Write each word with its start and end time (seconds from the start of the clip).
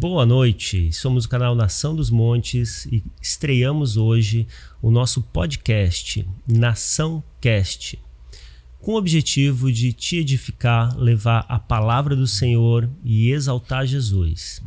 Boa 0.00 0.24
noite, 0.24 0.90
somos 0.94 1.26
o 1.26 1.28
canal 1.28 1.54
Nação 1.54 1.94
dos 1.94 2.08
Montes 2.08 2.86
e 2.86 3.04
estreamos 3.20 3.98
hoje 3.98 4.48
o 4.80 4.90
nosso 4.90 5.20
podcast 5.20 6.26
Nação 6.48 7.22
Cast, 7.38 7.98
com 8.80 8.92
o 8.92 8.96
objetivo 8.96 9.70
de 9.70 9.92
te 9.92 10.16
edificar, 10.16 10.96
levar 10.96 11.44
a 11.50 11.58
palavra 11.58 12.16
do 12.16 12.26
Senhor 12.26 12.88
e 13.04 13.30
exaltar 13.30 13.84
Jesus. 13.84 14.62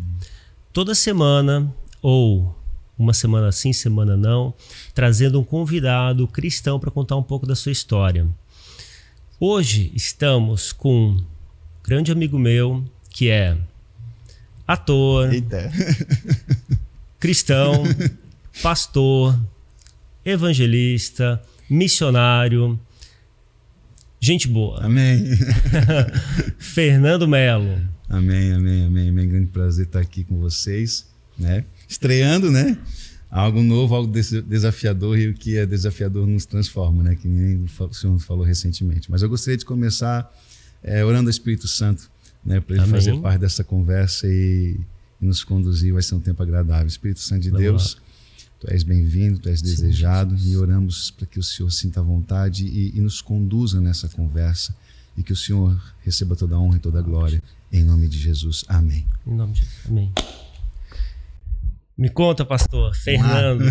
Toda 0.71 0.93
semana, 0.93 1.73
ou 1.99 2.55
uma 2.95 3.11
semana 3.11 3.51
sim, 3.51 3.73
semana 3.73 4.15
não, 4.15 4.53
trazendo 4.93 5.39
um 5.39 5.43
convidado 5.43 6.27
cristão 6.27 6.79
para 6.79 6.91
contar 6.91 7.15
um 7.15 7.23
pouco 7.23 7.47
da 7.47 7.55
sua 7.55 7.71
história. 7.71 8.27
Hoje 9.39 9.91
estamos 9.95 10.71
com 10.71 10.93
um 10.93 11.25
grande 11.83 12.11
amigo 12.11 12.37
meu 12.37 12.85
que 13.09 13.31
é 13.31 13.57
ator, 14.67 15.33
Eita. 15.33 15.71
cristão, 17.19 17.83
pastor, 18.61 19.39
evangelista, 20.25 21.41
missionário, 21.69 22.79
gente 24.19 24.47
boa. 24.47 24.83
Amém. 24.85 25.23
Fernando 26.57 27.27
Melo. 27.27 27.79
Amém, 28.09 28.53
amém, 28.53 28.85
amém, 28.85 29.09
amém. 29.09 29.27
Grande 29.27 29.47
prazer 29.47 29.85
estar 29.85 29.99
aqui 29.99 30.23
com 30.23 30.39
vocês, 30.39 31.07
né? 31.37 31.63
Estreando, 31.87 32.51
né? 32.51 32.77
Algo 33.29 33.63
novo, 33.63 33.95
algo 33.95 34.11
des- 34.11 34.43
desafiador 34.43 35.17
e 35.17 35.29
o 35.29 35.33
que 35.33 35.57
é 35.57 35.65
desafiador 35.65 36.27
nos 36.27 36.45
transforma, 36.45 37.01
né? 37.01 37.15
Que 37.15 37.27
nem 37.27 37.65
o 37.65 37.93
senhor 37.93 38.19
falou 38.19 38.43
recentemente. 38.45 39.09
Mas 39.09 39.23
eu 39.23 39.29
gostaria 39.29 39.57
de 39.57 39.65
começar 39.65 40.31
eh, 40.83 41.03
orando 41.03 41.27
ao 41.27 41.31
Espírito 41.31 41.67
Santo, 41.67 42.11
né? 42.45 42.59
Para 42.59 42.75
ele 42.75 42.83
Amém. 42.83 42.95
fazer 42.95 43.19
parte 43.19 43.41
dessa 43.41 43.63
conversa 43.63 44.27
e, 44.27 44.79
e 45.21 45.25
nos 45.25 45.43
conduzir. 45.43 45.93
Vai 45.93 46.01
ser 46.01 46.15
um 46.15 46.19
tempo 46.19 46.41
agradável. 46.41 46.87
Espírito 46.87 47.19
Santo 47.19 47.41
de 47.41 47.49
Vamos 47.49 47.63
Deus, 47.63 47.97
tu 48.59 48.71
és 48.71 48.83
bem-vindo, 48.83 49.39
tu 49.39 49.49
és 49.49 49.61
desejado 49.61 50.35
e 50.37 50.55
oramos 50.57 51.11
para 51.11 51.25
que 51.25 51.39
o 51.39 51.43
Senhor 51.43 51.71
sinta 51.71 51.99
a 51.99 52.03
vontade 52.03 52.65
e, 52.65 52.97
e 52.97 53.01
nos 53.01 53.21
conduza 53.21 53.79
nessa 53.79 54.09
conversa 54.09 54.75
e 55.17 55.23
que 55.23 55.33
o 55.33 55.35
Senhor 55.35 55.79
receba 56.01 56.35
toda 56.35 56.55
a 56.55 56.59
honra 56.59 56.77
e 56.77 56.79
toda 56.79 56.99
a 56.99 57.01
glória. 57.01 57.41
Em 57.71 57.83
nome 57.83 58.07
de 58.07 58.17
Jesus. 58.17 58.63
Amém. 58.67 59.05
Em 59.25 59.33
nome 59.33 59.53
de 59.53 59.61
Jesus. 59.61 59.85
Amém. 59.87 60.11
Me 61.97 62.09
conta, 62.09 62.43
pastor. 62.43 62.95
Fernando. 62.95 63.65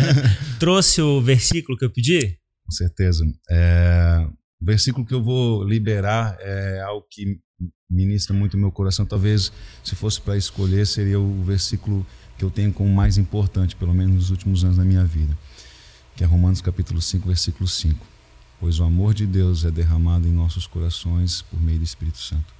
Trouxe 0.58 1.00
o 1.00 1.20
versículo 1.20 1.78
que 1.78 1.84
eu 1.84 1.90
pedi? 1.90 2.36
Com 2.64 2.72
certeza. 2.72 3.24
É, 3.48 4.26
o 4.60 4.64
versículo 4.64 5.06
que 5.06 5.14
eu 5.14 5.22
vou 5.22 5.64
liberar 5.64 6.36
é 6.40 6.80
algo 6.80 7.06
que 7.08 7.40
ministra 7.88 8.34
muito 8.34 8.56
meu 8.56 8.70
coração. 8.70 9.04
Talvez, 9.04 9.52
se 9.82 9.94
fosse 9.94 10.20
para 10.20 10.36
escolher, 10.36 10.86
seria 10.86 11.18
o 11.18 11.42
versículo 11.42 12.06
que 12.38 12.44
eu 12.44 12.50
tenho 12.50 12.72
como 12.72 12.88
mais 12.92 13.18
importante, 13.18 13.76
pelo 13.76 13.94
menos 13.94 14.14
nos 14.14 14.30
últimos 14.30 14.64
anos 14.64 14.76
da 14.76 14.84
minha 14.84 15.04
vida, 15.04 15.36
que 16.16 16.24
é 16.24 16.26
Romanos 16.26 16.60
capítulo 16.60 17.00
5, 17.00 17.26
versículo 17.26 17.68
5. 17.68 18.06
Pois 18.58 18.78
o 18.78 18.84
amor 18.84 19.14
de 19.14 19.26
Deus 19.26 19.64
é 19.64 19.70
derramado 19.70 20.26
em 20.26 20.32
nossos 20.32 20.66
corações 20.66 21.42
por 21.42 21.60
meio 21.60 21.78
do 21.78 21.84
Espírito 21.84 22.18
Santo. 22.18 22.54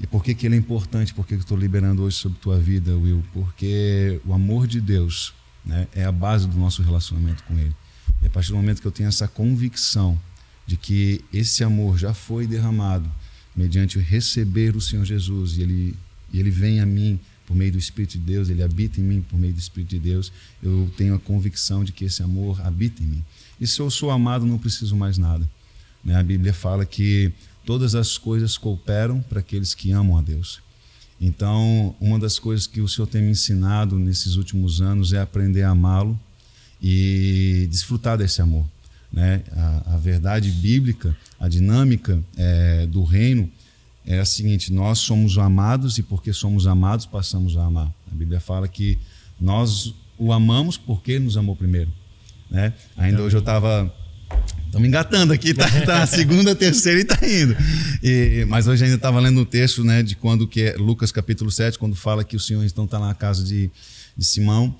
E 0.00 0.06
por 0.06 0.22
que, 0.22 0.34
que 0.34 0.46
ele 0.46 0.54
é 0.54 0.58
importante? 0.58 1.12
Por 1.12 1.26
que 1.26 1.34
eu 1.34 1.38
estou 1.38 1.56
liberando 1.56 2.02
hoje 2.02 2.16
sobre 2.16 2.38
tua 2.38 2.58
vida, 2.58 2.96
Will? 2.96 3.22
Porque 3.32 4.20
o 4.24 4.32
amor 4.32 4.66
de 4.66 4.80
Deus 4.80 5.34
né, 5.64 5.88
é 5.92 6.04
a 6.04 6.12
base 6.12 6.46
do 6.46 6.56
nosso 6.56 6.82
relacionamento 6.82 7.42
com 7.44 7.58
Ele. 7.58 7.74
E 8.22 8.26
a 8.26 8.30
partir 8.30 8.50
do 8.50 8.56
momento 8.56 8.80
que 8.80 8.86
eu 8.86 8.92
tenho 8.92 9.08
essa 9.08 9.26
convicção 9.26 10.18
de 10.66 10.76
que 10.76 11.24
esse 11.32 11.64
amor 11.64 11.98
já 11.98 12.14
foi 12.14 12.46
derramado 12.46 13.10
mediante 13.58 13.98
receber 13.98 14.76
o 14.76 14.80
Senhor 14.80 15.04
Jesus 15.04 15.58
e 15.58 15.62
Ele, 15.62 15.94
e 16.32 16.38
ele 16.38 16.50
vem 16.50 16.78
a 16.78 16.86
mim 16.86 17.18
por 17.44 17.56
meio 17.56 17.72
do 17.72 17.78
Espírito 17.78 18.12
de 18.12 18.18
Deus, 18.18 18.48
Ele 18.48 18.62
habita 18.62 19.00
em 19.00 19.02
mim 19.02 19.20
por 19.20 19.36
meio 19.36 19.52
do 19.52 19.58
Espírito 19.58 19.90
de 19.90 19.98
Deus, 19.98 20.30
eu 20.62 20.88
tenho 20.96 21.14
a 21.14 21.18
convicção 21.18 21.82
de 21.82 21.90
que 21.90 22.04
esse 22.04 22.22
amor 22.22 22.60
habita 22.64 23.02
em 23.02 23.06
mim. 23.06 23.24
E 23.60 23.66
se 23.66 23.80
eu 23.80 23.90
sou 23.90 24.10
amado, 24.10 24.46
não 24.46 24.58
preciso 24.58 24.94
mais 24.94 25.18
nada. 25.18 25.48
Né? 26.04 26.14
A 26.14 26.22
Bíblia 26.22 26.52
fala 26.52 26.86
que 26.86 27.32
todas 27.64 27.94
as 27.94 28.16
coisas 28.16 28.56
cooperam 28.56 29.20
para 29.22 29.40
aqueles 29.40 29.74
que 29.74 29.90
amam 29.90 30.16
a 30.16 30.22
Deus. 30.22 30.60
Então, 31.20 31.96
uma 31.98 32.18
das 32.18 32.38
coisas 32.38 32.66
que 32.66 32.80
o 32.80 32.88
Senhor 32.88 33.08
tem 33.08 33.22
me 33.22 33.30
ensinado 33.30 33.98
nesses 33.98 34.36
últimos 34.36 34.80
anos 34.80 35.12
é 35.12 35.20
aprender 35.20 35.62
a 35.62 35.70
amá-lo 35.70 36.18
e 36.80 37.66
desfrutar 37.70 38.16
desse 38.16 38.40
amor. 38.40 38.64
Né? 39.12 39.42
A, 39.52 39.94
a 39.94 39.96
verdade 39.98 40.50
bíblica, 40.50 41.16
a 41.40 41.48
dinâmica 41.48 42.22
é, 42.36 42.86
do 42.86 43.02
reino 43.04 43.50
é 44.06 44.18
a 44.18 44.24
seguinte: 44.24 44.72
nós 44.72 44.98
somos 44.98 45.38
amados 45.38 45.98
e 45.98 46.02
porque 46.02 46.32
somos 46.32 46.66
amados 46.66 47.06
passamos 47.06 47.56
a 47.56 47.64
amar. 47.64 47.92
A 48.10 48.14
Bíblia 48.14 48.40
fala 48.40 48.68
que 48.68 48.98
nós 49.40 49.94
o 50.18 50.32
amamos 50.32 50.76
porque 50.76 51.18
nos 51.18 51.36
amou 51.36 51.54
primeiro. 51.54 51.90
Né? 52.50 52.72
Ainda 52.96 53.22
hoje 53.22 53.36
eu 53.36 53.40
estava 53.40 53.92
Estamos 54.66 54.86
engatando 54.86 55.32
aqui, 55.32 55.54
tá, 55.54 55.66
tá 55.86 56.06
segunda, 56.06 56.54
terceira 56.54 57.00
e 57.00 57.04
tá 57.04 57.18
indo. 57.26 57.56
E, 58.02 58.44
mas 58.48 58.66
hoje 58.66 58.84
ainda 58.84 58.96
estava 58.96 59.18
lendo 59.18 59.40
um 59.40 59.44
texto 59.44 59.82
né, 59.82 60.02
de 60.02 60.14
quando 60.14 60.46
que 60.46 60.62
é 60.62 60.76
Lucas 60.76 61.10
capítulo 61.10 61.50
7, 61.50 61.78
quando 61.78 61.96
fala 61.96 62.22
que 62.22 62.36
o 62.36 62.40
Senhor 62.40 62.62
então 62.64 62.84
está 62.84 62.98
na 62.98 63.14
casa 63.14 63.42
de, 63.42 63.70
de 64.14 64.24
Simão. 64.24 64.76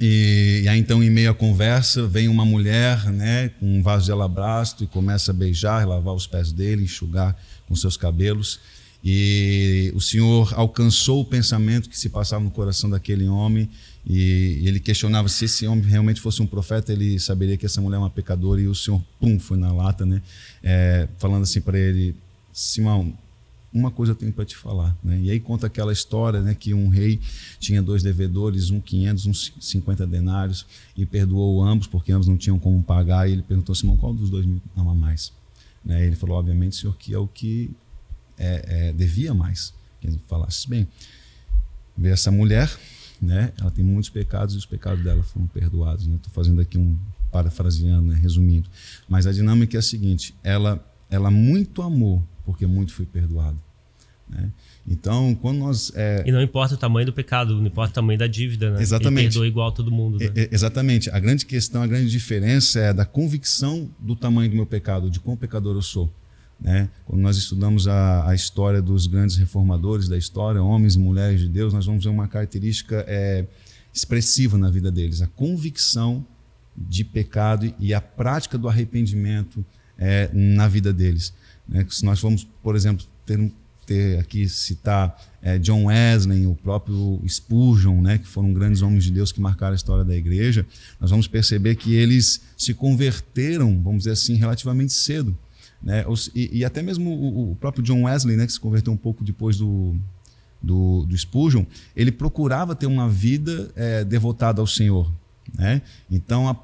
E, 0.00 0.62
e 0.64 0.68
aí 0.68 0.78
então, 0.78 1.02
em 1.02 1.10
meio 1.10 1.30
à 1.30 1.34
conversa, 1.34 2.06
vem 2.06 2.28
uma 2.28 2.44
mulher 2.44 3.12
né, 3.12 3.50
com 3.60 3.78
um 3.78 3.82
vaso 3.82 4.06
de 4.06 4.12
alabastro 4.12 4.84
e 4.84 4.86
começa 4.86 5.30
a 5.30 5.34
beijar, 5.34 5.86
lavar 5.86 6.14
os 6.14 6.26
pés 6.26 6.50
dele, 6.52 6.84
enxugar 6.84 7.36
com 7.66 7.76
seus 7.76 7.96
cabelos. 7.96 8.58
E 9.04 9.92
o 9.94 10.00
Senhor 10.00 10.52
alcançou 10.54 11.20
o 11.20 11.24
pensamento 11.24 11.90
que 11.90 11.98
se 11.98 12.08
passava 12.08 12.42
no 12.42 12.50
coração 12.50 12.88
daquele 12.88 13.28
homem 13.28 13.68
e 14.06 14.62
ele 14.64 14.80
questionava 14.80 15.28
se 15.28 15.44
esse 15.44 15.66
homem 15.66 15.84
realmente 15.84 16.20
fosse 16.20 16.42
um 16.42 16.46
profeta, 16.46 16.92
ele 16.92 17.18
saberia 17.18 17.56
que 17.56 17.64
essa 17.64 17.80
mulher 17.80 17.96
é 17.96 18.00
uma 18.00 18.10
pecadora 18.10 18.60
e 18.60 18.66
o 18.66 18.74
Senhor, 18.74 19.02
pum, 19.20 19.38
foi 19.38 19.56
na 19.56 19.72
lata, 19.72 20.04
né? 20.04 20.20
É, 20.62 21.08
falando 21.18 21.42
assim 21.42 21.60
para 21.60 21.78
ele, 21.78 22.14
Simão, 22.52 23.12
uma 23.74 23.90
coisa 23.90 24.12
eu 24.12 24.16
tenho 24.16 24.32
para 24.32 24.44
te 24.44 24.56
falar, 24.56 24.96
né? 25.02 25.18
E 25.20 25.30
aí 25.32 25.40
conta 25.40 25.66
aquela 25.66 25.92
história, 25.92 26.40
né, 26.40 26.54
que 26.54 26.72
um 26.72 26.88
rei 26.88 27.20
tinha 27.58 27.82
dois 27.82 28.04
devedores, 28.04 28.70
um 28.70 28.80
500, 28.80 29.26
um 29.26 29.34
50 29.34 30.06
denários, 30.06 30.64
e 30.96 31.04
perdoou 31.04 31.60
ambos 31.60 31.88
porque 31.88 32.12
ambos 32.12 32.28
não 32.28 32.36
tinham 32.36 32.56
como 32.56 32.80
pagar. 32.84 33.28
E 33.28 33.32
ele 33.32 33.42
perguntou 33.42 33.74
Simão 33.74 33.96
qual 33.96 34.14
dos 34.14 34.30
dois 34.30 34.46
me 34.46 34.62
ama 34.76 34.94
mais, 34.94 35.32
né? 35.84 36.06
Ele 36.06 36.14
falou, 36.14 36.38
obviamente, 36.38 36.76
senhor, 36.76 36.96
que 36.96 37.12
é 37.12 37.18
o 37.18 37.26
que 37.26 37.72
é, 38.38 38.88
é, 38.88 38.92
devia 38.92 39.34
mais. 39.34 39.74
Que 40.00 40.06
ele 40.06 40.20
falasse 40.28 40.68
bem. 40.70 40.86
Vê 41.96 42.10
essa 42.10 42.30
mulher, 42.30 42.70
né? 43.20 43.52
Ela 43.60 43.72
tem 43.72 43.84
muitos 43.84 44.08
pecados 44.08 44.54
e 44.54 44.58
os 44.58 44.66
pecados 44.66 45.02
dela 45.02 45.22
foram 45.24 45.48
perdoados. 45.48 46.06
Estou 46.06 46.32
fazendo 46.32 46.60
aqui 46.60 46.78
um 46.78 46.96
parafraseando, 47.32 48.06
né? 48.06 48.14
resumindo. 48.22 48.68
Mas 49.08 49.26
a 49.26 49.32
dinâmica 49.32 49.76
é 49.76 49.80
a 49.80 49.82
seguinte: 49.82 50.32
ela, 50.44 50.84
ela 51.10 51.28
muito 51.28 51.82
amou 51.82 52.22
porque 52.44 52.66
muito 52.66 52.92
foi 52.92 53.06
perdoado. 53.06 53.58
Né? 54.28 54.50
Então, 54.86 55.34
quando 55.34 55.58
nós 55.58 55.92
é, 55.94 56.22
E 56.26 56.32
não 56.32 56.42
importa 56.42 56.74
o 56.74 56.78
tamanho 56.78 57.06
do 57.06 57.12
pecado, 57.12 57.54
não 57.56 57.66
importa 57.66 57.92
o 57.92 57.94
tamanho 57.94 58.18
da 58.18 58.26
dívida, 58.26 58.70
né? 58.70 58.80
Exatamente. 58.80 59.20
Ele 59.20 59.28
perdoa 59.28 59.46
igual 59.46 59.68
a 59.68 59.72
todo 59.72 59.90
mundo, 59.90 60.18
né? 60.18 60.30
É, 60.34 60.42
é, 60.42 60.48
exatamente. 60.50 61.10
A 61.10 61.18
grande 61.18 61.44
questão, 61.44 61.82
a 61.82 61.86
grande 61.86 62.10
diferença 62.10 62.80
é 62.80 62.92
da 62.92 63.04
convicção 63.04 63.90
do 63.98 64.16
tamanho 64.16 64.48
do 64.48 64.56
meu 64.56 64.66
pecado, 64.66 65.10
de 65.10 65.20
quão 65.20 65.36
pecador 65.36 65.76
eu 65.76 65.82
sou. 65.82 66.10
Né? 66.60 66.88
Quando 67.04 67.20
nós 67.20 67.36
estudamos 67.36 67.86
a, 67.86 68.28
a 68.28 68.34
história 68.34 68.80
dos 68.80 69.06
grandes 69.06 69.36
reformadores 69.36 70.08
da 70.08 70.16
história, 70.16 70.62
homens 70.62 70.94
e 70.94 70.98
mulheres 70.98 71.40
de 71.40 71.48
Deus, 71.48 71.74
nós 71.74 71.84
vamos 71.84 72.04
ver 72.04 72.10
uma 72.10 72.28
característica 72.28 73.04
é, 73.06 73.44
expressiva 73.92 74.56
na 74.56 74.70
vida 74.70 74.90
deles: 74.90 75.20
a 75.20 75.26
convicção 75.26 76.24
de 76.76 77.04
pecado 77.04 77.72
e 77.78 77.92
a 77.92 78.00
prática 78.00 78.56
do 78.56 78.68
arrependimento 78.68 79.64
é, 79.98 80.30
na 80.32 80.66
vida 80.66 80.92
deles. 80.92 81.32
Né? 81.68 81.86
Se 81.88 82.04
nós 82.04 82.20
formos, 82.20 82.46
por 82.62 82.76
exemplo, 82.76 83.06
ter 83.26 83.38
ter 83.84 84.18
aqui 84.18 84.48
citar 84.48 85.20
é, 85.42 85.58
John 85.58 85.84
Wesley, 85.84 86.46
o 86.46 86.54
próprio 86.54 87.20
Spurgeon, 87.28 88.00
né, 88.00 88.18
que 88.18 88.26
foram 88.26 88.52
grandes 88.52 88.82
homens 88.82 89.04
de 89.04 89.10
Deus 89.10 89.30
que 89.30 89.40
marcaram 89.40 89.72
a 89.72 89.76
história 89.76 90.04
da 90.04 90.14
igreja, 90.14 90.66
nós 91.00 91.10
vamos 91.10 91.28
perceber 91.28 91.76
que 91.76 91.94
eles 91.94 92.40
se 92.56 92.74
converteram, 92.74 93.80
vamos 93.82 93.98
dizer 93.98 94.12
assim, 94.12 94.34
relativamente 94.34 94.92
cedo. 94.92 95.36
Né? 95.82 96.04
E, 96.34 96.58
e 96.58 96.64
até 96.64 96.82
mesmo 96.82 97.10
o, 97.10 97.52
o, 97.52 97.56
próprio 97.56 97.84
John 97.84 98.04
Wesley, 98.04 98.36
né, 98.36 98.46
que 98.46 98.52
se 98.52 98.60
converteu 98.60 98.92
um 98.92 98.96
pouco 98.96 99.22
depois 99.22 99.58
do, 99.58 99.94
do, 100.62 101.04
do 101.04 101.16
Spurgeon, 101.16 101.64
ele 101.94 102.10
procurava 102.10 102.74
ter 102.74 102.86
uma 102.86 103.08
vida 103.08 103.70
é, 103.76 104.02
devotada 104.02 104.60
ao 104.60 104.66
Senhor. 104.66 105.12
Né? 105.58 105.82
Então, 106.10 106.48
a 106.48 106.56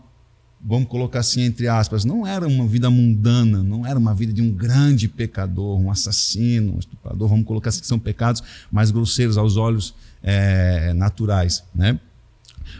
vamos 0.62 0.88
colocar 0.88 1.20
assim 1.20 1.42
entre 1.42 1.68
aspas, 1.68 2.04
não 2.04 2.26
era 2.26 2.46
uma 2.46 2.66
vida 2.66 2.90
mundana, 2.90 3.62
não 3.62 3.86
era 3.86 3.98
uma 3.98 4.14
vida 4.14 4.32
de 4.32 4.42
um 4.42 4.50
grande 4.50 5.08
pecador, 5.08 5.78
um 5.80 5.90
assassino, 5.90 6.74
um 6.74 6.78
estuprador, 6.78 7.28
vamos 7.28 7.46
colocar 7.46 7.70
assim 7.70 7.80
que 7.80 7.86
são 7.86 7.98
pecados 7.98 8.42
mais 8.70 8.90
grosseiros 8.90 9.38
aos 9.38 9.56
olhos 9.56 9.94
é, 10.22 10.92
naturais, 10.92 11.64
né? 11.74 11.98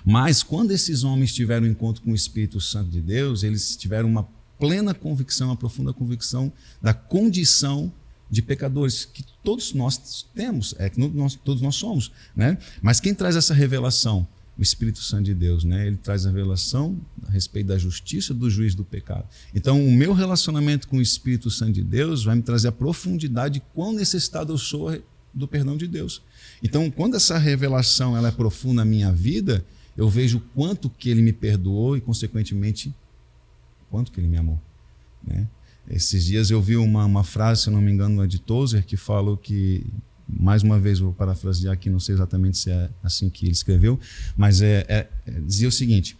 Mas 0.05 0.43
quando 0.43 0.71
esses 0.71 1.03
homens 1.05 1.33
tiveram 1.33 1.67
um 1.67 1.71
encontro 1.71 2.03
com 2.03 2.13
o 2.13 2.15
Espírito 2.15 2.61
Santo 2.61 2.91
de 2.91 3.01
Deus, 3.01 3.43
eles 3.43 3.77
tiveram 3.77 4.09
uma 4.09 4.29
plena 4.59 4.95
convicção, 4.95 5.49
uma 5.49 5.57
profunda 5.57 5.93
convicção 5.93 6.53
da 6.81 6.93
condição 6.95 7.93
de 8.31 8.41
pecadores 8.43 9.05
que 9.05 9.25
todos 9.43 9.73
nós 9.73 10.25
temos, 10.35 10.75
é 10.79 10.89
que 10.89 11.01
nós, 11.01 11.35
todos 11.35 11.61
nós 11.61 11.75
somos, 11.75 12.13
né? 12.37 12.57
Mas 12.81 13.01
quem 13.01 13.13
traz 13.13 13.35
essa 13.35 13.53
revelação? 13.53 14.27
O 14.61 14.63
Espírito 14.63 15.01
Santo 15.01 15.25
de 15.25 15.35
Deus, 15.35 15.65
né? 15.65 15.87
Ele 15.87 15.97
traz 15.97 16.27
a 16.27 16.29
revelação 16.29 17.01
a 17.27 17.31
respeito 17.31 17.69
da 17.69 17.79
justiça, 17.79 18.35
do 18.35 18.51
juiz 18.51 18.75
do 18.75 18.85
pecado. 18.85 19.25
Então, 19.55 19.83
o 19.83 19.91
meu 19.91 20.13
relacionamento 20.13 20.87
com 20.87 20.99
o 20.99 21.01
Espírito 21.01 21.51
Santo 21.51 21.73
de 21.73 21.83
Deus 21.83 22.25
vai 22.25 22.37
me 22.37 22.43
trazer 22.43 22.69
a 22.69 22.73
profundidade 22.73 23.55
de 23.55 23.61
quão 23.73 23.95
necessitado 23.95 24.53
eu 24.53 24.59
sou 24.59 25.03
do 25.33 25.49
perdão 25.49 25.79
de 25.79 25.87
Deus. 25.87 26.23
Então, 26.63 26.91
quando 26.91 27.17
essa 27.17 27.39
revelação 27.39 28.15
ela 28.15 28.29
é 28.29 28.31
profunda 28.31 28.85
na 28.85 28.85
minha 28.85 29.11
vida, 29.11 29.65
eu 29.97 30.11
vejo 30.11 30.41
quanto 30.55 30.91
que 30.91 31.09
ele 31.09 31.23
me 31.23 31.33
perdoou 31.33 31.97
e, 31.97 32.01
consequentemente, 32.03 32.95
quanto 33.91 34.13
que 34.13 34.21
ele 34.21 34.29
me 34.29 34.37
amou. 34.37 34.61
Né? 35.27 35.49
Esses 35.89 36.25
dias 36.25 36.51
eu 36.51 36.61
vi 36.61 36.77
uma, 36.77 37.07
uma 37.07 37.25
frase, 37.25 37.63
se 37.63 37.71
não 37.71 37.81
me 37.81 37.91
engano, 37.91 38.29
de 38.29 38.39
Tozer, 38.39 38.85
que 38.85 38.97
falou 38.97 39.39
que, 39.39 39.87
mais 40.39 40.63
uma 40.63 40.79
vez 40.79 40.99
vou 40.99 41.13
parafrasear 41.13 41.75
aqui, 41.75 41.91
não 41.91 42.01
sei 42.01 42.15
exatamente 42.15 42.59
se 42.59 42.71
é 42.71 42.91
assim 43.03 43.29
que 43.29 43.47
ele 43.47 43.53
escreveu, 43.53 43.99
mas 44.37 44.61
é, 44.61 44.85
é, 44.89 45.09
é 45.27 45.41
dizia 45.41 45.69
o 45.69 45.73
seguinte: 45.73 46.17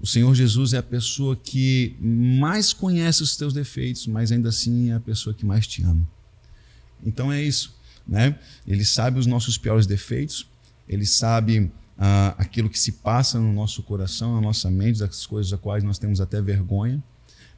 o 0.00 0.06
Senhor 0.06 0.34
Jesus 0.34 0.72
é 0.72 0.78
a 0.78 0.82
pessoa 0.82 1.36
que 1.36 1.96
mais 2.00 2.72
conhece 2.72 3.22
os 3.22 3.36
teus 3.36 3.52
defeitos, 3.52 4.06
mas 4.06 4.32
ainda 4.32 4.48
assim 4.48 4.90
é 4.90 4.94
a 4.94 5.00
pessoa 5.00 5.34
que 5.34 5.46
mais 5.46 5.66
te 5.66 5.82
ama. 5.82 6.06
Então 7.04 7.32
é 7.32 7.42
isso. 7.42 7.74
Né? 8.06 8.36
Ele 8.66 8.84
sabe 8.84 9.18
os 9.18 9.26
nossos 9.26 9.56
piores 9.56 9.86
defeitos, 9.86 10.48
ele 10.88 11.06
sabe 11.06 11.70
ah, 11.96 12.34
aquilo 12.36 12.68
que 12.68 12.78
se 12.78 12.92
passa 12.92 13.38
no 13.38 13.52
nosso 13.52 13.82
coração, 13.82 14.34
na 14.34 14.40
nossa 14.40 14.68
mente, 14.70 14.98
das 14.98 15.24
coisas 15.24 15.50
das 15.50 15.60
quais 15.60 15.84
nós 15.84 15.98
temos 15.98 16.20
até 16.20 16.40
vergonha 16.40 17.02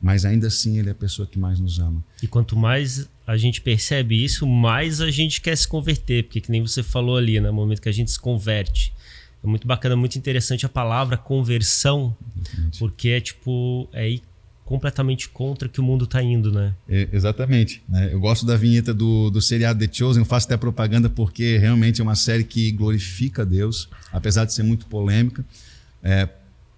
mas 0.05 0.27
ainda 0.27 0.49
assim 0.49 0.79
ele 0.79 0.91
é 0.91 0.93
a 0.93 0.95
pessoa 0.95 1.27
que 1.27 1.39
mais 1.39 1.59
nos 1.59 1.79
ama. 1.79 2.05
E 2.23 2.29
quanto 2.29 2.55
mais 2.55 3.09
a 3.27 3.37
gente 3.37 3.61
percebe 3.61 4.23
isso, 4.23 4.47
mais 4.47 5.01
a 5.01 5.11
gente 5.11 5.41
quer 5.41 5.57
se 5.57 5.67
converter, 5.67 6.25
porque 6.25 6.41
que 6.41 6.51
nem 6.51 6.61
você 6.61 6.83
falou 6.83 7.17
ali, 7.17 7.41
né, 7.41 7.49
no 7.49 7.55
momento 7.55 7.81
que 7.81 7.89
a 7.89 7.93
gente 7.93 8.11
se 8.11 8.19
converte. 8.19 8.93
É 9.43 9.47
muito 9.47 9.67
bacana, 9.67 9.95
muito 9.97 10.17
interessante 10.17 10.65
a 10.65 10.69
palavra 10.69 11.17
conversão, 11.17 12.17
porque 12.79 13.11
é 13.11 13.21
tipo, 13.21 13.89
é 13.93 14.09
ir 14.09 14.23
completamente 14.65 15.29
contra 15.29 15.69
que 15.69 15.81
o 15.81 15.85
mundo 15.85 16.05
está 16.05 16.23
indo, 16.23 16.51
né? 16.51 16.75
É, 16.89 17.09
exatamente. 17.13 17.83
Né? 17.87 18.09
Eu 18.13 18.19
gosto 18.19 18.47
da 18.47 18.57
vinheta 18.57 18.95
do, 18.95 19.29
do 19.29 19.41
seriado 19.41 19.79
The 19.79 19.93
Chosen, 19.93 20.23
eu 20.23 20.27
faço 20.27 20.47
até 20.47 20.57
propaganda 20.57 21.11
porque 21.11 21.59
realmente 21.59 22.01
é 22.01 22.05
uma 22.05 22.15
série 22.15 22.45
que 22.45 22.73
glorifica 22.73 23.45
Deus, 23.45 23.89
apesar 24.11 24.47
de 24.47 24.55
ser 24.55 24.63
muito 24.63 24.87
polêmica. 24.87 25.45
É, 26.03 26.29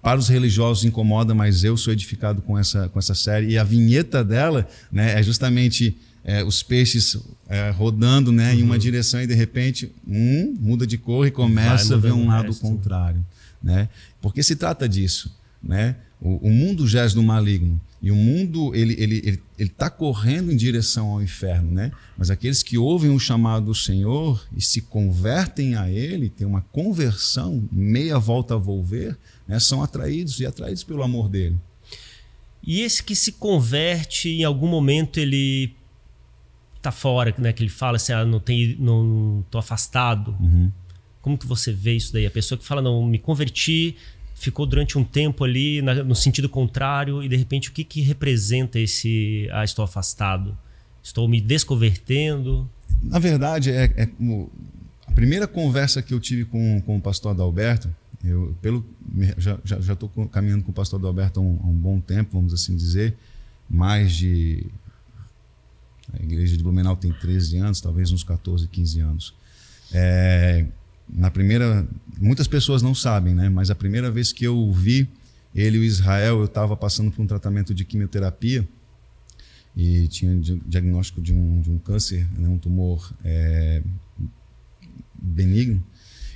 para 0.02 0.18
os 0.18 0.28
religiosos 0.28 0.84
incomoda, 0.84 1.34
mas 1.34 1.64
eu 1.64 1.76
sou 1.76 1.92
edificado 1.92 2.42
com 2.42 2.56
essa, 2.58 2.88
com 2.88 2.98
essa 2.98 3.14
série. 3.14 3.48
E 3.48 3.58
a 3.58 3.64
vinheta 3.64 4.24
dela 4.24 4.68
né, 4.90 5.18
é 5.18 5.22
justamente 5.22 5.96
é, 6.28 6.42
os 6.42 6.60
peixes 6.60 7.16
é, 7.48 7.70
rodando 7.70 8.32
né, 8.32 8.52
uhum. 8.52 8.58
em 8.58 8.62
uma 8.64 8.74
uhum. 8.74 8.80
direção 8.80 9.22
e 9.22 9.28
de 9.28 9.34
repente 9.34 9.92
um 10.04 10.56
muda 10.58 10.84
de 10.84 10.98
cor 10.98 11.24
e 11.24 11.30
começa 11.30 11.94
a 11.94 11.98
ver 11.98 12.10
um 12.10 12.26
lado 12.26 12.48
resto. 12.48 12.62
contrário. 12.62 13.24
Né? 13.62 13.88
Porque 14.20 14.42
se 14.42 14.56
trata 14.56 14.88
disso. 14.88 15.32
Né? 15.62 15.94
O, 16.20 16.48
o 16.48 16.50
mundo 16.50 16.84
jaz 16.86 17.14
no 17.14 17.22
maligno. 17.22 17.80
E 18.02 18.10
o 18.10 18.16
mundo 18.16 18.74
ele 18.74 18.94
ele 18.98 19.22
ele 19.24 19.42
ele 19.56 19.70
está 19.70 19.88
correndo 19.88 20.52
em 20.52 20.56
direção 20.56 21.08
ao 21.08 21.22
inferno, 21.22 21.72
né? 21.72 21.90
Mas 22.16 22.30
aqueles 22.30 22.62
que 22.62 22.76
ouvem 22.76 23.10
o 23.10 23.18
chamado 23.18 23.66
do 23.66 23.74
Senhor 23.74 24.46
e 24.54 24.60
se 24.60 24.82
convertem 24.82 25.76
a 25.76 25.90
Ele, 25.90 26.28
tem 26.28 26.46
uma 26.46 26.60
conversão, 26.60 27.66
meia 27.72 28.18
volta 28.18 28.54
a 28.54 28.58
volver, 28.58 29.16
né? 29.48 29.58
São 29.58 29.82
atraídos 29.82 30.38
e 30.40 30.46
atraídos 30.46 30.84
pelo 30.84 31.02
amor 31.02 31.28
dele. 31.28 31.56
E 32.62 32.82
esse 32.82 33.02
que 33.02 33.16
se 33.16 33.32
converte, 33.32 34.28
em 34.28 34.44
algum 34.44 34.68
momento 34.68 35.18
ele 35.18 35.75
tá 36.86 36.92
fora, 36.92 37.34
né? 37.38 37.52
Que 37.52 37.62
ele 37.62 37.70
fala 37.70 37.96
assim, 37.96 38.12
ah, 38.12 38.24
não 38.24 38.38
tem, 38.38 38.76
não 38.78 39.44
tô 39.50 39.58
afastado. 39.58 40.36
Uhum. 40.40 40.70
Como 41.20 41.36
que 41.36 41.46
você 41.46 41.72
vê 41.72 41.94
isso 41.94 42.12
daí? 42.12 42.26
A 42.26 42.30
pessoa 42.30 42.56
que 42.56 42.64
fala, 42.64 42.80
não, 42.80 43.04
me 43.04 43.18
converti, 43.18 43.96
ficou 44.36 44.64
durante 44.66 44.96
um 44.96 45.02
tempo 45.02 45.42
ali 45.42 45.82
na, 45.82 45.94
no 46.04 46.14
sentido 46.14 46.48
contrário 46.48 47.22
e 47.22 47.28
de 47.28 47.36
repente 47.36 47.70
o 47.70 47.72
que, 47.72 47.82
que 47.82 48.00
representa 48.02 48.78
esse 48.78 49.48
ah, 49.52 49.64
estou 49.64 49.84
afastado? 49.84 50.56
Estou 51.02 51.28
me 51.28 51.40
desconvertendo? 51.40 52.68
Na 53.02 53.18
verdade, 53.18 53.70
é, 53.70 53.84
é 53.96 54.08
a 55.06 55.12
primeira 55.12 55.48
conversa 55.48 56.02
que 56.02 56.14
eu 56.14 56.20
tive 56.20 56.44
com, 56.44 56.80
com 56.82 56.96
o 56.96 57.00
pastor 57.00 57.32
Adalberto, 57.32 57.92
eu 58.24 58.54
pelo, 58.62 58.84
já 59.36 59.92
estou 59.92 60.08
caminhando 60.30 60.64
com 60.64 60.70
o 60.70 60.74
pastor 60.74 60.98
Adalberto 61.00 61.40
há 61.40 61.42
um, 61.42 61.58
há 61.62 61.66
um 61.66 61.74
bom 61.74 62.00
tempo, 62.00 62.30
vamos 62.32 62.54
assim 62.54 62.76
dizer, 62.76 63.16
mais 63.68 64.14
de. 64.14 64.66
A 66.18 66.22
igreja 66.22 66.56
de 66.56 66.62
Blumenau 66.62 66.96
tem 66.96 67.12
13 67.12 67.58
anos, 67.58 67.80
talvez 67.80 68.10
uns 68.12 68.24
14, 68.24 68.66
15 68.68 69.00
anos. 69.00 69.34
É, 69.92 70.66
na 71.08 71.30
primeira, 71.30 71.86
muitas 72.18 72.48
pessoas 72.48 72.82
não 72.82 72.94
sabem, 72.94 73.34
né? 73.34 73.48
Mas 73.48 73.70
a 73.70 73.74
primeira 73.74 74.10
vez 74.10 74.32
que 74.32 74.44
eu 74.44 74.72
vi 74.72 75.08
ele 75.54 75.78
e 75.78 75.80
o 75.80 75.84
Israel, 75.84 76.38
eu 76.38 76.44
estava 76.44 76.76
passando 76.76 77.10
por 77.10 77.22
um 77.22 77.26
tratamento 77.26 77.72
de 77.72 77.84
quimioterapia 77.84 78.66
e 79.76 80.08
tinha 80.08 80.34
diagnóstico 80.66 81.20
de 81.20 81.32
um, 81.32 81.60
de 81.60 81.70
um 81.70 81.78
câncer, 81.78 82.26
né? 82.38 82.48
um 82.48 82.58
tumor 82.58 83.12
é, 83.22 83.82
benigno. 85.14 85.82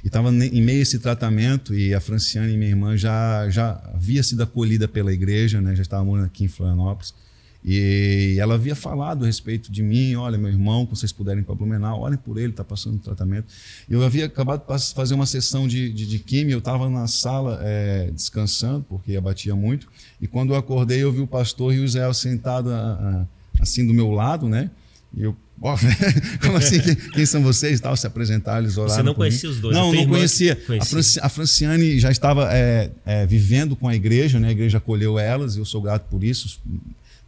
E 0.03 0.07
estava 0.07 0.31
em 0.31 0.63
meio 0.63 0.79
a 0.79 0.83
esse 0.83 0.99
tratamento 0.99 1.75
e 1.75 1.95
a 1.95 2.01
Franciane, 2.01 2.57
minha 2.57 2.71
irmã, 2.71 2.97
já, 2.97 3.49
já 3.51 3.73
havia 3.95 4.23
sido 4.23 4.43
acolhida 4.43 4.89
pela 4.89 5.13
igreja, 5.13 5.61
né? 5.61 5.75
já 5.75 5.83
estava 5.83 6.05
morando 6.05 6.27
aqui 6.27 6.45
em 6.45 6.49
Florianópolis. 6.49 7.15
E 7.63 8.37
ela 8.39 8.55
havia 8.55 8.75
falado 8.75 9.25
a 9.25 9.27
respeito 9.27 9.71
de 9.71 9.83
mim, 9.83 10.15
olha, 10.15 10.39
meu 10.39 10.49
irmão, 10.49 10.85
se 10.85 11.01
vocês 11.01 11.13
puderem 11.13 11.43
para 11.43 11.55
Blumenau, 11.55 12.01
olhem 12.01 12.17
por 12.17 12.39
ele, 12.39 12.51
está 12.51 12.65
passando 12.65 12.99
tratamento. 12.99 13.53
Eu 13.89 14.03
havia 14.03 14.27
acabado 14.27 14.65
de 14.67 14.95
fazer 14.95 15.15
uma 15.15 15.27
sessão 15.27 15.69
de, 15.69 15.93
de, 15.93 16.07
de 16.07 16.19
químio, 16.19 16.55
eu 16.55 16.59
estava 16.59 16.89
na 16.89 17.07
sala 17.07 17.61
é, 17.63 18.11
descansando, 18.13 18.87
porque 18.89 19.15
abatia 19.15 19.55
muito, 19.55 19.89
e 20.21 20.27
quando 20.27 20.55
eu 20.55 20.57
acordei, 20.57 21.03
eu 21.03 21.13
vi 21.13 21.21
o 21.21 21.27
pastor 21.27 21.75
e 21.75 21.81
o 21.81 21.85
Israel 21.85 22.15
sentado 22.15 22.71
a, 22.71 23.27
a, 23.59 23.63
assim 23.63 23.87
do 23.87 23.93
meu 23.93 24.11
lado, 24.11 24.49
né? 24.49 24.71
E 25.15 25.23
eu, 25.23 25.37
oh, 25.61 25.75
como 26.41 26.57
assim? 26.57 26.81
Quem, 26.81 26.95
quem, 26.95 27.27
são 27.27 27.43
vocês? 27.43 27.79
Tal, 27.81 27.95
se 27.95 28.07
apresentar, 28.07 28.61
eles 28.61 28.79
oraram. 28.79 28.95
Você 28.95 29.03
não 29.03 29.13
conhecia 29.13 29.49
mim. 29.49 29.55
os 29.55 29.61
dois? 29.61 29.77
Não, 29.77 29.93
não 29.93 30.07
conhecia. 30.07 30.57
conhecia. 30.57 31.21
A, 31.23 31.29
Franciane 31.29 31.99
já 31.99 32.11
estava 32.11 32.49
é, 32.55 32.91
é, 33.05 33.27
vivendo 33.27 33.75
com 33.75 33.89
a 33.89 33.95
igreja, 33.95 34.39
né? 34.39 34.49
a 34.49 34.53
igreja 34.53 34.79
acolheu 34.79 35.19
elas, 35.19 35.57
e 35.57 35.59
eu 35.59 35.65
sou 35.65 35.83
grato 35.83 36.09
por 36.09 36.23
isso 36.25 36.61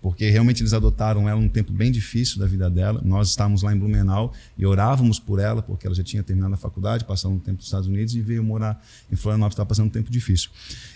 porque 0.02 0.28
realmente 0.28 0.60
eles 0.60 0.72
adotaram 0.72 1.28
ela 1.28 1.40
num 1.40 1.48
tempo 1.48 1.72
bem 1.72 1.92
difícil 1.92 2.40
da 2.40 2.46
vida 2.46 2.68
dela. 2.68 3.00
Nós 3.04 3.28
estávamos 3.28 3.62
lá 3.62 3.72
em 3.72 3.78
Blumenau 3.78 4.34
e 4.58 4.66
orávamos 4.66 5.20
por 5.20 5.38
ela, 5.38 5.62
porque 5.62 5.86
ela 5.86 5.94
já 5.94 6.02
tinha 6.02 6.24
terminado 6.24 6.52
a 6.54 6.56
faculdade, 6.56 7.04
passando 7.04 7.36
um 7.36 7.38
tempo 7.38 7.58
nos 7.58 7.66
Estados 7.66 7.86
Unidos 7.86 8.12
e 8.16 8.20
veio 8.20 8.42
morar 8.42 8.84
em 9.10 9.14
Florianópolis, 9.14 9.54
estava 9.54 9.68
passando 9.68 9.86
um 9.86 9.90
tempo 9.90 10.10
difícil. 10.10 10.50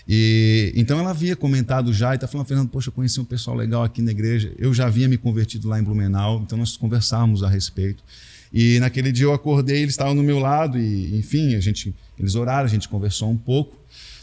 E 0.05 0.73
então 0.75 0.99
ela 0.99 1.11
havia 1.11 1.37
comentado 1.37 1.93
já 1.93 2.11
e 2.11 2.15
está 2.15 2.27
falando, 2.27 2.47
Fernando, 2.47 2.69
poxa, 2.69 2.89
eu 2.89 2.93
conheci 2.93 3.17
um 3.21 3.25
pessoal 3.25 3.55
legal 3.55 3.81
aqui 3.81 4.01
na 4.01 4.11
igreja. 4.11 4.53
Eu 4.57 4.73
já 4.73 4.87
havia 4.87 5.07
me 5.07 5.17
convertido 5.17 5.69
lá 5.69 5.79
em 5.79 5.83
Blumenau, 5.83 6.41
então 6.43 6.57
nós 6.57 6.75
conversávamos 6.75 7.43
a 7.43 7.49
respeito. 7.49 8.03
E 8.51 8.77
naquele 8.79 9.13
dia 9.13 9.25
eu 9.25 9.33
acordei, 9.33 9.83
eles 9.83 9.93
estavam 9.93 10.13
no 10.13 10.23
meu 10.23 10.39
lado 10.39 10.77
e, 10.77 11.17
enfim, 11.17 11.55
a 11.55 11.61
gente, 11.61 11.95
eles 12.19 12.35
oraram, 12.35 12.65
a 12.65 12.69
gente 12.69 12.89
conversou 12.89 13.29
um 13.29 13.37
pouco. 13.37 13.77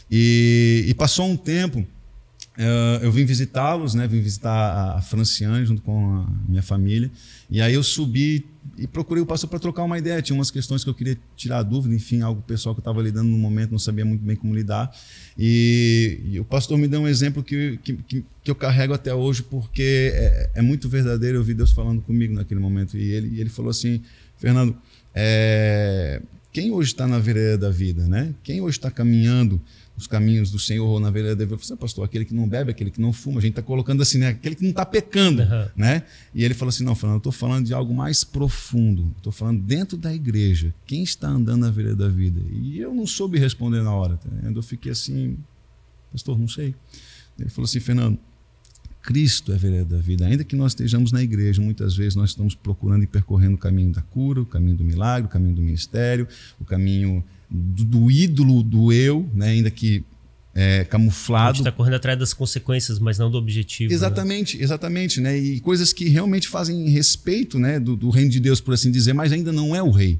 E, 0.09 0.85
e 0.87 0.93
passou 0.93 1.25
um 1.25 1.35
tempo 1.35 1.85
Uh, 2.57 3.03
eu 3.03 3.11
vim 3.11 3.25
visitá-los, 3.25 3.93
né? 3.93 4.07
Vim 4.07 4.21
visitar 4.21 4.95
a 4.95 5.01
Franciane 5.01 5.65
junto 5.65 5.81
com 5.81 6.21
a 6.21 6.27
minha 6.47 6.63
família. 6.63 7.11
E 7.49 7.61
aí 7.61 7.73
eu 7.73 7.83
subi 7.83 8.45
e 8.77 8.87
procurei 8.87 9.21
o 9.21 9.25
pastor 9.25 9.49
para 9.49 9.59
trocar 9.59 9.83
uma 9.83 9.97
ideia. 9.97 10.21
Tinha 10.21 10.37
umas 10.37 10.49
questões 10.49 10.83
que 10.83 10.89
eu 10.89 10.93
queria 10.93 11.17
tirar 11.35 11.63
dúvida, 11.63 11.93
enfim, 11.93 12.21
algo 12.21 12.41
pessoal 12.41 12.73
que 12.73 12.79
eu 12.79 12.81
estava 12.81 13.01
lidando 13.01 13.29
no 13.29 13.37
momento, 13.37 13.71
não 13.71 13.79
sabia 13.79 14.05
muito 14.05 14.23
bem 14.23 14.37
como 14.37 14.55
lidar. 14.55 14.89
E, 15.37 16.21
e 16.31 16.39
o 16.39 16.45
pastor 16.45 16.77
me 16.77 16.87
deu 16.87 17.01
um 17.01 17.07
exemplo 17.07 17.43
que, 17.43 17.77
que, 17.83 17.93
que, 18.07 18.23
eu 18.45 18.55
carrego 18.55 18.93
até 18.93 19.13
hoje, 19.13 19.43
porque 19.43 20.11
é, 20.13 20.51
é, 20.55 20.61
muito 20.61 20.87
verdadeiro. 20.87 21.37
Eu 21.37 21.43
vi 21.43 21.53
Deus 21.53 21.71
falando 21.71 22.01
comigo 22.01 22.33
naquele 22.33 22.61
momento. 22.61 22.97
E 22.97 23.11
ele, 23.11 23.39
ele 23.39 23.49
falou 23.49 23.69
assim: 23.69 24.01
Fernando, 24.37 24.77
é, 25.13 26.21
quem 26.55 26.71
hoje 26.71 26.93
está 26.93 27.05
na 27.05 27.19
vereda 27.19 27.57
da 27.57 27.69
vida, 27.69 28.07
né? 28.07 28.33
Quem 28.41 28.61
hoje 28.61 28.77
está 28.77 28.89
caminhando 28.89 29.59
os 29.97 30.07
caminhos 30.07 30.49
do 30.49 30.57
Senhor 30.57 30.87
ou 30.87 31.01
na 31.01 31.11
vereda 31.11 31.35
da 31.35 31.43
vida. 31.43 31.55
Eu 31.55 31.59
falei, 31.59 31.77
pastor, 31.77 32.05
aquele 32.05 32.23
que 32.23 32.33
não 32.33 32.47
bebe, 32.47 32.71
aquele 32.71 32.89
que 32.89 33.01
não 33.01 33.11
fuma, 33.11 33.39
a 33.39 33.41
gente 33.41 33.51
está 33.51 33.61
colocando 33.61 34.01
assim, 34.01 34.19
né? 34.19 34.29
Aquele 34.29 34.55
que 34.55 34.63
não 34.63 34.69
está 34.69 34.85
pecando, 34.85 35.41
uhum. 35.41 35.67
né? 35.75 36.03
E 36.33 36.45
ele 36.45 36.53
falou 36.53 36.69
assim, 36.69 36.85
não, 36.85 36.95
Fernando, 36.95 37.15
eu 37.15 37.17
estou 37.17 37.33
falando 37.33 37.65
de 37.65 37.73
algo 37.73 37.93
mais 37.93 38.23
profundo. 38.23 39.13
Estou 39.17 39.33
falando 39.33 39.61
dentro 39.63 39.97
da 39.97 40.15
igreja. 40.15 40.73
Quem 40.87 41.03
está 41.03 41.27
andando 41.27 41.59
na 41.59 41.71
vereda 41.71 41.97
da 41.97 42.07
vida? 42.07 42.39
E 42.49 42.79
eu 42.79 42.93
não 42.93 43.05
soube 43.05 43.37
responder 43.37 43.81
na 43.81 43.93
hora. 43.93 44.15
Tá? 44.15 44.29
Eu 44.41 44.63
fiquei 44.63 44.93
assim, 44.93 45.37
pastor, 46.09 46.39
não 46.39 46.47
sei. 46.47 46.73
Ele 47.37 47.49
falou 47.49 47.65
assim, 47.65 47.81
Fernando, 47.81 48.17
Cristo 49.05 49.51
é 49.51 49.55
a 49.55 49.57
vereda 49.57 49.95
da 49.95 50.01
vida. 50.01 50.25
Ainda 50.25 50.43
que 50.43 50.55
nós 50.55 50.71
estejamos 50.71 51.11
na 51.11 51.21
igreja, 51.21 51.61
muitas 51.61 51.95
vezes 51.95 52.15
nós 52.15 52.31
estamos 52.31 52.55
procurando 52.55 53.03
e 53.03 53.07
percorrendo 53.07 53.53
o 53.53 53.57
caminho 53.57 53.91
da 53.91 54.01
cura, 54.01 54.41
o 54.41 54.45
caminho 54.45 54.75
do 54.75 54.83
milagre, 54.83 55.27
o 55.27 55.29
caminho 55.29 55.53
do 55.53 55.61
ministério, 55.61 56.27
o 56.59 56.65
caminho 56.65 57.23
do, 57.49 57.85
do 57.85 58.11
ídolo 58.11 58.63
do 58.63 58.91
eu, 58.91 59.29
né? 59.31 59.49
ainda 59.49 59.69
que 59.69 60.03
é, 60.55 60.83
camuflado. 60.85 61.43
A 61.43 61.53
gente 61.53 61.59
está 61.59 61.71
correndo 61.71 61.95
atrás 61.95 62.17
das 62.17 62.33
consequências, 62.33 62.97
mas 62.97 63.19
não 63.19 63.29
do 63.29 63.37
objetivo. 63.37 63.89
Né? 63.89 63.95
Exatamente, 63.95 64.57
né? 64.57 64.63
exatamente, 64.63 65.21
né? 65.21 65.37
E 65.37 65.59
coisas 65.59 65.93
que 65.93 66.09
realmente 66.09 66.47
fazem 66.47 66.89
respeito, 66.89 67.59
né, 67.59 67.79
do, 67.79 67.95
do, 67.95 68.09
reino 68.09 68.31
de 68.31 68.39
Deus, 68.39 68.59
por 68.59 68.73
assim 68.73 68.89
dizer, 68.89 69.13
mas 69.13 69.31
ainda 69.31 69.51
não 69.51 69.75
é 69.75 69.83
o 69.83 69.91
rei. 69.91 70.19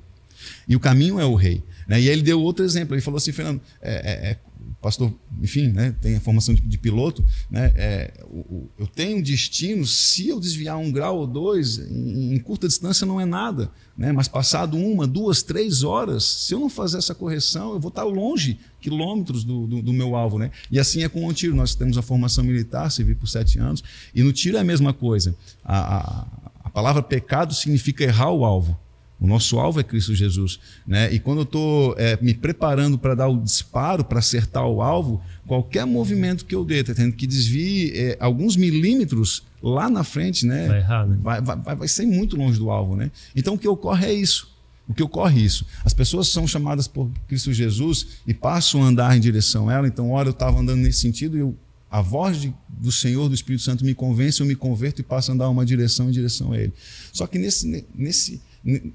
E 0.68 0.75
o 0.75 0.80
caminho 0.80 1.20
é 1.20 1.25
o 1.25 1.34
rei. 1.34 1.63
Né? 1.88 2.01
E 2.01 2.10
aí 2.10 2.10
ele 2.10 2.22
deu 2.22 2.39
outro 2.39 2.63
exemplo. 2.63 2.94
Ele 2.94 3.01
falou 3.01 3.18
assim, 3.18 3.32
Fernando, 3.32 3.62
é, 3.82 3.94
é, 3.94 4.32
é 4.32 4.38
pastor, 4.86 5.12
enfim, 5.42 5.70
né, 5.70 5.96
tem 6.00 6.15
a 6.15 6.20
formação 6.20 6.54
de, 6.54 6.62
de 6.62 6.77
piloto, 6.77 7.25
né, 7.50 7.74
é, 7.75 8.24
o, 8.25 8.38
o, 8.38 8.72
eu 8.77 8.86
tenho 8.86 9.24
destino, 9.24 9.84
se 9.84 10.30
eu 10.30 10.39
desviar 10.39 10.77
um 10.77 10.92
grau 10.92 11.18
ou 11.18 11.25
dois, 11.25 11.80
em, 11.80 12.36
em, 12.36 12.38
curta 12.38 12.68
distância 12.68 13.04
não 13.04 13.20
é 13.20 13.25
nada, 13.25 13.72
né, 13.98 14.12
mas 14.12 14.27
passado 14.27 14.77
uma, 14.77 15.08
duas, 15.08 15.42
três 15.42 15.82
horas, 15.82 16.24
se 16.24 16.54
eu 16.54 16.60
não 16.60 16.70
fazer 16.70 17.00
essa 17.00 17.15
correção, 17.15 17.74
eu 17.74 17.80
vou 17.80 17.89
estar 17.89 18.04
longe, 18.04 18.60
quilômetros 18.80 19.44
do, 19.44 19.65
do, 19.65 19.82
do 19.82 19.92
meu 19.92 20.15
alvo. 20.15 20.38
Né? 20.38 20.51
E 20.70 20.80
assim 20.80 21.04
é 21.04 21.10
com 21.10 21.25
o 21.25 21.34
tiro, 21.34 21.56
nós 21.56 21.74
temos 21.74 21.98
a 21.98 22.04
formação 22.04 22.44
militar, 22.44 22.92
servi 22.92 23.15
por 23.15 23.27
sete 23.27 23.58
anos, 23.58 23.84
e 24.13 24.22
no 24.22 24.32
tiro 24.32 24.58
é 24.58 24.60
a 24.60 24.63
mesma 24.63 24.94
coisa. 24.94 25.36
a, 25.63 25.98
a, 25.98 26.27
a 26.65 26.70
palavra 26.70 27.01
pecado 27.01 27.56
significa 27.56 28.04
errar 28.04 28.30
o 28.30 28.46
alvo. 28.46 28.85
O 29.19 29.27
nosso 29.27 29.57
alvo 29.60 29.79
é 29.79 29.84
Cristo 29.84 30.13
Jesus. 30.13 30.60
Né? 30.86 31.13
E 31.13 31.19
quando 31.19 31.39
eu 31.39 31.43
estou 31.43 31.95
é, 31.98 32.17
me 32.22 32.34
preparando 32.34 32.98
para 32.98 33.15
dar 33.15 33.27
o 33.27 33.41
disparo, 33.41 34.03
para 34.03 34.19
acertar 34.19 34.67
o 34.67 34.81
alvo, 34.81 35.22
qualquer 35.48 35.86
movimento 35.86 36.45
que 36.45 36.53
eu 36.53 36.65
dê, 36.65 36.84
tá 36.84 36.93
tendo 36.93 37.13
que 37.13 37.25
desvie 37.25 37.91
é, 37.95 38.17
alguns 38.19 38.55
milímetros 38.55 39.43
lá 39.62 39.89
na 39.89 40.03
frente, 40.03 40.45
né? 40.45 40.67
Vai 40.67 40.79
errar, 40.79 41.07
né? 41.07 41.17
Vai, 41.22 41.41
vai, 41.41 41.75
vai 41.75 41.88
ser 41.88 42.05
muito 42.05 42.36
longe 42.36 42.60
do 42.60 42.69
alvo. 42.69 42.95
Né? 42.95 43.10
Então 43.36 43.53
o 43.55 43.57
que 43.57 43.67
ocorre 43.67 44.07
é 44.07 44.13
isso. 44.13 44.53
O 44.88 44.93
que 44.93 45.01
ocorre 45.01 45.41
é 45.41 45.43
isso. 45.43 45.65
As 45.84 45.93
pessoas 45.93 46.27
são 46.27 46.48
chamadas 46.48 46.88
por 46.88 47.10
Cristo 47.27 47.51
Jesus 47.51 48.07
e 48.27 48.34
passam 48.34 48.84
a 48.84 48.88
andar 48.88 49.17
em 49.17 49.19
direção 49.19 49.67
a 49.69 49.74
ela. 49.74 49.88
Então, 49.88 50.12
ora, 50.12 50.27
eu 50.27 50.31
estava 50.31 50.60
andando 50.60 50.81
nesse 50.81 51.00
sentido 51.00 51.36
e 51.36 51.39
eu, 51.39 51.57
a 51.89 52.01
voz 52.01 52.39
de, 52.39 52.53
do 52.69 52.91
Senhor, 52.91 53.27
do 53.27 53.34
Espírito 53.34 53.63
Santo, 53.63 53.84
me 53.84 53.95
convence, 53.95 54.41
eu 54.41 54.45
me 54.45 54.55
converto 54.55 55.01
e 55.01 55.03
passo 55.03 55.31
a 55.31 55.34
andar 55.34 55.50
uma 55.50 55.65
direção 55.65 56.10
em 56.10 56.12
direção 56.12 56.51
a 56.51 56.60
Ele. 56.60 56.74
Só 57.12 57.25
que 57.25 57.39
nesse, 57.39 57.86
nesse, 57.95 58.41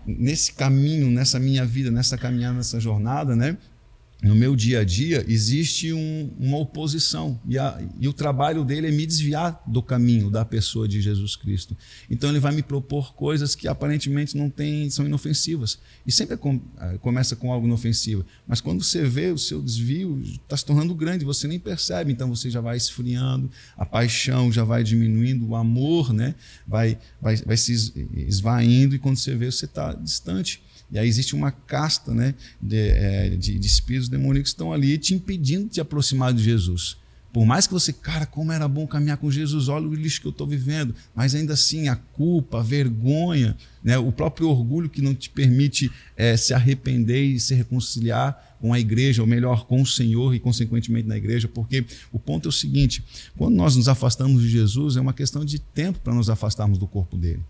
nesse 0.04 0.52
caminho, 0.52 1.10
nessa 1.10 1.38
minha 1.38 1.64
vida, 1.64 1.90
nessa 1.90 2.18
caminhada, 2.18 2.56
nessa 2.56 2.80
jornada, 2.80 3.36
né? 3.36 3.56
No 4.22 4.34
meu 4.34 4.54
dia 4.54 4.80
a 4.80 4.84
dia, 4.84 5.24
existe 5.26 5.92
um, 5.92 6.30
uma 6.38 6.58
oposição. 6.58 7.40
E, 7.48 7.58
a, 7.58 7.80
e, 7.98 8.06
o 8.06 8.12
trabalho 8.12 8.64
dele 8.64 8.88
é 8.88 8.90
me 8.90 9.06
desviar 9.06 9.62
do 9.66 9.82
caminho 9.82 10.28
da 10.30 10.44
pessoa 10.44 10.86
de 10.86 11.00
Jesus 11.00 11.36
Cristo. 11.36 11.76
Então 12.10 12.28
ele 12.28 12.38
vai 12.38 12.52
me 12.52 12.62
propor 12.62 13.14
coisas 13.14 13.54
que 13.54 13.66
aparentemente 13.66 14.36
não 14.36 14.50
tem, 14.50 14.90
são 14.90 15.06
inofensivas. 15.06 15.78
E 16.06 16.12
sempre 16.12 16.36
com, 16.36 16.60
é, 16.78 16.98
começa 16.98 17.34
com 17.34 17.50
algo 17.50 17.66
inofensivo. 17.66 18.24
Mas 18.46 18.60
quando 18.60 18.84
você 18.84 19.04
vê 19.04 19.30
o 19.30 19.38
seu 19.38 19.62
desvio, 19.62 20.20
está 20.22 20.56
se 20.56 20.66
tornando 20.66 20.94
grande, 20.94 21.24
você 21.24 21.48
nem 21.48 21.58
percebe. 21.58 22.12
Então 22.12 22.28
você 22.28 22.50
já 22.50 22.60
vai 22.60 22.76
esfriando, 22.76 23.50
a 23.76 23.86
paixão 23.86 24.52
já 24.52 24.64
vai 24.64 24.84
diminuindo, 24.84 25.48
o 25.48 25.56
amor 25.56 26.12
né, 26.12 26.34
vai, 26.66 26.98
vai, 27.20 27.36
vai 27.36 27.56
se 27.56 27.72
esvaindo, 28.26 28.94
e 28.94 28.98
quando 28.98 29.16
você 29.16 29.34
vê, 29.34 29.50
você 29.50 29.64
está 29.64 29.94
distante. 29.94 30.62
E 30.92 30.98
aí 30.98 31.08
existe 31.08 31.34
uma 31.34 31.50
casta 31.50 32.12
né, 32.12 32.34
de, 32.60 32.76
é, 32.76 33.30
de, 33.30 33.58
de 33.58 33.66
espíritos 33.66 34.08
demoníacos 34.08 34.50
que 34.50 34.54
estão 34.54 34.72
ali 34.72 34.98
te 34.98 35.14
impedindo 35.14 35.64
de 35.64 35.70
te 35.72 35.80
aproximar 35.80 36.32
de 36.32 36.42
Jesus. 36.42 36.96
Por 37.32 37.46
mais 37.46 37.66
que 37.66 37.72
você, 37.72 37.92
cara, 37.92 38.26
como 38.26 38.50
era 38.50 38.66
bom 38.66 38.86
caminhar 38.88 39.16
com 39.16 39.30
Jesus, 39.30 39.68
olha 39.68 39.86
o 39.86 39.94
lixo 39.94 40.20
que 40.20 40.26
eu 40.26 40.32
estou 40.32 40.48
vivendo, 40.48 40.94
mas 41.14 41.32
ainda 41.32 41.52
assim 41.52 41.88
a 41.88 41.94
culpa, 41.94 42.58
a 42.58 42.62
vergonha, 42.62 43.56
né, 43.84 43.96
o 43.96 44.10
próprio 44.10 44.48
orgulho 44.48 44.90
que 44.90 45.00
não 45.00 45.14
te 45.14 45.30
permite 45.30 45.92
é, 46.16 46.36
se 46.36 46.52
arrepender 46.52 47.22
e 47.22 47.38
se 47.38 47.54
reconciliar 47.54 48.58
com 48.60 48.72
a 48.72 48.80
igreja, 48.80 49.22
ou 49.22 49.28
melhor, 49.28 49.64
com 49.66 49.80
o 49.80 49.86
Senhor 49.86 50.34
e, 50.34 50.40
consequentemente, 50.40 51.06
na 51.06 51.16
igreja, 51.16 51.46
porque 51.46 51.84
o 52.12 52.18
ponto 52.18 52.48
é 52.48 52.50
o 52.50 52.52
seguinte: 52.52 53.02
quando 53.36 53.54
nós 53.54 53.76
nos 53.76 53.88
afastamos 53.88 54.42
de 54.42 54.48
Jesus, 54.48 54.96
é 54.96 55.00
uma 55.00 55.14
questão 55.14 55.44
de 55.44 55.60
tempo 55.60 56.00
para 56.00 56.12
nos 56.12 56.28
afastarmos 56.28 56.78
do 56.78 56.86
corpo 56.86 57.16
dele, 57.16 57.42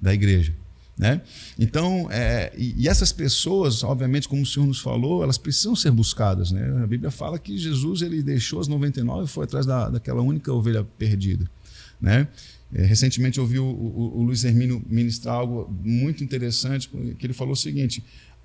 da 0.00 0.14
igreja. 0.14 0.54
Né? 1.00 1.22
Então, 1.58 2.08
é, 2.10 2.52
e, 2.54 2.74
e, 2.76 2.86
essas 2.86 3.10
pessoas, 3.10 3.82
obviamente, 3.82 4.28
como 4.28 4.42
o 4.42 4.46
Senhor 4.46 4.66
nos 4.66 4.80
falou, 4.80 5.22
elas 5.22 5.38
precisam 5.38 5.74
ser 5.74 5.90
buscadas. 5.90 6.52
Né? 6.52 6.62
A 6.82 6.86
Bíblia 6.86 7.10
fala 7.10 7.38
que 7.38 7.56
Jesus 7.56 8.02
ele 8.02 8.22
deixou 8.22 8.60
as 8.60 8.68
99 8.68 9.24
e 9.24 9.26
foi 9.26 9.44
atrás 9.44 9.64
da, 9.64 9.88
daquela 9.88 10.20
única 10.20 10.52
ovelha 10.52 10.84
perdida. 10.98 11.50
Né? 11.98 12.28
É, 12.70 12.84
recentemente 12.84 13.38
eu 13.38 13.44
ouvi 13.44 13.58
o, 13.58 13.64
o, 13.64 14.18
o 14.18 14.22
Luiz 14.22 14.44
Hermínio 14.44 14.84
ministrar 14.86 15.36
algo 15.36 15.74
muito 15.82 16.22
interessante, 16.22 16.90
que 17.18 17.24
ele 17.24 17.32
falou 17.32 17.54
o 17.54 17.56
seguinte: 17.56 18.04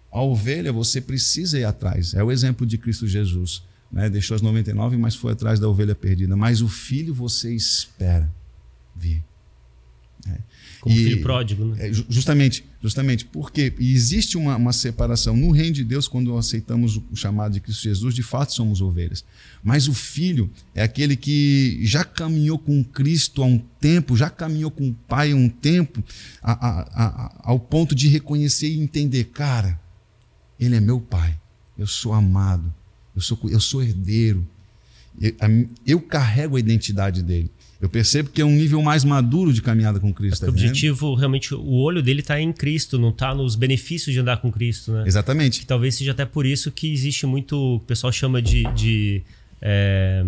a 0.09 0.21
ovelha 0.21 0.71
você 0.71 1.01
precisa 1.01 1.59
ir 1.59 1.65
atrás. 1.65 2.13
É 2.13 2.23
o 2.23 2.31
exemplo 2.31 2.65
de 2.65 2.77
Cristo 2.77 3.05
Jesus. 3.05 3.63
Né? 3.91 4.09
Deixou 4.09 4.33
as 4.33 4.41
99, 4.41 4.95
mas 4.95 5.13
foi 5.13 5.33
atrás 5.33 5.59
da 5.59 5.67
ovelha 5.67 5.93
perdida. 5.93 6.37
Mas 6.37 6.61
o 6.61 6.69
filho 6.69 7.13
você 7.13 7.53
espera 7.53 8.33
vir. 8.95 9.21
É. 10.27 10.37
Como 10.81 10.95
e, 10.95 11.03
filho 11.03 11.21
pródigo, 11.21 11.65
né? 11.65 11.87
É, 11.87 11.93
justamente, 11.93 12.63
justamente, 12.81 13.25
porque 13.25 13.73
existe 13.79 14.37
uma, 14.37 14.55
uma, 14.55 14.73
separação. 14.73 15.35
No 15.35 15.51
reino 15.51 15.73
de 15.73 15.83
Deus, 15.83 16.07
quando 16.07 16.37
aceitamos 16.37 16.97
o 16.97 17.15
chamado 17.15 17.53
de 17.53 17.59
Cristo 17.59 17.83
Jesus, 17.83 18.13
de 18.13 18.23
fato 18.23 18.53
somos 18.53 18.81
ovelhas. 18.81 19.23
Mas 19.63 19.87
o 19.87 19.93
filho 19.93 20.49
é 20.73 20.83
aquele 20.83 21.15
que 21.15 21.79
já 21.83 22.03
caminhou 22.03 22.57
com 22.57 22.83
Cristo 22.83 23.41
há 23.41 23.45
um 23.45 23.57
tempo, 23.79 24.15
já 24.15 24.29
caminhou 24.29 24.71
com 24.71 24.89
o 24.89 24.93
Pai 24.93 25.31
há 25.31 25.35
um 25.35 25.49
tempo, 25.49 26.03
a, 26.41 26.51
a, 26.51 26.81
a, 27.05 27.41
ao 27.43 27.59
ponto 27.59 27.95
de 27.95 28.07
reconhecer 28.07 28.69
e 28.69 28.79
entender, 28.79 29.25
cara, 29.25 29.79
ele 30.59 30.75
é 30.75 30.79
meu 30.79 30.99
Pai, 30.99 31.37
eu 31.77 31.87
sou 31.87 32.13
amado, 32.13 32.73
eu 33.15 33.21
sou, 33.21 33.39
eu 33.45 33.59
sou 33.59 33.83
herdeiro, 33.83 34.47
eu, 35.19 35.33
eu 35.85 36.01
carrego 36.01 36.57
a 36.57 36.59
identidade 36.59 37.21
dele. 37.21 37.49
Eu 37.85 37.89
percebo 37.89 38.31
que 38.31 38.41
é 38.41 38.45
um 38.45 38.51
nível 38.51 38.81
mais 38.81 39.03
maduro 39.03 39.53
de 39.53 39.61
caminhada 39.61 39.99
com 39.99 40.11
Cristo. 40.11 40.43
É 40.43 40.47
o 40.47 40.49
objetivo, 40.49 41.13
realmente, 41.13 41.53
o 41.53 41.73
olho 41.73 42.01
dele 42.01 42.21
está 42.21 42.41
em 42.41 42.51
Cristo, 42.51 42.97
não 42.97 43.09
está 43.09 43.33
nos 43.35 43.55
benefícios 43.55 44.11
de 44.11 44.19
andar 44.19 44.37
com 44.37 44.51
Cristo, 44.51 44.91
né? 44.91 45.03
Exatamente. 45.05 45.59
Que 45.59 45.67
talvez 45.67 45.93
seja 45.93 46.11
até 46.11 46.25
por 46.25 46.47
isso 46.47 46.71
que 46.71 46.91
existe 46.91 47.27
muito, 47.27 47.75
o 47.75 47.79
pessoal 47.81 48.11
chama 48.11 48.41
de, 48.41 48.63
de 48.73 49.21
é, 49.61 50.25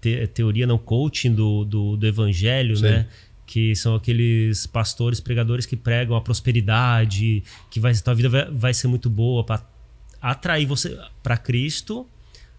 te, 0.00 0.26
teoria 0.26 0.66
não 0.66 0.78
coaching 0.78 1.32
do, 1.32 1.64
do, 1.64 1.96
do 1.96 2.06
evangelho, 2.08 2.76
Sim. 2.76 2.82
né? 2.82 3.06
Que 3.46 3.76
são 3.76 3.94
aqueles 3.94 4.66
pastores, 4.66 5.20
pregadores 5.20 5.64
que 5.64 5.76
pregam 5.76 6.16
a 6.16 6.20
prosperidade, 6.20 7.44
que 7.70 7.78
vai, 7.78 7.94
tua 7.94 8.14
vida 8.14 8.28
vai, 8.28 8.50
vai 8.50 8.74
ser 8.74 8.88
muito 8.88 9.08
boa 9.08 9.44
para 9.44 9.64
atrair 10.20 10.66
você 10.66 10.98
para 11.22 11.36
Cristo 11.36 12.04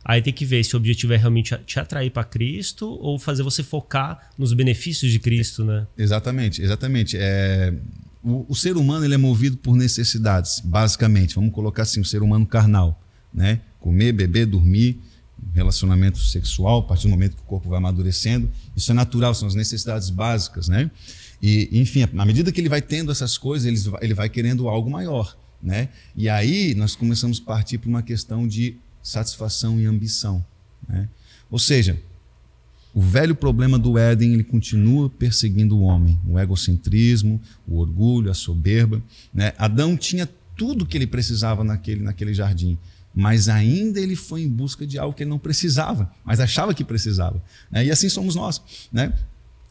Aí 0.07 0.21
tem 0.21 0.31
que 0.31 0.45
ver 0.45 0.63
se 0.63 0.73
o 0.73 0.77
objetivo 0.77 1.11
é 1.11 1.17
realmente 1.17 1.53
te 1.65 1.81
atrair 1.81 2.09
para 2.09 2.23
Cristo 2.23 2.87
ou 2.87 3.19
fazer 3.19 3.43
você 3.43 3.61
focar 3.61 4.29
nos 4.37 4.53
benefícios 4.53 5.11
de 5.11 5.19
Cristo, 5.19 5.65
né? 5.65 5.85
Exatamente, 5.97 6.61
exatamente. 6.61 7.17
É, 7.19 7.73
o, 8.23 8.45
o, 8.47 8.55
ser 8.55 8.77
humano 8.77 9.03
ele 9.03 9.15
é 9.15 9.17
movido 9.17 9.57
por 9.57 9.75
necessidades, 9.75 10.61
basicamente. 10.61 11.35
Vamos 11.35 11.51
colocar 11.53 11.83
assim, 11.83 11.99
o 11.99 12.05
ser 12.05 12.23
humano 12.23 12.45
carnal, 12.45 13.03
né? 13.33 13.59
Comer, 13.81 14.13
beber, 14.13 14.45
dormir, 14.45 14.97
relacionamento 15.53 16.19
sexual, 16.19 16.79
a 16.79 16.83
partir 16.83 17.07
do 17.07 17.09
momento 17.09 17.35
que 17.35 17.41
o 17.41 17.45
corpo 17.45 17.67
vai 17.67 17.77
amadurecendo. 17.77 18.49
Isso 18.77 18.89
é 18.89 18.93
natural, 18.93 19.35
são 19.35 19.45
as 19.45 19.55
necessidades 19.55 20.09
básicas, 20.09 20.69
né? 20.69 20.89
E, 21.41 21.67
enfim, 21.73 22.07
à 22.17 22.25
medida 22.25 22.49
que 22.49 22.61
ele 22.61 22.69
vai 22.69 22.81
tendo 22.81 23.11
essas 23.11 23.37
coisas, 23.37 23.67
ele 23.67 23.77
vai, 23.77 23.99
ele 24.05 24.13
vai 24.13 24.29
querendo 24.29 24.69
algo 24.69 24.89
maior, 24.89 25.37
né? 25.61 25.89
E 26.15 26.29
aí 26.29 26.73
nós 26.75 26.95
começamos 26.95 27.41
a 27.41 27.45
partir 27.45 27.77
para 27.77 27.89
uma 27.89 28.01
questão 28.01 28.47
de 28.47 28.77
satisfação 29.07 29.79
e 29.79 29.85
ambição. 29.85 30.45
Né? 30.87 31.07
Ou 31.49 31.57
seja, 31.57 31.97
o 32.93 32.99
velho 32.99 33.33
problema 33.33 33.79
do 33.79 33.97
Éden 33.97 34.33
ele 34.33 34.43
continua 34.43 35.09
perseguindo 35.09 35.77
o 35.77 35.81
homem, 35.81 36.19
o 36.27 36.37
egocentrismo, 36.37 37.41
o 37.65 37.77
orgulho, 37.77 38.29
a 38.29 38.33
soberba. 38.33 39.01
Né? 39.33 39.53
Adão 39.57 39.95
tinha 39.95 40.27
tudo 40.57 40.85
que 40.85 40.97
ele 40.97 41.07
precisava 41.07 41.63
naquele, 41.63 42.01
naquele 42.01 42.33
jardim, 42.33 42.77
mas 43.15 43.47
ainda 43.47 43.99
ele 43.99 44.15
foi 44.15 44.41
em 44.41 44.49
busca 44.49 44.85
de 44.85 44.99
algo 44.99 45.15
que 45.15 45.23
ele 45.23 45.29
não 45.29 45.39
precisava, 45.39 46.11
mas 46.25 46.41
achava 46.41 46.73
que 46.73 46.83
precisava. 46.83 47.41
Né? 47.71 47.85
E 47.85 47.91
assim 47.91 48.09
somos 48.09 48.35
nós. 48.35 48.61
Né? 48.91 49.13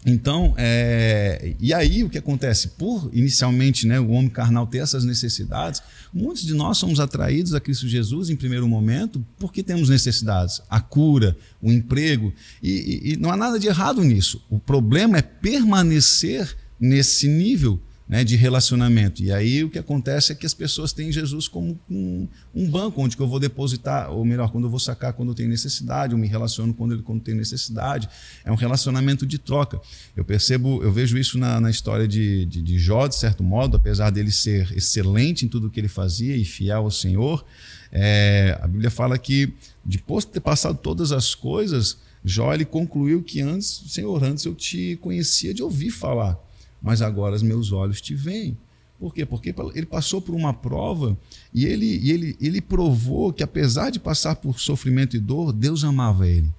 Então, 0.09 0.55
é, 0.57 1.55
e 1.59 1.75
aí 1.75 2.05
o 2.05 2.09
que 2.09 2.17
acontece? 2.17 2.69
Por 2.69 3.11
inicialmente 3.13 3.89
né, 3.89 3.99
o 3.99 4.11
homem 4.11 4.31
carnal 4.31 4.65
ter 4.65 4.79
essas 4.79 5.05
necessidades, 5.05 5.83
muitos 6.15 6.45
de 6.45 6.55
nós 6.55 6.79
somos 6.79 7.01
atraídos 7.01 7.55
a 7.55 7.61
Cristo 7.61 7.89
Jesus 7.89 8.31
em 8.31 8.37
primeiro 8.37 8.69
momento 8.69 9.27
porque 9.37 9.65
temos 9.65 9.89
necessidades, 9.89 10.63
a 10.71 10.81
cura, 10.81 11.37
o 11.61 11.73
emprego, 11.73 12.33
e, 12.63 12.71
e, 12.71 13.13
e 13.13 13.17
não 13.17 13.33
há 13.33 13.37
nada 13.37 13.59
de 13.59 13.67
errado 13.67 14.05
nisso. 14.05 14.41
O 14.49 14.61
problema 14.61 15.19
é 15.19 15.23
permanecer 15.23 16.57
nesse 16.79 17.27
nível 17.27 17.81
né, 18.09 18.23
de 18.23 18.37
relacionamento. 18.37 19.23
E 19.23 19.33
aí 19.33 19.65
o 19.65 19.71
que 19.71 19.79
acontece 19.79 20.31
é 20.31 20.35
que 20.35 20.47
as 20.47 20.55
pessoas 20.55 20.93
têm 20.93 21.11
Jesus 21.11 21.49
como 21.49 21.79
um, 21.91 22.29
um 22.55 22.71
banco 22.71 23.03
onde 23.03 23.19
eu 23.19 23.27
vou 23.27 23.41
depositar, 23.41 24.11
ou 24.13 24.25
melhor, 24.25 24.51
quando 24.53 24.65
eu 24.65 24.71
vou 24.71 24.79
sacar 24.79 25.13
quando 25.13 25.31
eu 25.31 25.35
tenho 25.35 25.49
necessidade, 25.49 26.13
eu 26.13 26.19
me 26.19 26.29
relaciono 26.29 26.73
quando 26.73 26.93
ele 26.93 27.03
quando 27.03 27.21
tem 27.21 27.35
necessidade. 27.35 28.09
É 28.45 28.53
um 28.53 28.55
relacionamento 28.55 29.27
de 29.27 29.39
troca. 29.39 29.81
Eu 30.15 30.25
percebo, 30.25 30.83
eu 30.83 30.93
vejo 30.93 31.19
isso 31.19 31.37
na, 31.37 31.61
na 31.61 31.69
história 31.69 32.07
de, 32.07 32.47
de, 32.47 32.63
de 32.63 32.79
Jó, 32.79 33.09
de 33.09 33.17
certo 33.17 33.43
modo, 33.43 33.77
apesar 33.77 34.11
dele 34.11 34.31
ser 34.31 34.73
excelente 34.77 35.45
em 35.45 35.49
tudo 35.49 35.69
que 35.69 35.81
ele 35.81 35.89
fazia 35.89 36.37
e 36.37 36.45
fiel 36.45 36.85
ao 36.85 36.91
Senhor. 36.91 37.45
É, 37.91 38.57
a 38.63 38.69
Bíblia 38.69 38.91
fala 38.91 39.19
que 39.19 39.53
depois 39.85 40.25
de 40.25 40.33
ter 40.33 40.41
passado 40.41 40.79
todas 40.79 41.11
as 41.11 41.35
coisas, 41.35 41.99
Jó 42.25 42.55
ele 42.55 42.65
concluiu 42.65 43.23
que 43.23 43.41
antes, 43.41 43.83
Senhor, 43.89 44.23
antes 44.23 44.45
eu 44.45 44.55
te 44.55 44.97
conhecia 45.01 45.53
de 45.53 45.63
ouvir 45.63 45.91
falar 45.91 46.46
mas 46.81 47.03
agora 47.03 47.35
os 47.35 47.43
meus 47.43 47.73
olhos 47.73 48.01
te 48.01 48.15
veem. 48.15 48.57
Por 48.99 49.13
quê? 49.13 49.27
Porque 49.27 49.55
ele 49.75 49.87
passou 49.87 50.23
por 50.23 50.35
uma 50.35 50.55
prova 50.55 51.19
e 51.53 51.67
ele, 51.67 51.87
e 51.87 52.11
ele, 52.11 52.37
ele 52.41 52.61
provou 52.61 53.33
que, 53.33 53.43
apesar 53.43 53.91
de 53.91 53.99
passar 53.99 54.37
por 54.37 54.59
sofrimento 54.59 55.17
e 55.17 55.21
dor, 55.21 55.53
Deus 55.53 55.85
amava 55.85 56.27
ele. 56.27 56.51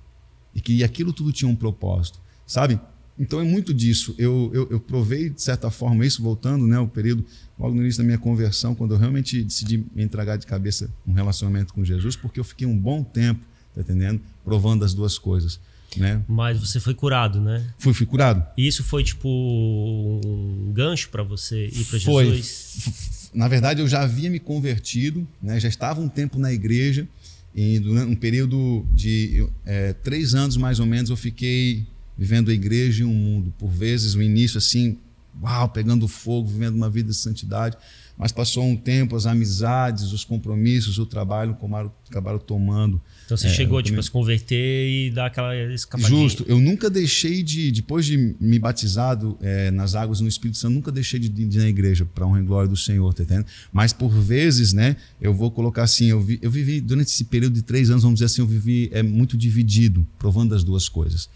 E 0.54 0.62
que 0.62 0.84
aquilo 0.84 1.12
tudo 1.12 1.32
tinha 1.32 1.50
um 1.50 1.56
propósito. 1.56 2.20
Sabe? 2.46 2.80
Então 3.20 3.40
é 3.40 3.44
muito 3.44 3.74
disso. 3.74 4.14
Eu, 4.18 4.52
eu, 4.54 4.68
eu 4.70 4.80
provei, 4.80 5.30
de 5.30 5.42
certa 5.42 5.72
forma, 5.72 6.06
isso, 6.06 6.22
voltando 6.22 6.68
né, 6.68 6.78
ao 6.78 6.88
período, 6.88 7.26
logo 7.58 7.74
no 7.74 7.82
início 7.82 8.02
da 8.02 8.06
minha 8.06 8.20
conversão, 8.20 8.76
quando 8.76 8.94
eu 8.94 8.98
realmente 9.00 9.44
decidi 9.44 9.84
me 9.94 10.04
entregar 10.04 10.38
de 10.38 10.46
cabeça 10.46 10.94
um 11.06 11.14
relacionamento 11.14 11.74
com 11.74 11.84
Jesus, 11.84 12.16
porque 12.16 12.40
eu 12.40 12.44
fiquei 12.44 12.68
um 12.68 12.78
bom 12.78 13.04
tempo, 13.04 13.42
tá 13.74 13.82
entendendo? 13.82 14.22
Provando 14.44 14.86
as 14.86 14.94
duas 14.94 15.18
coisas. 15.18 15.60
Né? 15.96 16.22
Mas 16.27 16.60
você 16.60 16.79
foi 16.79 16.94
curado, 16.94 17.39
né? 17.39 17.65
Fui, 17.77 17.94
fui 17.94 18.06
curado. 18.06 18.46
E 18.58 18.67
isso 18.67 18.84
foi 18.84 19.03
tipo 19.03 19.27
um 19.27 20.72
gancho 20.74 21.10
para 21.10 21.24
você 21.24 21.67
ir 21.67 21.86
para 21.86 21.98
Jesus? 21.98 22.03
Foi. 22.06 22.94
Na 23.34 23.48
verdade, 23.48 23.82
eu 23.82 23.88
já 23.88 24.01
havia 24.01 24.29
me 24.29 24.39
convertido, 24.39 25.27
né? 25.41 25.60
já 25.60 25.70
estava 25.70 26.01
um 26.01 26.10
tempo 26.10 26.39
na 26.39 26.51
igreja 26.51 27.08
e 27.56 27.79
durante 27.79 28.12
um 28.12 28.15
período 28.15 28.86
de 28.94 29.48
é, 29.65 29.94
três 29.94 30.36
anos 30.36 30.58
mais 30.58 30.79
ou 30.79 30.86
menos 30.86 31.10
eu 31.10 31.17
fiquei 31.17 31.86
vivendo 32.17 32.50
a 32.50 32.53
igreja 32.53 33.03
e 33.03 33.06
um 33.06 33.13
mundo. 33.13 33.53
Por 33.58 33.70
vezes, 33.70 34.15
o 34.15 34.22
início 34.22 34.58
assim, 34.58 34.98
uau, 35.41 35.70
pegando 35.70 36.08
fogo, 36.08 36.48
vivendo 36.48 36.75
uma 36.75 36.89
vida 36.89 37.10
de 37.10 37.15
santidade. 37.15 37.77
Mas 38.17 38.32
passou 38.32 38.63
um 38.63 38.75
tempo, 38.75 39.15
as 39.15 39.25
amizades, 39.25 40.12
os 40.12 40.24
compromissos, 40.24 40.98
o 40.98 41.06
trabalho 41.06 41.51
acabaram, 41.51 41.91
acabaram 42.10 42.39
tomando 42.39 43.01
então 43.27 43.36
você 43.36 43.48
é, 43.48 43.50
chegou 43.50 43.84
tipo, 43.84 44.00
a 44.00 44.03
se 44.03 44.10
converter 44.10 44.89
e 44.89 45.12
dar 45.12 45.25
aquela 45.25 45.53
escapadinha. 45.74 46.22
Justo. 46.22 46.46
Eu 46.48 46.62
nunca 46.62 46.89
deixei 46.89 47.44
de, 47.44 47.70
depois 47.74 48.06
de 48.06 48.36
me 48.39 48.58
batizado 48.58 49.38
é, 49.41 49.70
nas 49.70 49.96
águas 49.96 50.22
no 50.22 50.29
Espírito 50.29 50.58
Santo, 50.58 50.74
nunca 50.74 50.94
deixei 50.94 51.20
de, 51.20 51.27
de 51.27 51.58
ir 51.58 51.62
na 51.62 51.67
igreja 51.67 52.06
para 52.06 52.25
honra 52.25 52.39
e 52.39 52.44
glória 52.44 52.70
do 52.70 52.77
Senhor, 52.77 53.13
tá 53.13 53.24
entendendo? 53.24 53.46
Mas 53.72 53.91
por 53.91 54.10
vezes, 54.10 54.72
né, 54.72 54.96
eu 55.20 55.34
vou 55.34 55.51
colocar 55.51 55.84
assim, 55.84 56.06
eu, 56.06 56.22
vi, 56.22 56.39
eu 56.41 56.50
vivi, 56.50 56.79
durante 56.79 57.10
esse 57.10 57.25
período 57.25 57.56
de 57.56 57.63
três 57.63 57.89
anos, 57.89 58.03
vamos 58.03 58.20
dizer 58.20 58.27
assim, 58.27 58.41
eu 58.41 58.48
vivi 58.48 58.89
é, 58.94 59.03
muito 59.03 59.36
dividido, 59.36 60.08
provando 60.17 60.56
as 60.56 60.63
duas 60.63 60.88
coisas. 60.88 61.29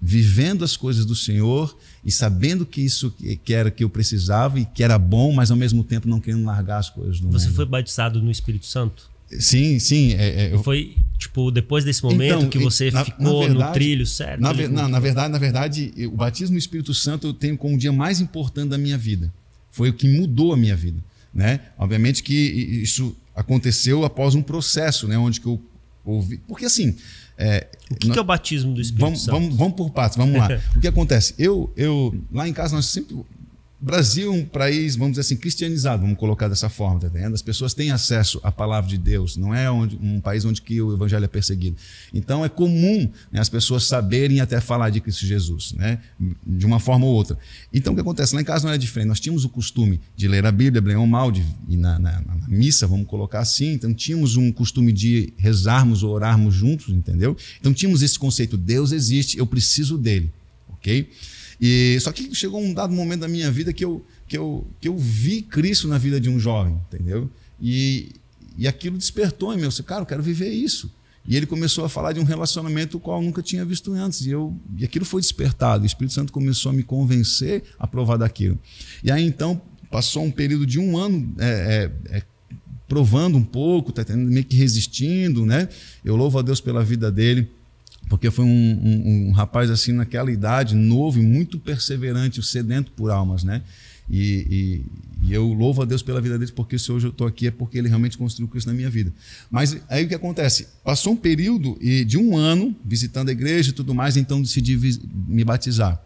Vivendo 0.00 0.64
as 0.64 0.76
coisas 0.76 1.06
do 1.06 1.14
Senhor 1.14 1.76
e 2.04 2.12
sabendo 2.12 2.66
que 2.66 2.82
isso 2.82 3.10
que 3.42 3.54
era 3.54 3.70
que 3.70 3.82
eu 3.82 3.88
precisava 3.88 4.60
e 4.60 4.66
que 4.66 4.82
era 4.82 4.98
bom, 4.98 5.32
mas 5.32 5.50
ao 5.50 5.56
mesmo 5.56 5.82
tempo 5.82 6.06
não 6.06 6.20
querendo 6.20 6.44
largar 6.44 6.78
as 6.78 6.90
coisas 6.90 7.20
do 7.20 7.30
Você 7.30 7.46
mundo. 7.46 7.56
foi 7.56 7.64
batizado 7.64 8.20
no 8.20 8.30
Espírito 8.30 8.66
Santo? 8.66 9.10
Sim, 9.38 9.78
sim. 9.78 10.12
É, 10.12 10.44
é, 10.44 10.54
eu... 10.54 10.62
Foi, 10.62 10.94
tipo, 11.18 11.50
depois 11.50 11.84
desse 11.84 12.02
momento 12.02 12.36
então, 12.36 12.48
que 12.50 12.58
você 12.58 12.90
na, 12.90 13.04
ficou 13.04 13.40
na 13.40 13.46
verdade, 13.46 13.68
no 13.68 13.72
trilho, 13.72 14.06
certo? 14.06 14.40
Na, 14.40 14.52
na, 14.52 14.88
na, 14.88 15.00
verdade, 15.00 15.32
na 15.32 15.38
verdade, 15.38 15.92
o 16.06 16.16
batismo 16.16 16.52
no 16.52 16.58
Espírito 16.58 16.92
Santo 16.92 17.28
eu 17.28 17.32
tenho 17.32 17.56
como 17.56 17.74
o 17.74 17.78
dia 17.78 17.92
mais 17.92 18.20
importante 18.20 18.68
da 18.68 18.78
minha 18.78 18.98
vida. 18.98 19.32
Foi 19.70 19.88
o 19.88 19.94
que 19.94 20.06
mudou 20.06 20.52
a 20.52 20.56
minha 20.56 20.76
vida. 20.76 21.02
Né? 21.32 21.60
Obviamente 21.78 22.22
que 22.22 22.34
isso 22.34 23.16
aconteceu 23.34 24.04
após 24.04 24.34
um 24.34 24.42
processo, 24.42 25.08
né? 25.08 25.16
onde 25.16 25.40
que 25.40 25.46
eu 25.46 25.60
ouvi. 26.04 26.36
Porque 26.46 26.66
assim. 26.66 26.94
É, 27.36 27.68
o 27.90 27.94
que, 27.94 28.10
que, 28.10 28.18
é 28.18 28.20
o 28.20 28.24
batismo 28.24 28.74
do 28.74 28.80
Espírito 28.80 29.04
vamos, 29.04 29.24
Santo? 29.24 29.32
Vamos, 29.32 29.56
vamos 29.56 29.74
por 29.74 29.90
partes, 29.90 30.16
vamos 30.16 30.36
lá. 30.36 30.48
o 30.76 30.80
que 30.80 30.88
acontece? 30.88 31.34
Eu, 31.38 31.72
eu, 31.76 32.14
lá 32.30 32.46
em 32.48 32.52
casa, 32.52 32.74
nós 32.74 32.86
sempre 32.86 33.16
Brasil 33.84 34.32
é 34.32 34.36
um 34.36 34.44
país, 34.44 34.94
vamos 34.94 35.14
dizer 35.14 35.22
assim, 35.22 35.36
cristianizado, 35.36 36.02
vamos 36.02 36.16
colocar 36.16 36.46
dessa 36.46 36.68
forma, 36.68 37.00
tá? 37.00 37.08
As 37.34 37.42
pessoas 37.42 37.74
têm 37.74 37.90
acesso 37.90 38.38
à 38.44 38.52
palavra 38.52 38.88
de 38.88 38.96
Deus, 38.96 39.36
não 39.36 39.52
é 39.52 39.68
onde, 39.68 39.98
um 40.00 40.20
país 40.20 40.44
onde 40.44 40.62
que 40.62 40.80
o 40.80 40.94
evangelho 40.94 41.24
é 41.24 41.28
perseguido. 41.28 41.76
Então 42.14 42.44
é 42.44 42.48
comum 42.48 43.10
né, 43.32 43.40
as 43.40 43.48
pessoas 43.48 43.82
saberem 43.82 44.38
até 44.38 44.60
falar 44.60 44.90
de 44.90 45.00
Cristo 45.00 45.26
Jesus, 45.26 45.72
né? 45.72 45.98
De 46.46 46.64
uma 46.64 46.78
forma 46.78 47.06
ou 47.06 47.12
outra. 47.12 47.36
Então 47.72 47.92
o 47.92 47.96
que 47.96 48.00
acontece? 48.00 48.36
Lá 48.36 48.40
em 48.40 48.44
casa 48.44 48.62
não 48.62 48.70
era 48.70 48.78
diferente. 48.78 49.08
Nós 49.08 49.18
tínhamos 49.18 49.44
o 49.44 49.48
costume 49.48 50.00
de 50.16 50.28
ler 50.28 50.46
a 50.46 50.52
Bíblia, 50.52 50.80
bem 50.80 50.94
ou 50.94 51.06
mal, 51.06 51.32
de 51.32 51.44
ir 51.68 51.76
na, 51.76 51.98
na, 51.98 52.20
na 52.20 52.36
missa, 52.46 52.86
vamos 52.86 53.08
colocar 53.08 53.40
assim. 53.40 53.72
Então 53.72 53.92
tínhamos 53.92 54.36
um 54.36 54.52
costume 54.52 54.92
de 54.92 55.32
rezarmos 55.36 56.04
ou 56.04 56.12
orarmos 56.12 56.54
juntos, 56.54 56.88
entendeu? 56.90 57.36
Então 57.58 57.74
tínhamos 57.74 58.00
esse 58.00 58.16
conceito: 58.16 58.56
Deus 58.56 58.92
existe, 58.92 59.38
eu 59.38 59.46
preciso 59.46 59.98
dele, 59.98 60.30
ok? 60.68 61.10
E 61.64 61.96
só 62.00 62.10
que 62.10 62.34
chegou 62.34 62.60
um 62.60 62.74
dado 62.74 62.92
momento 62.92 63.20
da 63.20 63.28
minha 63.28 63.48
vida 63.48 63.72
que 63.72 63.84
eu, 63.84 64.04
que 64.26 64.36
eu, 64.36 64.66
que 64.80 64.88
eu 64.88 64.98
vi 64.98 65.42
Cristo 65.42 65.86
na 65.86 65.96
vida 65.96 66.20
de 66.20 66.28
um 66.28 66.36
jovem, 66.36 66.74
entendeu? 66.88 67.30
E, 67.60 68.10
e 68.58 68.66
aquilo 68.66 68.98
despertou 68.98 69.52
em 69.52 69.56
mim. 69.58 69.62
Eu 69.62 69.68
disse, 69.68 69.84
cara, 69.84 70.02
eu 70.02 70.06
quero 70.06 70.24
viver 70.24 70.50
isso. 70.50 70.92
E 71.24 71.36
ele 71.36 71.46
começou 71.46 71.84
a 71.84 71.88
falar 71.88 72.14
de 72.14 72.18
um 72.18 72.24
relacionamento 72.24 72.98
qual 72.98 73.20
eu 73.20 73.24
nunca 73.24 73.40
tinha 73.40 73.64
visto 73.64 73.92
antes. 73.92 74.26
E, 74.26 74.30
eu, 74.30 74.52
e 74.76 74.84
aquilo 74.84 75.04
foi 75.04 75.22
despertado. 75.22 75.84
O 75.84 75.86
Espírito 75.86 76.12
Santo 76.12 76.32
começou 76.32 76.70
a 76.70 76.72
me 76.72 76.82
convencer 76.82 77.62
a 77.78 77.86
provar 77.86 78.16
daquilo. 78.16 78.58
E 79.04 79.12
aí 79.12 79.24
então 79.24 79.62
passou 79.88 80.24
um 80.24 80.32
período 80.32 80.66
de 80.66 80.80
um 80.80 80.98
ano 80.98 81.32
é, 81.38 81.92
é, 82.10 82.16
é, 82.16 82.22
provando 82.88 83.38
um 83.38 83.44
pouco, 83.44 83.92
tá 83.92 84.04
meio 84.16 84.44
que 84.44 84.56
resistindo, 84.56 85.46
né? 85.46 85.68
Eu 86.04 86.16
louvo 86.16 86.40
a 86.40 86.42
Deus 86.42 86.60
pela 86.60 86.82
vida 86.82 87.08
dele 87.08 87.48
porque 88.08 88.30
foi 88.30 88.44
um, 88.44 88.48
um, 88.48 89.28
um, 89.28 89.30
rapaz 89.32 89.70
assim 89.70 89.92
naquela 89.92 90.30
idade, 90.30 90.74
novo 90.74 91.18
e 91.18 91.22
muito 91.22 91.58
perseverante, 91.58 92.42
sedento 92.42 92.92
por 92.92 93.10
almas, 93.10 93.42
né? 93.42 93.62
E, 94.10 94.84
e, 95.22 95.28
e 95.28 95.32
eu 95.32 95.46
louvo 95.52 95.82
a 95.82 95.84
Deus 95.84 96.02
pela 96.02 96.20
vida 96.20 96.38
dele, 96.38 96.52
porque 96.52 96.78
se 96.78 96.92
hoje 96.92 97.06
eu 97.06 97.10
estou 97.10 97.26
aqui 97.26 97.46
é 97.46 97.50
porque 97.50 97.78
ele 97.78 97.88
realmente 97.88 98.18
construiu 98.18 98.50
isso 98.54 98.68
na 98.68 98.74
minha 98.74 98.90
vida. 98.90 99.12
Mas 99.50 99.76
aí 99.88 100.04
o 100.04 100.08
que 100.08 100.14
acontece? 100.14 100.68
Passou 100.84 101.14
um 101.14 101.16
período 101.16 101.78
de 101.80 102.18
um 102.18 102.36
ano 102.36 102.76
visitando 102.84 103.30
a 103.30 103.32
igreja 103.32 103.70
e 103.70 103.72
tudo 103.72 103.94
mais, 103.94 104.16
então 104.16 104.42
decidi 104.42 104.76
me 105.26 105.44
batizar. 105.44 106.02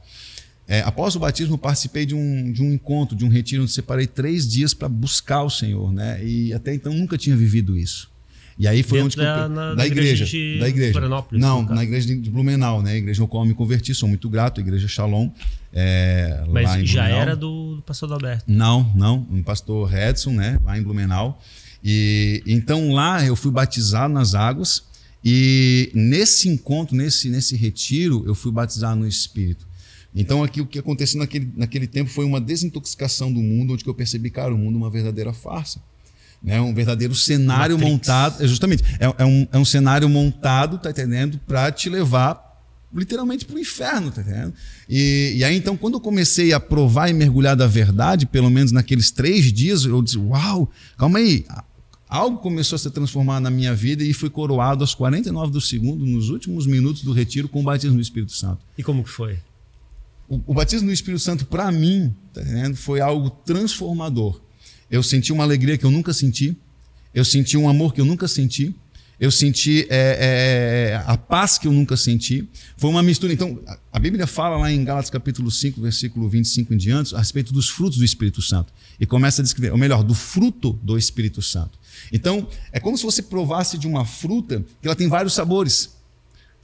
É, 0.69 0.81
após 0.81 1.15
o 1.15 1.21
batismo, 1.21 1.57
participei 1.57 2.05
de 2.05 2.15
um, 2.15 2.53
de 2.53 2.63
um 2.63 2.73
encontro, 2.73 3.17
de 3.17 3.25
um 3.25 3.29
retiro, 3.29 3.63
onde 3.63 3.73
separei 3.73 4.07
três 4.07 4.49
dias 4.49 4.75
para 4.75 4.89
buscar 4.89 5.43
o 5.43 5.51
Senhor, 5.51 5.93
né? 5.93 6.25
E 6.25 6.53
até 6.53 6.75
então 6.75 6.93
nunca 6.93 7.17
tinha 7.17 7.37
vivido 7.37 7.77
isso. 7.77 8.11
E 8.59 8.67
aí 8.67 8.83
foi 8.83 9.03
Dentro 9.03 9.21
onde 9.21 9.29
da, 9.29 9.43
eu, 9.43 9.49
na, 9.51 9.75
da 9.75 9.87
igreja, 9.87 10.25
igreja 10.25 10.61
da 10.61 10.69
igreja. 10.69 11.01
Não, 11.33 11.63
na 11.63 11.85
igreja 11.85 12.07
de 12.07 12.31
Blumenau, 12.31 12.83
né? 12.83 12.93
A 12.93 12.97
igreja 12.97 13.21
no 13.21 13.29
qual 13.29 13.43
eu 13.43 13.49
me 13.49 13.55
converti, 13.55 13.95
sou 13.95 14.09
muito 14.09 14.31
grato, 14.31 14.61
a 14.61 14.63
igreja 14.63 14.89
Shalom. 14.89 15.31
É, 15.73 16.43
Mas 16.49 16.65
lá 16.65 16.81
em 16.81 16.87
já 16.87 17.03
Blumenau. 17.03 17.23
era 17.23 17.37
do, 17.37 17.77
do 17.77 17.83
pastor 17.83 18.13
Alberto? 18.13 18.45
Não, 18.47 18.91
não, 18.95 19.27
um 19.31 19.43
pastor 19.43 19.87
Redson, 19.87 20.31
né? 20.31 20.59
Lá 20.65 20.79
em 20.79 20.83
Blumenau. 20.83 21.39
E 21.85 22.43
então 22.47 22.93
lá 22.93 23.25
eu 23.25 23.37
fui 23.37 23.51
batizado 23.51 24.13
nas 24.13 24.35
águas 24.35 24.85
e 25.23 25.91
nesse 25.95 26.49
encontro, 26.49 26.97
nesse 26.97 27.29
nesse 27.29 27.57
retiro, 27.57 28.25
eu 28.27 28.35
fui 28.35 28.51
batizado 28.51 28.99
no 28.99 29.07
Espírito. 29.07 29.67
Então 30.15 30.43
aqui 30.43 30.63
o 30.63 30.67
que 30.67 30.79
aconteceu 30.79 31.21
naquele, 31.21 31.53
naquele 31.55 31.87
tempo 31.87 32.09
foi 32.09 32.25
uma 32.25 32.41
desintoxicação 32.41 33.31
do 33.31 33.41
mundo, 33.41 33.75
onde 33.75 33.87
eu 33.87 33.95
percebi, 33.95 34.31
cara, 34.31 34.55
o 34.55 34.57
mundo 34.57 34.77
é 34.77 34.79
uma 34.79 34.91
verdadeira 34.91 35.35
farsa 35.35 35.79
né? 36.43 36.61
Um 36.61 36.75
verdadeiro 36.75 37.15
cenário 37.15 37.77
Matrix. 37.77 37.93
montado, 37.93 38.45
é 38.45 38.47
justamente, 38.47 38.85
é, 38.99 39.13
é, 39.19 39.25
um, 39.25 39.49
é 39.53 39.59
um 39.59 39.65
cenário 39.65 40.09
montado, 40.09 40.79
tá 40.79 40.91
entendendo, 40.91 41.41
para 41.47 41.71
te 41.73 41.89
levar 41.89 42.47
literalmente 42.95 43.45
para 43.45 43.57
o 43.57 43.59
inferno, 43.59 44.11
tá 44.11 44.23
entendendo? 44.23 44.55
E, 44.89 45.35
e 45.37 45.45
aí 45.45 45.57
então 45.57 45.77
quando 45.77 45.95
eu 45.95 46.01
comecei 46.01 46.53
a 46.53 46.61
provar 46.61 47.09
e 47.09 47.13
mergulhar 47.13 47.57
da 47.57 47.67
verdade, 47.67 48.27
pelo 48.27 48.51
menos 48.51 48.73
naqueles 48.73 49.11
três 49.11 49.53
dias, 49.53 49.85
eu 49.85 50.01
disse, 50.01 50.19
uau, 50.19 50.71
calma 50.97 51.19
aí, 51.19 51.45
algo 52.09 52.39
começou 52.39 52.77
a 52.77 52.79
se 52.79 52.91
transformar 52.91 53.41
na 53.41 53.51
minha 53.51 53.75
vida 53.75 54.03
e 54.03 54.13
fui 54.13 54.31
coroado 54.31 54.83
aos 54.83 54.95
49 54.95 55.53
do 55.53 55.61
segundo, 55.61 56.07
nos 56.07 56.31
últimos 56.31 56.67
minutos 56.67 57.03
do 57.03 57.13
retiro, 57.13 57.49
com 57.49 57.61
o 57.61 57.65
batismo 57.65 57.97
do 57.97 58.03
Espírito 58.03 58.33
Santo. 58.33 58.61
E 58.79 58.83
como 58.83 59.03
que 59.03 59.11
foi? 59.11 59.39
O, 60.29 60.41
o 60.47 60.55
batismo 60.55 60.89
do 60.89 60.93
Espírito 60.93 61.23
Santo, 61.23 61.47
para 61.47 61.71
mim, 61.71 62.15
tá 62.33 62.41
entendendo? 62.41 62.77
foi 62.77 63.01
algo 63.01 63.31
transformador. 63.31 64.41
Eu 64.91 65.03
senti 65.03 65.33
uma 65.33 65.45
alegria 65.45 65.77
que 65.77 65.85
eu 65.85 65.91
nunca 65.91 66.13
senti. 66.13 66.57
Eu 67.15 67.25
senti 67.25 67.57
um 67.57 67.69
amor 67.69 67.95
que 67.95 68.01
eu 68.01 68.05
nunca 68.05 68.29
senti. 68.29 68.75
Eu 69.19 69.31
senti 69.31 69.87
é, 69.89 70.93
é, 71.01 71.03
a 71.07 71.17
paz 71.17 71.57
que 71.57 71.67
eu 71.67 71.73
nunca 71.73 71.97
senti. 71.97 72.47
Foi 72.77 72.91
uma 72.91 73.03
mistura. 73.03 73.33
Então, 73.33 73.59
a 73.91 73.99
Bíblia 73.99 74.27
fala 74.27 74.59
lá 74.59 74.71
em 74.71 74.85
Gálatas 74.85 75.09
capítulo 75.09 75.51
5, 75.51 75.81
versículo 75.81 76.29
25 76.29 76.75
em 76.75 76.77
diante, 76.77 77.15
a 77.15 77.19
respeito 77.19 77.53
dos 77.53 77.71
frutos 77.71 77.99
do 77.99 78.05
Espírito 78.05 78.43
Santo. 78.43 78.73
E 79.01 79.07
começa 79.07 79.41
a 79.41 79.45
descrever, 79.45 79.73
ou 79.73 79.79
melhor, 79.79 80.05
do 80.05 80.13
fruto 80.13 80.79
do 80.83 80.99
Espírito 80.99 81.41
Santo. 81.41 81.79
Então, 82.13 82.47
é 82.71 82.79
como 82.79 82.99
se 82.99 83.05
você 83.05 83.23
provasse 83.23 83.79
de 83.79 83.87
uma 83.87 84.05
fruta 84.05 84.63
que 84.83 84.87
ela 84.87 84.95
tem 84.95 85.09
vários 85.09 85.33
sabores: 85.33 85.97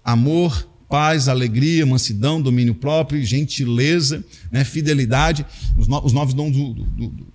amor, 0.05 0.69
paz, 0.91 1.27
alegria, 1.27 1.87
mansidão, 1.87 2.43
domínio 2.43 2.75
próprio, 2.75 3.25
gentileza, 3.25 4.23
né, 4.51 4.63
fidelidade, 4.63 5.47
os 5.75 6.13
novos 6.13 6.35
dons 6.35 6.53
do, 6.53 6.75
do, 6.75 7.09
do, 7.09 7.32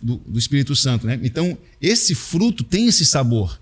do, 0.00 0.38
Espírito 0.38 0.74
Santo. 0.74 1.06
Né? 1.06 1.18
Então, 1.22 1.56
esse 1.80 2.14
fruto 2.14 2.64
tem 2.64 2.86
esse 2.86 3.04
sabor. 3.04 3.60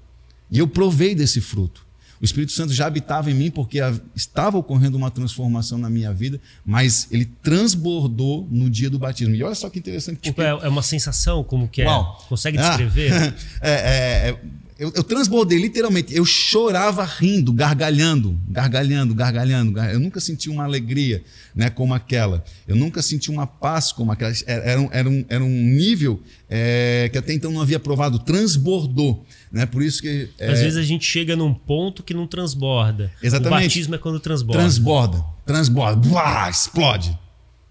E 0.50 0.58
eu 0.58 0.66
provei 0.66 1.14
desse 1.14 1.40
fruto. 1.40 1.86
O 2.20 2.24
Espírito 2.24 2.50
Santo 2.50 2.72
já 2.72 2.86
habitava 2.86 3.30
em 3.30 3.34
mim 3.34 3.50
porque 3.50 3.78
estava 4.16 4.58
ocorrendo 4.58 4.96
uma 4.96 5.10
transformação 5.10 5.78
na 5.78 5.88
minha 5.88 6.12
vida, 6.12 6.40
mas 6.64 7.06
ele 7.12 7.26
transbordou 7.42 8.48
no 8.50 8.68
dia 8.68 8.90
do 8.90 8.98
batismo. 8.98 9.34
E 9.34 9.42
olha 9.42 9.54
só 9.54 9.70
que 9.70 9.78
interessante. 9.78 10.16
Tipo, 10.16 10.36
porque... 10.36 10.50
Tipo, 10.52 10.66
é, 10.66 10.68
uma 10.68 10.82
sensação 10.82 11.44
como 11.44 11.68
que 11.68 11.82
é? 11.82 11.86
Uau. 11.86 12.24
Consegue 12.28 12.58
descrever? 12.58 13.12
Ah, 13.12 13.34
é, 13.62 13.70
é, 13.70 14.30
é 14.30 14.38
eu, 14.78 14.92
eu, 14.94 15.02
transbordei 15.02 15.58
literalmente. 15.58 16.14
Eu 16.14 16.24
chorava 16.24 17.04
rindo, 17.04 17.52
gargalhando, 17.52 18.38
gargalhando, 18.48 19.12
gargalhando. 19.12 19.76
Eu 19.80 19.98
nunca 19.98 20.20
senti 20.20 20.48
uma 20.48 20.62
alegria 20.62 21.22
né, 21.52 21.68
como 21.68 21.92
aquela. 21.92 22.44
Eu 22.66 22.76
nunca 22.76 23.02
senti 23.02 23.28
uma 23.28 23.44
paz 23.44 23.90
como 23.90 24.12
aquela. 24.12 24.32
Era, 24.46 24.80
um, 24.80 24.88
era, 24.92 25.08
um, 25.08 25.24
era 25.28 25.44
um 25.44 25.48
nível 25.48 26.22
é, 26.48 27.08
que 27.10 27.18
até 27.18 27.32
então 27.32 27.50
não 27.50 27.60
havia 27.60 27.80
provado. 27.80 28.20
Transbordou. 28.20 29.26
Né? 29.50 29.66
Por 29.66 29.82
isso 29.82 30.00
que. 30.00 30.30
É... 30.38 30.52
Às 30.52 30.60
vezes 30.60 30.76
a 30.76 30.84
gente 30.84 31.04
chega 31.04 31.34
num 31.34 31.52
ponto 31.52 32.02
que 32.04 32.14
não 32.14 32.28
transborda. 32.28 33.10
Exatamente. 33.20 33.62
O 33.62 33.64
batismo 33.64 33.94
é 33.96 33.98
quando 33.98 34.20
transborda. 34.20 34.62
Transborda. 34.62 35.24
Transborda. 35.44 36.08
Uá, 36.08 36.48
explode. 36.48 37.18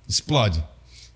Explode. 0.09 0.61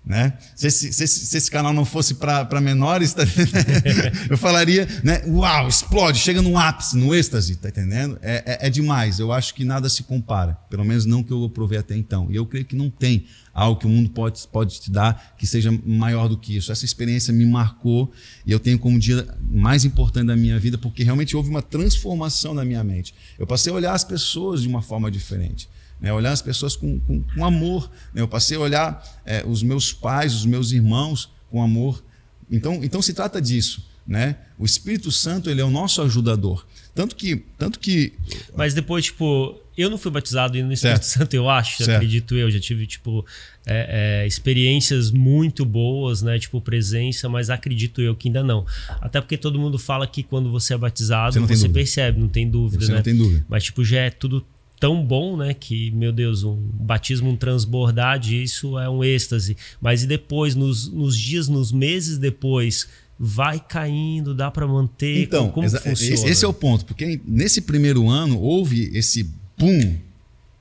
Né? 0.04 0.36
Se, 0.56 0.66
esse, 0.66 0.92
se, 0.92 1.04
esse, 1.04 1.26
se 1.26 1.36
esse 1.36 1.48
canal 1.48 1.72
não 1.72 1.84
fosse 1.84 2.14
para 2.14 2.60
menores, 2.60 3.14
tá, 3.14 3.22
eu 4.28 4.36
falaria, 4.36 4.88
né? 5.04 5.22
Uau, 5.28 5.68
explode, 5.68 6.18
chega 6.18 6.42
no 6.42 6.58
ápice, 6.58 6.96
no 6.96 7.14
êxtase, 7.14 7.54
tá 7.54 7.68
entendendo? 7.68 8.18
É, 8.20 8.42
é, 8.44 8.66
é, 8.66 8.70
demais. 8.70 9.20
Eu 9.20 9.30
acho 9.30 9.54
que 9.54 9.64
nada 9.64 9.88
se 9.88 10.02
compara, 10.02 10.54
pelo 10.68 10.84
menos 10.84 11.06
não 11.06 11.22
que 11.22 11.32
eu 11.32 11.48
provei 11.48 11.78
até 11.78 11.96
então. 11.96 12.26
E 12.32 12.34
eu 12.34 12.44
creio 12.44 12.64
que 12.64 12.74
não 12.74 12.90
tem 12.90 13.26
algo 13.54 13.78
que 13.78 13.86
o 13.86 13.88
mundo 13.88 14.10
pode, 14.10 14.40
pode 14.48 14.80
te 14.80 14.90
dar 14.90 15.34
que 15.38 15.46
seja 15.46 15.70
maior 15.86 16.28
do 16.28 16.36
que 16.36 16.56
isso. 16.56 16.72
Essa 16.72 16.84
experiência 16.84 17.32
me 17.32 17.46
marcou 17.46 18.10
e 18.44 18.50
eu 18.50 18.58
tenho 18.58 18.80
como 18.80 18.98
dia 18.98 19.28
mais 19.48 19.84
importante 19.84 20.26
da 20.26 20.36
minha 20.36 20.58
vida, 20.58 20.76
porque 20.76 21.04
realmente 21.04 21.36
houve 21.36 21.48
uma 21.48 21.62
transformação 21.62 22.54
na 22.54 22.64
minha 22.64 22.82
mente. 22.82 23.14
Eu 23.38 23.46
passei 23.46 23.72
a 23.72 23.76
olhar 23.76 23.92
as 23.92 24.02
pessoas 24.02 24.62
de 24.62 24.68
uma 24.68 24.82
forma 24.82 25.08
diferente 25.12 25.68
né? 26.02 26.12
olhar 26.12 26.32
as 26.32 26.42
pessoas 26.42 26.74
com, 26.74 26.98
com, 26.98 27.22
com 27.22 27.44
amor. 27.44 27.88
Né? 28.12 28.20
Eu 28.20 28.28
passei 28.28 28.56
a 28.56 28.60
olhar 28.60 29.22
é, 29.24 29.44
os 29.46 29.62
meus 29.62 29.92
pais, 29.92 30.34
os 30.34 30.44
meus 30.44 30.72
irmãos 30.72 31.30
com 31.48 31.62
amor. 31.62 32.04
Então, 32.50 32.80
então 32.82 33.00
se 33.00 33.14
trata 33.14 33.40
disso. 33.40 33.90
Né? 34.04 34.36
O 34.58 34.64
Espírito 34.64 35.12
Santo 35.12 35.48
ele 35.48 35.60
é 35.60 35.64
o 35.64 35.70
nosso 35.70 36.02
ajudador. 36.02 36.66
Tanto 36.92 37.14
que, 37.14 37.44
tanto 37.56 37.78
que. 37.78 38.12
Mas 38.54 38.74
depois, 38.74 39.04
tipo, 39.06 39.58
eu 39.78 39.88
não 39.88 39.96
fui 39.96 40.10
batizado 40.10 40.54
no 40.62 40.72
Espírito 40.72 41.04
certo. 41.04 41.20
Santo, 41.20 41.34
eu 41.34 41.48
acho, 41.48 41.78
certo. 41.78 41.96
acredito 41.96 42.36
eu. 42.36 42.50
Já 42.50 42.60
tive, 42.60 42.86
tipo, 42.86 43.24
é, 43.64 44.24
é, 44.24 44.26
experiências 44.26 45.10
muito 45.10 45.64
boas, 45.64 46.20
né? 46.20 46.38
Tipo, 46.38 46.60
presença, 46.60 47.28
mas 47.28 47.48
acredito 47.48 48.02
eu 48.02 48.14
que 48.14 48.28
ainda 48.28 48.42
não. 48.42 48.66
Até 49.00 49.20
porque 49.20 49.38
todo 49.38 49.58
mundo 49.58 49.78
fala 49.78 50.06
que 50.06 50.22
quando 50.22 50.50
você 50.50 50.74
é 50.74 50.76
batizado, 50.76 51.40
você, 51.40 51.56
você 51.56 51.68
percebe, 51.68 52.20
não 52.20 52.28
tem 52.28 52.50
dúvida, 52.50 52.84
você 52.84 52.90
né? 52.90 52.98
Não 52.98 53.04
tem 53.04 53.16
dúvida. 53.16 53.46
Mas, 53.48 53.64
tipo, 53.64 53.84
já 53.84 54.00
é 54.00 54.10
tudo 54.10 54.44
tão 54.82 55.00
bom, 55.06 55.36
né? 55.36 55.54
Que, 55.54 55.92
meu 55.92 56.12
Deus, 56.12 56.42
um 56.42 56.56
batismo, 56.56 57.30
um 57.30 57.36
transbordar 57.36 58.18
disso 58.18 58.76
é 58.76 58.90
um 58.90 59.04
êxtase. 59.04 59.56
Mas 59.80 60.02
e 60.02 60.08
depois, 60.08 60.56
nos, 60.56 60.90
nos 60.90 61.16
dias, 61.16 61.46
nos 61.46 61.70
meses 61.70 62.18
depois, 62.18 62.88
vai 63.16 63.60
caindo, 63.60 64.34
dá 64.34 64.50
para 64.50 64.66
manter? 64.66 65.22
Então, 65.22 65.52
como, 65.52 65.70
como 65.70 65.82
funciona? 65.82 66.28
esse 66.28 66.44
é 66.44 66.48
o 66.48 66.52
ponto, 66.52 66.84
porque 66.84 67.20
nesse 67.24 67.60
primeiro 67.60 68.08
ano 68.08 68.40
houve 68.40 68.90
esse 68.92 69.30
boom, 69.56 69.98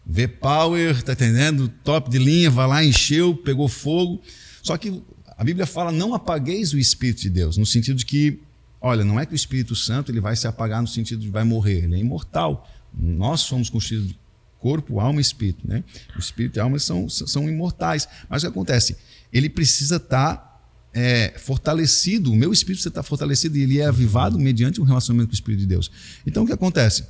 V-Power, 0.05 1.01
tá 1.01 1.13
entendendo? 1.13 1.67
Top 1.83 2.07
de 2.07 2.19
linha, 2.19 2.51
vai 2.51 2.67
lá, 2.67 2.85
encheu, 2.85 3.33
pegou 3.33 3.67
fogo. 3.67 4.21
Só 4.61 4.77
que 4.77 5.01
a 5.35 5.43
Bíblia 5.43 5.65
fala: 5.65 5.91
não 5.91 6.13
apagueis 6.13 6.73
o 6.73 6.77
Espírito 6.77 7.23
de 7.23 7.29
Deus, 7.31 7.57
no 7.57 7.65
sentido 7.65 7.97
de 7.97 8.05
que, 8.05 8.39
olha, 8.79 9.03
não 9.03 9.19
é 9.19 9.25
que 9.25 9.33
o 9.33 9.35
Espírito 9.35 9.75
Santo 9.75 10.11
ele 10.11 10.21
vai 10.21 10.35
se 10.35 10.45
apagar 10.45 10.79
no 10.79 10.87
sentido 10.87 11.21
de 11.21 11.29
vai 11.29 11.43
morrer, 11.43 11.85
ele 11.85 11.95
é 11.95 11.97
imortal. 11.97 12.69
Nós 12.93 13.41
somos 13.41 13.69
constituídos 13.69 14.09
de 14.09 14.19
corpo, 14.59 14.99
alma 14.99 15.19
e 15.19 15.21
espírito. 15.21 15.67
Né? 15.67 15.83
O 16.15 16.19
espírito 16.19 16.57
e 16.57 16.59
a 16.59 16.63
alma 16.63 16.79
são, 16.79 17.09
são 17.09 17.49
imortais. 17.49 18.07
Mas 18.29 18.43
o 18.43 18.45
que 18.45 18.51
acontece? 18.51 18.95
Ele 19.33 19.49
precisa 19.49 19.95
estar 19.97 20.35
tá, 20.35 20.61
é, 20.93 21.33
fortalecido, 21.37 22.31
o 22.31 22.35
meu 22.35 22.51
espírito 22.51 22.77
precisa 22.77 22.89
estar 22.89 23.03
tá 23.03 23.07
fortalecido 23.07 23.57
e 23.57 23.61
ele 23.61 23.79
é 23.79 23.85
avivado 23.85 24.37
mediante 24.37 24.81
um 24.81 24.83
relacionamento 24.83 25.29
com 25.29 25.33
o 25.33 25.35
Espírito 25.35 25.61
de 25.61 25.65
Deus. 25.65 25.91
Então 26.25 26.43
o 26.43 26.45
que 26.45 26.53
acontece? 26.53 27.05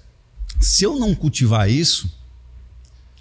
Se 0.59 0.83
eu 0.83 0.97
não 0.97 1.15
cultivar 1.15 1.69
isso. 1.69 2.11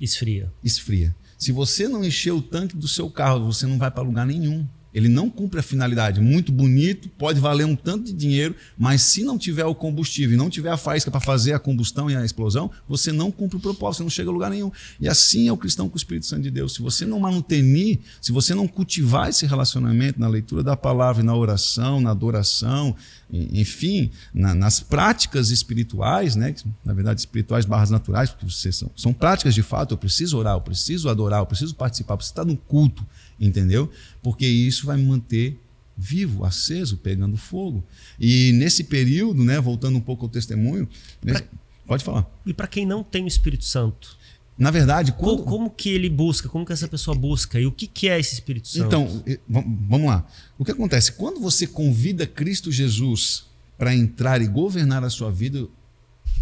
Esfria. 0.01 0.53
Esfria. 0.63 1.15
Se 1.39 1.53
você 1.53 1.89
não 1.89 2.05
encher 2.05 2.33
o 2.33 2.43
tanque 2.43 2.77
do 2.77 2.87
seu 2.87 3.11
carro, 3.11 3.47
você 3.47 3.67
não 3.67 3.79
vai 3.79 3.91
para 3.91 4.03
lugar 4.03 4.27
nenhum. 4.27 4.67
Ele 4.93 5.09
não 5.09 5.31
cumpre 5.31 5.61
a 5.61 5.63
finalidade. 5.63 6.21
Muito 6.21 6.51
bonito, 6.51 7.09
pode 7.11 7.39
valer 7.39 7.65
um 7.65 7.77
tanto 7.77 8.07
de 8.07 8.13
dinheiro, 8.13 8.55
mas 8.77 9.03
se 9.03 9.23
não 9.23 9.39
tiver 9.39 9.65
o 9.65 9.75
combustível 9.75 10.35
e 10.35 10.37
não 10.37 10.51
tiver 10.51 10.71
a 10.71 10.77
faísca 10.77 11.11
para 11.11 11.21
fazer 11.21 11.53
a 11.53 11.59
combustão 11.59 12.11
e 12.11 12.17
a 12.17 12.25
explosão, 12.25 12.71
você 12.89 13.13
não 13.13 13.31
cumpre 13.31 13.57
o 13.57 13.61
propósito, 13.61 13.99
você 13.99 14.03
não 14.03 14.11
chega 14.11 14.31
a 14.31 14.33
lugar 14.33 14.51
nenhum. 14.51 14.71
E 15.01 15.09
assim 15.09 15.49
é 15.49 15.53
o 15.53 15.57
cristão 15.57 15.89
com 15.89 15.95
o 15.95 15.97
Espírito 15.97 16.27
Santo 16.27 16.43
de 16.43 16.51
Deus. 16.51 16.75
Se 16.75 16.83
você 16.83 17.07
não 17.07 17.21
manutenir, 17.21 18.01
se 18.21 18.33
você 18.33 18.55
não 18.55 18.67
cultivar 18.67 19.29
esse 19.29 19.47
relacionamento 19.47 20.19
na 20.19 20.29
leitura 20.29 20.63
da 20.63 20.77
palavra, 20.77 21.23
na 21.23 21.35
oração, 21.35 22.01
na 22.01 22.11
adoração, 22.11 22.97
enfim, 23.33 24.11
na, 24.35 24.55
nas 24.55 24.81
práticas 24.81 25.51
espirituais, 25.51 26.35
né? 26.35 26.55
na 26.85 26.93
verdade, 26.93 27.21
espirituais 27.21 27.65
barras 27.65 27.91
naturais, 27.91 28.31
porque 28.31 28.47
vocês 28.47 28.77
são, 28.77 28.91
são 28.97 29.13
práticas 29.13 29.55
de 29.55 29.63
fato. 29.63 29.95
Eu 29.95 29.99
preciso 29.99 30.37
orar, 30.37 30.55
eu 30.55 30.61
preciso 30.61 31.09
adorar, 31.09 31.41
eu 31.41 31.47
preciso 31.47 31.75
participar, 31.75 32.17
preciso 32.17 32.33
estar 32.33 32.45
no 32.45 32.57
culto 32.57 33.07
entendeu? 33.41 33.91
Porque 34.23 34.47
isso 34.47 34.87
vai 34.87 34.97
me 34.97 35.05
manter 35.05 35.59
vivo, 35.97 36.45
aceso, 36.45 36.97
pegando 36.97 37.37
fogo. 37.37 37.85
E 38.19 38.53
nesse 38.53 38.85
período, 38.85 39.45
né, 39.45 39.61
voltando 39.61 39.97
um 39.99 40.01
pouco 40.01 40.25
ao 40.25 40.29
testemunho, 40.29 40.89
pra... 41.21 41.43
pode 41.87 42.05
falar. 42.05 42.27
E 42.47 42.55
para 42.55 42.67
quem 42.67 42.87
não 42.87 43.03
tem 43.03 43.25
o 43.25 43.29
Espírito 43.29 43.65
Santo? 43.65 44.19
Na 44.57 44.71
verdade, 44.71 45.13
quando... 45.13 45.39
como, 45.39 45.45
como, 45.45 45.71
que 45.71 45.89
ele 45.89 46.09
busca? 46.11 46.49
Como 46.49 46.67
que 46.67 46.73
essa 46.73 46.89
pessoa 46.89 47.17
busca? 47.17 47.59
E 47.59 47.67
o 47.67 47.73
que, 47.73 47.87
que 47.87 48.09
é 48.09 48.21
esse 48.21 48.35
Espírito 48.35 48.69
Santo? 48.69 48.87
Então, 48.87 49.25
vamos 49.49 50.07
lá. 50.07 50.27
O 50.59 50.65
que 50.65 50.71
acontece? 50.71 51.13
Quando 51.13 51.41
você 51.41 51.67
convida 51.67 52.27
Cristo 52.27 52.71
Jesus 52.71 53.47
para 53.79 53.95
entrar 53.95 54.43
e 54.43 54.47
governar 54.47 55.03
a 55.03 55.09
sua 55.09 55.31
vida, 55.31 55.67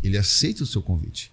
ele 0.03 0.19
aceita 0.19 0.65
o 0.65 0.67
seu 0.67 0.83
convite. 0.83 1.33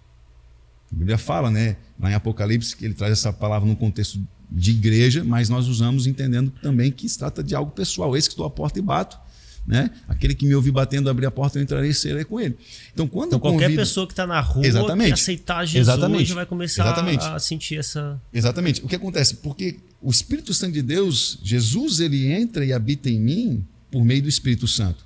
A 0.91 0.95
Bíblia 0.95 1.17
fala, 1.17 1.49
né, 1.49 1.77
lá 1.99 2.11
em 2.11 2.13
Apocalipse, 2.13 2.75
que 2.75 2.85
ele 2.85 2.93
traz 2.93 3.11
essa 3.13 3.33
palavra 3.33 3.67
num 3.67 3.75
contexto 3.75 4.19
de 4.51 4.71
igreja, 4.71 5.23
mas 5.23 5.49
nós 5.49 5.67
usamos 5.67 6.07
entendendo 6.07 6.51
também 6.61 6.91
que 6.91 7.07
se 7.07 7.17
trata 7.17 7.43
de 7.43 7.55
algo 7.55 7.71
pessoal. 7.71 8.15
Eis 8.15 8.27
que 8.27 8.33
estou 8.33 8.45
à 8.45 8.49
porta 8.49 8.79
e 8.79 8.81
bato. 8.81 9.17
Né? 9.65 9.89
Aquele 10.07 10.35
que 10.35 10.45
me 10.45 10.53
ouvir 10.53 10.69
batendo, 10.69 11.09
abrir 11.09 11.25
a 11.25 11.31
porta, 11.31 11.57
eu 11.57 11.63
entrarei 11.63 11.89
e 11.89 11.93
serei 11.93 12.23
com 12.23 12.39
ele. 12.39 12.55
Então, 12.93 13.07
quando 13.07 13.29
então, 13.29 13.39
qualquer 13.39 13.65
convido... 13.65 13.81
pessoa 13.81 14.05
que 14.05 14.13
está 14.13 14.27
na 14.27 14.39
rua 14.39 14.65
Exatamente. 14.65 15.07
que 15.07 15.13
aceitar 15.13 15.65
Jesus 15.65 15.87
Exatamente. 15.87 16.33
vai 16.33 16.45
começar 16.45 16.83
Exatamente. 16.83 17.25
a 17.25 17.39
sentir 17.39 17.79
essa. 17.79 18.21
Exatamente. 18.31 18.85
O 18.85 18.87
que 18.87 18.95
acontece? 18.95 19.37
Porque 19.37 19.79
o 19.99 20.11
Espírito 20.11 20.53
Santo 20.53 20.73
de 20.73 20.83
Deus, 20.83 21.39
Jesus, 21.41 21.99
ele 21.99 22.31
entra 22.31 22.63
e 22.63 22.71
habita 22.71 23.09
em 23.09 23.19
mim 23.19 23.65
por 23.89 24.05
meio 24.05 24.21
do 24.21 24.29
Espírito 24.29 24.67
Santo. 24.67 25.03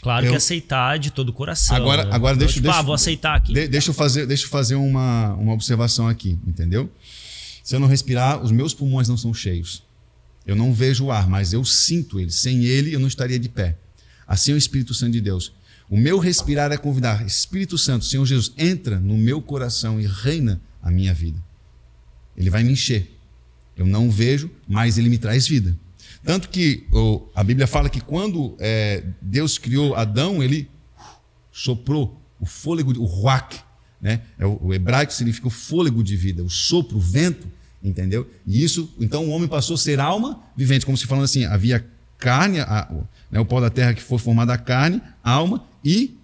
Claro 0.00 0.26
eu... 0.26 0.30
que 0.30 0.36
aceitar 0.36 0.98
de 0.98 1.10
todo 1.10 1.30
o 1.30 1.32
coração. 1.32 1.76
Agora, 1.76 2.04
né? 2.04 2.10
agora 2.12 2.34
então, 2.34 2.46
deixa, 2.46 2.54
tipo, 2.54 2.64
deixa, 2.64 2.78
ah, 2.78 2.82
vou 2.82 2.94
aceitar 2.94 3.36
aqui. 3.36 3.52
De, 3.52 3.68
deixa 3.68 3.90
eu 3.90 3.94
fazer, 3.94 4.26
deixa 4.26 4.44
eu 4.44 4.48
fazer 4.48 4.74
uma, 4.74 5.34
uma 5.34 5.52
observação 5.52 6.08
aqui, 6.08 6.38
entendeu? 6.46 6.90
Se 7.62 7.76
eu 7.76 7.80
não 7.80 7.88
respirar, 7.88 8.42
os 8.42 8.50
meus 8.50 8.74
pulmões 8.74 9.08
não 9.08 9.16
são 9.16 9.32
cheios. 9.34 9.82
Eu 10.46 10.56
não 10.56 10.72
vejo 10.72 11.06
o 11.06 11.12
ar, 11.12 11.28
mas 11.28 11.52
eu 11.52 11.64
sinto 11.64 12.18
ele. 12.18 12.30
Sem 12.30 12.64
ele, 12.64 12.94
eu 12.94 13.00
não 13.00 13.08
estaria 13.08 13.38
de 13.38 13.48
pé. 13.48 13.76
Assim 14.26 14.52
é 14.52 14.54
o 14.54 14.58
Espírito 14.58 14.94
Santo 14.94 15.12
de 15.12 15.20
Deus. 15.20 15.52
O 15.88 15.96
meu 15.96 16.18
respirar 16.18 16.70
é 16.72 16.76
convidar. 16.76 17.26
Espírito 17.26 17.76
Santo, 17.76 18.04
Senhor 18.04 18.24
Jesus, 18.24 18.52
entra 18.56 18.98
no 19.00 19.16
meu 19.16 19.42
coração 19.42 20.00
e 20.00 20.06
reina 20.06 20.60
a 20.82 20.90
minha 20.90 21.12
vida. 21.12 21.42
Ele 22.36 22.48
vai 22.48 22.62
me 22.62 22.72
encher. 22.72 23.16
Eu 23.76 23.86
não 23.86 24.10
vejo, 24.10 24.50
mas 24.68 24.98
ele 24.98 25.08
me 25.08 25.18
traz 25.18 25.46
vida. 25.46 25.76
Tanto 26.24 26.48
que 26.48 26.86
oh, 26.92 27.28
a 27.34 27.42
Bíblia 27.42 27.66
fala 27.66 27.88
que 27.88 28.00
quando 28.00 28.56
é, 28.58 29.04
Deus 29.20 29.58
criou 29.58 29.94
Adão, 29.94 30.42
ele 30.42 30.68
soprou 31.50 32.20
o 32.38 32.46
fôlego, 32.46 32.92
o 32.98 33.04
ruach, 33.04 33.62
né? 34.00 34.22
É 34.38 34.46
o, 34.46 34.58
o 34.62 34.74
hebraico 34.74 35.12
significa 35.12 35.46
o 35.48 35.50
fôlego 35.50 36.02
de 36.02 36.16
vida, 36.16 36.42
o 36.42 36.48
sopro, 36.48 36.96
o 36.96 37.00
vento, 37.00 37.46
entendeu? 37.82 38.28
E 38.46 38.62
isso, 38.62 38.92
então 38.98 39.26
o 39.26 39.30
homem 39.30 39.48
passou 39.48 39.74
a 39.74 39.78
ser 39.78 40.00
alma 40.00 40.40
vivente, 40.56 40.86
como 40.86 40.96
se 40.96 41.06
falando 41.06 41.24
assim, 41.24 41.44
havia 41.44 41.84
carne, 42.18 42.60
a, 42.60 42.88
o, 42.90 43.06
né, 43.30 43.40
o 43.40 43.44
pó 43.44 43.60
da 43.60 43.70
terra 43.70 43.94
que 43.94 44.02
foi 44.02 44.18
formado 44.18 44.50
a 44.50 44.58
carne, 44.58 45.00
alma 45.22 45.64
e 45.84 46.14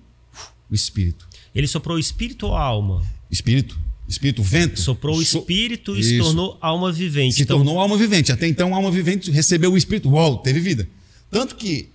o 0.71 0.75
espírito. 0.75 1.27
Ele 1.55 1.67
soprou 1.67 1.97
o 1.97 2.01
espírito 2.01 2.47
ou 2.47 2.55
a 2.55 2.63
alma? 2.63 3.03
Espírito. 3.31 3.79
Espírito, 4.09 4.43
vento. 4.43 4.79
Soprou 4.79 5.17
o 5.17 5.23
espírito 5.23 5.93
so... 5.93 5.99
e 5.99 6.05
se 6.05 6.19
tornou 6.19 6.57
alma 6.61 6.93
vivente. 6.93 7.35
Se 7.35 7.43
então... 7.43 7.57
tornou 7.57 7.81
alma 7.81 7.97
vivente. 7.97 8.31
Até 8.31 8.47
então, 8.47 8.73
a 8.73 8.77
alma 8.77 8.91
vivente 8.91 9.31
recebeu 9.31 9.73
o 9.73 9.77
espírito, 9.77 10.11
uau, 10.11 10.39
teve 10.39 10.61
vida. 10.61 10.89
Tanto 11.31 11.57
que 11.57 11.89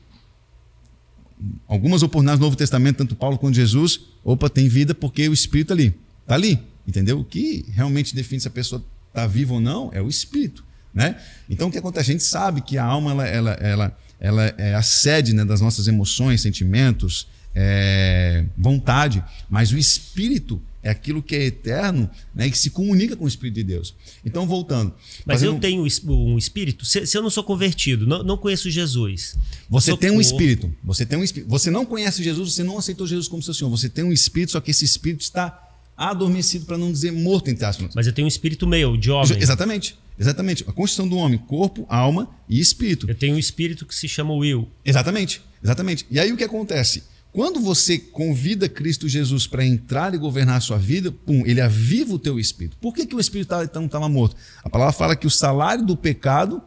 algumas 1.67 2.03
oportunidades 2.03 2.39
no 2.39 2.45
Novo 2.45 2.57
Testamento, 2.57 2.97
tanto 2.97 3.15
Paulo 3.15 3.37
quanto 3.37 3.55
Jesus, 3.55 4.01
opa, 4.23 4.49
tem 4.49 4.67
vida 4.67 4.93
porque 4.93 5.27
o 5.27 5.33
Espírito 5.33 5.73
ali, 5.73 5.95
está 6.21 6.35
ali. 6.35 6.59
entendeu? 6.87 7.19
O 7.19 7.23
que 7.23 7.65
realmente 7.69 8.15
define 8.15 8.41
se 8.41 8.47
a 8.47 8.51
pessoa 8.51 8.83
está 9.07 9.27
viva 9.27 9.53
ou 9.53 9.59
não 9.59 9.89
é 9.93 10.01
o 10.01 10.07
espírito, 10.07 10.63
né? 10.93 11.17
Então 11.49 11.67
o 11.67 11.71
que 11.71 11.77
acontece? 11.77 12.09
A 12.09 12.13
gente 12.13 12.23
sabe 12.23 12.61
que 12.61 12.77
a 12.77 12.83
alma 12.83 13.11
ela, 13.11 13.27
ela, 13.27 13.51
ela, 13.53 13.97
ela 14.19 14.43
é 14.57 14.73
a 14.73 14.81
sede 14.81 15.33
né, 15.33 15.43
das 15.43 15.61
nossas 15.61 15.87
emoções, 15.87 16.41
sentimentos, 16.41 17.27
é, 17.53 18.45
vontade, 18.57 19.23
mas 19.49 19.71
o 19.71 19.77
espírito 19.77 20.61
é 20.83 20.89
aquilo 20.89 21.21
que 21.21 21.35
é 21.35 21.45
eterno 21.45 22.09
né, 22.33 22.47
e 22.47 22.51
que 22.51 22.57
se 22.57 22.69
comunica 22.69 23.15
com 23.15 23.25
o 23.25 23.27
Espírito 23.27 23.55
de 23.55 23.63
Deus. 23.63 23.95
Então, 24.25 24.47
voltando. 24.47 24.93
Mas 25.25 25.43
eu 25.43 25.59
tenho 25.59 25.83
um 25.83 26.37
espírito, 26.37 26.85
se, 26.85 27.05
se, 27.05 27.17
eu 27.17 27.21
não 27.21 27.29
sou 27.29 27.43
convertido, 27.43 28.07
não, 28.07 28.23
não 28.23 28.37
conheço 28.37 28.69
Jesus. 28.69 29.35
Você 29.69 29.95
tem 29.95 30.11
um 30.11 30.19
espírito. 30.19 30.73
Você 30.83 31.05
tem 31.05 31.17
um 31.17 31.23
espírito. 31.23 31.49
Você 31.49 31.69
não 31.69 31.85
conhece 31.85 32.23
Jesus, 32.23 32.53
você 32.53 32.63
não 32.63 32.77
aceitou 32.77 33.05
Jesus 33.05 33.27
como 33.27 33.43
seu 33.43 33.53
Senhor. 33.53 33.69
Você 33.69 33.89
tem 33.89 34.03
um 34.03 34.11
espírito, 34.11 34.53
só 34.53 34.61
que 34.61 34.71
esse 34.71 34.85
espírito 34.85 35.21
está 35.21 35.69
adormecido, 35.95 36.65
para 36.65 36.77
não 36.77 36.91
dizer 36.91 37.11
morto, 37.11 37.49
entre 37.49 37.65
aspas. 37.65 37.93
Mas 37.93 38.07
eu 38.07 38.13
tenho 38.13 38.25
um 38.25 38.29
espírito 38.29 38.65
meu, 38.65 38.97
de 38.97 39.11
homem. 39.11 39.37
Exatamente. 39.39 39.95
Exatamente. 40.17 40.63
A 40.67 40.71
constituição 40.71 41.07
do 41.07 41.17
homem, 41.17 41.37
corpo, 41.37 41.85
alma 41.89 42.29
e 42.49 42.59
espírito. 42.59 43.07
Eu 43.09 43.15
tenho 43.15 43.35
um 43.35 43.39
espírito 43.39 43.85
que 43.85 43.93
se 43.93 44.07
chama 44.07 44.33
Will. 44.33 44.67
Exatamente. 44.83 45.41
Exatamente. 45.63 46.05
E 46.09 46.19
aí 46.19 46.31
o 46.31 46.37
que 46.37 46.43
acontece? 46.43 47.03
Quando 47.33 47.61
você 47.61 47.97
convida 47.97 48.67
Cristo 48.67 49.07
Jesus 49.07 49.47
para 49.47 49.65
entrar 49.65 50.13
e 50.13 50.17
governar 50.17 50.57
a 50.57 50.61
sua 50.61 50.77
vida, 50.77 51.11
pum, 51.11 51.43
ele 51.45 51.61
aviva 51.61 52.13
o 52.13 52.19
teu 52.19 52.37
espírito. 52.37 52.77
Por 52.77 52.93
que, 52.93 53.05
que 53.05 53.15
o 53.15 53.19
espírito 53.19 53.47
tá, 53.47 53.63
então 53.63 53.85
estava 53.85 54.09
morto? 54.09 54.35
A 54.63 54.69
palavra 54.69 54.91
fala 54.91 55.15
que 55.15 55.25
o 55.25 55.29
salário 55.29 55.85
do 55.85 55.95
pecado 55.95 56.61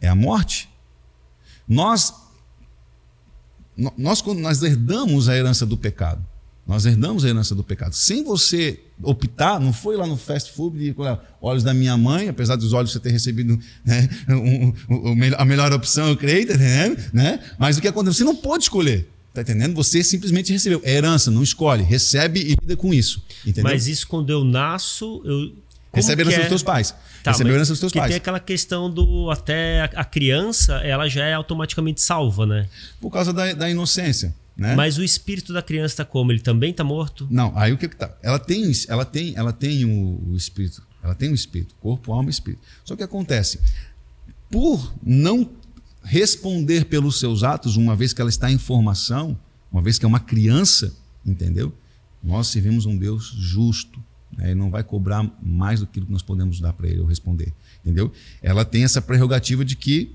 é 0.00 0.08
a 0.08 0.14
morte. 0.14 0.70
Nós, 1.68 2.14
nós, 3.96 4.22
quando 4.22 4.38
nós 4.40 4.62
herdamos 4.62 5.28
a 5.28 5.36
herança 5.36 5.66
do 5.66 5.76
pecado, 5.76 6.24
nós 6.66 6.86
herdamos 6.86 7.24
a 7.24 7.28
herança 7.28 7.54
do 7.54 7.62
pecado. 7.62 7.94
Sem 7.94 8.24
você 8.24 8.80
optar, 9.02 9.60
não 9.60 9.72
foi 9.72 9.96
lá 9.96 10.06
no 10.06 10.16
fast 10.16 10.52
food 10.52 10.82
e 10.82 10.94
olhos 11.42 11.62
da 11.62 11.74
minha 11.74 11.96
mãe, 11.98 12.28
apesar 12.28 12.56
dos 12.56 12.72
olhos 12.72 12.92
você 12.92 13.00
ter 13.00 13.10
recebido 13.10 13.58
né, 13.84 14.08
um, 14.30 14.72
um, 14.88 15.14
a 15.36 15.44
melhor 15.44 15.72
opção, 15.72 16.08
eu 16.08 16.16
creio, 16.16 16.48
tá 16.48 16.54
né? 17.12 17.40
Mas 17.58 17.76
o 17.76 17.82
que 17.82 17.88
acontece? 17.88 18.18
Você 18.18 18.24
não 18.24 18.36
pode 18.36 18.64
escolher. 18.64 19.10
Tá 19.32 19.42
entendendo? 19.42 19.74
Você 19.74 20.02
simplesmente 20.02 20.52
recebeu. 20.52 20.80
É 20.84 20.92
herança, 20.92 21.30
não 21.30 21.42
escolhe. 21.42 21.82
Recebe 21.82 22.40
e 22.40 22.56
lida 22.60 22.76
com 22.76 22.92
isso. 22.92 23.22
Entendeu? 23.46 23.64
Mas 23.70 23.86
isso 23.86 24.06
quando 24.08 24.30
eu 24.30 24.44
nasço, 24.44 25.22
eu. 25.24 25.52
Recebe 25.92 26.22
a 26.22 26.24
herança 26.24 26.36
é? 26.36 26.40
dos 26.40 26.48
teus 26.48 26.62
pais. 26.62 26.94
Tá, 27.22 27.32
Recebe 27.32 27.50
a 27.50 27.54
herança 27.54 27.72
dos 27.72 27.80
teus 27.80 27.92
pais. 27.92 28.08
tem 28.08 28.16
aquela 28.16 28.40
questão 28.40 28.90
do. 28.90 29.30
Até 29.30 29.82
a 29.94 30.04
criança, 30.04 30.74
ela 30.78 31.08
já 31.08 31.24
é 31.24 31.34
automaticamente 31.34 32.00
salva, 32.00 32.44
né? 32.44 32.68
Por 33.00 33.10
causa 33.10 33.32
da, 33.32 33.52
da 33.52 33.70
inocência. 33.70 34.34
Né? 34.56 34.74
Mas 34.74 34.98
o 34.98 35.04
espírito 35.04 35.52
da 35.52 35.62
criança 35.62 35.94
está 35.94 36.04
como? 36.04 36.32
Ele 36.32 36.40
também 36.40 36.70
está 36.70 36.84
morto? 36.84 37.26
Não, 37.30 37.56
aí 37.56 37.72
o 37.72 37.78
que, 37.78 37.88
que 37.88 37.96
tá? 37.96 38.14
Ela 38.22 38.38
tem, 38.38 38.70
ela 38.88 39.04
tem, 39.04 39.32
ela 39.36 39.52
tem 39.52 39.84
o, 39.84 40.20
o 40.30 40.36
espírito. 40.36 40.82
Ela 41.02 41.14
tem 41.14 41.30
o 41.30 41.34
espírito, 41.34 41.74
corpo, 41.80 42.12
alma 42.12 42.28
e 42.28 42.32
espírito. 42.32 42.62
Só 42.84 42.94
que 42.94 43.02
acontece, 43.02 43.58
por 44.50 44.92
não 45.02 45.48
responder 46.02 46.86
pelos 46.86 47.18
seus 47.18 47.42
atos, 47.42 47.76
uma 47.76 47.94
vez 47.94 48.12
que 48.12 48.20
ela 48.20 48.30
está 48.30 48.50
em 48.50 48.58
formação, 48.58 49.38
uma 49.70 49.82
vez 49.82 49.98
que 49.98 50.04
é 50.04 50.08
uma 50.08 50.20
criança, 50.20 50.94
entendeu? 51.24 51.72
Nós 52.22 52.48
servimos 52.48 52.86
um 52.86 52.96
Deus 52.96 53.34
justo. 53.38 54.02
Né? 54.36 54.46
Ele 54.50 54.54
não 54.54 54.70
vai 54.70 54.82
cobrar 54.82 55.28
mais 55.42 55.80
do 55.80 55.86
que 55.86 56.00
nós 56.08 56.22
podemos 56.22 56.60
dar 56.60 56.72
para 56.72 56.88
ele 56.88 57.00
ou 57.00 57.06
responder, 57.06 57.52
entendeu? 57.84 58.12
Ela 58.42 58.64
tem 58.64 58.84
essa 58.84 59.00
prerrogativa 59.00 59.64
de 59.64 59.76
que 59.76 60.14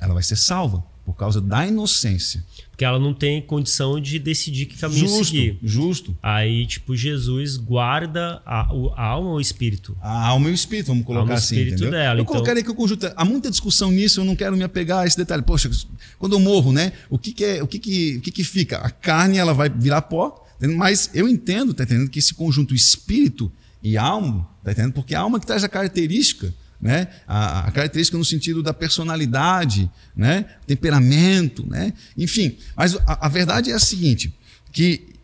ela 0.00 0.14
vai 0.14 0.22
ser 0.22 0.36
salva 0.36 0.84
por 1.04 1.14
causa 1.14 1.40
da 1.40 1.66
inocência. 1.66 2.44
Porque 2.74 2.84
ela 2.84 2.98
não 2.98 3.14
tem 3.14 3.40
condição 3.40 4.00
de 4.00 4.18
decidir 4.18 4.66
que 4.66 4.76
caminho 4.76 5.06
justo, 5.06 5.26
seguir. 5.26 5.58
Justo. 5.62 6.18
Aí, 6.20 6.66
tipo, 6.66 6.96
Jesus 6.96 7.56
guarda 7.56 8.42
a, 8.44 8.62
a 8.96 9.04
alma 9.04 9.30
ou 9.30 9.36
o 9.36 9.40
espírito? 9.40 9.96
A 10.02 10.26
alma 10.26 10.48
e 10.48 10.52
o 10.52 10.54
espírito, 10.54 10.88
vamos 10.88 11.04
colocar 11.04 11.34
assim. 11.34 11.54
espírito 11.54 11.74
entendeu? 11.74 11.92
dela. 11.92 12.18
Eu 12.18 12.22
então... 12.22 12.34
colocaria 12.34 12.64
que 12.64 12.70
o 12.72 12.74
conjunto. 12.74 13.12
Há 13.14 13.24
muita 13.24 13.48
discussão 13.48 13.92
nisso, 13.92 14.20
eu 14.20 14.24
não 14.24 14.34
quero 14.34 14.56
me 14.56 14.64
apegar 14.64 15.04
a 15.04 15.06
esse 15.06 15.16
detalhe. 15.16 15.40
Poxa, 15.42 15.70
quando 16.18 16.32
eu 16.32 16.40
morro, 16.40 16.72
né? 16.72 16.92
O 17.08 17.16
que, 17.16 17.32
que 17.32 17.44
é, 17.44 17.62
o 17.62 17.66
que, 17.68 17.78
que, 17.78 18.16
o 18.16 18.20
que, 18.20 18.32
que 18.32 18.42
fica? 18.42 18.78
A 18.78 18.90
carne 18.90 19.38
ela 19.38 19.54
vai 19.54 19.68
virar 19.70 20.02
pó, 20.02 20.44
mas 20.76 21.10
eu 21.14 21.28
entendo, 21.28 21.72
tá 21.72 21.84
entendendo? 21.84 22.10
Que 22.10 22.18
esse 22.18 22.34
conjunto 22.34 22.74
espírito 22.74 23.52
e 23.80 23.96
alma, 23.96 24.48
tá 24.64 24.72
entendendo? 24.72 24.94
Porque 24.94 25.14
a 25.14 25.20
alma 25.20 25.38
que 25.38 25.46
traz 25.46 25.62
a 25.62 25.68
característica 25.68 26.52
né? 26.84 27.08
A, 27.26 27.60
a, 27.66 27.70
característica 27.70 28.18
no 28.18 28.24
sentido 28.26 28.62
da 28.62 28.74
personalidade, 28.74 29.90
né? 30.14 30.44
temperamento, 30.66 31.66
né? 31.66 31.94
enfim. 32.14 32.58
Mas 32.76 32.94
a, 32.94 33.24
a 33.26 33.28
verdade 33.28 33.70
é 33.70 33.74
a 33.74 33.78
seguinte, 33.78 34.36
que 34.70 35.14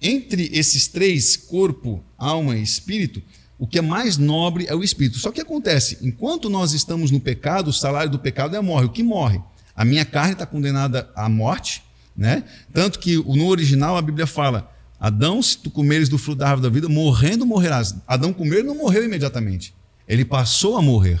entre 0.00 0.48
esses 0.52 0.86
três, 0.86 1.36
corpo, 1.36 2.02
alma 2.16 2.56
e 2.56 2.62
espírito, 2.62 3.20
o 3.58 3.66
que 3.66 3.78
é 3.78 3.82
mais 3.82 4.16
nobre 4.16 4.64
é 4.68 4.74
o 4.74 4.84
espírito. 4.84 5.18
Só 5.18 5.32
que 5.32 5.40
acontece, 5.40 5.98
enquanto 6.00 6.48
nós 6.48 6.72
estamos 6.72 7.10
no 7.10 7.18
pecado, 7.18 7.68
o 7.68 7.72
salário 7.72 8.12
do 8.12 8.18
pecado 8.20 8.54
é 8.54 8.58
a 8.58 8.62
morte. 8.62 8.86
O 8.86 8.92
que 8.92 9.02
morre? 9.02 9.40
A 9.74 9.84
minha 9.84 10.04
carne 10.04 10.34
está 10.34 10.46
condenada 10.46 11.10
à 11.16 11.28
morte, 11.28 11.82
né? 12.16 12.44
Tanto 12.72 13.00
que 13.00 13.16
no 13.16 13.46
original 13.46 13.96
a 13.96 14.02
Bíblia 14.02 14.26
fala: 14.26 14.72
Adão, 14.98 15.42
se 15.42 15.58
tu 15.58 15.70
comeres 15.70 16.08
do 16.08 16.18
fruto 16.18 16.38
da 16.38 16.48
árvore 16.48 16.68
da 16.68 16.74
vida, 16.74 16.88
morrendo 16.88 17.46
morrerás. 17.46 17.94
Adão 18.06 18.32
comeu 18.32 18.60
e 18.60 18.62
não 18.62 18.76
morreu 18.76 19.04
imediatamente. 19.04 19.74
Ele 20.08 20.24
passou 20.24 20.76
a 20.76 20.82
morrer. 20.82 21.20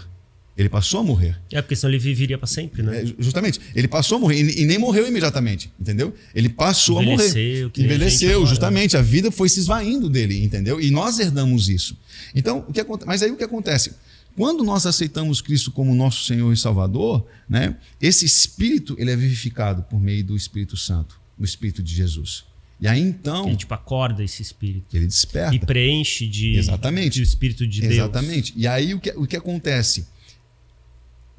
Ele 0.56 0.68
passou 0.68 1.00
a 1.00 1.02
morrer. 1.02 1.38
É, 1.50 1.62
porque 1.62 1.74
senão 1.74 1.90
ele 1.90 1.98
viveria 1.98 2.36
para 2.36 2.46
sempre, 2.46 2.82
né? 2.82 3.02
É, 3.02 3.06
justamente. 3.18 3.58
Ele 3.74 3.88
passou 3.88 4.16
a 4.16 4.20
morrer 4.20 4.42
e, 4.42 4.62
e, 4.62 4.66
nem 4.66 4.78
morreu 4.78 5.08
imediatamente, 5.08 5.72
entendeu? 5.80 6.14
Ele 6.34 6.48
passou 6.48 6.98
a 6.98 7.02
morrer. 7.02 7.70
Envelheceu, 7.76 8.46
justamente. 8.46 8.96
A 8.96 9.02
vida 9.02 9.30
foi 9.30 9.48
se 9.48 9.60
esvaindo 9.60 10.10
dele, 10.10 10.44
entendeu? 10.44 10.78
E 10.78 10.90
nós 10.90 11.18
herdamos 11.18 11.70
isso. 11.70 11.96
Então, 12.34 12.66
o 12.68 12.72
que 12.72 12.80
acontece? 12.80 13.08
Mas 13.08 13.22
aí 13.22 13.30
o 13.30 13.36
que 13.36 13.44
acontece? 13.44 13.92
Quando 14.36 14.62
nós 14.62 14.86
aceitamos 14.86 15.40
Cristo 15.40 15.70
como 15.70 15.94
nosso 15.94 16.24
Senhor 16.24 16.52
e 16.52 16.56
Salvador, 16.56 17.26
né, 17.48 17.76
esse 18.00 18.24
Espírito 18.24 18.94
ele 18.98 19.10
é 19.10 19.16
vivificado 19.16 19.82
por 19.84 20.00
meio 20.00 20.24
do 20.24 20.36
Espírito 20.36 20.76
Santo, 20.76 21.20
do 21.36 21.44
Espírito 21.44 21.82
de 21.82 21.94
Jesus. 21.94 22.44
E 22.82 22.88
aí 22.88 23.00
então. 23.00 23.46
Ele 23.46 23.56
tipo 23.56 23.72
acorda 23.72 24.24
esse 24.24 24.42
espírito. 24.42 24.96
Ele 24.96 25.06
desperta. 25.06 25.54
E 25.54 25.60
preenche 25.60 26.26
de, 26.26 26.56
Exatamente. 26.56 27.14
de 27.14 27.22
espírito 27.22 27.64
de 27.64 27.80
Deus. 27.80 27.94
Exatamente. 27.94 28.52
E 28.56 28.66
aí 28.66 28.92
o 28.92 28.98
que, 28.98 29.10
o 29.10 29.24
que 29.24 29.36
acontece? 29.36 30.08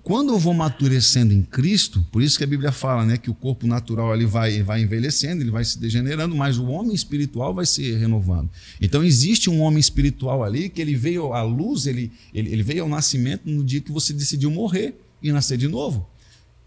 Quando 0.01 0.34
eu 0.34 0.39
vou 0.39 0.53
amadurecendo 0.53 1.34
em 1.34 1.41
Cristo, 1.43 2.06
por 2.12 2.21
isso 2.21 2.38
que 2.38 2.45
a 2.45 2.47
Bíblia 2.47 2.71
fala 2.71 3.06
né, 3.06 3.17
que 3.17 3.29
o 3.29 3.34
corpo 3.34 3.67
natural 3.67 4.13
ele 4.15 4.25
vai, 4.25 4.53
ele 4.53 4.63
vai 4.63 4.82
envelhecendo, 4.82 5.41
ele 5.41 5.51
vai 5.51 5.65
se 5.65 5.77
degenerando, 5.79 6.34
mas 6.34 6.58
o 6.58 6.65
homem 6.67 6.93
espiritual 6.93 7.53
vai 7.53 7.65
se 7.65 7.91
renovando. 7.93 8.49
Então 8.79 9.03
existe 9.03 9.49
um 9.49 9.62
homem 9.62 9.79
espiritual 9.79 10.43
ali 10.43 10.69
que 10.69 10.82
ele 10.82 10.95
veio 10.95 11.34
à 11.34 11.41
luz, 11.41 11.88
ele, 11.88 12.10
ele, 12.34 12.51
ele 12.51 12.63
veio 12.63 12.84
ao 12.84 12.89
nascimento 12.89 13.49
no 13.49 13.63
dia 13.65 13.82
que 13.82 13.91
você 13.91 14.13
decidiu 14.13 14.49
morrer 14.49 14.95
e 15.21 15.29
nascer 15.32 15.58
de 15.58 15.67
novo. 15.67 16.10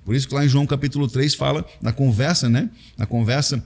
Por 0.05 0.15
isso 0.15 0.29
que 0.29 0.35
lá 0.35 0.45
em 0.45 0.49
João 0.49 0.67
capítulo 0.67 1.09
3 1.09 1.35
fala 1.35 1.65
na 1.81 1.93
conversa, 1.93 2.49
né? 2.49 2.71
Na 2.97 3.07
conversa 3.07 3.63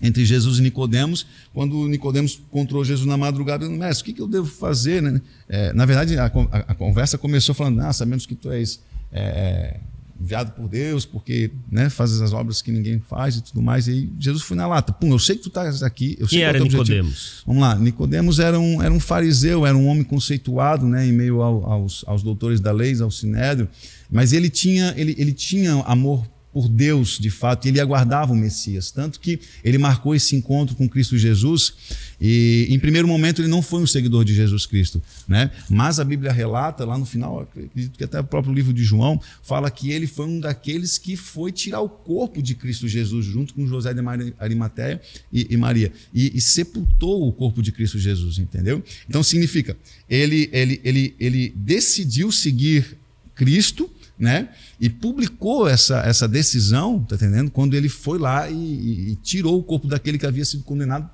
entre 0.00 0.24
Jesus 0.24 0.58
e 0.58 0.62
Nicodemos, 0.62 1.26
quando 1.52 1.88
Nicodemos 1.88 2.40
encontrou 2.48 2.84
Jesus 2.84 3.06
na 3.06 3.16
madrugada, 3.16 3.68
mestre, 3.68 4.02
o 4.02 4.04
que, 4.06 4.12
que 4.12 4.22
eu 4.22 4.28
devo 4.28 4.46
fazer? 4.46 5.02
Né? 5.02 5.20
É, 5.48 5.72
na 5.72 5.84
verdade, 5.84 6.16
a, 6.16 6.26
a, 6.26 6.58
a, 6.58 6.74
conversa 6.74 7.18
começou 7.18 7.54
falando, 7.54 7.80
ah, 7.80 7.92
sabemos 7.92 8.24
que 8.24 8.34
tu 8.34 8.50
és 8.50 8.80
é, 9.10 9.20
é, 9.20 9.80
enviado 10.20 10.52
por 10.52 10.68
Deus, 10.68 11.04
porque 11.04 11.50
né, 11.70 11.90
fazes 11.90 12.20
as 12.20 12.32
obras 12.32 12.62
que 12.62 12.70
ninguém 12.70 13.00
faz 13.00 13.36
e 13.36 13.42
tudo 13.42 13.60
mais. 13.60 13.88
E 13.88 13.90
aí 13.90 14.12
Jesus 14.20 14.44
foi 14.44 14.56
na 14.56 14.68
lata, 14.68 14.92
pum, 14.92 15.10
eu 15.10 15.18
sei 15.18 15.34
que 15.34 15.42
tu 15.42 15.48
estás 15.48 15.82
aqui. 15.82 16.16
Eu 16.20 16.28
sei 16.28 16.38
Quem 16.38 16.46
era 16.46 16.60
Nicodemos? 16.60 17.42
Vamos 17.44 17.62
lá, 17.62 17.74
Nicodemos 17.74 18.38
era 18.38 18.58
um, 18.58 18.80
era 18.80 18.94
um 18.94 19.00
fariseu, 19.00 19.66
era 19.66 19.76
um 19.76 19.88
homem 19.88 20.04
conceituado, 20.04 20.86
né, 20.86 21.06
em 21.08 21.12
meio 21.12 21.42
ao, 21.42 21.64
aos, 21.72 22.04
aos 22.06 22.22
doutores 22.22 22.60
da 22.60 22.70
lei, 22.70 23.00
ao 23.00 23.10
sinédrio, 23.10 23.68
mas 24.08 24.32
ele 24.32 24.48
tinha, 24.48 24.94
ele, 24.96 25.16
ele 25.18 25.32
tinha 25.32 25.72
amor 25.86 26.24
por 26.58 26.68
Deus, 26.68 27.20
de 27.20 27.30
fato, 27.30 27.66
e 27.66 27.68
ele 27.68 27.80
aguardava 27.80 28.32
o 28.32 28.36
Messias. 28.36 28.90
Tanto 28.90 29.20
que 29.20 29.38
ele 29.62 29.78
marcou 29.78 30.12
esse 30.12 30.34
encontro 30.34 30.74
com 30.74 30.88
Cristo 30.88 31.16
Jesus, 31.16 31.72
e 32.20 32.66
em 32.68 32.80
primeiro 32.80 33.06
momento 33.06 33.40
ele 33.40 33.46
não 33.46 33.62
foi 33.62 33.80
um 33.80 33.86
seguidor 33.86 34.24
de 34.24 34.34
Jesus 34.34 34.66
Cristo, 34.66 35.00
né? 35.28 35.52
mas 35.70 36.00
a 36.00 36.04
Bíblia 36.04 36.32
relata, 36.32 36.84
lá 36.84 36.98
no 36.98 37.06
final, 37.06 37.42
acredito 37.42 37.96
que 37.96 38.02
até 38.02 38.18
o 38.18 38.24
próprio 38.24 38.52
livro 38.52 38.72
de 38.72 38.82
João, 38.82 39.22
fala 39.40 39.70
que 39.70 39.92
ele 39.92 40.08
foi 40.08 40.26
um 40.26 40.40
daqueles 40.40 40.98
que 40.98 41.14
foi 41.14 41.52
tirar 41.52 41.80
o 41.80 41.88
corpo 41.88 42.42
de 42.42 42.56
Cristo 42.56 42.88
Jesus, 42.88 43.24
junto 43.24 43.54
com 43.54 43.64
José 43.64 43.94
de 43.94 44.00
Arimateia 44.36 45.00
e, 45.32 45.46
e 45.50 45.56
Maria, 45.56 45.92
e, 46.12 46.36
e 46.36 46.40
sepultou 46.40 47.28
o 47.28 47.32
corpo 47.32 47.62
de 47.62 47.70
Cristo 47.70 48.00
Jesus, 48.00 48.40
entendeu? 48.40 48.82
Então 49.08 49.22
significa, 49.22 49.76
ele, 50.10 50.50
ele, 50.52 50.80
ele, 50.82 51.14
ele 51.20 51.54
decidiu 51.54 52.32
seguir 52.32 52.98
Cristo, 53.36 53.88
né? 54.18 54.48
E 54.80 54.88
publicou 54.90 55.68
essa, 55.68 56.00
essa 56.00 56.26
decisão, 56.26 57.00
tá 57.00 57.14
entendendo? 57.14 57.50
Quando 57.50 57.74
ele 57.74 57.88
foi 57.88 58.18
lá 58.18 58.50
e, 58.50 58.54
e, 58.54 59.10
e, 59.12 59.16
tirou 59.16 59.58
o 59.58 59.62
corpo 59.62 59.86
daquele 59.86 60.18
que 60.18 60.26
havia 60.26 60.44
sido 60.44 60.62
condenado 60.64 61.08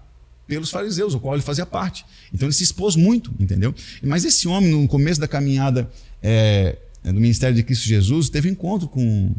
pelos 0.46 0.70
fariseus, 0.70 1.14
o 1.14 1.20
qual 1.20 1.34
ele 1.34 1.42
fazia 1.42 1.66
parte. 1.66 2.04
Então 2.32 2.46
ele 2.46 2.54
se 2.54 2.62
expôs 2.62 2.96
muito, 2.96 3.32
entendeu? 3.38 3.74
Mas 4.02 4.24
esse 4.24 4.46
homem, 4.48 4.70
no 4.70 4.86
começo 4.88 5.20
da 5.20 5.28
caminhada 5.28 5.90
é, 6.22 6.76
do 7.02 7.14
ministério 7.14 7.54
de 7.54 7.62
Cristo 7.62 7.86
Jesus, 7.86 8.28
teve 8.28 8.48
encontro 8.48 8.88
com, 8.88 9.34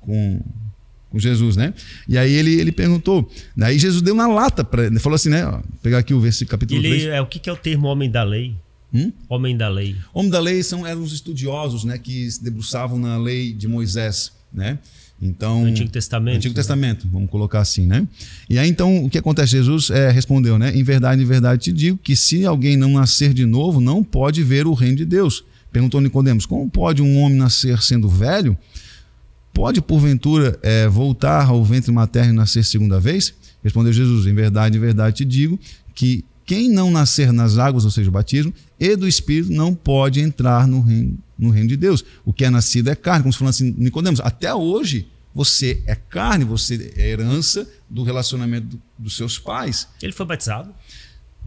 com 0.00 0.40
com 1.10 1.18
Jesus, 1.18 1.56
né? 1.56 1.74
E 2.08 2.16
aí 2.16 2.32
ele, 2.32 2.60
ele 2.60 2.72
perguntou, 2.72 3.28
daí 3.56 3.78
Jesus 3.78 4.00
deu 4.00 4.14
na 4.14 4.28
lata 4.28 4.62
para 4.62 4.86
ele, 4.86 4.98
falou 5.00 5.16
assim, 5.16 5.28
né? 5.28 5.44
Ó, 5.44 5.60
pegar 5.82 5.98
aqui 5.98 6.14
o 6.14 6.20
versículo 6.20 6.52
capítulo 6.52 6.80
Ele, 6.80 7.00
3. 7.00 7.04
é, 7.06 7.20
o 7.20 7.26
que, 7.26 7.40
que 7.40 7.50
é 7.50 7.52
o 7.52 7.56
termo 7.56 7.88
homem 7.88 8.08
da 8.08 8.22
lei? 8.22 8.54
Hum? 8.92 9.12
Homem 9.28 9.56
da 9.56 9.68
lei. 9.68 9.96
Homem 10.12 10.30
da 10.30 10.40
lei 10.40 10.62
são 10.62 10.86
eram 10.86 11.02
os 11.02 11.12
estudiosos, 11.12 11.84
né, 11.84 11.98
que 11.98 12.30
se 12.30 12.42
debruçavam 12.42 12.98
na 12.98 13.16
lei 13.16 13.52
de 13.52 13.68
Moisés, 13.68 14.32
né? 14.52 14.78
Então, 15.22 15.64
Antigo 15.64 15.90
Testamento, 15.90 16.36
Antigo 16.36 16.54
né? 16.54 16.56
Testamento, 16.56 17.06
vamos 17.12 17.28
colocar 17.28 17.60
assim, 17.60 17.84
né? 17.84 18.08
E 18.48 18.58
aí 18.58 18.70
então 18.70 19.04
o 19.04 19.10
que 19.10 19.18
acontece? 19.18 19.52
Jesus 19.52 19.90
é, 19.90 20.10
respondeu, 20.10 20.58
né? 20.58 20.74
Em 20.74 20.82
verdade, 20.82 21.22
em 21.22 21.26
verdade 21.26 21.64
te 21.64 21.72
digo 21.72 21.98
que 21.98 22.16
se 22.16 22.46
alguém 22.46 22.74
não 22.74 22.92
nascer 22.92 23.34
de 23.34 23.44
novo, 23.44 23.80
não 23.80 24.02
pode 24.02 24.42
ver 24.42 24.66
o 24.66 24.72
reino 24.72 24.96
de 24.96 25.04
Deus. 25.04 25.44
Perguntou 25.70 26.00
Nicodemos: 26.00 26.46
Como 26.46 26.68
pode 26.70 27.02
um 27.02 27.18
homem 27.18 27.36
nascer 27.36 27.82
sendo 27.82 28.08
velho? 28.08 28.56
Pode 29.52 29.82
porventura 29.82 30.58
é, 30.62 30.88
voltar 30.88 31.48
ao 31.48 31.62
ventre 31.62 31.92
materno 31.92 32.32
e 32.32 32.36
nascer 32.36 32.64
segunda 32.64 32.98
vez? 32.98 33.34
Respondeu 33.62 33.92
Jesus: 33.92 34.26
Em 34.26 34.34
verdade, 34.34 34.78
em 34.78 34.80
verdade 34.80 35.18
te 35.18 35.24
digo 35.26 35.60
que 35.94 36.24
quem 36.46 36.70
não 36.70 36.90
nascer 36.90 37.30
nas 37.30 37.58
águas, 37.58 37.84
ou 37.84 37.90
seja, 37.90 38.08
o 38.08 38.12
batismo, 38.12 38.52
e 38.80 38.96
do 38.96 39.06
Espírito, 39.06 39.52
não 39.52 39.74
pode 39.74 40.20
entrar 40.20 40.66
no 40.66 40.80
reino, 40.80 41.18
no 41.38 41.50
reino 41.50 41.68
de 41.68 41.76
Deus. 41.76 42.02
O 42.24 42.32
que 42.32 42.44
é 42.44 42.50
nascido 42.50 42.88
é 42.88 42.94
carne, 42.94 43.22
como 43.22 43.32
se 43.32 43.38
falando 43.38 43.50
assim, 43.54 43.74
Nicodemos, 43.76 44.18
até 44.20 44.52
hoje 44.54 45.06
você 45.34 45.82
é 45.86 45.94
carne, 45.94 46.44
você 46.44 46.92
é 46.96 47.10
herança 47.10 47.68
do 47.88 48.02
relacionamento 48.02 48.66
do- 48.68 48.82
dos 48.98 49.16
seus 49.16 49.38
pais. 49.38 49.86
Ele 50.02 50.12
foi 50.12 50.24
batizado? 50.26 50.74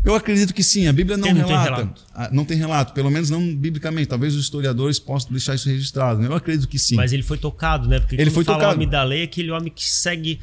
Eu 0.06 0.14
acredito 0.16 0.54
que 0.54 0.62
sim, 0.62 0.86
a 0.88 0.94
Bíblia 0.94 1.16
não, 1.16 1.24
Tem- 1.24 1.34
não 1.34 1.44
tem 1.48 1.58
relata. 1.58 1.76
relato. 1.82 2.02
Ah, 2.14 2.30
Não 2.32 2.44
tem 2.46 2.58
relato, 2.58 2.94
pelo 2.94 3.10
menos 3.10 3.30
não 3.30 3.56
biblicamente. 3.56 4.08
Talvez 4.08 4.36
os 4.36 4.44
historiadores 4.44 5.00
possam 5.00 5.32
deixar 5.32 5.56
isso 5.56 5.70
registrado. 5.70 6.20
né? 6.22 6.28
Eu 6.28 6.34
acredito 6.36 6.68
que 6.68 6.78
sim. 6.78 6.96
Mas 6.96 7.14
ele 7.14 7.24
foi 7.24 7.38
tocado, 7.38 7.88
né? 7.88 8.00
Porque 8.02 8.16
Ele 8.16 8.30
foi 8.30 8.44
fala 8.44 8.58
tocado. 8.58 8.76
homem 8.76 8.88
da 8.90 9.02
lei 9.04 9.22
é 9.22 9.24
aquele 9.24 9.50
homem 9.50 9.72
que 9.74 9.90
segue 9.90 10.40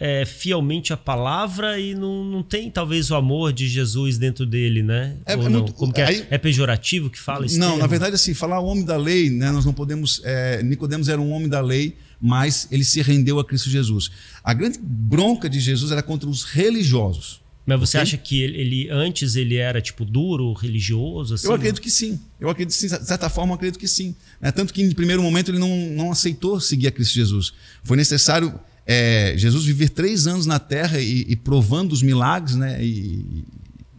é, 0.00 0.24
fielmente 0.24 0.92
a 0.92 0.96
palavra 0.96 1.78
e 1.80 1.94
não, 1.94 2.24
não 2.24 2.42
tem 2.42 2.70
talvez 2.70 3.10
o 3.10 3.14
amor 3.16 3.52
de 3.52 3.66
Jesus 3.68 4.16
dentro 4.16 4.46
dele, 4.46 4.82
né? 4.82 5.16
É- 5.26 5.36
Ou 5.36 5.42
é 5.42 5.48
não? 5.48 5.60
muito- 5.60 5.72
Como 5.74 5.92
que 5.92 6.00
é? 6.00 6.06
aí- 6.06 6.26
É 6.30 6.38
pejorativo 6.38 7.10
que 7.10 7.18
fala 7.18 7.44
isso? 7.46 7.58
Não, 7.58 7.76
na 7.76 7.86
verdade, 7.86 8.14
assim, 8.14 8.32
falar 8.34 8.60
homem 8.60 8.84
da 8.84 8.96
lei, 8.96 9.28
né, 9.30 9.50
nós 9.50 9.64
não 9.64 9.72
podemos. 9.72 10.20
É, 10.24 10.62
Nicodemos 10.62 11.08
era 11.08 11.20
um 11.20 11.32
homem 11.32 11.48
da 11.48 11.60
lei, 11.60 11.96
mas 12.20 12.68
ele 12.70 12.84
se 12.84 13.02
rendeu 13.02 13.38
a 13.40 13.44
Cristo 13.44 13.68
Jesus. 13.70 14.10
A 14.44 14.54
grande 14.54 14.78
bronca 14.80 15.48
de 15.48 15.58
Jesus 15.58 15.90
era 15.90 16.02
contra 16.02 16.28
os 16.28 16.44
religiosos. 16.44 17.40
Mas 17.66 17.80
você 17.80 17.98
ok? 17.98 18.02
acha 18.02 18.16
que 18.16 18.40
ele, 18.40 18.56
ele- 18.58 18.88
antes 18.90 19.36
ele 19.36 19.56
era 19.56 19.78
tipo 19.82 20.02
duro, 20.04 20.54
religioso? 20.54 21.34
Assim, 21.34 21.46
Eu 21.46 21.52
acredito 21.52 21.82
que 21.82 21.90
sim. 21.90 22.18
Eu 22.40 22.48
acredito 22.48 22.74
que 22.74 22.80
sim. 22.80 22.86
De 22.88 23.04
certa 23.06 23.28
forma, 23.28 23.50
eu 23.52 23.56
acredito 23.56 23.78
que 23.78 23.86
sim. 23.88 24.14
né? 24.40 24.50
tanto 24.50 24.72
que, 24.72 24.80
em 24.80 24.90
primeiro 24.92 25.22
momento, 25.22 25.50
ele 25.50 25.58
não, 25.58 25.68
não 25.90 26.10
aceitou 26.10 26.58
seguir 26.60 26.86
a 26.86 26.90
Cristo 26.90 27.14
Jesus. 27.14 27.52
Foi 27.84 27.96
necessário 27.96 28.58
é, 28.90 29.34
Jesus 29.36 29.66
viver 29.66 29.90
três 29.90 30.26
anos 30.26 30.46
na 30.46 30.58
terra 30.58 30.98
e, 30.98 31.26
e 31.28 31.36
provando 31.36 31.92
os 31.92 32.02
milagres, 32.02 32.56
né? 32.56 32.82
E, 32.82 33.44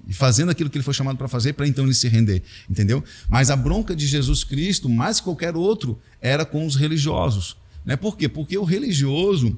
e 0.08 0.14
fazendo 0.14 0.50
aquilo 0.50 0.68
que 0.68 0.78
ele 0.78 0.84
foi 0.84 0.96
chamado 0.96 1.16
para 1.16 1.28
fazer, 1.28 1.54
para 1.54 1.68
então 1.68 1.86
ele 1.86 1.94
se 1.94 2.08
render, 2.08 2.42
entendeu? 2.68 3.04
Mas 3.30 3.52
a 3.52 3.56
bronca 3.56 3.96
de 3.96 4.08
Jesus 4.08 4.44
Cristo, 4.44 4.90
mais 4.90 5.20
que 5.20 5.26
qualquer 5.26 5.56
outro, 5.56 6.00
era 6.20 6.44
com 6.44 6.66
os 6.66 6.76
religiosos. 6.76 7.56
Né? 7.86 7.96
Por 7.96 8.18
quê? 8.18 8.28
Porque 8.28 8.58
o 8.58 8.64
religioso, 8.64 9.56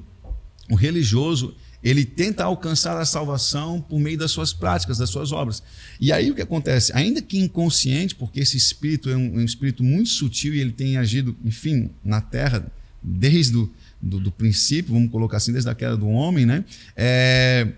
o 0.70 0.74
religioso, 0.74 1.54
ele 1.82 2.04
tenta 2.04 2.44
alcançar 2.44 3.00
a 3.00 3.06
salvação 3.06 3.80
por 3.80 3.98
meio 3.98 4.18
das 4.18 4.30
suas 4.30 4.52
práticas, 4.52 4.98
das 4.98 5.08
suas 5.08 5.32
obras. 5.32 5.62
E 5.98 6.12
aí 6.12 6.30
o 6.30 6.34
que 6.34 6.42
acontece? 6.42 6.92
Ainda 6.94 7.22
que 7.22 7.38
inconsciente, 7.38 8.14
porque 8.14 8.40
esse 8.40 8.58
espírito 8.58 9.08
é 9.08 9.16
um, 9.16 9.38
é 9.38 9.38
um 9.38 9.44
espírito 9.44 9.82
muito 9.82 10.10
sutil 10.10 10.54
e 10.54 10.60
ele 10.60 10.72
tem 10.72 10.98
agido, 10.98 11.34
enfim, 11.42 11.90
na 12.04 12.20
terra 12.20 12.70
desde 13.02 13.56
o 13.56 13.70
do, 14.02 14.18
do 14.18 14.32
princípio, 14.32 14.92
vamos 14.92 15.10
colocar 15.10 15.36
assim, 15.36 15.52
desde 15.52 15.70
a 15.70 15.74
queda 15.74 15.96
do 15.96 16.08
homem, 16.08 16.44
né? 16.44 16.64
É, 16.96 17.68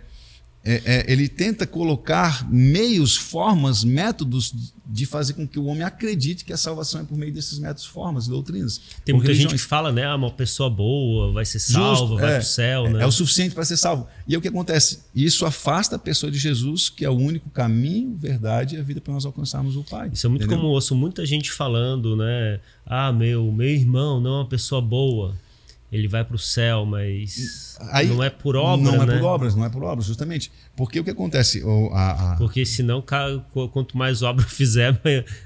é, 0.67 0.81
é, 0.87 1.13
ele 1.13 1.29
tenta 1.29 1.67
colocar 1.67 2.51
meios, 2.51 3.15
formas, 3.15 3.85
métodos 3.85 4.73
de 4.87 5.05
fazer 5.05 5.35
com 5.35 5.47
que 5.47 5.59
o 5.59 5.67
homem 5.67 5.83
acredite 5.83 6.43
que 6.43 6.55
a 6.55 6.57
salvação 6.57 7.03
é 7.03 7.05
por 7.05 7.19
meio 7.19 7.31
desses 7.31 7.59
métodos, 7.59 7.85
formas, 7.85 8.27
doutrinas. 8.27 8.81
Tem 9.05 9.15
muita 9.15 9.35
gente 9.35 9.43
religiões. 9.43 9.63
que 9.63 9.69
fala, 9.69 9.93
né? 9.93 10.05
Ah, 10.07 10.17
uma 10.17 10.31
pessoa 10.31 10.71
boa 10.71 11.33
vai 11.33 11.45
ser 11.45 11.59
salva, 11.59 11.97
Justo, 11.97 12.17
vai 12.17 12.33
é, 12.33 12.37
pro 12.37 12.47
céu, 12.47 12.87
é, 12.87 12.91
né? 12.91 13.03
é 13.03 13.07
o 13.07 13.13
suficiente 13.13 13.55
para 13.55 13.65
ser 13.67 13.77
salvo. 13.77 14.09
E 14.27 14.35
o 14.35 14.41
que 14.41 14.49
acontece? 14.49 15.01
Isso 15.15 15.45
afasta 15.45 15.97
a 15.97 15.99
pessoa 15.99 16.33
de 16.33 16.39
Jesus, 16.39 16.89
que 16.89 17.05
é 17.05 17.11
o 17.11 17.15
único 17.15 17.51
caminho, 17.51 18.17
verdade 18.17 18.77
e 18.77 18.79
a 18.79 18.83
vida 18.83 19.03
para 19.03 19.13
nós 19.13 19.27
alcançarmos 19.27 19.77
o 19.77 19.85
Pai. 19.85 20.11
Isso 20.15 20.27
é 20.27 20.31
muito 20.31 20.45
entendeu? 20.45 20.61
comum, 20.61 20.71
eu 20.71 20.75
ouço 20.75 20.95
muita 20.95 21.27
gente 21.27 21.53
falando, 21.53 22.17
né? 22.17 22.59
Ah, 22.87 23.13
meu, 23.13 23.53
meu 23.53 23.69
irmão 23.69 24.19
não 24.19 24.31
é 24.31 24.37
uma 24.39 24.49
pessoa 24.49 24.81
boa. 24.81 25.35
Ele 25.95 26.09
vai 26.09 26.25
pro 26.25 26.37
céu, 26.37 26.85
mas 26.85 27.77
Aí- 27.93 28.09
não 28.09 28.21
é 28.21 28.29
por 28.29 28.57
obra, 28.57 28.91
Não 28.91 29.03
é 29.03 29.07
né? 29.07 29.17
por 29.19 29.25
obras, 29.25 29.55
não 29.55 29.65
é 29.65 29.69
por 29.69 29.85
obras, 29.85 30.07
justamente. 30.07 30.51
Porque 30.75 30.99
o 30.99 31.05
que 31.05 31.11
acontece? 31.11 31.63
O- 31.63 31.91
a- 31.93 32.33
a- 32.33 32.37
Porque 32.37 32.67
senão, 32.67 33.01
quanto 33.73 33.97
mais 33.97 34.21
obra 34.21 34.45
fizer, 34.49 35.01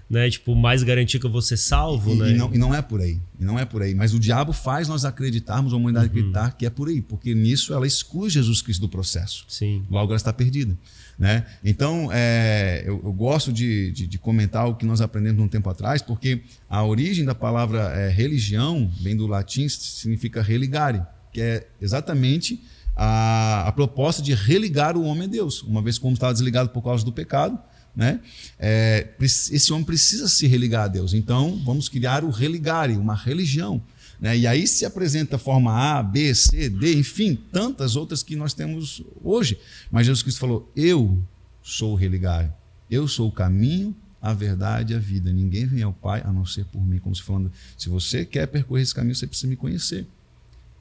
né? 0.08 0.30
Tipo, 0.30 0.54
mais 0.54 0.82
garantia 0.82 1.20
que 1.20 1.26
eu 1.26 1.30
vou 1.30 1.42
ser 1.42 1.58
salvo, 1.58 2.14
E, 2.14 2.18
né? 2.18 2.30
e 2.30 2.34
não, 2.34 2.54
e 2.54 2.56
não 2.56 2.74
é 2.74 2.80
por 2.80 3.02
aí. 3.02 3.20
E 3.38 3.44
não 3.44 3.58
é 3.58 3.66
por 3.66 3.82
aí. 3.82 3.94
Mas 3.94 4.14
o 4.14 4.18
diabo 4.18 4.54
faz 4.54 4.88
nós 4.88 5.04
acreditarmos, 5.04 5.74
a 5.74 5.76
humanidade 5.76 6.06
Uhum. 6.06 6.12
acreditar 6.12 6.56
que 6.56 6.64
é 6.64 6.70
por 6.70 6.88
aí. 6.88 7.02
Porque 7.02 7.34
nisso 7.34 7.74
ela 7.74 7.86
exclui 7.86 8.30
Jesus 8.30 8.62
Cristo 8.62 8.80
do 8.80 8.88
processo. 8.88 9.44
Sim. 9.48 9.82
Logo 9.90 10.12
ela 10.12 10.16
está 10.16 10.32
perdida. 10.32 10.74
Né? 11.18 11.44
Então, 11.64 12.10
é, 12.12 12.84
eu, 12.86 13.00
eu 13.04 13.12
gosto 13.12 13.52
de, 13.52 13.90
de, 13.90 14.06
de 14.06 14.18
comentar 14.18 14.68
o 14.68 14.76
que 14.76 14.86
nós 14.86 15.00
aprendemos 15.00 15.42
um 15.42 15.48
tempo 15.48 15.68
atrás, 15.68 16.00
porque 16.00 16.42
a 16.70 16.84
origem 16.84 17.24
da 17.24 17.34
palavra 17.34 17.92
é, 17.92 18.08
religião 18.08 18.88
vem 19.00 19.16
do 19.16 19.26
latim, 19.26 19.68
significa 19.68 20.40
religare, 20.40 21.02
que 21.32 21.40
é 21.40 21.66
exatamente 21.80 22.62
a, 22.94 23.66
a 23.66 23.72
proposta 23.72 24.22
de 24.22 24.32
religar 24.32 24.96
o 24.96 25.02
homem 25.02 25.24
a 25.24 25.30
Deus. 25.30 25.62
Uma 25.62 25.82
vez 25.82 25.98
como 25.98 26.14
estava 26.14 26.32
desligado 26.32 26.70
por 26.70 26.82
causa 26.82 27.04
do 27.04 27.12
pecado, 27.12 27.58
né? 27.96 28.20
É, 28.56 29.08
esse 29.20 29.72
homem 29.72 29.84
precisa 29.84 30.28
se 30.28 30.46
religar 30.46 30.84
a 30.84 30.88
Deus. 30.88 31.14
Então, 31.14 31.60
vamos 31.64 31.88
criar 31.88 32.22
o 32.22 32.30
religare, 32.30 32.96
uma 32.96 33.14
religião. 33.14 33.82
Né? 34.20 34.36
E 34.36 34.46
aí 34.46 34.66
se 34.66 34.84
apresenta 34.84 35.36
a 35.36 35.38
forma 35.38 35.72
A, 35.72 36.02
B, 36.02 36.34
C, 36.34 36.68
D, 36.68 36.94
enfim, 36.94 37.38
tantas 37.52 37.96
outras 37.96 38.22
que 38.22 38.34
nós 38.34 38.52
temos 38.52 39.02
hoje. 39.22 39.58
Mas 39.90 40.06
Jesus 40.06 40.22
Cristo 40.22 40.40
falou: 40.40 40.70
Eu 40.74 41.22
sou 41.62 41.92
o 41.92 41.96
religare, 41.96 42.50
eu 42.90 43.06
sou 43.06 43.28
o 43.28 43.32
caminho, 43.32 43.94
a 44.20 44.32
verdade 44.32 44.92
e 44.92 44.96
a 44.96 44.98
vida. 44.98 45.32
Ninguém 45.32 45.66
vem 45.66 45.82
ao 45.82 45.92
Pai 45.92 46.22
a 46.24 46.32
não 46.32 46.44
ser 46.44 46.64
por 46.64 46.84
mim. 46.84 46.98
Como 46.98 47.14
se 47.14 47.22
falando, 47.22 47.52
se 47.76 47.88
você 47.88 48.24
quer 48.24 48.46
percorrer 48.46 48.82
esse 48.82 48.94
caminho, 48.94 49.14
você 49.14 49.26
precisa 49.26 49.48
me 49.48 49.56
conhecer. 49.56 50.06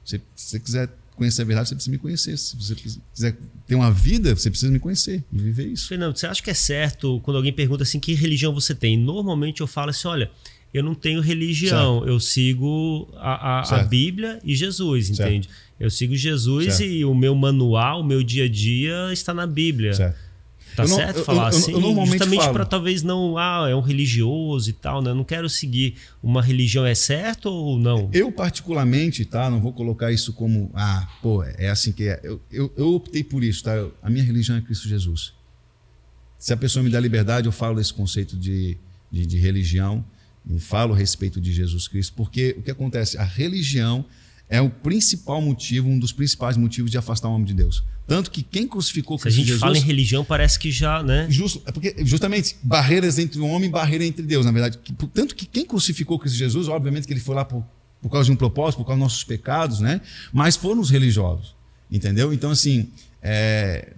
Se 0.04 0.20
você 0.34 0.58
quiser 0.58 0.90
conhecer 1.14 1.42
a 1.42 1.44
verdade, 1.44 1.68
você 1.68 1.74
precisa 1.74 1.90
me 1.90 1.98
conhecer. 1.98 2.36
Se 2.38 2.56
você 2.56 2.74
quiser 2.74 3.36
ter 3.66 3.74
uma 3.74 3.92
vida, 3.92 4.34
você 4.34 4.48
precisa 4.48 4.70
me 4.70 4.78
conhecer 4.78 5.22
e 5.32 5.38
viver 5.38 5.66
isso. 5.66 5.88
Fernando, 5.88 6.16
você 6.16 6.26
acha 6.26 6.42
que 6.42 6.50
é 6.50 6.54
certo 6.54 7.20
quando 7.20 7.36
alguém 7.36 7.52
pergunta 7.52 7.82
assim, 7.82 8.00
que 8.00 8.14
religião 8.14 8.54
você 8.54 8.74
tem? 8.74 8.96
Normalmente 8.96 9.60
eu 9.60 9.66
falo 9.66 9.90
assim, 9.90 10.08
olha, 10.08 10.30
eu 10.72 10.82
não 10.82 10.94
tenho 10.94 11.20
religião, 11.20 12.06
eu 12.06 12.20
sigo 12.20 13.08
a, 13.16 13.58
a- 13.58 13.60
a 13.60 13.64
Certo. 13.64 13.88
Bíblia 13.88 14.38
e 14.44 14.54
Jesus, 14.54 15.06
Certo. 15.08 15.20
entende? 15.28 15.48
Eu 15.80 15.90
sigo 15.90 16.14
Jesus 16.14 16.74
Certo. 16.74 16.90
e 16.90 17.04
o 17.04 17.14
meu 17.14 17.34
manual, 17.34 18.00
o 18.00 18.04
meu 18.04 18.22
dia 18.22 18.44
a 18.44 18.48
dia 18.48 19.12
está 19.12 19.32
na 19.32 19.46
Bíblia. 19.46 19.94
Certo. 19.94 20.28
Tá 20.76 20.84
Eu 20.84 20.88
não- 20.90 20.96
certo 20.96 21.16
eu- 21.18 21.24
falar 21.24 21.48
eu- 21.48 21.52
eu- 21.52 21.58
assim? 21.58 21.72
eu 21.72 21.80
normalmente 21.80 22.18
Justamente 22.18 22.52
para 22.52 22.64
talvez 22.64 23.02
não, 23.02 23.36
ah, 23.36 23.66
é 23.68 23.74
um 23.74 23.80
religioso 23.80 24.70
e 24.70 24.72
tal, 24.72 25.02
né? 25.02 25.10
Eu 25.10 25.14
não 25.16 25.24
quero 25.24 25.48
seguir 25.48 25.94
uma 26.22 26.40
religião, 26.40 26.86
é 26.86 26.94
certo 26.94 27.46
ou 27.46 27.76
não? 27.78 28.08
Eu, 28.12 28.30
particularmente, 28.30 29.24
tá? 29.24 29.50
Não 29.50 29.60
vou 29.60 29.72
colocar 29.72 30.12
isso 30.12 30.32
como, 30.34 30.70
ah, 30.74 31.08
pô, 31.20 31.42
é 31.42 31.68
assim 31.68 31.90
que 31.90 32.04
é. 32.04 32.20
Eu, 32.22 32.40
eu, 32.52 32.72
eu 32.76 32.94
optei 32.94 33.24
por 33.24 33.42
isso, 33.42 33.64
tá? 33.64 33.72
A 34.02 34.08
minha 34.08 34.22
religião 34.22 34.56
é 34.56 34.60
Cristo 34.60 34.86
Jesus. 34.88 35.32
Se 36.38 36.52
a 36.52 36.56
pessoa 36.56 36.82
me 36.84 36.90
dá 36.90 37.00
liberdade, 37.00 37.46
eu 37.46 37.52
falo 37.52 37.74
desse 37.76 37.92
conceito 37.92 38.36
de, 38.36 38.76
de, 39.10 39.26
de 39.26 39.38
religião 39.38 40.04
falo 40.58 40.94
a 40.94 40.96
respeito 40.96 41.40
de 41.40 41.52
Jesus 41.52 41.88
Cristo, 41.88 42.14
porque 42.16 42.54
o 42.58 42.62
que 42.62 42.70
acontece? 42.70 43.18
A 43.18 43.24
religião 43.24 44.04
é 44.48 44.60
o 44.60 44.70
principal 44.70 45.42
motivo, 45.42 45.88
um 45.88 45.98
dos 45.98 46.12
principais 46.12 46.56
motivos 46.56 46.90
de 46.90 46.96
afastar 46.96 47.28
o 47.28 47.32
homem 47.34 47.44
de 47.44 47.54
Deus. 47.54 47.84
Tanto 48.06 48.30
que 48.30 48.42
quem 48.42 48.66
crucificou 48.66 49.18
Se 49.18 49.22
a 49.22 49.24
Cristo 49.24 49.36
gente 49.36 49.46
Jesus. 49.48 49.60
fala 49.60 49.76
em 49.76 49.82
religião, 49.82 50.24
parece 50.24 50.58
que 50.58 50.70
já, 50.70 51.02
né? 51.02 51.26
Justo, 51.28 51.60
é 51.66 51.72
porque 51.72 51.94
justamente 51.98 52.56
barreiras 52.62 53.18
entre 53.18 53.38
o 53.38 53.46
homem 53.46 53.68
e 53.68 53.72
barreira 53.72 54.04
entre 54.04 54.22
Deus, 54.22 54.46
na 54.46 54.52
verdade. 54.52 54.78
Tanto 55.12 55.34
que 55.34 55.44
quem 55.44 55.66
crucificou 55.66 56.18
Cristo 56.18 56.38
Jesus, 56.38 56.68
obviamente 56.68 57.06
que 57.06 57.12
ele 57.12 57.20
foi 57.20 57.34
lá 57.34 57.44
por, 57.44 57.62
por 58.00 58.10
causa 58.10 58.24
de 58.24 58.32
um 58.32 58.36
propósito, 58.36 58.78
por 58.78 58.86
causa 58.86 58.98
dos 58.98 59.12
nossos 59.12 59.24
pecados, 59.24 59.80
né? 59.80 60.00
Mas 60.32 60.56
foram 60.56 60.80
os 60.80 60.88
religiosos, 60.88 61.54
entendeu? 61.90 62.32
Então, 62.32 62.50
assim, 62.50 62.88
é, 63.22 63.92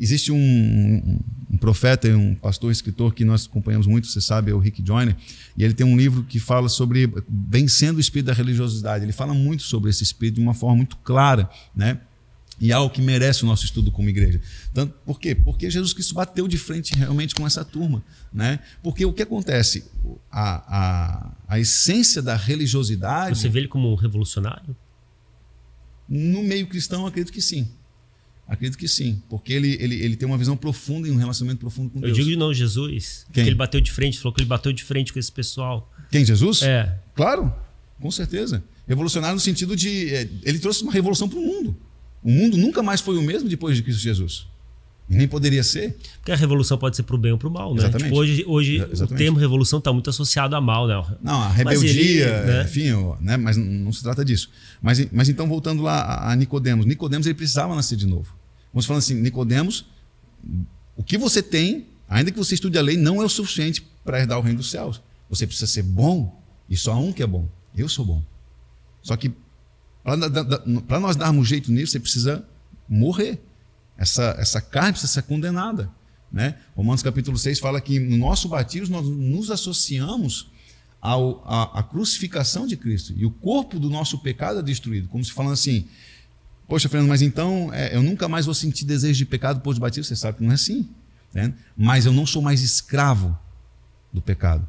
existe 0.00 0.32
um 0.32 1.20
profeta 1.58 2.08
e 2.08 2.14
um 2.14 2.34
pastor 2.34 2.72
escritor 2.72 3.12
que 3.14 3.24
nós 3.24 3.46
acompanhamos 3.46 3.86
muito, 3.86 4.06
você 4.06 4.20
sabe, 4.20 4.50
é 4.50 4.54
o 4.54 4.58
Rick 4.58 4.82
Joyner, 4.86 5.16
e 5.56 5.64
ele 5.64 5.74
tem 5.74 5.86
um 5.86 5.96
livro 5.96 6.24
que 6.24 6.38
fala 6.38 6.68
sobre 6.68 7.12
vencendo 7.28 7.98
o 7.98 8.00
espírito 8.00 8.26
da 8.26 8.32
religiosidade. 8.32 9.04
Ele 9.04 9.12
fala 9.12 9.34
muito 9.34 9.62
sobre 9.62 9.90
esse 9.90 10.02
espírito 10.02 10.36
de 10.36 10.40
uma 10.40 10.54
forma 10.54 10.76
muito 10.76 10.96
clara, 10.98 11.50
né? 11.74 12.00
E 12.60 12.72
é 12.72 12.74
algo 12.74 12.92
que 12.92 13.00
merece 13.00 13.44
o 13.44 13.46
nosso 13.46 13.64
estudo 13.64 13.90
como 13.92 14.08
igreja. 14.08 14.40
Tanto, 14.74 14.92
por 15.04 15.20
quê? 15.20 15.34
Porque 15.34 15.70
Jesus 15.70 15.92
Cristo 15.92 16.14
bateu 16.14 16.48
de 16.48 16.58
frente 16.58 16.92
realmente 16.94 17.34
com 17.34 17.46
essa 17.46 17.64
turma. 17.64 18.02
Né? 18.32 18.58
Porque 18.82 19.04
o 19.06 19.12
que 19.12 19.22
acontece? 19.22 19.84
A, 20.30 20.76
a, 20.76 21.32
a 21.46 21.60
essência 21.60 22.20
da 22.20 22.34
religiosidade. 22.34 23.38
Você 23.38 23.48
vê 23.48 23.60
ele 23.60 23.68
como 23.68 23.92
um 23.92 23.94
revolucionário? 23.94 24.76
No 26.08 26.42
meio 26.42 26.66
cristão, 26.66 27.06
acredito 27.06 27.32
que 27.32 27.40
sim. 27.40 27.68
Acredito 28.48 28.78
que 28.78 28.88
sim, 28.88 29.22
porque 29.28 29.52
ele, 29.52 29.76
ele, 29.78 29.94
ele 29.96 30.16
tem 30.16 30.26
uma 30.26 30.38
visão 30.38 30.56
profunda 30.56 31.06
e 31.06 31.10
um 31.10 31.16
relacionamento 31.16 31.60
profundo 31.60 31.90
com 31.90 31.98
Eu 31.98 32.02
Deus. 32.06 32.16
digo 32.16 32.30
de 32.30 32.36
novo, 32.36 32.54
Jesus. 32.54 33.26
Quem? 33.30 33.44
Que 33.44 33.50
ele 33.50 33.54
bateu 33.56 33.78
de 33.78 33.92
frente, 33.92 34.18
falou 34.18 34.32
que 34.34 34.40
ele 34.40 34.48
bateu 34.48 34.72
de 34.72 34.82
frente 34.82 35.12
com 35.12 35.18
esse 35.18 35.30
pessoal. 35.30 35.92
Quem, 36.10 36.24
Jesus? 36.24 36.62
É. 36.62 36.98
Claro, 37.14 37.52
com 38.00 38.10
certeza. 38.10 38.64
Revolucionário 38.86 39.34
no 39.34 39.40
sentido 39.40 39.76
de. 39.76 40.14
é, 40.14 40.26
Ele 40.44 40.58
trouxe 40.58 40.82
uma 40.82 40.90
revolução 40.92 41.28
para 41.28 41.38
o 41.38 41.42
mundo. 41.42 41.76
O 42.22 42.30
mundo 42.30 42.56
nunca 42.56 42.82
mais 42.82 43.02
foi 43.02 43.18
o 43.18 43.22
mesmo 43.22 43.48
depois 43.50 43.76
de 43.76 43.82
Cristo 43.82 44.00
Jesus. 44.00 44.46
E 45.10 45.14
nem 45.14 45.28
poderia 45.28 45.62
ser. 45.62 45.96
Porque 46.18 46.32
a 46.32 46.36
revolução 46.36 46.76
pode 46.78 46.96
ser 46.96 47.02
pro 47.02 47.16
bem 47.18 47.32
ou 47.32 47.38
pro 47.38 47.50
mal, 47.50 47.74
né? 47.74 47.80
Exatamente. 47.80 48.08
Tipo, 48.08 48.16
hoje 48.18 48.44
hoje 48.46 48.74
Exa- 48.76 48.86
o 48.86 48.92
exatamente. 48.92 49.18
termo 49.18 49.38
revolução 49.38 49.78
está 49.78 49.92
muito 49.92 50.08
associado 50.10 50.54
a 50.56 50.60
mal, 50.60 50.86
né? 50.86 51.02
Não, 51.22 51.40
a 51.42 51.48
rebeldia, 51.50 51.90
ele, 51.90 52.46
né? 52.46 52.62
enfim, 52.64 52.90
né? 53.20 53.36
mas 53.36 53.56
não, 53.58 53.64
não 53.64 53.92
se 53.92 54.02
trata 54.02 54.22
disso. 54.24 54.50
Mas, 54.82 55.06
mas 55.12 55.28
então, 55.28 55.46
voltando 55.48 55.82
lá 55.82 56.00
a, 56.00 56.32
a 56.32 56.36
Nicodemos. 56.36 56.84
Nicodemos 56.86 57.26
ele 57.26 57.34
precisava 57.34 57.74
nascer 57.74 57.96
de 57.96 58.06
novo. 58.06 58.37
Vamos 58.72 58.86
falando 58.86 59.00
assim, 59.00 59.14
Nicodemos, 59.14 59.86
o 60.96 61.02
que 61.02 61.16
você 61.16 61.42
tem, 61.42 61.86
ainda 62.08 62.30
que 62.30 62.38
você 62.38 62.54
estude 62.54 62.78
a 62.78 62.82
lei, 62.82 62.96
não 62.96 63.22
é 63.22 63.24
o 63.24 63.28
suficiente 63.28 63.86
para 64.04 64.20
herdar 64.20 64.38
o 64.38 64.42
reino 64.42 64.58
dos 64.58 64.70
céus. 64.70 65.00
Você 65.28 65.46
precisa 65.46 65.66
ser 65.66 65.82
bom, 65.82 66.40
e 66.68 66.76
só 66.76 66.92
há 66.92 66.98
um 66.98 67.12
que 67.12 67.22
é 67.22 67.26
bom. 67.26 67.48
Eu 67.74 67.88
sou 67.88 68.04
bom. 68.04 68.22
Só 69.02 69.16
que 69.16 69.32
para 70.86 71.00
nós 71.00 71.16
darmos 71.16 71.48
jeito 71.48 71.70
nisso, 71.70 71.92
você 71.92 72.00
precisa 72.00 72.44
morrer. 72.88 73.40
Essa, 73.96 74.36
essa 74.38 74.60
carne 74.60 74.92
precisa 74.92 75.12
ser 75.12 75.22
condenada. 75.22 75.90
Né? 76.30 76.56
Romanos 76.76 77.02
capítulo 77.02 77.38
6 77.38 77.58
fala 77.58 77.80
que 77.80 77.98
no 77.98 78.16
nosso 78.16 78.48
batismo 78.48 78.96
nós 78.96 79.06
nos 79.06 79.50
associamos 79.50 80.50
ao, 81.00 81.42
à, 81.46 81.80
à 81.80 81.82
crucificação 81.82 82.66
de 82.66 82.76
Cristo. 82.76 83.12
E 83.16 83.24
o 83.24 83.30
corpo 83.30 83.78
do 83.78 83.88
nosso 83.90 84.18
pecado 84.18 84.60
é 84.60 84.62
destruído. 84.62 85.08
Como 85.08 85.24
se 85.24 85.32
falando 85.32 85.54
assim, 85.54 85.86
poxa, 86.68 86.88
Fernando, 86.88 87.08
mas 87.08 87.22
então 87.22 87.72
é, 87.72 87.96
eu 87.96 88.02
nunca 88.02 88.28
mais 88.28 88.44
vou 88.44 88.54
sentir 88.54 88.84
desejo 88.84 89.18
de 89.18 89.24
pecado 89.24 89.56
depois 89.56 89.76
de 89.76 89.80
batismo. 89.80 90.04
Você 90.04 90.14
sabe 90.14 90.38
que 90.38 90.44
não 90.44 90.52
é 90.52 90.54
assim. 90.54 90.88
Né? 91.32 91.52
Mas 91.76 92.06
eu 92.06 92.12
não 92.12 92.26
sou 92.26 92.42
mais 92.42 92.62
escravo 92.62 93.36
do 94.12 94.20
pecado. 94.20 94.68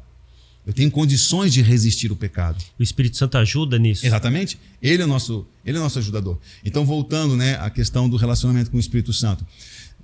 Eu 0.66 0.72
tenho 0.72 0.90
condições 0.90 1.52
de 1.52 1.62
resistir 1.62 2.12
o 2.12 2.16
pecado. 2.16 2.62
O 2.78 2.82
Espírito 2.82 3.16
Santo 3.16 3.38
ajuda 3.38 3.78
nisso. 3.78 4.06
Exatamente. 4.06 4.58
Ele 4.82 5.02
é 5.02 5.04
o 5.04 5.08
nosso, 5.08 5.46
ele 5.64 5.76
é 5.76 5.80
o 5.80 5.82
nosso 5.82 5.98
ajudador. 5.98 6.38
Então, 6.64 6.84
voltando 6.84 7.36
né, 7.36 7.56
à 7.56 7.70
questão 7.70 8.08
do 8.08 8.16
relacionamento 8.16 8.70
com 8.70 8.76
o 8.76 8.80
Espírito 8.80 9.12
Santo. 9.12 9.44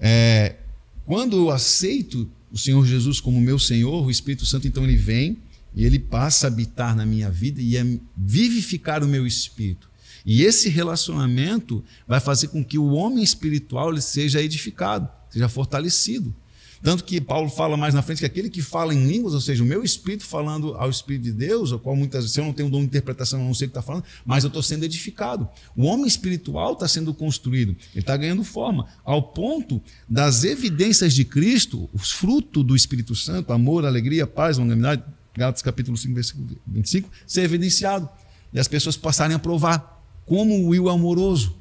É, 0.01 0.57
quando 1.05 1.37
eu 1.37 1.51
aceito 1.51 2.29
o 2.51 2.59
Senhor 2.59 2.85
Jesus 2.87 3.21
como 3.21 3.41
meu 3.41 3.59
Senhor, 3.59 4.05
o 4.05 4.11
Espírito 4.11 4.47
Santo, 4.47 4.67
então, 4.67 4.83
ele 4.85 4.97
vem 4.97 5.37
e 5.75 5.85
ele 5.85 5.99
passa 5.99 6.47
a 6.47 6.49
habitar 6.49 6.97
na 6.97 7.05
minha 7.05 7.31
vida 7.31 7.61
e 7.61 7.77
a 7.77 7.85
vivificar 8.17 9.05
o 9.05 9.09
meu 9.09 9.27
espírito. 9.27 9.91
E 10.27 10.43
esse 10.43 10.69
relacionamento 10.69 11.85
vai 12.07 12.19
fazer 12.19 12.49
com 12.49 12.65
que 12.65 12.77
o 12.77 12.91
homem 12.91 13.23
espiritual 13.23 13.91
ele 13.91 14.01
seja 14.01 14.43
edificado, 14.43 15.09
seja 15.31 15.49
fortalecido. 15.49 16.35
Tanto 16.83 17.05
que 17.05 17.21
Paulo 17.21 17.49
fala 17.49 17.77
mais 17.77 17.95
na 17.95 18.03
frente 18.03 18.19
que 18.19 18.27
aquele 18.27 18.51
que 18.51 18.61
fala 18.61 18.95
em 18.95 19.07
línguas, 19.07 19.35
ou 19.35 19.41
seja, 19.41 19.63
o 19.63 19.67
meu 19.67 19.83
espírito 19.83 20.25
falando 20.25 20.75
ao 20.75 20.91
Espírito 20.91 21.23
de 21.23 21.33
Deus, 21.33 21.73
ao 21.73 21.79
qual 21.79 21.97
muitas 21.97 22.25
vezes 22.25 22.37
eu 22.37 22.45
não 22.45 22.53
tenho 22.53 22.69
dom 22.69 22.81
de 22.81 22.87
interpretação, 22.87 23.41
eu 23.41 23.47
não 23.47 23.55
sei 23.55 23.67
o 23.67 23.71
que 23.71 23.79
está 23.79 23.83
falando, 23.83 24.05
mas 24.25 24.45
eu 24.45 24.49
estou 24.49 24.63
sendo 24.63 24.85
edificado. 24.85 25.49
O 25.77 25.85
homem 25.85 26.07
espiritual 26.07 26.75
está 26.75 26.87
sendo 26.87 27.15
construído, 27.15 27.71
ele 27.93 28.01
está 28.01 28.17
ganhando 28.17 28.45
forma, 28.45 28.87
ao 29.05 29.23
ponto 29.23 29.81
das 30.09 30.45
evidências 30.45 31.15
de 31.15 31.25
Cristo, 31.25 31.89
os 31.93 32.13
frutos 32.13 32.63
do 32.63 32.77
Espírito 32.77 33.15
Santo, 33.15 33.53
amor, 33.53 33.87
alegria, 33.87 34.27
paz, 34.27 34.59
longanimidade, 34.59 35.03
Gálatas 35.35 35.63
capítulo 35.63 35.97
5, 35.97 36.15
versículo 36.15 36.49
25, 36.67 37.11
ser 37.27 37.43
evidenciado. 37.43 38.09
E 38.53 38.59
as 38.59 38.69
pessoas 38.69 38.97
passarem 38.97 39.35
a 39.35 39.39
provar 39.39 39.96
como 40.27 40.55
o 40.55 40.69
Will 40.69 40.89
é 40.89 40.93
amoroso, 40.93 41.57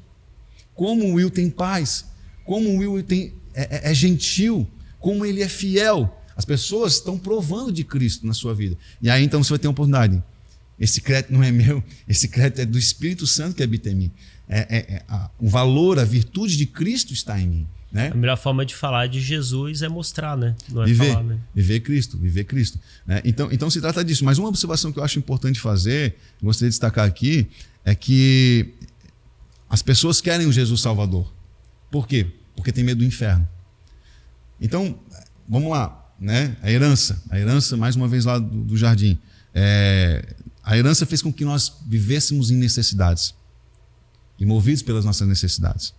como 0.74 1.04
o 1.06 1.14
Will 1.14 1.30
tem 1.30 1.48
paz, 1.48 2.04
como 2.44 2.68
o 2.68 2.78
Will 2.78 3.02
tem, 3.02 3.32
é, 3.54 3.88
é, 3.88 3.90
é 3.90 3.94
gentil, 3.94 4.68
como 5.00 5.24
ele 5.24 5.40
é 5.40 5.48
fiel. 5.48 6.12
As 6.36 6.44
pessoas 6.44 6.94
estão 6.94 7.16
provando 7.16 7.72
de 7.72 7.82
Cristo 7.82 8.26
na 8.26 8.34
sua 8.34 8.54
vida. 8.54 8.76
E 9.00 9.08
aí 9.08 9.24
então 9.24 9.42
você 9.42 9.50
vai 9.50 9.58
ter 9.58 9.68
uma 9.68 9.72
oportunidade. 9.72 10.22
Esse 10.78 11.00
crédito 11.00 11.32
não 11.32 11.42
é 11.42 11.50
meu, 11.50 11.82
esse 12.06 12.28
crédito 12.28 12.60
é 12.60 12.66
do 12.66 12.78
Espírito 12.78 13.26
Santo 13.26 13.56
que 13.56 13.62
habita 13.62 13.88
em 13.88 13.94
mim. 13.94 14.12
É, 14.48 14.58
é, 14.58 14.76
é, 14.96 15.02
a, 15.08 15.30
o 15.38 15.48
valor, 15.48 15.98
a 15.98 16.04
virtude 16.04 16.56
de 16.56 16.66
Cristo 16.66 17.14
está 17.14 17.40
em 17.40 17.46
mim. 17.46 17.66
Né? 17.90 18.10
A 18.12 18.14
melhor 18.14 18.36
forma 18.36 18.66
de 18.66 18.74
falar 18.74 19.06
de 19.06 19.20
Jesus 19.20 19.80
é 19.80 19.88
mostrar, 19.88 20.36
né? 20.36 20.54
Não 20.68 20.82
é 20.82 20.86
viver, 20.86 21.12
falar, 21.12 21.22
né? 21.22 21.38
viver 21.54 21.80
Cristo, 21.80 22.18
viver 22.18 22.44
Cristo. 22.44 22.78
Né? 23.06 23.22
Então, 23.24 23.48
então 23.50 23.70
se 23.70 23.80
trata 23.80 24.04
disso. 24.04 24.22
Mas 24.24 24.36
uma 24.36 24.48
observação 24.48 24.92
que 24.92 24.98
eu 24.98 25.04
acho 25.04 25.18
importante 25.18 25.58
fazer, 25.58 26.14
gostaria 26.42 26.68
de 26.68 26.74
destacar 26.74 27.06
aqui, 27.06 27.46
é 27.86 27.94
que 27.94 28.74
as 29.70 29.80
pessoas 29.80 30.20
querem 30.20 30.46
o 30.46 30.52
Jesus 30.52 30.80
Salvador. 30.80 31.32
Por 31.90 32.06
quê? 32.06 32.26
Porque 32.56 32.72
tem 32.72 32.82
medo 32.82 32.98
do 32.98 33.04
inferno. 33.04 33.48
Então, 34.60 34.98
vamos 35.48 35.70
lá, 35.70 36.12
né? 36.18 36.56
A 36.62 36.70
herança, 36.70 37.22
a 37.30 37.38
herança, 37.38 37.76
mais 37.76 37.94
uma 37.94 38.08
vez 38.08 38.24
lá 38.24 38.40
do, 38.40 38.64
do 38.64 38.76
jardim. 38.76 39.16
É, 39.54 40.34
a 40.64 40.76
herança 40.76 41.06
fez 41.06 41.22
com 41.22 41.32
que 41.32 41.44
nós 41.44 41.80
vivêssemos 41.86 42.50
em 42.50 42.56
necessidades 42.56 43.34
e 44.36 44.44
movidos 44.44 44.82
pelas 44.82 45.04
nossas 45.04 45.28
necessidades. 45.28 45.94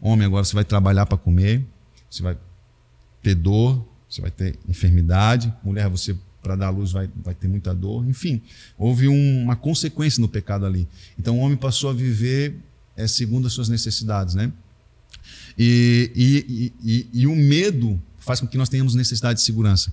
Homem, 0.00 0.26
agora 0.26 0.44
você 0.44 0.54
vai 0.54 0.64
trabalhar 0.64 1.04
para 1.04 1.18
comer, 1.18 1.66
você 2.08 2.22
vai 2.22 2.38
ter 3.20 3.34
dor, 3.34 3.84
você 4.08 4.20
vai 4.20 4.30
ter 4.30 4.56
enfermidade. 4.68 5.52
Mulher, 5.64 5.88
você 5.88 6.16
para 6.42 6.56
dar 6.56 6.68
à 6.68 6.70
luz 6.70 6.92
vai, 6.92 7.08
vai 7.22 7.34
ter 7.34 7.48
muita 7.48 7.74
dor. 7.74 8.06
Enfim, 8.08 8.40
houve 8.78 9.08
um, 9.08 9.42
uma 9.42 9.56
consequência 9.56 10.20
no 10.20 10.28
pecado 10.28 10.64
ali. 10.64 10.88
Então 11.18 11.38
o 11.38 11.40
homem 11.40 11.56
passou 11.56 11.90
a 11.90 11.92
viver 11.92 12.56
é, 12.96 13.06
segundo 13.06 13.46
as 13.46 13.52
suas 13.52 13.68
necessidades, 13.68 14.34
né? 14.34 14.52
E, 15.58 16.10
e, 16.14 16.72
e, 16.82 17.06
e, 17.12 17.26
o 17.26 17.34
medo 17.34 18.00
faz 18.18 18.40
com 18.40 18.46
que 18.46 18.56
nós 18.56 18.68
tenhamos 18.68 18.94
necessidade 18.94 19.40
de 19.40 19.44
segurança. 19.44 19.92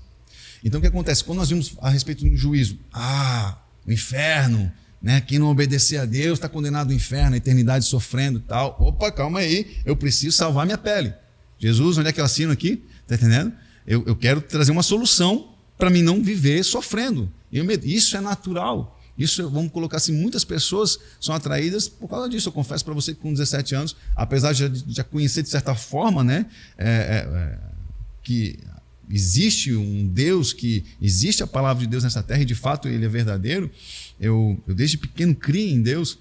Então 0.64 0.80
o 0.80 0.82
que 0.82 0.88
acontece? 0.88 1.24
Quando 1.24 1.40
nós 1.40 1.50
vimos 1.50 1.76
a 1.82 1.90
respeito 1.90 2.24
do 2.24 2.36
juízo, 2.36 2.78
ah, 2.94 3.58
o 3.86 3.92
inferno, 3.92 4.72
né? 5.02 5.22
Quem 5.22 5.40
não 5.40 5.48
obedecer 5.48 5.98
a 5.98 6.06
Deus 6.06 6.38
está 6.38 6.50
condenado 6.50 6.90
ao 6.90 6.96
inferno, 6.96 7.34
a 7.34 7.38
eternidade 7.38 7.86
sofrendo 7.86 8.40
e 8.40 8.42
tal. 8.42 8.76
Opa, 8.80 9.12
calma 9.12 9.40
aí, 9.40 9.78
eu 9.86 9.96
preciso 9.96 10.36
salvar 10.36 10.66
minha 10.66 10.78
pele. 10.78 11.14
Jesus, 11.60 11.98
onde 11.98 12.10
é 12.10 12.14
que 12.14 12.20
eu 12.20 12.26
assino 12.26 12.52
aqui? 12.52 12.84
Está 13.04 13.16
entendendo? 13.16 13.54
Eu, 13.86 14.04
eu 14.06 14.16
quero 14.16 14.42
trazer 14.42 14.72
uma 14.72 14.84
solução 14.84 15.54
para 15.78 15.90
mim 15.90 16.02
não 16.02 16.24
viver 16.24 16.64
sofrendo. 16.64 17.32
Isso 17.84 18.18
é 18.18 18.22
natural. 18.22 18.98
Isso, 19.18 19.50
vamos 19.50 19.72
colocar 19.72 19.98
assim, 19.98 20.12
muitas 20.12 20.44
pessoas 20.44 21.00
são 21.20 21.34
atraídas 21.34 21.88
por 21.88 22.08
causa 22.08 22.30
disso. 22.30 22.50
Eu 22.50 22.54
confesso 22.54 22.86
para 22.86 22.94
você 22.94 23.14
que 23.14 23.20
com 23.20 23.32
17 23.32 23.74
anos, 23.74 23.96
apesar 24.16 24.54
de 24.54 24.84
já 24.88 25.04
conhecer 25.04 25.42
de 25.42 25.50
certa 25.50 25.74
forma, 25.74 26.24
né, 26.24 26.46
é, 26.78 26.88
é, 26.88 27.60
que 28.22 28.60
existe 29.10 29.74
um 29.74 30.08
Deus, 30.08 30.54
que 30.54 30.84
existe 31.02 31.42
a 31.42 31.48
palavra 31.48 31.82
de 31.82 31.90
Deus 31.90 32.04
nessa 32.04 32.22
terra 32.22 32.42
e 32.42 32.46
de 32.46 32.54
fato 32.54 32.88
ele 32.88 33.06
é 33.06 33.10
verdadeiro, 33.10 33.72
eu, 34.20 34.62
eu 34.68 34.76
desde 34.76 34.98
pequeno 34.98 35.34
criei 35.34 35.72
em 35.72 35.82
Deus, 35.82 36.20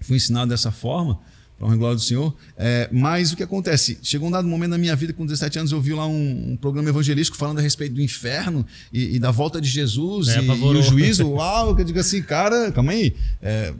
fui 0.00 0.16
ensinado 0.16 0.50
dessa 0.50 0.70
forma, 0.70 1.18
para 1.58 1.72
a 1.72 1.76
glória 1.76 1.96
do 1.96 2.02
Senhor. 2.02 2.34
É, 2.56 2.88
mas 2.92 3.32
o 3.32 3.36
que 3.36 3.42
acontece? 3.42 3.98
Chegou 4.02 4.28
um 4.28 4.30
dado 4.30 4.46
momento 4.46 4.70
na 4.70 4.78
minha 4.78 4.94
vida, 4.94 5.12
com 5.12 5.24
17 5.24 5.58
anos, 5.58 5.72
eu 5.72 5.80
vi 5.80 5.94
lá 5.94 6.06
um, 6.06 6.52
um 6.52 6.56
programa 6.56 6.88
evangelístico 6.88 7.36
falando 7.36 7.58
a 7.58 7.62
respeito 7.62 7.94
do 7.94 8.02
inferno 8.02 8.66
e, 8.92 9.16
e 9.16 9.18
da 9.18 9.30
volta 9.30 9.60
de 9.60 9.68
Jesus 9.68 10.28
É, 10.28 10.40
e, 10.40 10.46
e, 10.46 10.50
o 10.50 10.82
juízo. 10.82 11.26
Uau, 11.32 11.74
que 11.74 11.82
eu 11.82 11.86
digo 11.86 11.98
assim, 11.98 12.22
cara, 12.22 12.70
calma 12.72 12.92
aí. 12.92 13.14
É, 13.40 13.72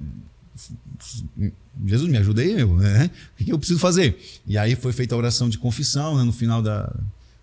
Jesus, 1.85 2.11
me 2.11 2.16
ajuda 2.16 2.41
aí, 2.41 2.55
meu. 2.55 2.77
Né? 2.77 3.11
O 3.39 3.45
que, 3.45 3.53
eu 3.53 3.59
preciso 3.59 3.79
fazer? 3.79 4.18
E 4.47 4.57
aí 4.57 4.74
foi 4.74 4.93
feita 4.93 5.14
a 5.14 5.18
oração 5.18 5.49
de 5.49 5.59
confissão 5.59 6.16
né, 6.16 6.24
no 6.24 6.33
final 6.33 6.62
da, 6.62 6.91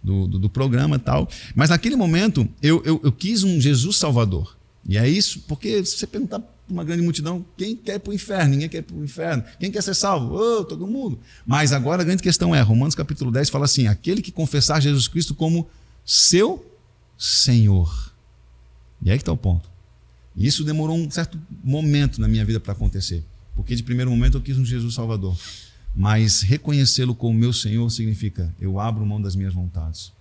do, 0.01 0.27
do, 0.27 0.39
do 0.39 0.49
programa 0.49 0.95
e 0.95 0.99
tal. 0.99 1.29
Mas 1.53 1.69
naquele 1.69 1.95
momento, 1.95 2.47
eu, 2.61 2.81
eu, 2.83 2.99
eu 3.03 3.11
quis 3.11 3.43
um 3.43 3.61
Jesus 3.61 3.97
Salvador. 3.97 4.57
E 4.87 4.97
é 4.97 5.07
isso, 5.07 5.41
porque 5.47 5.85
se 5.85 5.97
você 5.97 6.07
perguntar 6.07 6.41
uma 6.69 6.83
grande 6.83 7.01
multidão, 7.01 7.45
quem 7.57 7.75
quer 7.75 7.95
ir 7.95 7.99
para 7.99 8.11
o 8.11 8.13
inferno? 8.13 8.51
Ninguém 8.51 8.69
quer 8.69 8.77
ir 8.79 8.83
para 8.83 8.95
o 8.95 9.03
inferno. 9.03 9.43
Quem 9.59 9.71
quer 9.71 9.83
ser 9.83 9.93
salvo? 9.93 10.35
Oh, 10.35 10.63
todo 10.63 10.87
mundo. 10.87 11.19
Mas 11.45 11.71
agora 11.73 12.01
a 12.01 12.05
grande 12.05 12.23
questão 12.23 12.55
é, 12.55 12.61
Romanos 12.61 12.95
capítulo 12.95 13.31
10 13.31 13.49
fala 13.49 13.65
assim, 13.65 13.87
aquele 13.87 14.21
que 14.21 14.31
confessar 14.31 14.81
Jesus 14.81 15.07
Cristo 15.07 15.35
como 15.35 15.67
seu 16.05 16.65
Senhor. 17.17 18.13
E 19.01 19.11
aí 19.11 19.17
que 19.17 19.21
está 19.21 19.31
o 19.31 19.37
ponto. 19.37 19.69
E 20.35 20.47
isso 20.47 20.63
demorou 20.63 20.97
um 20.97 21.09
certo 21.11 21.39
momento 21.63 22.19
na 22.19 22.27
minha 22.27 22.43
vida 22.43 22.59
para 22.59 22.73
acontecer. 22.73 23.23
Porque 23.55 23.75
de 23.75 23.83
primeiro 23.83 24.09
momento 24.09 24.37
eu 24.37 24.41
quis 24.41 24.57
um 24.57 24.65
Jesus 24.65 24.95
Salvador. 24.95 25.37
Mas 25.95 26.41
reconhecê-lo 26.41 27.13
como 27.13 27.37
meu 27.37 27.53
Senhor 27.53 27.87
significa 27.91 28.53
eu 28.59 28.79
abro 28.79 29.05
mão 29.05 29.21
das 29.21 29.35
minhas 29.35 29.53
vontades. 29.53 30.11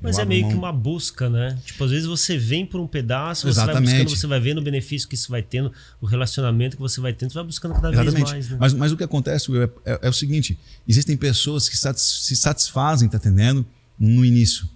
Mas 0.00 0.16
é 0.18 0.24
meio 0.24 0.42
mão- 0.42 0.50
que 0.52 0.56
uma 0.56 0.72
busca, 0.72 1.28
né? 1.28 1.58
Tipo, 1.64 1.82
às 1.84 1.90
vezes 1.90 2.06
você 2.06 2.38
vem 2.38 2.64
por 2.64 2.80
um 2.80 2.86
pedaço, 2.86 3.42
você 3.42 3.54
vai 3.56 3.64
Exatamente. 3.64 3.90
buscando, 4.04 4.16
você 4.16 4.26
vai 4.28 4.38
vendo 4.40 4.58
o 4.58 4.62
benefício 4.62 5.08
que 5.08 5.16
isso 5.16 5.28
vai 5.30 5.42
tendo, 5.42 5.72
o 6.00 6.06
relacionamento 6.06 6.76
que 6.76 6.80
você 6.82 7.00
vai 7.00 7.12
tendo, 7.12 7.30
você 7.30 7.34
vai 7.38 7.44
buscando 7.44 7.74
cada 7.74 7.90
vez 7.90 8.00
Exatamente. 8.02 8.30
mais, 8.32 8.48
né? 8.50 8.56
mas, 8.60 8.74
mas 8.74 8.92
o 8.92 8.96
que 8.96 9.02
acontece 9.02 9.50
Will, 9.50 9.64
é, 9.64 9.70
é- 9.84 9.98
é 10.02 10.08
o 10.08 10.12
seguinte: 10.12 10.56
existem 10.86 11.16
pessoas 11.16 11.68
que 11.68 11.76
satis- 11.76 12.02
se 12.26 12.36
satisfazem, 12.36 13.08
tá 13.08 13.16
entendendo? 13.16 13.66
No 13.98 14.24
início. 14.24 14.68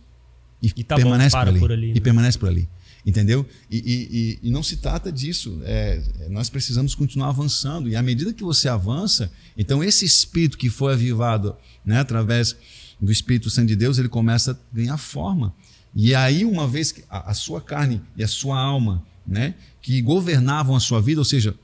E, 0.60 0.72
E 0.76 0.82
tá 0.84 0.96
bom, 0.96 1.02
permanece 1.02 1.30
para 1.36 1.44
por 1.46 1.50
ali. 1.50 1.60
por 1.60 1.72
ali, 1.72 1.90
e 1.90 1.94
né? 1.94 2.00
permanece 2.00 2.38
por 2.38 2.48
ali. 2.48 2.68
Entendeu? 3.04 3.44
E, 3.68 4.38
e, 4.42 4.46
e, 4.48 4.50
não 4.52 4.62
se 4.62 4.76
trata 4.76 5.10
disso. 5.10 5.60
É, 5.64 6.00
nós 6.30 6.48
precisamos 6.48 6.94
continuar 6.94 7.30
avançando. 7.30 7.88
E 7.88 7.96
à 7.96 8.02
medida 8.02 8.32
que 8.32 8.44
você 8.44 8.68
avança, 8.68 9.28
então 9.58 9.82
esse 9.82 10.04
espírito 10.04 10.56
que 10.56 10.70
foi 10.70 10.92
avivado 10.92 11.56
né, 11.84 11.98
através 11.98 12.56
do 13.02 13.10
Espírito 13.10 13.50
Santo 13.50 13.66
de 13.66 13.76
Deus, 13.76 13.98
ele 13.98 14.08
começa 14.08 14.52
a 14.52 14.56
ganhar 14.76 14.96
forma. 14.96 15.52
E 15.94 16.14
aí, 16.14 16.44
uma 16.44 16.68
vez 16.68 16.92
que 16.92 17.02
a, 17.10 17.32
a 17.32 17.34
sua 17.34 17.60
carne 17.60 18.00
e 18.16 18.22
a 18.22 18.28
sua 18.28 18.58
alma, 18.58 19.04
né, 19.26 19.54
que 19.80 20.00
governavam 20.00 20.76
a 20.76 20.80
sua 20.80 21.02
vida, 21.02 21.20
ou 21.20 21.24
seja, 21.24 21.54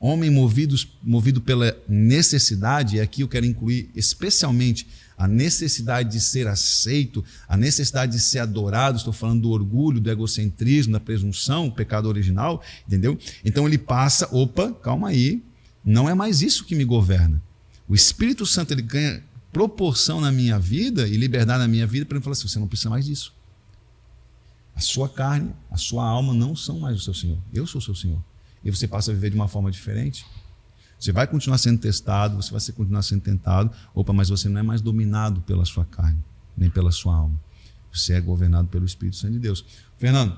homem 0.00 0.30
movidos, 0.30 0.88
movido 1.02 1.40
pela 1.40 1.76
necessidade, 1.86 2.96
e 2.96 3.00
aqui 3.00 3.20
eu 3.20 3.28
quero 3.28 3.44
incluir 3.44 3.90
especialmente 3.94 4.86
a 5.18 5.28
necessidade 5.28 6.10
de 6.10 6.20
ser 6.20 6.46
aceito, 6.46 7.24
a 7.48 7.56
necessidade 7.56 8.12
de 8.12 8.20
ser 8.20 8.38
adorado, 8.40 8.98
estou 8.98 9.12
falando 9.12 9.42
do 9.42 9.50
orgulho, 9.50 10.00
do 10.00 10.10
egocentrismo, 10.10 10.92
da 10.92 11.00
presunção, 11.00 11.70
pecado 11.70 12.08
original, 12.08 12.62
entendeu? 12.86 13.18
Então 13.44 13.66
ele 13.66 13.78
passa, 13.78 14.28
opa, 14.34 14.72
calma 14.72 15.08
aí, 15.08 15.42
não 15.84 16.08
é 16.08 16.14
mais 16.14 16.42
isso 16.42 16.64
que 16.64 16.74
me 16.74 16.84
governa. 16.84 17.42
O 17.88 17.94
Espírito 17.94 18.44
Santo 18.44 18.72
ele 18.72 18.82
ganha 18.82 19.22
proporção 19.56 20.20
na 20.20 20.30
minha 20.30 20.58
vida 20.58 21.08
e 21.08 21.16
liberdade 21.16 21.60
na 21.60 21.66
minha 21.66 21.86
vida 21.86 22.04
para 22.04 22.18
ele 22.18 22.22
falar 22.22 22.34
assim: 22.34 22.46
você 22.46 22.58
não 22.58 22.68
precisa 22.68 22.90
mais 22.90 23.06
disso. 23.06 23.32
A 24.74 24.80
sua 24.80 25.08
carne, 25.08 25.50
a 25.70 25.78
sua 25.78 26.06
alma 26.06 26.34
não 26.34 26.54
são 26.54 26.78
mais 26.78 26.98
o 26.98 27.00
seu 27.00 27.14
Senhor. 27.14 27.38
Eu 27.54 27.66
sou 27.66 27.78
o 27.78 27.82
seu 27.82 27.94
Senhor. 27.94 28.22
E 28.62 28.70
você 28.70 28.86
passa 28.86 29.10
a 29.10 29.14
viver 29.14 29.30
de 29.30 29.36
uma 29.36 29.48
forma 29.48 29.70
diferente. 29.70 30.26
Você 31.00 31.10
vai 31.10 31.26
continuar 31.26 31.56
sendo 31.56 31.78
testado, 31.78 32.36
você 32.36 32.50
vai 32.50 32.60
continuar 32.76 33.00
sendo 33.00 33.22
tentado. 33.22 33.70
Opa, 33.94 34.12
mas 34.12 34.28
você 34.28 34.46
não 34.46 34.60
é 34.60 34.62
mais 34.62 34.82
dominado 34.82 35.40
pela 35.40 35.64
sua 35.64 35.86
carne, 35.86 36.22
nem 36.54 36.68
pela 36.68 36.92
sua 36.92 37.16
alma. 37.16 37.40
Você 37.90 38.12
é 38.12 38.20
governado 38.20 38.68
pelo 38.68 38.84
Espírito 38.84 39.16
Santo 39.16 39.32
de 39.32 39.38
Deus. 39.38 39.64
Fernando, 39.96 40.36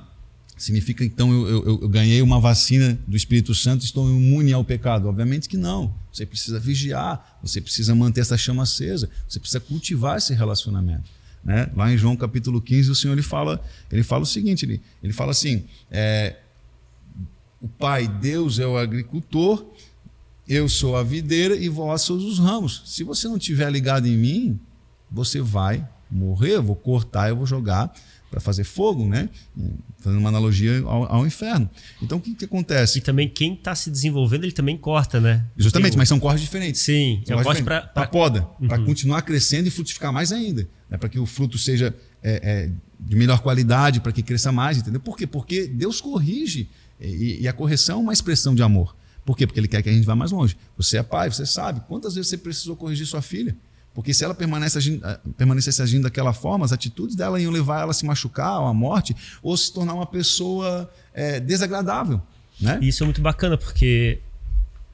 significa 0.63 1.05
então 1.05 1.33
eu, 1.33 1.49
eu, 1.49 1.81
eu 1.83 1.89
ganhei 1.89 2.21
uma 2.23 2.41
vacina 2.41 2.99
do 3.07 3.17
Espírito 3.17 3.55
Santo 3.55 3.83
e 3.83 3.85
estou 3.85 4.09
imune 4.09 4.53
ao 4.53 4.65
pecado? 4.65 5.09
Obviamente 5.09 5.49
que 5.49 5.57
não. 5.57 5.95
Você 6.13 6.27
precisa 6.27 6.59
vigiar, 6.59 7.39
você 7.43 7.61
precisa 7.61 7.95
manter 7.95 8.21
essa 8.21 8.37
chama 8.37 8.65
acesa, 8.65 9.09
você 9.29 9.39
precisa 9.39 9.61
cultivar 9.61 10.19
esse 10.19 10.35
relacionamento. 10.35 11.11
Né? 11.45 11.71
Lá 11.75 11.93
em 11.93 11.97
João 11.97 12.17
capítulo 12.17 12.61
15, 12.61 12.91
o 12.91 12.95
Senhor 12.95 13.13
ele 13.15 13.23
fala, 13.23 13.63
ele 13.91 14.03
fala 14.03 14.23
o 14.23 14.27
seguinte: 14.27 14.65
ele, 14.65 14.81
ele 15.03 15.13
fala 15.13 15.31
assim: 15.31 15.65
é, 15.91 16.37
o 17.61 17.69
Pai, 17.69 18.09
Deus 18.09 18.59
é 18.59 18.67
o 18.67 18.77
agricultor 18.77 19.65
eu 20.49 20.67
sou 20.67 20.97
a 20.97 21.03
videira 21.03 21.55
e 21.55 21.69
vós 21.69 22.03
sois 22.03 22.23
os 22.23 22.39
ramos. 22.39 22.83
Se 22.87 23.05
você 23.05 23.29
não 23.29 23.37
estiver 23.37 23.71
ligado 23.71 24.07
em 24.07 24.17
mim, 24.17 24.59
você 25.11 25.43
vai 25.43 25.87
morrer. 26.11 26.57
Eu 26.57 26.63
vou 26.63 26.75
cortar, 26.75 27.29
eu 27.29 27.37
vou 27.37 27.45
jogar 27.47 27.95
para 28.31 28.41
fazer 28.41 28.65
fogo, 28.65 29.07
né? 29.07 29.29
Fazendo 29.99 30.19
uma 30.19 30.29
analogia 30.29 30.83
ao, 30.85 31.13
ao 31.13 31.27
inferno. 31.27 31.69
Então 32.03 32.19
o 32.19 32.21
que, 32.21 32.35
que, 32.35 32.45
acontece? 32.45 32.99
E 32.99 33.01
também 33.01 33.29
quem 33.29 33.55
está 33.55 33.75
se 33.75 33.91
desenvolvendo, 33.91 34.45
ele 34.45 34.53
também 34.53 34.77
corta, 34.77 35.21
né? 35.21 35.47
Justamente, 35.57 35.97
mas 35.97 36.09
são 36.09 36.21
cortes 36.21 36.43
diferentes. 36.43 36.81
Sim, 36.81 37.23
são 37.27 37.39
é 37.39 37.41
um 37.41 37.45
corte 37.45 37.63
para 37.63 37.83
pra... 37.83 38.07
poda, 38.07 38.47
uhum. 38.61 38.69
para 38.69 38.79
continuar 38.81 39.23
crescendo 39.23 39.69
e 39.69 39.71
frutificar 39.71 40.13
mais 40.13 40.33
ainda, 40.33 40.69
né? 40.89 40.99
para 40.99 41.09
que 41.09 41.19
o 41.19 41.27
fruto 41.27 41.57
seja 41.57 41.95
é, 42.23 42.41
é, 42.43 42.71
de 43.01 43.17
melhor 43.17 43.41
qualidade, 43.41 44.01
para 44.01 44.13
que 44.13 44.23
cresça 44.23 44.53
mais, 44.53 44.79
entendeu? 44.79 45.01
Por 45.01 45.17
quê? 45.17 45.27
Porque 45.27 45.67
Deus 45.67 46.01
corrige 46.01 46.69
e, 47.01 47.39
e 47.41 47.49
a 47.49 47.53
correção 47.53 47.99
é 47.99 48.03
uma 48.03 48.13
expressão 48.13 48.55
de 48.55 48.63
amor. 48.63 48.95
Por 49.25 49.37
quê? 49.37 49.47
Porque 49.47 49.61
ele 49.61 49.69
quer 49.69 49.83
que 49.83 49.89
a 49.89 49.93
gente 49.93 50.05
vá 50.05 50.17
mais 50.17 50.33
longe. 50.33 50.57
Você 50.77 50.97
é 50.97 51.03
pai, 51.03 51.31
você 51.31 51.45
sabe 51.45 51.81
quantas 51.87 52.15
vezes 52.15 52.31
você 52.31 52.39
precisou 52.39 52.75
corrigir 52.77 53.07
sua 53.07 53.21
filha. 53.21 53.57
Porque 53.99 54.15
se 54.15 54.25
ela 54.25 54.33
permanece 54.33 54.79
agindo, 54.79 55.05
eh, 55.05 55.19
permanecesse 55.37 55.83
agindo 55.83 56.05
daquela 56.05 56.33
forma, 56.33 56.65
as 56.65 56.71
atitudes 56.71 57.17
dela 57.17 57.41
iam 57.41 57.51
levar 57.51 57.81
ela 57.81 57.91
a 57.91 57.93
se 57.93 58.07
machucar, 58.07 58.61
ou 58.61 58.69
à 58.69 58.73
morte, 58.73 59.13
ou 59.43 59.57
se 59.57 59.73
tornar 59.73 59.93
uma 59.93 60.07
pessoa 60.07 60.89
é, 61.13 61.41
desagradável. 61.41 62.23
Né? 62.61 62.79
Isso 62.81 63.03
é 63.03 63.07
muito 63.07 63.21
bacana, 63.21 63.59
porque 63.59 64.21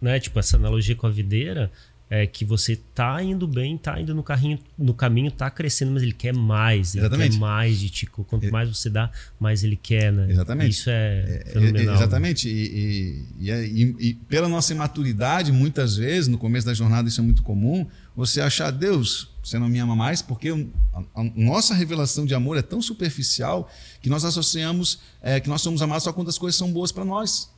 né, 0.00 0.18
tipo, 0.18 0.38
essa 0.38 0.56
analogia 0.56 0.96
com 0.96 1.06
a 1.06 1.10
videira, 1.10 1.70
é 2.08 2.26
que 2.26 2.44
você 2.44 2.78
tá 2.94 3.22
indo 3.22 3.46
bem, 3.46 3.76
tá 3.76 4.00
indo 4.00 4.14
no 4.14 4.22
carrinho, 4.22 4.58
no 4.78 4.94
caminho, 4.94 5.30
tá 5.30 5.50
crescendo, 5.50 5.92
mas 5.92 6.02
ele 6.02 6.12
quer 6.12 6.32
mais, 6.32 6.94
ele 6.94 7.04
exatamente. 7.04 7.32
quer 7.32 7.38
mais 7.38 7.80
de 7.80 7.90
ti. 7.90 8.06
Quanto 8.06 8.50
mais 8.52 8.68
você 8.68 8.88
dá, 8.88 9.10
mais 9.40 9.64
ele 9.64 9.76
quer, 9.76 10.12
né? 10.12 10.30
Exatamente. 10.30 10.70
Isso 10.70 10.90
é, 10.90 11.42
é 11.46 11.50
fenomenal. 11.50 11.94
É, 11.94 11.96
exatamente. 11.98 12.48
Né? 12.48 12.54
E, 12.54 13.24
e, 13.40 13.50
e, 13.50 13.96
e, 13.98 14.14
pela 14.14 14.48
nossa 14.48 14.72
imaturidade, 14.72 15.50
muitas 15.50 15.96
vezes, 15.96 16.28
no 16.28 16.38
começo 16.38 16.66
da 16.66 16.72
jornada, 16.72 17.08
isso 17.08 17.20
é 17.20 17.24
muito 17.24 17.42
comum, 17.42 17.86
você 18.16 18.40
achar, 18.40 18.70
Deus, 18.70 19.30
você 19.42 19.58
não 19.58 19.68
me 19.68 19.78
ama 19.78 19.96
mais, 19.96 20.22
porque 20.22 20.50
a, 20.92 21.24
nossa 21.34 21.74
revelação 21.74 22.24
de 22.24 22.34
amor 22.34 22.56
é 22.56 22.62
tão 22.62 22.80
superficial 22.80 23.70
que 24.00 24.08
nós 24.08 24.24
associamos 24.24 25.00
é, 25.20 25.40
que 25.40 25.48
nós 25.48 25.62
somos 25.62 25.82
amados 25.82 26.04
só 26.04 26.12
quando 26.12 26.28
as 26.28 26.38
coisas 26.38 26.56
são 26.56 26.72
boas 26.72 26.92
para 26.92 27.04
nós. 27.04 27.50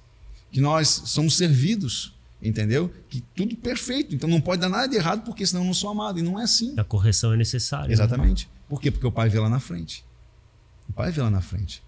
Que 0.50 0.60
nós 0.60 1.02
somos 1.06 1.36
servidos 1.36 2.16
Entendeu? 2.42 2.92
Que 3.08 3.20
tudo 3.34 3.56
perfeito. 3.56 4.14
Então 4.14 4.28
não 4.28 4.40
pode 4.40 4.60
dar 4.60 4.68
nada 4.68 4.86
de 4.86 4.96
errado, 4.96 5.24
porque 5.24 5.46
senão 5.46 5.62
eu 5.62 5.66
não 5.66 5.74
sou 5.74 5.90
amado. 5.90 6.18
E 6.18 6.22
não 6.22 6.38
é 6.38 6.44
assim. 6.44 6.74
A 6.78 6.84
correção 6.84 7.32
é 7.32 7.36
necessária. 7.36 7.88
Né? 7.88 7.92
Exatamente. 7.92 8.46
Né? 8.46 8.52
Por 8.68 8.80
quê? 8.80 8.90
Porque 8.90 9.06
o 9.06 9.12
pai 9.12 9.28
vê 9.28 9.40
lá 9.40 9.48
na 9.48 9.58
frente. 9.58 10.04
O 10.88 10.92
pai 10.92 11.10
vê 11.10 11.22
lá 11.22 11.30
na 11.30 11.40
frente. 11.40 11.82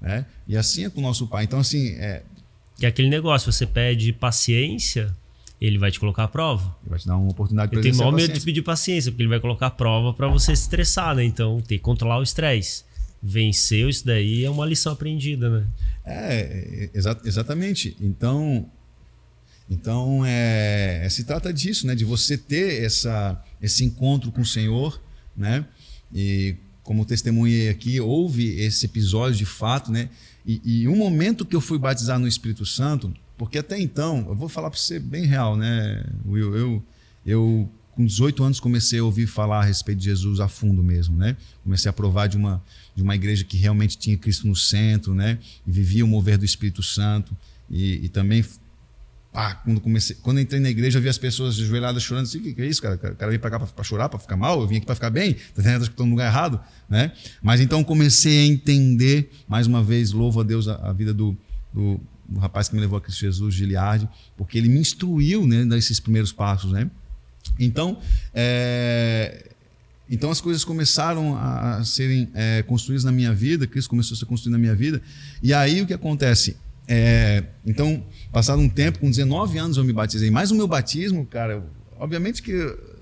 Né? 0.00 0.26
E 0.46 0.56
assim 0.56 0.84
é 0.84 0.90
com 0.90 1.00
o 1.00 1.02
nosso 1.02 1.26
pai. 1.26 1.44
Então, 1.44 1.58
assim. 1.58 1.88
É... 1.94 2.22
Que 2.76 2.86
é 2.86 2.88
aquele 2.88 3.08
negócio, 3.08 3.52
você 3.52 3.66
pede 3.66 4.12
paciência, 4.12 5.14
ele 5.66 5.78
vai 5.78 5.90
te 5.90 5.98
colocar 5.98 6.24
à 6.24 6.28
prova. 6.28 6.76
Ele 6.82 6.90
vai 6.90 6.98
te 6.98 7.06
dar 7.06 7.16
uma 7.16 7.30
oportunidade 7.30 7.70
para 7.70 7.78
Eu 7.78 7.82
tenho 7.82 7.96
maior 7.96 8.12
medo 8.12 8.32
de 8.32 8.40
pedir 8.40 8.62
paciência, 8.62 9.10
porque 9.10 9.22
ele 9.22 9.30
vai 9.30 9.40
colocar 9.40 9.68
a 9.68 9.70
prova 9.70 10.12
para 10.12 10.28
você 10.28 10.52
estressar, 10.52 11.14
né? 11.14 11.24
Então 11.24 11.60
tem 11.60 11.78
que 11.78 11.84
controlar 11.84 12.18
o 12.18 12.22
estresse. 12.22 12.84
Venceu 13.22 13.88
isso 13.88 14.04
daí 14.04 14.44
é 14.44 14.50
uma 14.50 14.66
lição 14.66 14.92
aprendida, 14.92 15.48
né? 15.48 15.66
É, 16.04 16.90
exa 16.92 17.18
exatamente. 17.24 17.96
Então, 18.00 18.68
então, 19.68 20.24
é, 20.26 21.00
é, 21.04 21.08
se 21.08 21.24
trata 21.24 21.52
disso, 21.52 21.86
né? 21.86 21.94
de 21.94 22.04
você 22.04 22.36
ter 22.36 22.84
essa, 22.84 23.42
esse 23.62 23.84
encontro 23.84 24.30
com 24.30 24.42
o 24.42 24.46
Senhor, 24.46 25.00
né? 25.36 25.64
E 26.12 26.56
como 26.82 27.04
testemunhei 27.06 27.70
aqui, 27.70 27.98
houve 27.98 28.60
esse 28.60 28.84
episódio 28.84 29.38
de 29.38 29.46
fato, 29.46 29.90
né? 29.90 30.10
E, 30.46 30.60
e 30.62 30.88
um 30.88 30.96
momento 30.96 31.46
que 31.46 31.56
eu 31.56 31.60
fui 31.60 31.78
batizar 31.78 32.18
no 32.18 32.28
Espírito 32.28 32.66
Santo, 32.66 33.12
porque 33.36 33.58
até 33.58 33.78
então, 33.80 34.26
eu 34.28 34.34
vou 34.34 34.48
falar 34.48 34.70
para 34.70 34.78
você 34.78 34.98
bem 34.98 35.24
real, 35.26 35.56
né, 35.56 36.04
Will? 36.26 36.56
Eu, 36.56 36.82
eu 37.26 37.68
com 37.94 38.04
18 38.04 38.42
anos 38.42 38.60
comecei 38.60 38.98
a 38.98 39.04
ouvir 39.04 39.26
falar 39.26 39.60
a 39.60 39.64
respeito 39.64 39.98
de 39.98 40.04
Jesus 40.06 40.40
a 40.40 40.48
fundo 40.48 40.82
mesmo, 40.82 41.16
né? 41.16 41.36
Comecei 41.62 41.88
a 41.88 41.92
provar 41.92 42.26
de 42.26 42.36
uma 42.36 42.62
de 42.94 43.02
uma 43.02 43.14
igreja 43.14 43.44
que 43.44 43.56
realmente 43.56 43.98
tinha 43.98 44.16
Cristo 44.16 44.46
no 44.46 44.54
centro, 44.54 45.14
né? 45.14 45.38
E 45.66 45.70
vivia 45.70 46.04
o 46.04 46.08
mover 46.08 46.38
do 46.38 46.44
Espírito 46.44 46.82
Santo 46.82 47.36
e, 47.70 48.04
e 48.04 48.08
também 48.08 48.44
pá, 49.32 49.54
quando, 49.56 49.80
comecei, 49.80 50.16
quando 50.22 50.38
entrei 50.38 50.60
na 50.60 50.70
igreja, 50.70 50.98
eu 50.98 51.02
vi 51.02 51.08
as 51.08 51.18
pessoas 51.18 51.58
ajoelhadas 51.58 52.02
chorando 52.02 52.24
assim, 52.24 52.38
o 52.38 52.42
que, 52.42 52.54
que 52.54 52.62
é 52.62 52.66
isso, 52.66 52.80
cara? 52.80 52.94
O 52.94 52.98
cara 52.98 53.28
veio 53.28 53.40
para 53.40 53.50
cá 53.50 53.58
para 53.58 53.84
chorar, 53.84 54.08
para 54.08 54.18
ficar 54.20 54.36
mal? 54.36 54.60
Eu 54.60 54.68
vim 54.68 54.76
aqui 54.76 54.86
para 54.86 54.94
ficar 54.94 55.10
bem? 55.10 55.34
Tá 55.34 55.40
entendendo? 55.58 55.82
Acho 55.82 55.90
que 55.90 55.94
estou 55.94 56.06
no 56.06 56.12
lugar 56.12 56.26
errado, 56.26 56.60
né? 56.88 57.12
Mas 57.42 57.60
então 57.60 57.82
comecei 57.82 58.44
a 58.44 58.46
entender, 58.46 59.30
mais 59.48 59.66
uma 59.66 59.82
vez, 59.82 60.12
louvo 60.12 60.40
a 60.40 60.44
Deus 60.44 60.68
a, 60.68 60.76
a 60.76 60.92
vida 60.92 61.12
do, 61.12 61.36
do, 61.72 62.00
do, 62.28 62.38
rapaz 62.38 62.68
que 62.68 62.74
me 62.74 62.80
levou 62.80 62.98
a 62.98 63.00
Cristo 63.00 63.20
Jesus, 63.20 63.54
Giliardi, 63.54 64.08
porque 64.36 64.58
ele 64.58 64.68
me 64.68 64.80
instruiu, 64.80 65.46
né, 65.46 65.64
nesses 65.64 66.00
primeiros 66.00 66.32
passos, 66.32 66.72
né? 66.72 66.90
Então, 67.58 67.98
é, 68.32 69.50
então 70.08 70.30
as 70.30 70.40
coisas 70.40 70.64
começaram 70.64 71.36
a 71.36 71.84
serem 71.84 72.28
é, 72.34 72.62
construídas 72.62 73.04
na 73.04 73.12
minha 73.12 73.32
vida, 73.32 73.66
Cristo 73.66 73.90
começou 73.90 74.14
a 74.14 74.18
ser 74.18 74.26
construído 74.26 74.52
na 74.52 74.58
minha 74.58 74.74
vida, 74.74 75.00
e 75.42 75.52
aí 75.52 75.82
o 75.82 75.86
que 75.86 75.94
acontece? 75.94 76.56
É, 76.86 77.44
então, 77.64 78.04
passado 78.30 78.60
um 78.60 78.68
tempo, 78.68 78.98
com 78.98 79.08
19 79.08 79.58
anos 79.58 79.76
eu 79.76 79.84
me 79.84 79.92
batizei. 79.92 80.30
Mas 80.30 80.50
o 80.50 80.54
meu 80.54 80.68
batismo, 80.68 81.24
cara, 81.26 81.64
obviamente 81.98 82.42
que 82.42 82.52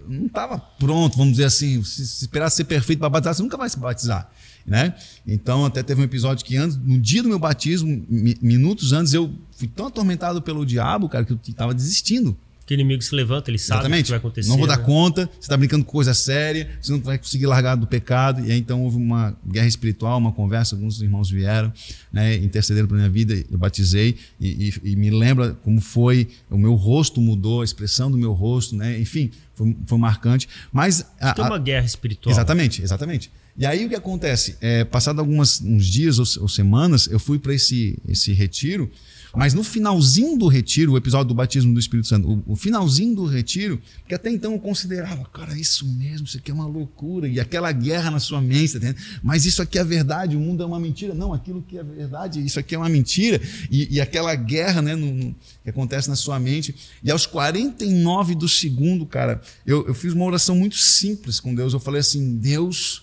não 0.08 0.26
estava 0.26 0.58
pronto, 0.58 1.16
vamos 1.16 1.32
dizer 1.32 1.44
assim. 1.44 1.82
Se, 1.82 2.06
se 2.06 2.24
esperar 2.24 2.50
ser 2.50 2.64
perfeito 2.64 3.00
para 3.00 3.08
batizar, 3.08 3.34
você 3.34 3.42
nunca 3.42 3.56
vai 3.56 3.68
se 3.68 3.78
batizar. 3.78 4.30
Né? 4.66 4.94
Então, 5.26 5.64
até 5.64 5.82
teve 5.82 6.00
um 6.00 6.04
episódio 6.04 6.44
que 6.44 6.56
antes, 6.56 6.76
no 6.76 6.98
dia 6.98 7.22
do 7.22 7.28
meu 7.28 7.38
batismo, 7.38 8.06
minutos 8.08 8.92
antes, 8.92 9.12
eu 9.12 9.32
fui 9.56 9.68
tão 9.68 9.86
atormentado 9.86 10.40
pelo 10.40 10.64
diabo, 10.64 11.08
cara, 11.08 11.24
que 11.24 11.32
eu 11.32 11.40
estava 11.46 11.74
desistindo 11.74 12.36
que 12.72 12.74
inimigo 12.74 13.02
se 13.02 13.14
levanta, 13.14 13.50
ele 13.50 13.58
sabe 13.58 13.80
Exatamente. 13.80 14.02
o 14.02 14.04
que 14.04 14.10
vai 14.10 14.18
acontecer. 14.18 14.48
Não 14.48 14.56
vou 14.56 14.66
dar 14.66 14.78
né? 14.78 14.84
conta, 14.84 15.26
você 15.26 15.40
está 15.40 15.56
brincando 15.56 15.84
com 15.84 15.92
coisa 15.92 16.14
séria, 16.14 16.70
você 16.80 16.92
não 16.92 17.00
vai 17.00 17.18
conseguir 17.18 17.46
largar 17.46 17.74
do 17.74 17.86
pecado. 17.86 18.44
E 18.46 18.52
aí 18.52 18.58
então 18.58 18.82
houve 18.82 18.96
uma 18.96 19.36
guerra 19.46 19.66
espiritual, 19.66 20.18
uma 20.18 20.32
conversa, 20.32 20.74
alguns 20.74 21.00
irmãos 21.00 21.30
vieram, 21.30 21.72
né, 22.12 22.36
intercederam 22.36 22.88
para 22.88 22.96
minha 22.96 23.08
vida, 23.08 23.34
eu 23.50 23.58
batizei 23.58 24.16
e, 24.40 24.68
e, 24.84 24.92
e, 24.92 24.96
me 24.96 25.10
lembra 25.10 25.54
como 25.64 25.80
foi, 25.80 26.28
o 26.50 26.56
meu 26.56 26.74
rosto 26.74 27.20
mudou, 27.20 27.62
a 27.62 27.64
expressão 27.64 28.10
do 28.10 28.16
meu 28.16 28.32
rosto, 28.32 28.76
né, 28.76 28.98
enfim, 28.98 29.30
foi, 29.54 29.76
foi 29.86 29.98
marcante. 29.98 30.48
Mas 30.72 31.04
a, 31.20 31.30
a, 31.30 31.34
Tem 31.34 31.44
uma 31.44 31.58
guerra 31.58 31.86
espiritual. 31.86 32.32
Exatamente, 32.32 32.82
exatamente. 32.82 33.30
E 33.56 33.66
aí 33.66 33.84
o 33.84 33.88
que 33.88 33.94
acontece? 33.94 34.56
É, 34.60 34.84
passado 34.84 35.20
alguns 35.20 35.60
uns 35.60 35.86
dias 35.86 36.18
ou, 36.18 36.42
ou 36.42 36.48
semanas, 36.48 37.06
eu 37.06 37.18
fui 37.18 37.38
para 37.38 37.54
esse, 37.54 37.98
esse 38.08 38.32
retiro 38.32 38.90
mas 39.34 39.54
no 39.54 39.64
finalzinho 39.64 40.36
do 40.36 40.46
retiro, 40.46 40.92
o 40.92 40.96
episódio 40.96 41.28
do 41.28 41.34
batismo 41.34 41.72
do 41.72 41.80
Espírito 41.80 42.06
Santo, 42.06 42.28
o, 42.46 42.52
o, 42.52 42.56
finalzinho 42.56 43.14
do 43.14 43.24
retiro, 43.24 43.80
que 44.06 44.14
até 44.14 44.30
então 44.30 44.52
eu 44.52 44.58
considerava, 44.58 45.24
cara, 45.24 45.56
isso 45.58 45.86
mesmo, 45.86 46.26
isso 46.26 46.36
aqui 46.36 46.50
é 46.50 46.54
uma 46.54 46.66
loucura, 46.66 47.26
e 47.26 47.40
aquela 47.40 47.72
guerra 47.72 48.10
na 48.10 48.20
sua 48.20 48.42
mente, 48.42 48.78
tá 48.78 48.94
mas 49.22 49.46
isso 49.46 49.62
aqui 49.62 49.78
é 49.78 49.84
verdade, 49.84 50.36
o 50.36 50.40
mundo 50.40 50.62
é 50.62 50.66
uma 50.66 50.78
mentira. 50.78 51.14
Não, 51.14 51.32
aquilo 51.32 51.62
que 51.62 51.78
é 51.78 51.82
verdade, 51.82 52.44
isso 52.44 52.60
aqui 52.60 52.74
é 52.74 52.78
uma 52.78 52.88
mentira, 52.90 53.40
e, 53.70 53.96
e 53.96 54.00
aquela 54.00 54.34
guerra 54.34 54.82
né, 54.82 54.94
no, 54.94 55.12
no, 55.12 55.34
que 55.64 55.70
acontece 55.70 56.10
na 56.10 56.16
sua 56.16 56.38
mente. 56.38 56.74
E 57.02 57.10
aos 57.10 57.24
49 57.24 58.34
do 58.34 58.48
segundo, 58.48 59.06
cara, 59.06 59.40
eu, 59.66 59.86
eu 59.86 59.94
fiz 59.94 60.12
uma 60.12 60.26
oração 60.26 60.54
muito 60.54 60.76
simples 60.76 61.40
com 61.40 61.54
Deus. 61.54 61.72
Eu 61.72 61.80
falei 61.80 62.00
assim: 62.00 62.36
Deus, 62.36 63.02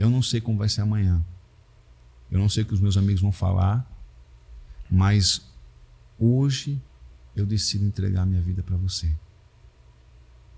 eu 0.00 0.08
não 0.08 0.22
sei 0.22 0.40
como 0.40 0.56
vai 0.56 0.68
ser 0.68 0.80
amanhã. 0.80 1.22
Eu 2.30 2.38
não 2.38 2.48
sei 2.48 2.62
o 2.62 2.66
que 2.66 2.72
os 2.72 2.80
meus 2.80 2.96
amigos 2.96 3.20
vão 3.20 3.30
falar. 3.30 3.86
Mas 4.90 5.42
hoje 6.18 6.80
eu 7.36 7.44
decido 7.44 7.84
entregar 7.84 8.24
minha 8.24 8.40
vida 8.40 8.62
para 8.62 8.78
você. 8.78 9.12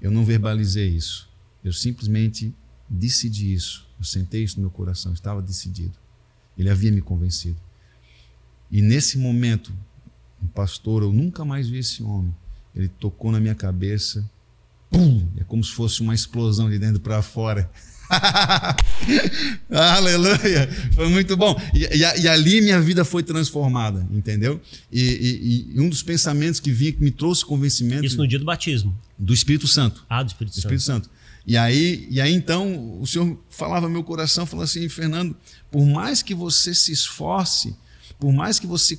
Eu 0.01 0.12
não 0.12 0.24
verbalizei 0.24 0.88
isso. 0.88 1.28
Eu 1.62 1.72
simplesmente 1.72 2.55
decidi 2.88 3.53
isso. 3.53 3.88
Eu 3.99 4.05
sentei 4.05 4.45
isso 4.45 4.57
no 4.57 4.62
meu 4.62 4.70
coração, 4.70 5.12
estava 5.12 5.43
decidido. 5.43 5.99
Ele 6.57 6.70
havia 6.70 6.93
me 6.93 7.03
convencido. 7.03 7.61
E 8.70 8.80
nesse 8.80 9.18
momento, 9.18 9.72
um 10.40 10.47
pastor, 10.47 11.03
eu 11.03 11.12
nunca 11.12 11.45
mais 11.45 11.68
vi 11.68 11.78
esse 11.78 12.03
homem. 12.03 12.34
Ele 12.74 12.88
tocou 12.88 13.32
na 13.32 13.40
minha 13.40 13.55
cabeça, 13.57 14.28
pum, 14.88 15.28
é 15.36 15.45
como 15.45 15.64
se 15.64 15.72
fosse 15.72 16.01
uma 16.01 16.14
explosão 16.14 16.70
de 16.70 16.78
dentro 16.78 17.01
para 17.01 17.20
fora. 17.22 17.68
Aleluia! 19.70 20.68
Foi 20.94 21.08
muito 21.08 21.36
bom. 21.36 21.60
E, 21.74 21.84
e, 21.84 22.22
e, 22.22 22.28
ali 22.28 22.60
minha 22.60 22.80
vida 22.80 23.04
foi 23.04 23.22
transformada, 23.22 24.06
entendeu? 24.10 24.60
E, 24.90 25.70
e, 25.74 25.80
um 25.80 25.88
dos 25.88 26.02
pensamentos 26.02 26.60
que 26.60 26.70
vi 26.70 26.92
que 26.92 27.02
me 27.02 27.10
trouxe 27.10 27.44
convencimento. 27.44 28.04
Isso 28.04 28.16
no 28.16 28.26
dia 28.26 28.38
do 28.38 28.44
batismo. 28.44 28.96
Do 29.18 29.32
Espírito 29.32 29.66
Santo. 29.66 30.04
Ah, 30.08 30.22
do 30.22 30.28
Espírito, 30.28 30.54
do 30.54 30.58
Espírito 30.58 30.82
Santo. 30.82 31.04
Santo. 31.06 31.22
E 31.46 31.56
aí, 31.56 32.06
e 32.08 32.20
aí 32.20 32.32
então 32.32 33.00
o 33.00 33.06
Senhor 33.06 33.36
falava 33.50 33.86
no 33.86 33.92
meu 33.92 34.04
coração, 34.04 34.46
falou 34.46 34.64
assim, 34.64 34.88
Fernando, 34.88 35.36
por 35.70 35.84
mais 35.84 36.22
que 36.22 36.34
você 36.34 36.74
se 36.74 36.92
esforce, 36.92 37.74
por 38.18 38.32
mais 38.32 38.60
que 38.60 38.66
você 38.66 38.98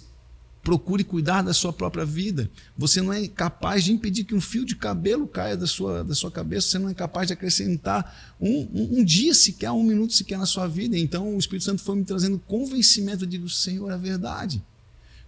procure 0.63 1.03
cuidar 1.03 1.41
da 1.41 1.53
sua 1.53 1.73
própria 1.73 2.05
vida. 2.05 2.49
Você 2.77 3.01
não 3.01 3.11
é 3.11 3.27
capaz 3.27 3.83
de 3.83 3.91
impedir 3.91 4.23
que 4.23 4.33
um 4.33 4.39
fio 4.39 4.65
de 4.65 4.75
cabelo 4.75 5.27
caia 5.27 5.57
da 5.57 5.67
sua, 5.67 6.03
da 6.03 6.15
sua 6.15 6.31
cabeça, 6.31 6.67
você 6.67 6.79
não 6.79 6.89
é 6.89 6.93
capaz 6.93 7.27
de 7.27 7.33
acrescentar 7.33 8.33
um, 8.39 8.61
um, 8.73 8.99
um 8.99 9.03
dia 9.03 9.33
sequer, 9.33 9.71
um 9.71 9.83
minuto 9.83 10.13
sequer 10.13 10.37
na 10.37 10.45
sua 10.45 10.65
vida. 10.65 10.97
Então 10.97 11.35
o 11.35 11.37
Espírito 11.37 11.65
Santo 11.65 11.83
foi 11.83 11.97
me 11.97 12.05
trazendo 12.05 12.39
convencimento 12.39 13.27
de 13.27 13.37
que 13.37 13.43
o 13.43 13.49
Senhor 13.49 13.91
é 13.91 13.97
verdade. 13.97 14.63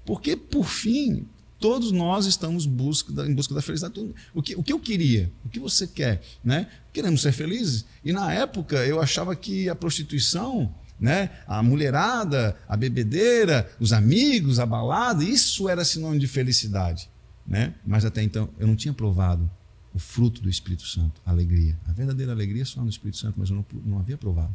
Porque, 0.06 0.38
por 0.38 0.66
fim, 0.66 1.26
todos 1.60 1.92
nós 1.92 2.26
estamos 2.26 2.66
busca 2.66 3.12
em 3.26 3.34
busca 3.34 3.54
da 3.54 3.62
felicidade. 3.62 4.00
O 4.34 4.42
que, 4.42 4.56
o 4.56 4.64
que 4.64 4.72
eu 4.72 4.80
queria? 4.80 5.30
O 5.44 5.50
que 5.50 5.60
você 5.60 5.86
quer? 5.86 6.22
Né? 6.44 6.68
Queremos 6.94 7.22
ser 7.22 7.34
felizes? 7.34 7.86
E 8.06 8.14
na 8.14 8.32
época 8.32 8.86
eu 8.86 9.02
achava 9.02 9.36
que 9.36 9.68
a 9.68 9.76
prostituição 9.76 10.74
né? 11.00 11.30
A 11.48 11.62
mulherada, 11.62 12.58
a 12.68 12.76
bebedeira, 12.78 13.70
os 13.80 13.92
amigos, 13.92 14.60
a 14.60 14.66
balada, 14.66 15.24
isso 15.24 15.68
era 15.68 15.84
sinônimo 15.84 16.20
de 16.20 16.28
felicidade, 16.28 17.10
né? 17.46 17.74
Mas 17.86 18.06
até 18.06 18.24
então 18.24 18.50
eu 18.58 18.68
não 18.68 18.76
tinha 18.76 18.94
provado 18.94 19.50
o 19.94 20.00
fruto 20.00 20.42
do 20.42 20.50
Espírito 20.50 20.86
Santo, 20.86 21.22
a 21.26 21.32
alegria. 21.32 21.78
A 21.88 21.94
verdadeira 21.94 22.32
alegria 22.32 22.64
é 22.64 22.66
só 22.66 22.82
no 22.82 22.90
Espírito 22.90 23.18
Santo, 23.18 23.36
mas 23.38 23.50
eu 23.50 23.56
não, 23.56 23.66
não 23.86 24.00
havia 24.00 24.18
provado. 24.18 24.54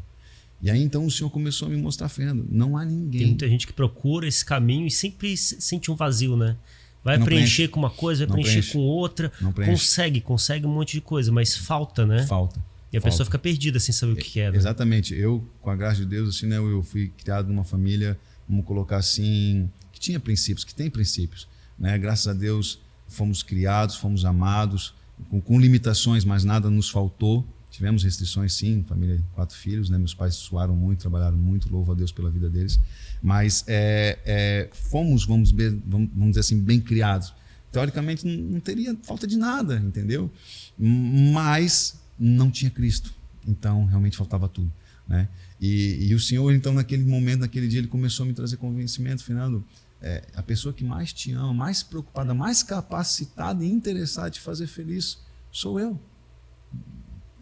E 0.62 0.70
aí 0.70 0.82
então 0.82 1.06
o 1.06 1.10
Senhor 1.10 1.30
começou 1.30 1.68
a 1.68 1.70
me 1.70 1.76
mostrar, 1.76 2.08
Fernando, 2.08 2.46
não 2.50 2.76
há 2.76 2.84
ninguém. 2.84 3.20
Tem 3.20 3.28
muita 3.28 3.48
gente 3.48 3.66
que 3.66 3.72
procura 3.72 4.28
esse 4.28 4.44
caminho 4.44 4.86
e 4.86 4.90
sempre 4.90 5.36
sente 5.36 5.90
um 5.90 5.94
vazio, 5.94 6.36
né? 6.36 6.56
Vai 7.02 7.16
não 7.16 7.24
preencher 7.24 7.56
preenche. 7.56 7.68
com 7.68 7.80
uma 7.80 7.90
coisa, 7.90 8.26
vai 8.26 8.34
preencher 8.34 8.60
preenche. 8.60 8.72
com 8.72 8.80
outra, 8.80 9.32
consegue, 9.64 10.20
consegue 10.20 10.66
um 10.66 10.74
monte 10.74 10.92
de 10.92 11.00
coisa, 11.00 11.32
mas 11.32 11.56
falta, 11.56 12.04
né? 12.04 12.26
Falta. 12.26 12.62
E 12.92 12.96
a 12.96 13.00
Falta. 13.00 13.12
pessoa 13.12 13.24
fica 13.24 13.38
perdida 13.38 13.78
sem 13.78 13.92
saber 13.94 14.12
o 14.12 14.16
que 14.16 14.40
é. 14.40 14.50
Né? 14.50 14.56
Exatamente. 14.56 15.14
Eu, 15.14 15.46
com 15.60 15.70
a 15.70 15.76
graça 15.76 15.96
de 15.96 16.06
Deus, 16.06 16.36
assim, 16.36 16.46
né, 16.46 16.56
eu 16.56 16.82
fui 16.82 17.12
criado 17.18 17.48
numa 17.48 17.64
família, 17.64 18.18
vamos 18.48 18.64
colocar 18.64 18.96
assim, 18.96 19.70
que 19.92 20.00
tinha 20.00 20.18
princípios, 20.18 20.64
que 20.64 20.74
tem 20.74 20.90
princípios. 20.90 21.46
Né? 21.78 21.96
Graças 21.98 22.26
a 22.26 22.32
Deus 22.32 22.80
fomos 23.10 23.42
criados, 23.42 23.96
fomos 23.96 24.24
amados, 24.24 24.94
com, 25.28 25.40
com 25.40 25.60
limitações, 25.60 26.24
mas 26.24 26.44
nada 26.44 26.70
nos 26.70 26.88
faltou. 26.88 27.46
Tivemos 27.70 28.02
restrições, 28.02 28.52
sim, 28.54 28.84
família, 28.88 29.22
quatro 29.34 29.56
filhos, 29.56 29.88
né? 29.88 29.96
Meus 29.96 30.12
pais 30.12 30.34
suaram 30.34 30.74
muito, 30.74 31.00
trabalharam 31.00 31.36
muito, 31.36 31.70
louvo 31.70 31.92
a 31.92 31.94
Deus 31.94 32.10
pela 32.10 32.28
vida 32.28 32.48
deles. 32.50 32.80
Mas 33.22 33.64
é, 33.68 34.18
é, 34.24 34.68
fomos, 34.72 35.24
vamos, 35.24 35.52
vamos, 35.52 36.10
vamos 36.12 36.30
dizer 36.30 36.40
assim, 36.40 36.60
bem 36.60 36.80
criados. 36.80 37.32
Teoricamente, 37.70 38.26
não 38.26 38.58
teria 38.58 38.96
falta 39.04 39.26
de 39.26 39.36
nada, 39.36 39.76
entendeu? 39.76 40.30
Mas 40.76 41.99
não 42.20 42.50
tinha 42.50 42.70
Cristo. 42.70 43.14
Então, 43.46 43.86
realmente 43.86 44.16
faltava 44.16 44.46
tudo. 44.46 44.70
Né? 45.08 45.28
E, 45.60 46.08
e, 46.08 46.14
o 46.14 46.20
Senhor, 46.20 46.52
então, 46.52 46.74
naquele 46.74 47.04
momento, 47.04 47.40
naquele 47.40 47.66
dia, 47.66 47.80
ele 47.80 47.88
começou 47.88 48.24
a 48.24 48.26
me 48.26 48.34
trazer 48.34 48.58
convencimento, 48.58 49.24
Fernando. 49.24 49.64
É, 50.02 50.24
a 50.34 50.42
pessoa 50.42 50.72
que 50.72 50.84
mais 50.84 51.12
te 51.12 51.32
ama, 51.32 51.52
mais 51.52 51.82
preocupada, 51.82 52.32
mais 52.32 52.62
capacitada 52.62 53.64
e 53.64 53.70
interessada 53.70 54.30
de 54.30 54.40
fazer 54.40 54.66
feliz 54.66 55.18
sou 55.50 55.80
eu. 55.80 55.98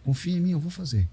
Confia 0.03 0.37
em 0.37 0.41
mim, 0.41 0.51
eu 0.51 0.59
vou 0.59 0.71
fazer. 0.71 1.07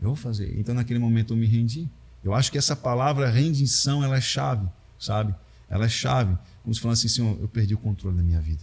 Eu 0.00 0.08
vou 0.08 0.16
fazer. 0.16 0.58
Então, 0.58 0.74
naquele 0.74 0.98
momento, 0.98 1.32
eu 1.32 1.36
me 1.36 1.46
rendi. 1.46 1.88
Eu 2.22 2.34
acho 2.34 2.52
que 2.52 2.58
essa 2.58 2.76
palavra 2.76 3.30
rendição, 3.30 4.04
ela 4.04 4.16
é 4.16 4.20
chave, 4.20 4.68
sabe? 4.98 5.34
Ela 5.68 5.86
é 5.86 5.88
chave. 5.88 6.36
Como 6.62 6.74
se 6.74 6.80
falasse 6.80 7.06
assim, 7.06 7.16
Senhor, 7.16 7.38
eu 7.40 7.48
perdi 7.48 7.74
o 7.74 7.78
controle 7.78 8.16
da 8.16 8.22
minha 8.22 8.40
vida, 8.40 8.62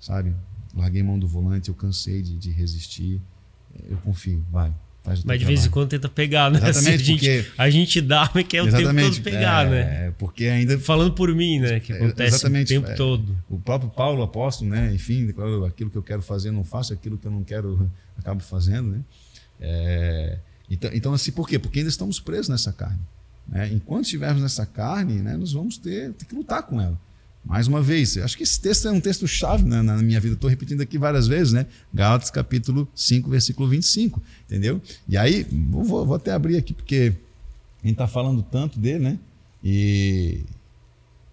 sabe? 0.00 0.34
Larguei 0.74 1.02
mão 1.02 1.18
do 1.18 1.26
volante, 1.26 1.68
eu 1.68 1.74
cansei 1.74 2.22
de, 2.22 2.36
de 2.36 2.50
resistir 2.50 3.20
eu 3.88 3.96
confio, 3.98 4.44
vai. 4.50 4.72
Mas 5.04 5.20
de 5.20 5.24
trabalho. 5.24 5.46
vez 5.46 5.64
em 5.64 5.70
quando 5.70 5.88
tenta 5.88 6.08
pegar, 6.08 6.50
né? 6.50 6.58
Exatamente, 6.58 6.78
assim, 6.78 6.90
a, 6.90 6.96
gente, 6.98 7.12
porque... 7.14 7.52
a 7.56 7.70
gente 7.70 8.00
dá, 8.02 8.30
mas 8.34 8.46
quer 8.46 8.62
o 8.62 8.70
tempo 8.70 9.00
todo 9.00 9.22
pegar, 9.22 9.66
é, 9.66 9.70
né? 9.70 10.14
Porque 10.18 10.44
ainda. 10.46 10.78
Falando 10.78 11.12
por 11.14 11.34
mim, 11.34 11.60
né? 11.60 11.80
Que 11.80 11.92
acontece 11.92 12.36
exatamente, 12.36 12.76
o 12.76 12.80
tempo 12.80 12.92
é, 12.92 12.94
todo. 12.94 13.36
O 13.48 13.58
próprio 13.58 13.90
Paulo, 13.90 14.22
apóstolo, 14.22 14.70
né? 14.70 14.92
Enfim, 14.92 15.32
aquilo 15.66 15.90
que 15.90 15.96
eu 15.96 16.02
quero 16.02 16.20
fazer, 16.20 16.50
não 16.50 16.62
faço, 16.62 16.92
aquilo 16.92 17.16
que 17.16 17.26
eu 17.26 17.30
não 17.30 17.42
quero, 17.42 17.90
acabo 18.18 18.42
fazendo, 18.42 18.90
né? 18.90 19.00
É, 19.60 20.38
então, 20.70 20.90
então, 20.92 21.14
assim, 21.14 21.32
por 21.32 21.48
quê? 21.48 21.58
Porque 21.58 21.78
ainda 21.78 21.88
estamos 21.88 22.20
presos 22.20 22.48
nessa 22.48 22.72
carne. 22.72 23.00
Né? 23.48 23.70
Enquanto 23.72 24.04
estivermos 24.04 24.42
nessa 24.42 24.66
carne, 24.66 25.14
né, 25.22 25.36
nós 25.36 25.52
vamos 25.52 25.78
ter, 25.78 26.12
ter 26.12 26.26
que 26.26 26.34
lutar 26.34 26.62
com 26.62 26.80
ela. 26.80 27.00
Mais 27.48 27.66
uma 27.66 27.80
vez, 27.80 28.18
acho 28.18 28.36
que 28.36 28.42
esse 28.42 28.60
texto 28.60 28.88
é 28.88 28.90
um 28.90 29.00
texto 29.00 29.26
chave 29.26 29.64
né, 29.64 29.80
na 29.80 29.96
minha 30.02 30.20
vida, 30.20 30.34
estou 30.34 30.50
repetindo 30.50 30.82
aqui 30.82 30.98
várias 30.98 31.26
vezes, 31.26 31.54
né? 31.54 31.64
Gálatas 31.94 32.30
capítulo 32.30 32.86
5, 32.94 33.30
versículo 33.30 33.66
25, 33.66 34.22
entendeu? 34.44 34.82
E 35.08 35.16
aí, 35.16 35.46
vou, 35.50 36.04
vou 36.04 36.14
até 36.14 36.30
abrir 36.30 36.58
aqui, 36.58 36.74
porque 36.74 37.14
a 37.82 37.86
gente 37.86 37.94
está 37.94 38.06
falando 38.06 38.42
tanto 38.42 38.78
dele, 38.78 38.98
né? 38.98 39.18
E 39.64 40.40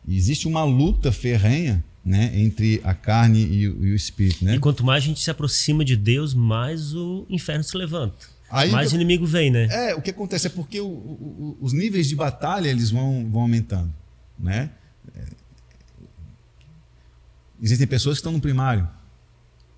existe 0.08 0.48
uma 0.48 0.64
luta 0.64 1.12
ferrenha 1.12 1.84
né, 2.04 2.32
entre 2.34 2.80
a 2.86 2.94
carne 2.94 3.44
e, 3.44 3.64
e, 3.64 3.68
o 3.68 3.94
espírito. 3.94 4.46
Né? 4.46 4.56
E 4.56 4.60
quanto 4.60 4.86
mais 4.86 5.04
a 5.04 5.08
gente 5.08 5.20
se 5.20 5.30
aproxima 5.30 5.84
de 5.84 5.98
Deus, 5.98 6.34
mais 6.34 6.96
o 6.96 7.26
inferno 7.30 7.64
se 7.66 7.76
levanta. 7.76 8.26
Aí 8.50 8.72
mais 8.72 8.94
o 8.94 8.96
inimigo 8.96 9.26
vem, 9.26 9.52
né? 9.52 9.68
É, 9.70 9.94
o 9.94 10.02
que 10.02 10.12
acontece 10.12 10.48
é 10.48 10.50
porque 10.50 10.80
o, 10.80 10.88
o, 10.88 11.58
os 11.60 11.74
níveis 11.74 12.08
de 12.08 12.16
batalha 12.16 12.70
eles 12.70 12.90
vão, 12.90 13.28
vão 13.30 13.42
aumentando. 13.42 13.94
Né? 14.40 14.70
Existem 17.62 17.88
pessoas 17.88 18.18
que 18.18 18.20
estão 18.20 18.32
no 18.32 18.42
primário, 18.42 18.88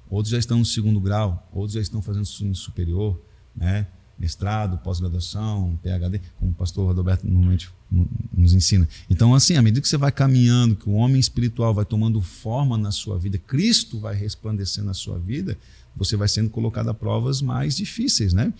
outros 0.09 0.31
já 0.31 0.37
estão 0.37 0.59
no 0.59 0.65
segundo 0.65 0.99
grau, 0.99 1.47
outros 1.53 1.73
já 1.73 1.81
estão 1.81 2.01
fazendo 2.01 2.25
superior, 2.25 3.19
né? 3.55 3.87
mestrado, 4.17 4.77
pós-graduação, 4.79 5.77
PhD, 5.83 6.19
como 6.37 6.51
o 6.51 6.53
pastor 6.53 6.93
Roberto 6.93 7.23
normalmente 7.23 7.69
nos 8.35 8.53
ensina. 8.53 8.87
Então, 9.09 9.35
assim, 9.35 9.55
à 9.55 9.61
medida 9.61 9.79
que 9.79 9.87
você 9.87 9.97
vai 9.97 10.11
caminhando, 10.11 10.75
que 10.75 10.89
o 10.89 10.93
homem 10.93 11.19
espiritual 11.19 11.73
vai 11.73 11.85
tomando 11.85 12.21
forma 12.21 12.77
na 12.77 12.91
sua 12.91 13.17
vida, 13.19 13.37
Cristo 13.37 13.99
vai 13.99 14.15
resplandecendo 14.15 14.85
na 14.85 14.93
sua 14.93 15.19
vida, 15.19 15.57
você 15.95 16.15
vai 16.15 16.27
sendo 16.27 16.49
colocado 16.49 16.89
a 16.89 16.93
provas 16.93 17.41
mais 17.41 17.77
difíceis, 17.77 18.33
né? 18.33 18.51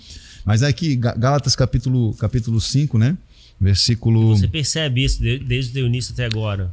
Mas 0.45 0.63
aqui, 0.63 0.95
Gálatas 0.95 1.55
capítulo, 1.55 2.13
capítulo 2.15 2.61
5, 2.61 2.97
né? 2.97 3.18
Versículo... 3.59 4.38
Você 4.38 4.47
percebe 4.47 5.03
isso 5.03 5.22
desde 5.22 5.82
o 5.82 5.88
início 5.88 6.13
até 6.13 6.26
agora? 6.26 6.72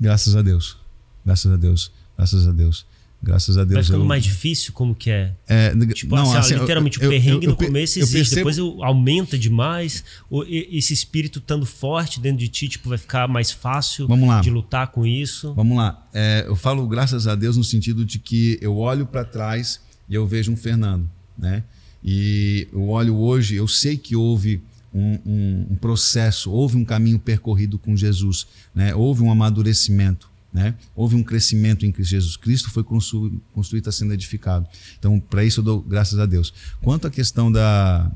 Graças 0.00 0.34
a 0.34 0.42
Deus. 0.42 0.78
Graças 1.26 1.52
a 1.52 1.56
Deus. 1.56 1.90
Graças 2.16 2.46
a 2.46 2.52
Deus. 2.52 2.86
Graças 3.20 3.58
a 3.58 3.64
Deus. 3.64 3.74
Vai 3.74 3.82
ficando 3.82 4.04
eu... 4.04 4.06
mais 4.06 4.22
difícil 4.22 4.72
como 4.72 4.94
que 4.94 5.10
é? 5.10 5.32
é 5.48 5.74
tipo, 5.92 6.14
não, 6.14 6.30
assim, 6.30 6.54
assim, 6.54 6.60
literalmente 6.60 7.00
eu, 7.02 7.08
o 7.08 7.10
perrengue 7.10 7.46
eu, 7.46 7.50
no 7.50 7.56
começo 7.56 7.98
existe, 7.98 8.34
percebo... 8.34 8.50
depois 8.50 8.58
aumenta 8.84 9.36
demais. 9.36 10.04
Esse 10.48 10.92
espírito 10.92 11.40
estando 11.40 11.66
forte 11.66 12.20
dentro 12.20 12.38
de 12.38 12.48
ti, 12.48 12.68
tipo, 12.68 12.88
vai 12.88 12.98
ficar 12.98 13.26
mais 13.26 13.50
fácil 13.50 14.06
de 14.40 14.50
lutar 14.50 14.88
com 14.88 15.04
isso. 15.04 15.52
Vamos 15.54 15.76
lá. 15.76 16.06
É, 16.14 16.44
eu 16.46 16.54
falo 16.54 16.86
graças 16.86 17.26
a 17.26 17.34
Deus 17.34 17.56
no 17.56 17.64
sentido 17.64 18.04
de 18.04 18.20
que 18.20 18.58
eu 18.60 18.76
olho 18.76 19.04
para 19.04 19.24
trás 19.24 19.80
e 20.08 20.14
eu 20.14 20.24
vejo 20.26 20.52
um 20.52 20.56
Fernando, 20.56 21.10
né? 21.36 21.64
E 22.04 22.68
eu 22.72 22.88
olho 22.88 23.16
hoje, 23.16 23.56
eu 23.56 23.66
sei 23.66 23.96
que 23.96 24.14
houve 24.14 24.62
um, 24.94 25.18
um, 25.26 25.66
um 25.72 25.76
processo, 25.76 26.52
houve 26.52 26.76
um 26.76 26.84
caminho 26.84 27.18
percorrido 27.18 27.78
com 27.78 27.96
Jesus, 27.96 28.46
né? 28.72 28.94
houve 28.94 29.22
um 29.22 29.32
amadurecimento. 29.32 30.30
Né? 30.56 30.74
Houve 30.94 31.14
um 31.14 31.22
crescimento 31.22 31.84
em 31.84 31.92
Jesus 31.98 32.34
Cristo, 32.34 32.70
foi 32.70 32.82
construído, 32.82 33.42
está 33.74 33.92
sendo 33.92 34.14
edificado. 34.14 34.66
Então, 34.98 35.20
para 35.20 35.44
isso 35.44 35.60
eu 35.60 35.64
dou 35.64 35.82
graças 35.82 36.18
a 36.18 36.24
Deus. 36.24 36.50
Quanto 36.80 37.06
à 37.06 37.10
questão 37.10 37.52
da, 37.52 38.10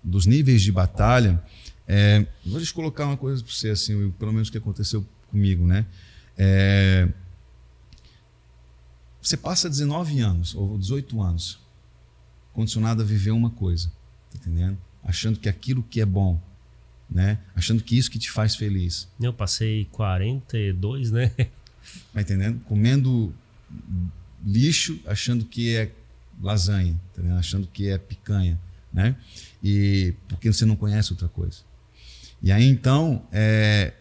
dos 0.00 0.24
níveis 0.24 0.62
de 0.62 0.70
batalha, 0.70 1.42
é, 1.88 2.24
vou 2.46 2.60
te 2.60 2.72
colocar 2.72 3.04
uma 3.04 3.16
coisa 3.16 3.42
para 3.42 3.52
você, 3.52 3.70
assim, 3.70 4.12
pelo 4.12 4.32
menos 4.32 4.46
o 4.46 4.52
que 4.52 4.58
aconteceu 4.58 5.04
comigo. 5.28 5.66
Né? 5.66 5.84
É, 6.38 7.08
você 9.20 9.36
passa 9.36 9.68
19 9.68 10.20
anos 10.20 10.54
ou 10.54 10.78
18 10.78 11.20
anos 11.20 11.58
condicionado 12.52 13.02
a 13.02 13.04
viver 13.04 13.32
uma 13.32 13.50
coisa, 13.50 13.88
tá 14.30 14.38
entendendo? 14.38 14.78
Achando 15.02 15.36
que 15.36 15.48
aquilo 15.48 15.82
que 15.82 16.00
é 16.00 16.06
bom 16.06 16.40
né? 17.10 17.38
Achando 17.54 17.82
que 17.82 17.98
isso 17.98 18.10
que 18.10 18.18
te 18.18 18.30
faz 18.30 18.56
feliz. 18.56 19.06
Eu 19.20 19.32
passei 19.32 19.84
42, 19.86 21.10
né? 21.10 21.30
Tá 22.12 22.20
entendendo? 22.20 22.60
Comendo 22.64 23.34
lixo, 24.44 25.00
achando 25.06 25.44
que 25.44 25.74
é 25.74 25.90
lasanha, 26.42 27.00
tá 27.14 27.22
achando 27.36 27.66
que 27.66 27.88
é 27.88 27.98
picanha, 27.98 28.58
né? 28.92 29.16
E 29.62 30.14
porque 30.28 30.52
você 30.52 30.64
não 30.64 30.76
conhece 30.76 31.12
outra 31.12 31.28
coisa. 31.28 31.58
E 32.42 32.50
aí 32.50 32.64
então, 32.64 33.24
é, 33.30 33.92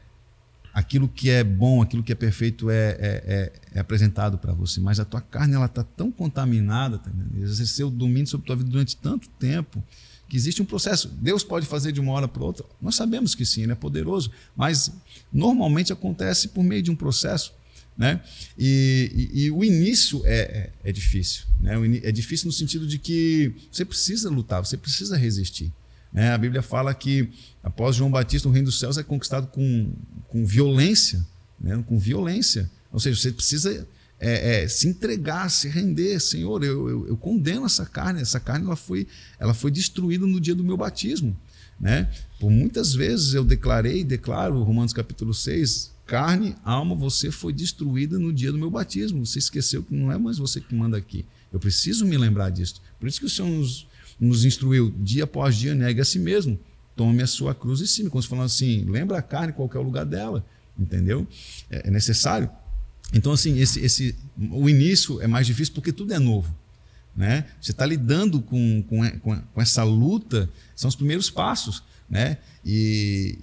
aquilo 0.74 1.08
que 1.08 1.30
é 1.30 1.44
bom, 1.44 1.82
aquilo 1.82 2.04
que 2.04 2.12
é 2.12 2.16
perfeito 2.16 2.70
é, 2.70 2.76
é, 2.76 2.98
é, 3.00 3.54
é 3.76 3.80
apresentado 3.80 4.38
para 4.38 4.54
você, 4.54 4.80
mas 4.80 5.00
a 5.00 5.06
tua 5.06 5.22
carne 5.22 5.54
ela 5.54 5.66
está 5.66 5.84
tão 5.84 6.12
contaminada, 6.12 6.98
tá 6.98 7.12
exerceu 7.38 7.88
o 7.88 7.92
domínio 7.92 8.28
sobre 8.28 8.46
a 8.46 8.48
tua 8.48 8.56
vida 8.56 8.70
durante 8.70 8.98
tanto 8.98 9.30
tempo 9.30 9.84
que 10.28 10.38
existe 10.38 10.62
um 10.62 10.66
processo. 10.66 11.10
Deus 11.10 11.44
pode 11.44 11.66
fazer 11.66 11.92
de 11.92 12.00
uma 12.00 12.14
hora 12.14 12.28
para 12.28 12.42
outra. 12.42 12.66
Nós 12.82 12.96
sabemos 12.96 13.36
que 13.36 13.46
sim, 13.46 13.64
ele 13.64 13.74
é 13.74 13.76
poderoso, 13.76 14.32
mas 14.56 14.92
normalmente 15.32 15.92
acontece 15.92 16.48
por 16.48 16.64
meio 16.64 16.82
de 16.82 16.90
um 16.90 16.96
processo. 16.96 17.54
Né? 17.98 18.22
E, 18.58 19.30
e, 19.34 19.44
e 19.44 19.52
o 19.52 19.64
início 19.64 20.22
é, 20.26 20.40
é, 20.40 20.70
é 20.86 20.92
difícil. 20.92 21.46
Né? 21.60 21.74
É 22.04 22.12
difícil 22.12 22.48
no 22.48 22.52
sentido 22.52 22.88
de 22.88 22.98
que 22.98 23.54
você 23.72 23.86
precisa 23.86 24.30
lutar, 24.30 24.64
você 24.66 24.78
precisa 24.78 25.18
resistir. 25.18 25.72
Né? 26.12 26.32
A 26.32 26.38
Bíblia 26.38 26.62
fala 26.62 26.94
que 26.94 27.30
após 27.64 27.96
João 27.96 28.10
Batista, 28.10 28.48
o 28.48 28.52
reino 28.52 28.66
dos 28.66 28.80
céus 28.80 28.98
é 28.98 29.04
conquistado 29.04 29.48
com, 29.48 29.94
com 30.28 30.46
violência, 30.46 31.26
né? 31.60 31.84
com 31.86 31.98
violência. 32.00 32.70
Ou 32.92 33.00
seja, 33.00 33.20
você 33.20 33.32
precisa 33.32 33.88
é, 34.20 34.64
é, 34.64 34.68
se 34.68 34.88
entregar, 34.88 35.50
se 35.50 35.68
render, 35.68 36.20
Senhor, 36.20 36.64
eu, 36.64 36.88
eu, 36.88 37.08
eu, 37.08 37.18
condeno 37.18 37.66
essa 37.66 37.86
carne, 37.86 38.22
essa 38.22 38.40
carne 38.40 38.66
ela 38.66 38.76
foi, 38.76 39.08
ela 39.40 39.54
foi 39.54 39.72
destruída 39.72 40.28
no 40.28 40.40
dia 40.40 40.54
do 40.54 40.64
meu 40.64 40.78
batismo. 40.78 41.36
Né? 41.80 42.08
Por 42.40 42.52
muitas 42.52 42.94
vezes 42.94 43.34
eu 43.34 43.44
declarei, 43.44 44.04
declaro, 44.04 44.62
Romanos 44.62 44.94
capítulo 44.94 45.34
6, 45.34 45.92
carne, 46.12 46.58
alma, 46.66 46.94
você 46.94 47.32
foi 47.32 47.54
destruída 47.54 48.20
no 48.20 48.34
dia 48.34 48.52
do 48.52 48.58
meu 48.58 48.70
batismo. 48.70 49.26
Você 49.26 49.40
esqueceu 49.40 49.82
que 49.82 49.96
não 49.96 50.12
é 50.12 50.18
mais 50.18 50.38
você 50.38 50.60
que 50.60 50.76
manda 50.76 50.98
aqui. 50.98 51.26
Eu 51.54 51.58
preciso 51.58 52.06
me 52.06 52.18
lembrar 52.18 52.50
disso. 52.50 52.82
Por 53.00 53.08
isso 53.08 53.18
que 53.18 53.28
o 53.28 53.30
Senhor 53.30 53.48
nos, 53.48 53.88
nos 54.20 54.44
instruiu, 54.44 54.94
dia 55.00 55.24
após 55.24 55.56
dia, 55.56 55.74
negue 55.74 56.02
a 56.02 56.04
si 56.04 56.20
mesmo. 56.20 56.60
Tome 56.98 57.24
a 57.24 57.28
sua 57.28 57.56
cruz 57.56 57.80
e 57.80 57.88
cima. 57.88 58.10
Quando 58.10 58.26
você 58.26 58.30
falando 58.30 58.48
assim, 58.48 58.84
lembra 58.84 59.20
a 59.20 59.22
carne, 59.22 59.54
qual 59.54 59.70
é 59.74 59.78
o 59.78 59.82
lugar 59.82 60.06
dela. 60.06 60.46
Entendeu? 60.78 61.26
É, 61.70 61.88
é 61.88 61.92
necessário. 61.92 62.50
Então, 63.14 63.32
assim, 63.32 63.58
esse, 63.58 63.80
esse, 63.80 64.14
o 64.52 64.70
início 64.70 65.22
é 65.22 65.28
mais 65.28 65.48
difícil 65.48 65.74
porque 65.74 65.94
tudo 65.94 66.14
é 66.14 66.20
novo. 66.20 66.54
Né? 67.16 67.46
Você 67.62 67.72
está 67.72 67.86
lidando 67.86 68.42
com, 68.42 68.84
com, 68.84 69.10
com, 69.20 69.62
essa 69.62 69.86
luta, 69.86 70.50
são 70.76 70.90
os 70.90 70.96
primeiros 70.96 71.30
passos. 71.30 71.82
Né? 72.10 72.38
E, 72.66 73.38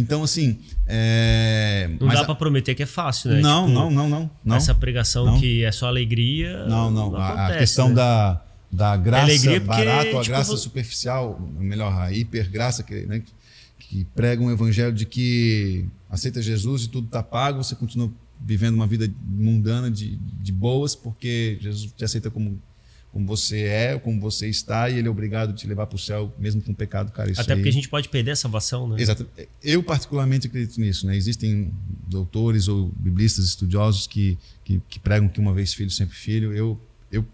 então, 0.00 0.22
assim. 0.22 0.58
É... 0.86 1.90
Não 2.00 2.08
dá 2.08 2.20
a... 2.20 2.24
para 2.24 2.34
prometer 2.34 2.74
que 2.74 2.82
é 2.82 2.86
fácil, 2.86 3.30
né? 3.30 3.40
Não, 3.40 3.66
tipo, 3.66 3.74
não, 3.74 3.90
não, 3.90 4.08
não, 4.08 4.30
não. 4.44 4.56
Essa 4.56 4.74
pregação 4.74 5.26
não. 5.26 5.40
que 5.40 5.64
é 5.64 5.72
só 5.72 5.86
alegria. 5.86 6.66
Não, 6.66 6.90
não. 6.90 7.10
não 7.10 7.18
a, 7.18 7.48
a, 7.48 7.58
questão 7.58 7.88
né? 7.88 7.94
da, 7.94 8.42
da 8.70 8.96
graça 8.96 9.50
é 9.50 9.58
barata, 9.58 10.00
a 10.00 10.04
tipo, 10.04 10.24
graça 10.24 10.56
superficial, 10.56 11.40
melhor, 11.58 11.92
a 11.92 12.12
hipergraça, 12.12 12.82
que, 12.82 13.06
né, 13.06 13.22
que 13.78 14.04
prega 14.14 14.42
um 14.42 14.50
evangelho 14.50 14.92
de 14.92 15.04
que 15.04 15.86
aceita 16.08 16.40
Jesus 16.40 16.84
e 16.84 16.88
tudo 16.88 17.06
está 17.06 17.22
pago, 17.22 17.62
você 17.62 17.74
continua 17.74 18.10
vivendo 18.40 18.74
uma 18.74 18.86
vida 18.86 19.10
mundana 19.26 19.90
de, 19.90 20.16
de 20.16 20.52
boas, 20.52 20.94
porque 20.94 21.58
Jesus 21.60 21.92
te 21.92 22.04
aceita 22.04 22.30
como 22.30 22.60
como 23.18 23.26
você 23.26 23.62
é, 23.62 23.98
como 23.98 24.20
você 24.20 24.48
está, 24.48 24.88
e 24.88 24.98
ele 24.98 25.08
é 25.08 25.10
obrigado 25.10 25.50
a 25.50 25.52
te 25.52 25.66
levar 25.66 25.86
para 25.86 25.96
o 25.96 25.98
céu, 25.98 26.32
mesmo 26.38 26.62
com 26.62 26.72
pecado, 26.72 27.10
cara. 27.10 27.32
Até 27.32 27.56
porque 27.56 27.68
aí... 27.68 27.68
a 27.68 27.72
gente 27.72 27.88
pode 27.88 28.08
perder 28.08 28.30
a 28.30 28.36
salvação, 28.36 28.88
né? 28.88 29.02
Exato. 29.02 29.26
Eu, 29.62 29.82
particularmente, 29.82 30.46
acredito 30.46 30.80
nisso. 30.80 31.04
Né? 31.04 31.16
Existem 31.16 31.72
doutores 32.06 32.68
ou 32.68 32.92
biblistas 32.96 33.44
estudiosos 33.44 34.06
que, 34.06 34.38
que, 34.64 34.80
que, 34.88 35.00
pregam 35.00 35.28
que 35.28 35.40
uma 35.40 35.52
vez 35.52 35.74
filho, 35.74 35.90
sempre 35.90 36.14
filho. 36.14 36.54
Eu, 36.54 36.80
eu 37.10 37.26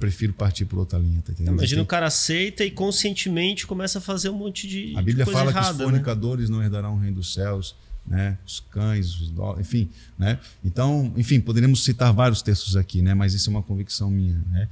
prefiro 0.00 0.32
partir 0.32 0.64
por 0.64 0.80
outra 0.80 0.98
linha. 0.98 1.22
Tá 1.22 1.32
Imagina 1.38 1.82
o 1.82 1.86
cara 1.86 2.06
aceita 2.06 2.64
e 2.64 2.70
conscientemente 2.72 3.64
começa 3.68 3.98
a 3.98 4.02
fazer 4.02 4.30
um 4.30 4.36
monte 4.36 4.66
de. 4.66 4.94
A 4.96 5.02
Bíblia 5.02 5.24
fala 5.26 5.52
errada, 5.52 5.66
que 5.68 5.72
os 5.74 5.78
né? 5.78 5.84
fornicadores 5.84 6.50
né? 6.50 6.56
não 6.56 6.62
herdarão 6.64 6.94
o 6.94 6.98
reino 6.98 7.16
dos 7.16 7.32
céus. 7.32 7.76
Né? 8.06 8.38
os 8.44 8.58
cães, 8.58 9.20
os 9.20 9.30
dó, 9.30 9.56
enfim, 9.60 9.88
né? 10.18 10.40
Então, 10.64 11.12
enfim, 11.16 11.38
poderíamos 11.38 11.84
citar 11.84 12.12
vários 12.12 12.42
textos 12.42 12.74
aqui, 12.74 13.02
né? 13.02 13.14
Mas 13.14 13.34
isso 13.34 13.48
é 13.48 13.52
uma 13.52 13.62
convicção 13.62 14.10
minha, 14.10 14.42
né? 14.50 14.68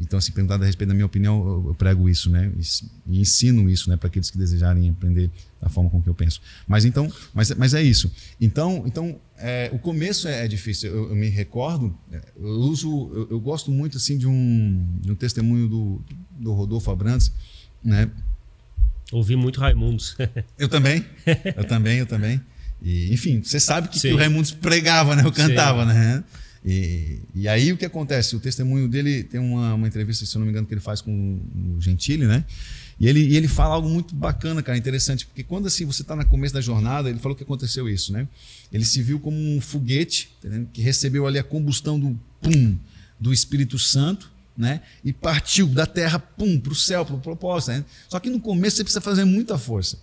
Então, 0.00 0.18
assim, 0.18 0.32
perguntado 0.32 0.62
a 0.62 0.66
respeito 0.66 0.88
da 0.88 0.94
minha 0.94 1.06
opinião, 1.06 1.64
eu 1.66 1.74
prego 1.74 2.08
isso, 2.08 2.30
né? 2.30 2.50
E 3.06 3.20
ensino 3.20 3.68
isso, 3.68 3.90
né? 3.90 3.96
Para 3.96 4.08
aqueles 4.08 4.30
que 4.30 4.38
desejarem 4.38 4.88
aprender 4.88 5.30
da 5.60 5.68
forma 5.68 5.90
com 5.90 6.00
que 6.02 6.08
eu 6.08 6.14
penso. 6.14 6.40
Mas 6.66 6.84
então, 6.84 7.10
mas, 7.34 7.50
mas 7.54 7.74
é 7.74 7.82
isso. 7.82 8.10
Então, 8.40 8.82
então 8.86 9.18
é, 9.38 9.70
o 9.72 9.78
começo 9.78 10.26
é, 10.26 10.44
é 10.44 10.48
difícil. 10.48 10.90
Eu, 10.90 11.10
eu, 11.10 11.14
me 11.14 11.28
recordo, 11.28 11.94
é, 12.10 12.20
eu 12.36 12.48
uso, 12.48 13.10
eu, 13.14 13.28
eu, 13.32 13.40
gosto 13.40 13.70
muito 13.70 13.98
assim 13.98 14.16
de 14.16 14.26
um, 14.26 14.86
de 15.00 15.12
um 15.12 15.14
testemunho 15.14 15.68
do, 15.68 16.00
do 16.38 16.52
Rodolfo 16.52 16.90
Abrantes, 16.90 17.30
né? 17.84 18.10
Ouvi 19.12 19.36
muito 19.36 19.60
Raimundos. 19.60 20.16
eu 20.58 20.68
também, 20.68 21.04
eu 21.56 21.64
também, 21.64 21.98
eu 21.98 22.06
também. 22.06 22.40
E, 22.80 23.12
enfim, 23.12 23.42
você 23.42 23.60
sabe 23.60 23.88
que, 23.88 24.00
que 24.00 24.12
o 24.12 24.16
Raimundos 24.16 24.50
pregava, 24.50 25.14
né? 25.14 25.24
Eu 25.24 25.32
cantava, 25.32 25.82
Sim. 25.82 25.92
né? 25.92 26.24
E, 26.64 27.18
e 27.34 27.48
aí 27.48 27.72
o 27.72 27.76
que 27.76 27.84
acontece? 27.84 28.36
O 28.36 28.40
testemunho 28.40 28.88
dele 28.88 29.24
tem 29.24 29.40
uma, 29.40 29.74
uma 29.74 29.88
entrevista, 29.88 30.24
se 30.24 30.36
eu 30.36 30.38
não 30.38 30.46
me 30.46 30.52
engano, 30.52 30.66
que 30.66 30.74
ele 30.74 30.80
faz 30.80 31.00
com 31.00 31.40
o 31.76 31.80
Gentili, 31.80 32.26
né? 32.26 32.44
E 33.00 33.08
ele, 33.08 33.20
e 33.20 33.36
ele 33.36 33.48
fala 33.48 33.74
algo 33.74 33.88
muito 33.88 34.14
bacana, 34.14 34.62
cara, 34.62 34.78
interessante, 34.78 35.26
porque 35.26 35.42
quando 35.42 35.66
assim 35.66 35.84
você 35.84 36.02
está 36.02 36.14
no 36.14 36.24
começo 36.24 36.54
da 36.54 36.60
jornada, 36.60 37.10
ele 37.10 37.18
falou 37.18 37.36
que 37.36 37.42
aconteceu 37.42 37.88
isso, 37.88 38.12
né? 38.12 38.28
Ele 38.72 38.84
se 38.84 39.02
viu 39.02 39.18
como 39.18 39.36
um 39.36 39.60
foguete, 39.60 40.30
tá 40.40 40.48
que 40.72 40.80
recebeu 40.80 41.26
ali 41.26 41.38
a 41.38 41.42
combustão 41.42 41.98
do 41.98 42.16
pum 42.40 42.78
do 43.18 43.32
Espírito 43.32 43.78
Santo, 43.78 44.30
né? 44.56 44.82
E 45.04 45.12
partiu 45.12 45.66
da 45.66 45.86
terra 45.86 46.18
pum 46.18 46.60
para 46.60 46.72
o 46.72 46.76
céu, 46.76 47.04
para 47.04 47.16
o 47.16 47.20
propósito. 47.20 47.72
Né? 47.72 47.84
Só 48.08 48.20
que 48.20 48.30
no 48.30 48.40
começo 48.40 48.76
você 48.76 48.84
precisa 48.84 49.00
fazer 49.00 49.24
muita 49.24 49.58
força. 49.58 49.98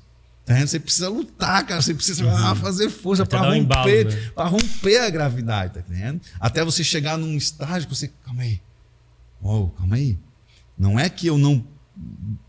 Tá 0.50 0.66
você 0.66 0.80
precisa 0.80 1.10
lutar, 1.10 1.64
cara. 1.64 1.80
Você 1.80 1.94
precisa 1.94 2.26
uhum. 2.26 2.56
fazer 2.56 2.90
força 2.90 3.24
para 3.24 3.42
romper, 3.42 3.52
um 3.52 3.56
embalo, 3.56 3.88
né? 3.88 4.32
romper 4.36 4.98
a 4.98 5.10
gravidade, 5.12 5.76
tá 5.76 5.80
entendendo? 5.82 6.22
Até 6.40 6.66
você 6.66 6.84
chegar 6.84 7.20
num 7.20 7.38
estágio 7.38 7.88
que 7.88 7.96
você. 7.96 8.08
Calma 8.26 8.42
aí. 8.42 8.60
Calma 9.78 9.96
aí. 9.96 10.18
Não 10.76 11.00
é 11.00 11.08
que 11.08 11.28
eu 11.28 11.38
não, 11.38 11.64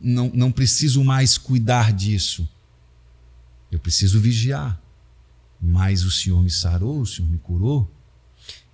não, 0.00 0.30
não 0.32 0.50
preciso 0.50 1.04
mais 1.04 1.36
cuidar 1.36 1.92
disso. 1.92 2.48
Eu 3.70 3.78
preciso 3.78 4.18
vigiar. 4.18 4.80
Mas 5.60 6.02
o 6.02 6.10
Senhor 6.10 6.42
me 6.42 6.48
sarou, 6.48 7.02
o 7.02 7.06
Senhor 7.06 7.30
me 7.30 7.36
curou. 7.36 7.86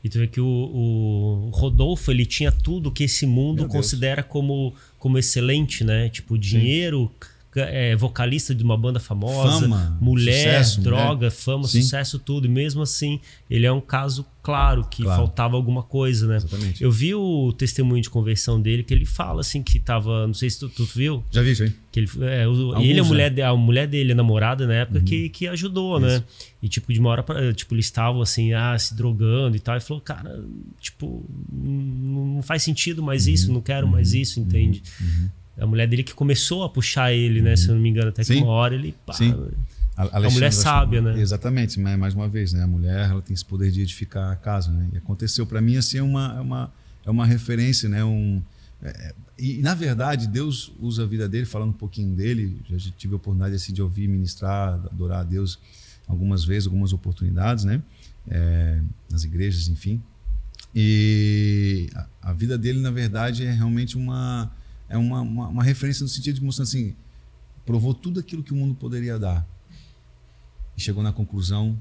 E 0.04 0.08
tu 0.08 0.20
vê 0.20 0.28
que 0.28 0.40
o, 0.40 0.46
o 0.46 1.50
Rodolfo 1.52 2.12
ele 2.12 2.24
tinha 2.24 2.52
tudo 2.52 2.92
que 2.92 3.02
esse 3.02 3.26
mundo 3.26 3.66
considera 3.66 4.22
como, 4.22 4.72
como 5.00 5.18
excelente, 5.18 5.82
né? 5.82 6.08
Tipo 6.10 6.38
dinheiro. 6.38 7.10
Sim 7.20 7.35
é, 7.56 7.96
vocalista 7.96 8.54
de 8.54 8.62
uma 8.62 8.76
banda 8.76 9.00
famosa, 9.00 9.60
fama, 9.60 9.98
mulher, 10.00 10.64
sucesso, 10.64 10.80
droga, 10.80 11.14
mulher. 11.14 11.30
fama, 11.30 11.68
Sim. 11.68 11.82
sucesso, 11.82 12.18
tudo. 12.18 12.46
E 12.46 12.50
mesmo 12.50 12.82
assim, 12.82 13.20
ele 13.50 13.66
é 13.66 13.72
um 13.72 13.80
caso 13.80 14.26
claro 14.46 14.86
que 14.88 15.02
claro. 15.02 15.22
faltava 15.22 15.56
alguma 15.56 15.82
coisa, 15.82 16.26
né? 16.28 16.36
Exatamente. 16.36 16.80
Eu 16.80 16.90
vi 16.90 17.12
o 17.14 17.52
testemunho 17.52 18.00
de 18.00 18.08
conversão 18.08 18.60
dele 18.60 18.84
que 18.84 18.94
ele 18.94 19.04
fala 19.04 19.40
assim 19.40 19.60
que 19.60 19.80
tava, 19.80 20.24
não 20.24 20.34
sei 20.34 20.48
se 20.48 20.60
tu, 20.60 20.68
tu 20.68 20.84
viu? 20.84 21.24
Já 21.32 21.42
vi, 21.42 21.56
sim. 21.56 21.72
Que 21.90 21.98
ele, 21.98 22.10
é, 22.22 22.46
o, 22.46 22.80
ele 22.80 23.00
a 23.00 23.04
mulher, 23.04 23.40
a 23.42 23.56
mulher 23.56 23.88
dele, 23.88 24.12
a 24.12 24.14
namorada 24.14 24.64
na 24.64 24.74
época, 24.74 25.00
uhum. 25.00 25.04
que, 25.04 25.28
que 25.30 25.48
ajudou, 25.48 25.98
né? 25.98 26.08
Isso. 26.08 26.18
né? 26.18 26.24
E 26.62 26.68
tipo, 26.68 26.92
de 26.92 27.00
uma 27.00 27.10
hora 27.10 27.24
para 27.24 27.52
tipo, 27.52 27.74
eles 27.74 27.86
estavam 27.86 28.22
assim, 28.22 28.52
ah, 28.52 28.78
se 28.78 28.94
drogando 28.94 29.56
e 29.56 29.60
tal. 29.60 29.76
E 29.76 29.80
falou, 29.80 30.00
cara, 30.00 30.44
tipo, 30.80 31.28
não 31.52 32.40
faz 32.40 32.62
sentido 32.62 33.02
mais 33.02 33.26
uhum. 33.26 33.32
isso, 33.32 33.52
não 33.52 33.60
quero 33.60 33.86
uhum. 33.86 33.92
mais 33.92 34.14
isso, 34.14 34.38
entende? 34.38 34.80
Uhum. 35.00 35.28
A 35.58 35.66
mulher 35.66 35.86
dele 35.86 36.02
que 36.02 36.14
começou 36.14 36.64
a 36.64 36.68
puxar 36.68 37.12
ele, 37.12 37.40
né? 37.40 37.50
Uhum. 37.50 37.56
Se 37.56 37.68
eu 37.68 37.74
não 37.74 37.82
me 37.82 37.88
engano, 37.88 38.08
até 38.08 38.22
que 38.22 38.28
Sim. 38.34 38.42
uma 38.42 38.52
hora 38.52 38.74
ele. 38.74 38.94
Pá, 39.06 39.12
Sim. 39.12 39.34
A, 39.96 40.18
a 40.18 40.30
mulher 40.30 40.52
sábia, 40.52 41.00
né? 41.00 41.18
Exatamente, 41.18 41.80
mas 41.80 41.98
mais 41.98 42.14
uma 42.14 42.28
vez, 42.28 42.52
né? 42.52 42.62
A 42.62 42.66
mulher 42.66 43.10
ela 43.10 43.22
tem 43.22 43.32
esse 43.32 43.44
poder 43.44 43.70
de 43.70 43.80
edificar 43.80 44.30
a 44.30 44.36
casa, 44.36 44.70
né? 44.70 44.88
E 44.92 44.98
aconteceu 44.98 45.46
para 45.46 45.60
mim 45.60 45.76
assim 45.76 45.98
é 45.98 46.02
uma, 46.02 46.34
é 46.36 46.40
uma 46.40 46.72
é 47.06 47.10
uma 47.10 47.24
referência, 47.24 47.88
né? 47.88 48.04
Um, 48.04 48.42
É, 48.82 49.14
e, 49.38 49.62
na 49.62 49.74
verdade, 49.74 50.26
Deus 50.26 50.70
usa 50.78 51.04
a 51.04 51.06
vida 51.06 51.26
dele, 51.28 51.46
falando 51.46 51.70
um 51.70 51.78
pouquinho 51.78 52.14
dele. 52.14 52.60
Já 52.68 52.90
tive 52.96 53.14
a 53.14 53.16
oportunidade 53.16 53.54
assim, 53.54 53.72
de 53.72 53.80
ouvir, 53.80 54.06
ministrar, 54.06 54.74
adorar 54.74 55.20
a 55.20 55.24
Deus 55.24 55.58
algumas 56.06 56.44
vezes, 56.44 56.66
algumas 56.66 56.92
oportunidades, 56.92 57.64
né? 57.64 57.82
É, 58.28 58.80
nas 59.10 59.24
igrejas, 59.24 59.68
enfim. 59.68 60.02
E 60.74 61.88
a, 61.94 62.06
a, 62.30 62.32
vida 62.32 62.58
dele, 62.58 62.80
na 62.80 62.90
verdade, 62.90 63.46
é 63.46 63.52
realmente 63.52 63.96
uma, 63.96 64.50
é 64.88 64.96
uma, 64.96 65.20
uma, 65.20 65.48
uma 65.48 65.62
referência 65.64 66.02
no 66.02 66.08
sentido 66.08 66.36
de 66.36 66.44
mostrar 66.44 66.64
assim: 66.64 66.94
provou 67.64 67.94
tudo 67.94 68.20
aquilo 68.20 68.42
que 68.42 68.52
o 68.52 68.56
mundo 68.56 68.74
poderia 68.74 69.18
dar. 69.18 69.46
E 70.76 70.80
chegou 70.80 71.02
na 71.02 71.12
conclusão 71.12 71.78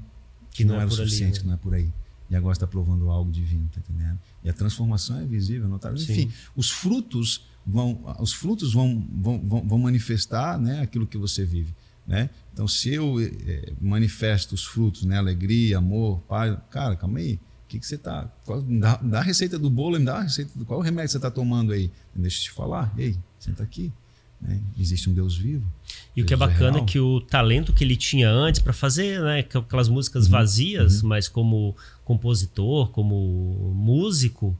que, 0.50 0.58
que 0.58 0.64
não, 0.64 0.74
não 0.74 0.80
é 0.80 0.84
era 0.84 0.90
o 0.90 0.94
suficiente, 0.94 1.22
ali, 1.22 1.32
né? 1.32 1.40
que 1.40 1.46
não 1.46 1.54
é 1.54 1.56
por 1.56 1.74
aí 1.74 1.92
e 2.28 2.36
agora 2.36 2.52
está 2.52 2.66
provando 2.66 3.08
algo 3.08 3.30
divino, 3.30 3.68
tá 3.72 3.80
entendendo? 3.80 4.18
E 4.42 4.48
a 4.48 4.52
transformação 4.52 5.20
é 5.20 5.24
visível, 5.24 5.68
notável. 5.68 5.98
Enfim, 6.00 6.30
os 6.54 6.70
frutos 6.70 7.44
vão, 7.64 8.00
os 8.18 8.32
frutos 8.32 8.72
vão, 8.72 9.06
vão, 9.12 9.38
vão, 9.66 9.78
manifestar, 9.78 10.58
né, 10.58 10.80
aquilo 10.80 11.06
que 11.06 11.16
você 11.16 11.44
vive, 11.44 11.74
né? 12.06 12.30
Então, 12.52 12.66
se 12.66 12.92
eu 12.92 13.20
é, 13.20 13.72
manifesto 13.80 14.54
os 14.54 14.64
frutos, 14.64 15.04
né, 15.04 15.18
alegria, 15.18 15.78
amor, 15.78 16.20
paz, 16.22 16.56
cara, 16.70 16.96
calma 16.96 17.18
aí, 17.18 17.38
o 17.66 17.68
que, 17.68 17.80
que 17.80 17.86
você 17.86 17.96
está? 17.96 18.30
Dá, 18.78 18.96
dá, 18.96 19.18
a 19.18 19.22
receita 19.22 19.58
do 19.58 19.68
bolo, 19.68 19.98
me 19.98 20.04
dá 20.04 20.18
a 20.18 20.22
receita 20.22 20.52
do 20.54 20.64
qual 20.64 20.80
remédio 20.80 21.10
você 21.10 21.18
está 21.18 21.30
tomando 21.30 21.72
aí? 21.72 21.90
Deixa 22.14 22.38
eu 22.38 22.42
te 22.44 22.50
falar, 22.52 22.94
ei, 22.96 23.16
senta 23.40 23.64
aqui. 23.64 23.92
Né? 24.40 24.60
Existe 24.78 25.10
um 25.10 25.14
Deus 25.14 25.36
vivo. 25.36 25.66
E 26.14 26.22
o 26.22 26.24
que 26.24 26.32
é, 26.32 26.36
é 26.36 26.38
bacana 26.38 26.78
é, 26.78 26.84
que 26.84 27.00
o 27.00 27.20
talento 27.20 27.72
que 27.72 27.82
ele 27.82 27.96
tinha 27.96 28.30
antes 28.30 28.60
para 28.60 28.72
fazer 28.72 29.20
né, 29.20 29.40
aquelas 29.40 29.88
músicas 29.88 30.26
uhum. 30.26 30.30
vazias, 30.30 31.02
uhum. 31.02 31.08
mas 31.08 31.28
como 31.28 31.74
compositor, 32.04 32.90
como 32.90 33.72
músico, 33.74 34.56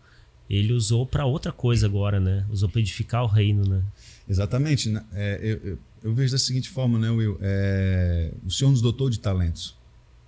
ele 0.51 0.73
usou 0.73 1.07
para 1.07 1.25
outra 1.27 1.53
coisa 1.53 1.87
agora, 1.87 2.19
né? 2.19 2.45
Usou 2.51 2.69
para 2.69 2.81
edificar 2.81 3.23
o 3.23 3.29
reino, 3.29 3.63
né? 3.65 3.83
Exatamente. 4.29 4.89
Né? 4.89 5.05
É, 5.13 5.39
eu, 5.41 5.71
eu, 5.71 5.79
eu, 6.03 6.15
vejo 6.15 6.33
da 6.33 6.39
seguinte 6.39 6.69
forma, 6.69 6.99
né, 6.99 7.11
Will? 7.11 7.39
É, 7.41 8.33
o 8.45 8.51
Senhor 8.51 8.71
nos 8.71 8.81
dotou 8.81 9.09
de 9.09 9.21
talentos, 9.21 9.77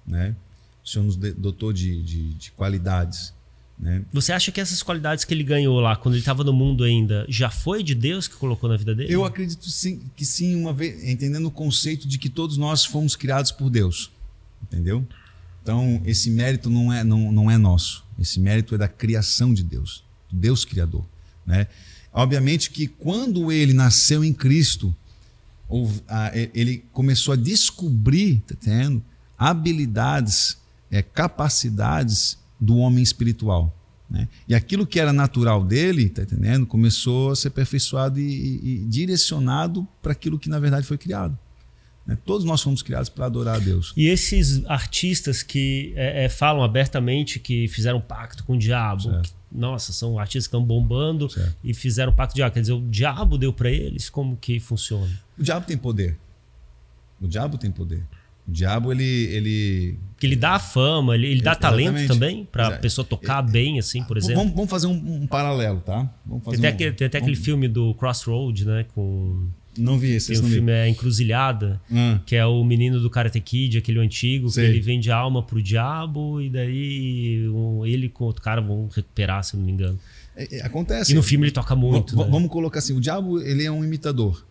né? 0.06 0.36
O 0.88 0.90
Senhor 0.90 1.04
nos 1.04 1.16
dotou 1.16 1.70
de, 1.70 2.02
de, 2.02 2.32
de 2.32 2.50
qualidades. 2.52 3.34
Né? 3.78 4.02
Você 4.10 4.32
acha 4.32 4.50
que 4.50 4.58
essas 4.58 4.82
qualidades 4.82 5.22
que 5.22 5.34
ele 5.34 5.44
ganhou 5.44 5.78
lá, 5.80 5.94
quando 5.94 6.14
ele 6.14 6.22
estava 6.22 6.42
no 6.42 6.52
mundo 6.52 6.82
ainda, 6.82 7.26
já 7.28 7.50
foi 7.50 7.82
de 7.82 7.94
Deus 7.94 8.26
que 8.26 8.36
colocou 8.36 8.70
na 8.70 8.76
vida 8.78 8.94
dele? 8.94 9.12
Eu 9.12 9.22
acredito 9.22 9.68
sim, 9.68 10.00
que 10.16 10.24
sim, 10.24 10.56
uma 10.56 10.72
vez, 10.72 11.04
entendendo 11.04 11.44
o 11.44 11.50
conceito 11.50 12.08
de 12.08 12.16
que 12.16 12.30
todos 12.30 12.56
nós 12.56 12.86
fomos 12.86 13.14
criados 13.14 13.52
por 13.52 13.68
Deus. 13.68 14.10
Entendeu? 14.62 15.06
Então, 15.62 16.00
esse 16.06 16.30
mérito 16.30 16.70
não 16.70 16.90
é, 16.90 17.04
não, 17.04 17.30
não 17.30 17.50
é 17.50 17.58
nosso. 17.58 18.02
Esse 18.18 18.40
mérito 18.40 18.74
é 18.74 18.78
da 18.78 18.88
criação 18.88 19.52
de 19.52 19.62
Deus, 19.62 20.02
Deus 20.32 20.64
Criador. 20.64 21.04
Né? 21.44 21.66
Obviamente 22.10 22.70
que 22.70 22.86
quando 22.86 23.52
ele 23.52 23.74
nasceu 23.74 24.24
em 24.24 24.32
Cristo, 24.32 24.96
ele 26.54 26.82
começou 26.94 27.34
a 27.34 27.36
descobrir, 27.36 28.42
tá 28.46 28.54
tendo, 28.58 29.02
habilidades, 29.38 30.57
é, 30.90 31.02
capacidades 31.02 32.38
do 32.60 32.76
homem 32.78 33.02
espiritual. 33.02 33.74
Né? 34.10 34.26
E 34.48 34.54
aquilo 34.54 34.86
que 34.86 34.98
era 34.98 35.12
natural 35.12 35.62
dele, 35.62 36.08
tá 36.08 36.22
entendendo? 36.22 36.66
Começou 36.66 37.30
a 37.30 37.36
ser 37.36 37.48
aperfeiçoado 37.48 38.18
e, 38.18 38.22
e, 38.22 38.74
e 38.82 38.84
direcionado 38.86 39.86
para 40.02 40.12
aquilo 40.12 40.38
que 40.38 40.48
na 40.48 40.58
verdade 40.58 40.86
foi 40.86 40.96
criado. 40.96 41.38
Né? 42.06 42.16
Todos 42.24 42.44
nós 42.44 42.62
fomos 42.62 42.82
criados 42.82 43.10
para 43.10 43.26
adorar 43.26 43.56
a 43.56 43.58
Deus. 43.58 43.92
E 43.94 44.06
esses 44.06 44.64
artistas 44.64 45.42
que 45.42 45.92
é, 45.94 46.24
é, 46.24 46.28
falam 46.30 46.62
abertamente 46.62 47.38
que 47.38 47.68
fizeram 47.68 48.00
pacto 48.00 48.42
com 48.44 48.54
o 48.54 48.58
diabo, 48.58 49.20
que, 49.20 49.30
nossa, 49.52 49.92
são 49.92 50.18
artistas 50.18 50.46
que 50.46 50.56
estão 50.56 50.64
bombando 50.64 51.28
certo. 51.28 51.54
e 51.62 51.74
fizeram 51.74 52.10
pacto 52.10 52.32
com 52.32 52.36
o 52.36 52.40
diabo. 52.40 52.54
Quer 52.54 52.60
dizer, 52.60 52.72
o 52.72 52.80
diabo 52.80 53.36
deu 53.36 53.52
para 53.52 53.70
eles? 53.70 54.08
Como 54.08 54.38
que 54.38 54.58
funciona? 54.58 55.12
O 55.38 55.42
diabo 55.42 55.66
tem 55.66 55.76
poder. 55.76 56.16
O 57.20 57.28
diabo 57.28 57.58
tem 57.58 57.70
poder. 57.70 58.02
O 58.48 58.52
diabo, 58.52 58.90
ele. 58.90 59.04
ele... 59.04 59.98
Que 60.18 60.26
ele 60.26 60.34
dá 60.34 60.52
a 60.52 60.58
fama, 60.58 61.14
ele, 61.14 61.28
ele 61.28 61.42
dá 61.42 61.54
talento 61.54 62.08
também 62.08 62.44
para 62.50 62.68
a 62.68 62.70
pessoa 62.78 63.04
tocar 63.04 63.46
é, 63.46 63.50
bem, 63.50 63.78
assim, 63.78 64.02
por 64.02 64.16
exemplo. 64.16 64.36
Vamos, 64.36 64.54
vamos 64.54 64.70
fazer 64.70 64.88
um, 64.88 65.22
um, 65.22 65.26
paralelo, 65.28 65.80
tá? 65.80 66.10
Vamos 66.26 66.44
fazer 66.44 66.56
tem, 66.56 66.70
até, 66.70 66.90
um, 66.90 66.92
tem 66.94 67.06
até 67.06 67.18
aquele 67.18 67.36
filme 67.36 67.68
do 67.68 67.94
Crossroad, 67.94 68.64
né? 68.64 68.86
Com. 68.94 69.46
Não 69.76 69.96
vi 69.96 70.14
esse. 70.14 70.32
Tem 70.32 70.42
um 70.42 70.48
filme 70.48 70.72
é 70.72 70.88
Encruzilhada, 70.88 71.80
hum. 71.88 72.18
que 72.26 72.34
é 72.34 72.44
o 72.44 72.64
menino 72.64 72.98
do 72.98 73.08
Karate 73.08 73.40
Kid, 73.40 73.78
aquele 73.78 74.00
antigo, 74.00 74.48
Sei. 74.48 74.64
que 74.64 74.70
ele 74.72 74.80
vende 74.80 75.08
alma 75.08 75.40
pro 75.40 75.62
diabo 75.62 76.40
e 76.40 76.50
daí 76.50 77.48
um, 77.48 77.86
ele 77.86 78.08
com 78.08 78.24
outro 78.24 78.42
cara 78.42 78.60
vão 78.60 78.88
recuperar, 78.92 79.44
se 79.44 79.56
não 79.56 79.64
me 79.64 79.70
engano. 79.70 80.00
É, 80.34 80.56
é, 80.56 80.62
acontece. 80.62 81.12
E 81.12 81.14
no 81.14 81.22
filme 81.22 81.46
ele 81.46 81.52
toca 81.52 81.76
muito. 81.76 82.16
V 82.16 82.24
né? 82.24 82.28
Vamos 82.28 82.50
colocar 82.50 82.80
assim: 82.80 82.92
o 82.92 83.00
diabo 83.00 83.40
ele 83.40 83.64
é 83.64 83.70
um 83.70 83.84
imitador. 83.84 84.44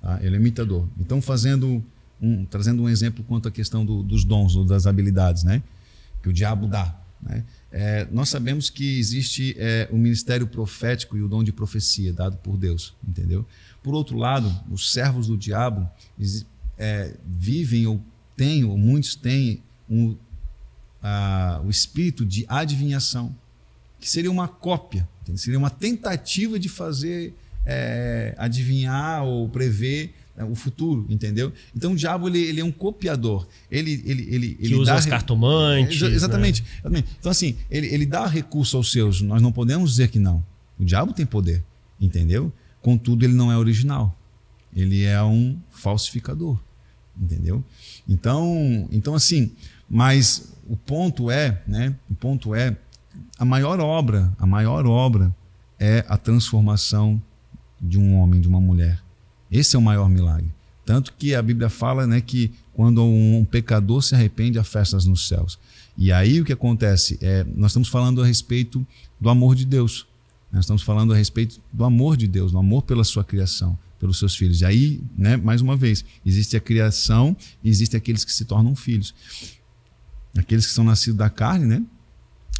Tá? 0.00 0.18
Ele 0.22 0.36
é 0.36 0.38
imitador. 0.38 0.88
Então, 0.98 1.20
fazendo 1.20 1.84
um, 2.24 2.46
trazendo 2.46 2.82
um 2.82 2.88
exemplo 2.88 3.22
quanto 3.24 3.48
à 3.48 3.50
questão 3.50 3.84
do, 3.84 4.02
dos 4.02 4.24
dons 4.24 4.56
ou 4.56 4.64
das 4.64 4.86
habilidades, 4.86 5.44
né? 5.44 5.62
Que 6.22 6.28
o 6.30 6.32
diabo 6.32 6.66
dá. 6.66 6.98
Né? 7.20 7.44
É, 7.70 8.08
nós 8.10 8.30
sabemos 8.30 8.70
que 8.70 8.98
existe 8.98 9.54
é, 9.58 9.88
o 9.92 9.96
ministério 9.96 10.46
profético 10.46 11.16
e 11.18 11.22
o 11.22 11.28
dom 11.28 11.44
de 11.44 11.52
profecia 11.52 12.12
dado 12.12 12.36
por 12.38 12.56
Deus, 12.56 12.94
entendeu? 13.06 13.46
Por 13.82 13.94
outro 13.94 14.16
lado, 14.16 14.50
os 14.70 14.90
servos 14.90 15.26
do 15.26 15.36
diabo 15.36 15.88
é, 16.78 17.14
vivem 17.26 17.86
ou 17.86 18.00
têm, 18.34 18.64
ou 18.64 18.78
muitos 18.78 19.14
têm, 19.14 19.62
um, 19.88 20.16
a, 21.02 21.60
o 21.64 21.68
espírito 21.68 22.24
de 22.24 22.46
adivinhação, 22.48 23.34
que 24.00 24.08
seria 24.08 24.30
uma 24.30 24.48
cópia, 24.48 25.06
seria 25.36 25.58
uma 25.58 25.70
tentativa 25.70 26.58
de 26.58 26.68
fazer 26.68 27.34
é, 27.66 28.34
adivinhar 28.38 29.24
ou 29.24 29.48
prever 29.48 30.14
o 30.42 30.54
futuro, 30.54 31.06
entendeu? 31.08 31.52
Então 31.76 31.92
o 31.92 31.96
diabo 31.96 32.28
ele, 32.28 32.40
ele 32.40 32.60
é 32.60 32.64
um 32.64 32.72
copiador. 32.72 33.46
Ele 33.70 34.02
ele 34.04 34.22
ele, 34.34 34.56
ele 34.60 34.74
usa 34.74 34.96
os 34.96 35.06
cartomantes. 35.06 36.02
É, 36.02 36.06
exatamente, 36.06 36.62
né? 36.62 36.68
exatamente. 36.80 37.16
Então 37.20 37.30
assim 37.30 37.56
ele, 37.70 37.86
ele 37.86 38.04
dá 38.04 38.26
recurso 38.26 38.76
aos 38.76 38.90
seus. 38.90 39.20
Nós 39.20 39.40
não 39.40 39.52
podemos 39.52 39.90
dizer 39.90 40.08
que 40.08 40.18
não. 40.18 40.44
O 40.78 40.84
diabo 40.84 41.12
tem 41.12 41.24
poder, 41.24 41.62
entendeu? 42.00 42.52
Contudo 42.82 43.24
ele 43.24 43.34
não 43.34 43.52
é 43.52 43.56
original. 43.56 44.18
Ele 44.74 45.04
é 45.04 45.22
um 45.22 45.56
falsificador, 45.70 46.58
entendeu? 47.16 47.62
Então 48.08 48.88
então 48.90 49.14
assim, 49.14 49.52
mas 49.88 50.52
o 50.66 50.76
ponto 50.76 51.30
é, 51.30 51.62
né? 51.64 51.94
O 52.10 52.14
ponto 52.14 52.56
é 52.56 52.76
a 53.38 53.44
maior 53.44 53.78
obra, 53.78 54.32
a 54.36 54.46
maior 54.46 54.84
obra 54.84 55.34
é 55.78 56.04
a 56.08 56.16
transformação 56.16 57.22
de 57.80 57.98
um 57.98 58.16
homem, 58.16 58.40
de 58.40 58.48
uma 58.48 58.60
mulher 58.60 59.03
esse 59.54 59.76
é 59.76 59.78
o 59.78 59.82
maior 59.82 60.08
milagre. 60.08 60.52
Tanto 60.84 61.14
que 61.16 61.34
a 61.34 61.40
Bíblia 61.40 61.70
fala 61.70 62.06
né, 62.06 62.20
que 62.20 62.52
quando 62.74 63.04
um 63.04 63.46
pecador 63.48 64.02
se 64.02 64.14
arrepende, 64.14 64.58
há 64.58 64.64
festas 64.64 65.06
nos 65.06 65.28
céus. 65.28 65.58
E 65.96 66.12
aí 66.12 66.40
o 66.40 66.44
que 66.44 66.52
acontece? 66.52 67.16
É, 67.22 67.44
nós 67.54 67.70
estamos 67.70 67.88
falando 67.88 68.20
a 68.20 68.26
respeito 68.26 68.84
do 69.20 69.30
amor 69.30 69.54
de 69.54 69.64
Deus. 69.64 70.06
Nós 70.52 70.64
estamos 70.64 70.82
falando 70.82 71.12
a 71.12 71.16
respeito 71.16 71.60
do 71.72 71.84
amor 71.84 72.16
de 72.16 72.26
Deus, 72.26 72.50
do 72.50 72.58
amor 72.58 72.82
pela 72.82 73.04
sua 73.04 73.22
criação, 73.22 73.78
pelos 74.00 74.18
seus 74.18 74.36
filhos. 74.36 74.60
E 74.60 74.64
aí, 74.64 75.00
né, 75.16 75.36
mais 75.36 75.60
uma 75.60 75.76
vez, 75.76 76.04
existe 76.26 76.56
a 76.56 76.60
criação 76.60 77.36
e 77.62 77.70
existem 77.70 77.96
aqueles 77.96 78.24
que 78.24 78.32
se 78.32 78.44
tornam 78.44 78.74
filhos. 78.74 79.14
Aqueles 80.36 80.66
que 80.66 80.72
são 80.72 80.84
nascidos 80.84 81.16
da 81.16 81.30
carne, 81.30 81.64
né? 81.64 81.82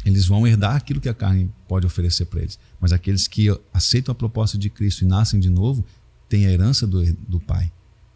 Eles 0.05 0.25
vão 0.25 0.47
herdar 0.47 0.75
aquilo 0.75 1.01
que 1.01 1.09
a 1.09 1.13
carne 1.13 1.51
pode 1.67 1.85
oferecer 1.85 2.25
para 2.25 2.41
eles. 2.41 2.57
Mas 2.79 2.93
aqueles 2.93 3.27
que 3.27 3.47
aceitam 3.73 4.13
a 4.13 4.15
proposta 4.15 4.57
de 4.57 4.69
Cristo 4.69 5.03
e 5.03 5.07
nascem 5.07 5.39
de 5.39 5.49
novo, 5.49 5.83
tem 6.27 6.45
a 6.47 6.51
herança 6.51 6.85
do, 6.85 7.03
do 7.13 7.39
pai. 7.39 7.71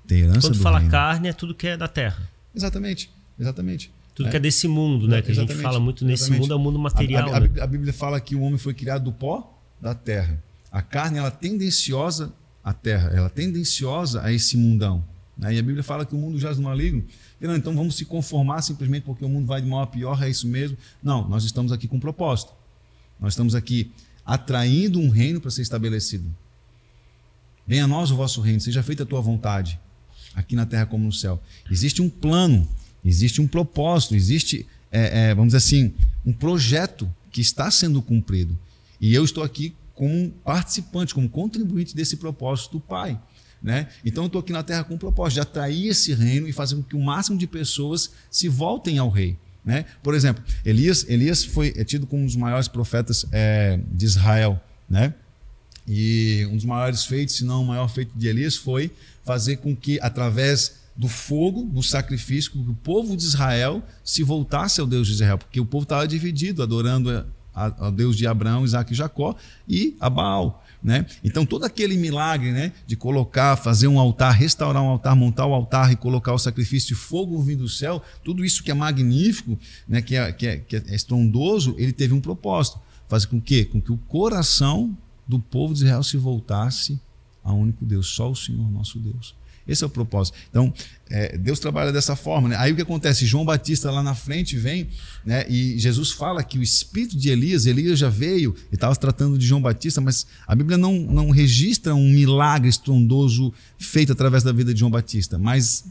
Tem 0.08 0.22
a 0.22 0.26
herança 0.26 0.48
Quando 0.48 0.58
do 0.58 0.64
fala 0.64 0.80
reino. 0.80 0.92
carne, 0.92 1.28
é 1.28 1.34
tudo 1.34 1.54
que 1.54 1.68
é 1.68 1.78
da 1.78 1.88
terra. 1.88 2.30
Exatamente, 2.56 3.12
exatamente. 3.40 3.92
Tudo 4.16 4.28
é. 4.28 4.32
que 4.32 4.38
é 4.38 4.40
desse 4.40 4.68
mundo, 4.68 5.08
né? 5.08 5.22
Que 5.22 5.32
exatamente, 5.32 5.52
a 5.52 5.56
gente 5.56 5.64
fala 5.64 5.80
muito 5.80 6.04
nesse 6.04 6.24
exatamente. 6.24 6.42
mundo, 6.42 6.52
é 6.52 6.56
o 6.56 6.60
mundo 6.60 6.80
material. 6.80 7.34
A, 7.34 7.38
a, 7.38 7.40
né? 7.40 7.62
a, 7.62 7.68
Bíblia 7.68 7.94
fala 7.94 8.20
que 8.20 8.36
o 8.36 8.42
homem 8.42 8.58
foi 8.58 8.74
criado 8.74 9.06
do 9.06 9.12
pó 9.12 9.58
da 9.80 9.94
terra. 9.94 10.44
A 10.72 10.82
carne, 10.82 11.20
ela 11.20 11.28
é 11.28 11.32
tendenciosa 11.32 12.34
à 12.64 12.74
terra, 12.74 13.12
ela 13.14 13.28
é 13.28 13.30
tendenciosa 13.30 14.22
a 14.22 14.32
esse 14.32 14.58
mundão. 14.58 15.04
Né? 15.38 15.56
E 15.56 15.60
a 15.60 15.64
Bíblia 15.64 15.84
fala 15.84 16.06
que 16.06 16.14
o 16.14 16.18
mundo 16.18 16.38
jaz 16.38 16.58
no 16.58 16.64
maligno. 16.64 17.04
Não, 17.40 17.56
então 17.56 17.74
vamos 17.74 17.96
se 17.96 18.04
conformar 18.04 18.62
simplesmente 18.62 19.04
porque 19.04 19.24
o 19.24 19.30
mundo 19.30 19.48
vai 19.48 19.62
de 19.62 19.68
mal 19.68 19.82
a 19.82 19.88
pior, 19.88 20.22
é 20.22 20.30
isso 20.30 20.48
mesmo. 20.48 20.78
Não, 21.02 21.28
nós 21.30 21.46
estamos 21.46 21.72
aqui 21.72 21.88
com 21.88 21.96
um 21.96 22.00
propósito. 22.00 22.52
Nós 23.20 23.34
estamos 23.34 23.56
aqui 23.56 23.92
atraindo 24.26 25.00
um 25.00 25.10
reino 25.10 25.40
para 25.40 25.50
ser 25.50 25.62
estabelecido. 25.62 26.30
Venha 27.70 27.84
a 27.84 27.88
nós 27.88 28.10
o 28.10 28.16
vosso 28.16 28.42
reino, 28.42 28.60
seja 28.60 28.82
feita 28.82 29.04
a 29.04 29.06
tua 29.06 29.22
vontade, 29.22 29.80
aqui 30.34 30.56
na 30.56 30.66
terra 30.66 30.88
como 30.88 31.06
no 31.06 31.14
céu. 31.14 31.40
Existe 31.70 32.02
um 32.02 32.10
plano, 32.10 32.68
existe 33.06 33.40
um 33.40 33.48
propósito, 33.48 34.16
existe, 34.16 34.66
é, 34.92 35.30
é, 35.30 35.36
vamos 35.36 35.54
dizer 35.54 35.58
assim, 35.58 35.94
um 36.26 36.34
projeto 36.34 37.08
que 37.32 37.42
está 37.42 37.70
sendo 37.70 38.02
cumprido. 38.02 38.58
E 39.00 39.14
eu 39.14 39.24
estou 39.24 39.44
aqui 39.44 39.76
como 39.94 40.32
participante, 40.44 41.14
como 41.14 41.30
contribuinte 41.30 41.96
desse 41.96 42.18
propósito 42.18 42.72
do 42.72 42.80
Pai. 42.80 43.22
Né? 43.62 43.88
Então 44.04 44.24
eu 44.24 44.28
estou 44.28 44.40
aqui 44.40 44.52
na 44.52 44.64
terra 44.64 44.84
com 44.84 44.96
o 44.96 44.98
propósito 44.98 45.36
de 45.36 45.42
atrair 45.42 45.90
esse 45.90 46.12
reino 46.16 46.48
e 46.48 46.52
fazer 46.52 46.76
com 46.76 46.82
que 46.82 46.96
o 46.96 47.00
máximo 47.00 47.38
de 47.38 47.46
pessoas 47.46 48.10
se 48.32 48.50
voltem 48.50 48.98
ao 48.98 49.12
rei. 49.12 49.38
Né? 49.64 49.86
Por 50.02 50.16
exemplo, 50.16 50.44
Elias, 50.66 51.06
Elias 51.08 51.46
foi 51.46 51.72
é 51.76 51.84
tido 51.84 52.08
como 52.08 52.24
um 52.24 52.26
dos 52.26 52.36
maiores 52.36 52.68
profetas 52.68 53.28
é, 53.32 53.80
de 53.92 54.06
Israel. 54.06 54.60
Né? 54.90 55.14
E 55.92 56.48
um 56.52 56.56
dos 56.56 56.66
maiores 56.66 57.04
feitos, 57.04 57.36
se 57.36 57.44
não 57.44 57.64
o 57.64 57.66
maior 57.66 57.88
feito 57.90 58.12
de 58.16 58.28
Elias, 58.28 58.56
foi 58.56 58.92
fazer 59.24 59.58
com 59.58 59.76
que, 59.76 60.00
através 60.00 60.76
do 60.96 61.08
fogo, 61.08 61.68
no 61.74 61.82
sacrifício, 61.82 62.52
que 62.52 62.60
o 62.60 62.76
povo 62.76 63.18
de 63.18 63.24
Israel 63.24 63.82
se 64.04 64.22
voltasse 64.22 64.80
ao 64.80 64.86
Deus 64.86 65.08
de 65.08 65.14
Israel, 65.14 65.40
porque 65.40 65.60
o 65.60 65.66
povo 65.66 65.84
estava 65.84 66.08
dividido, 66.08 66.62
adorando 66.62 67.26
ao 67.54 67.92
Deus 67.92 68.16
de 68.16 68.28
Abraão, 68.28 68.64
Isaac 68.64 68.94
e 68.94 68.96
Jacó 68.96 69.36
e 69.68 69.98
a 70.00 70.12
Baal. 70.12 70.64
Né? 70.82 71.08
Então, 71.24 71.44
todo 71.44 71.66
aquele 71.66 71.98
milagre 71.98 72.52
né, 72.52 72.72
de 72.86 72.96
colocar, 72.96 73.56
fazer 73.58 73.88
um 73.88 74.00
altar, 74.00 74.32
restaurar 74.32 74.84
um 74.84 74.90
altar, 74.90 75.16
montar 75.16 75.48
o 75.48 75.54
altar 75.56 75.92
e 75.92 75.96
colocar 75.96 76.34
o 76.34 76.38
sacrifício 76.38 76.90
de 76.90 76.96
fogo 76.96 77.42
vindo 77.42 77.64
do 77.64 77.70
céu, 77.70 78.02
tudo 78.24 78.46
isso 78.46 78.64
que 78.64 78.70
é 78.70 78.76
magnífico, 78.76 79.58
né, 79.88 80.04
que, 80.04 80.16
é, 80.16 80.32
que, 80.32 80.48
é, 80.48 80.58
que 80.58 80.76
é 80.76 80.84
estrondoso, 80.94 81.76
ele 81.80 81.92
teve 81.92 82.14
um 82.14 82.22
propósito: 82.22 82.80
fazer 83.08 83.28
com 83.28 83.42
que, 83.42 83.66
com 83.66 83.82
que 83.82 83.92
o 83.92 83.98
coração 83.98 84.96
do 85.30 85.40
povo 85.40 85.76
de 85.76 85.82
Israel 85.82 86.02
se 86.02 86.18
voltasse 86.18 87.00
ao 87.44 87.56
único 87.56 87.86
Deus, 87.86 88.08
só 88.08 88.32
o 88.32 88.36
Senhor 88.36 88.70
nosso 88.72 88.98
Deus. 88.98 89.36
Esse 89.68 89.84
é 89.84 89.88
o 89.88 89.90
propósito. 89.90 90.36
Então, 90.50 90.74
é, 91.12 91.38
Deus 91.38 91.60
trabalha 91.60 91.92
dessa 91.92 92.16
forma. 92.16 92.50
Né? 92.50 92.56
Aí 92.58 92.72
o 92.72 92.76
que 92.76 92.82
acontece? 92.82 93.28
João 93.28 93.46
Batista 93.46 93.92
lá 93.92 94.02
na 94.02 94.16
frente 94.16 94.58
vem 94.58 94.90
né? 95.24 95.46
e 95.48 95.78
Jesus 95.78 96.10
fala 96.10 96.44
que 96.44 96.58
o 96.58 96.64
espírito 96.64 97.16
de 97.16 97.30
Elias, 97.30 97.68
Elias 97.68 98.00
já 98.00 98.10
veio 98.10 98.56
e 98.72 98.76
estava 98.76 98.96
tratando 98.96 99.38
de 99.38 99.46
João 99.46 99.62
Batista, 99.62 100.02
mas 100.02 100.26
a 100.48 100.56
Bíblia 100.56 100.76
não, 100.76 100.94
não 100.94 101.30
registra 101.30 101.94
um 101.94 102.10
milagre 102.10 102.68
estrondoso 102.68 103.54
feito 103.78 104.12
através 104.12 104.42
da 104.42 104.52
vida 104.52 104.74
de 104.74 104.80
João 104.80 104.90
Batista, 104.90 105.38
mas 105.38 105.86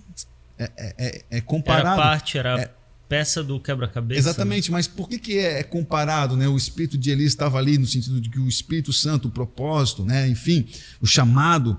é, 0.58 0.72
é, 0.76 0.94
é, 0.98 1.24
é 1.30 1.40
comparado. 1.40 1.86
Era 1.86 1.96
parte, 1.96 2.36
era 2.36 2.60
é, 2.60 2.70
peça 3.08 3.42
do 3.42 3.58
quebra-cabeça. 3.58 4.20
Exatamente, 4.20 4.70
mas 4.70 4.86
por 4.86 5.08
que, 5.08 5.18
que 5.18 5.38
é 5.38 5.62
comparado? 5.62 6.36
Né? 6.36 6.46
O 6.46 6.56
espírito 6.56 6.98
de 6.98 7.10
Elias 7.10 7.32
estava 7.32 7.58
ali 7.58 7.78
no 7.78 7.86
sentido 7.86 8.20
de 8.20 8.28
que 8.28 8.38
o 8.38 8.46
Espírito 8.46 8.92
Santo, 8.92 9.28
o 9.28 9.30
propósito, 9.30 10.04
né? 10.04 10.28
enfim, 10.28 10.66
o 11.00 11.06
chamado 11.06 11.78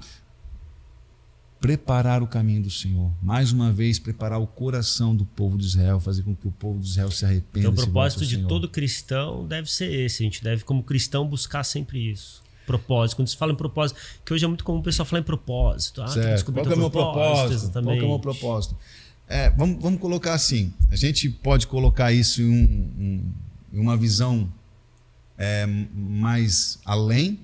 preparar 1.60 2.24
o 2.24 2.28
caminho 2.28 2.64
do 2.64 2.72
Senhor. 2.72 3.12
Mais 3.22 3.52
uma 3.52 3.72
vez, 3.72 4.00
preparar 4.00 4.40
o 4.40 4.48
coração 4.48 5.16
do 5.16 5.26
povo 5.26 5.58
de 5.58 5.66
Israel, 5.66 6.00
fazer 6.00 6.24
com 6.24 6.36
que 6.36 6.48
o 6.48 6.52
povo 6.52 6.80
de 6.80 6.88
Israel 6.88 7.12
se 7.12 7.26
arrependa. 7.26 7.68
Então, 7.68 7.72
o 7.72 7.76
propósito 7.76 8.26
de 8.26 8.44
todo 8.46 8.70
cristão 8.70 9.46
deve 9.46 9.70
ser 9.70 9.92
esse. 9.92 10.24
A 10.24 10.26
gente 10.26 10.44
deve, 10.44 10.64
como 10.64 10.84
cristão, 10.84 11.28
buscar 11.28 11.64
sempre 11.64 12.12
isso. 12.12 12.42
Propósito. 12.66 13.18
Quando 13.18 13.28
se 13.28 13.36
fala 13.36 13.52
em 13.52 13.56
propósito, 13.56 14.00
que 14.24 14.34
hoje 14.34 14.46
é 14.46 14.48
muito 14.48 14.64
comum 14.64 14.80
o 14.80 14.84
pessoal 14.84 15.06
falar 15.06 15.20
em 15.22 15.26
propósito. 15.26 16.02
Ah, 16.02 16.08
certo. 16.08 16.52
Qual 16.52 16.66
é 16.66 16.74
o 16.74 16.78
meu 16.78 16.90
propósito? 16.90 17.54
Exatamente. 17.54 18.00
Qual 18.00 18.04
é 18.04 18.06
o 18.06 18.10
meu 18.10 18.20
propósito? 18.20 18.78
É, 19.30 19.52
vamos, 19.52 19.80
vamos 19.80 20.02
colocar 20.02 20.34
assim. 20.34 20.74
A 20.90 20.96
gente 20.96 21.30
pode 21.30 21.68
colocar 21.68 22.12
isso 22.12 22.42
em, 22.42 23.32
um, 23.72 23.80
uma 23.80 23.96
visão 23.96 24.52
é, 25.38 25.68
mais 25.68 26.80
além. 26.84 27.40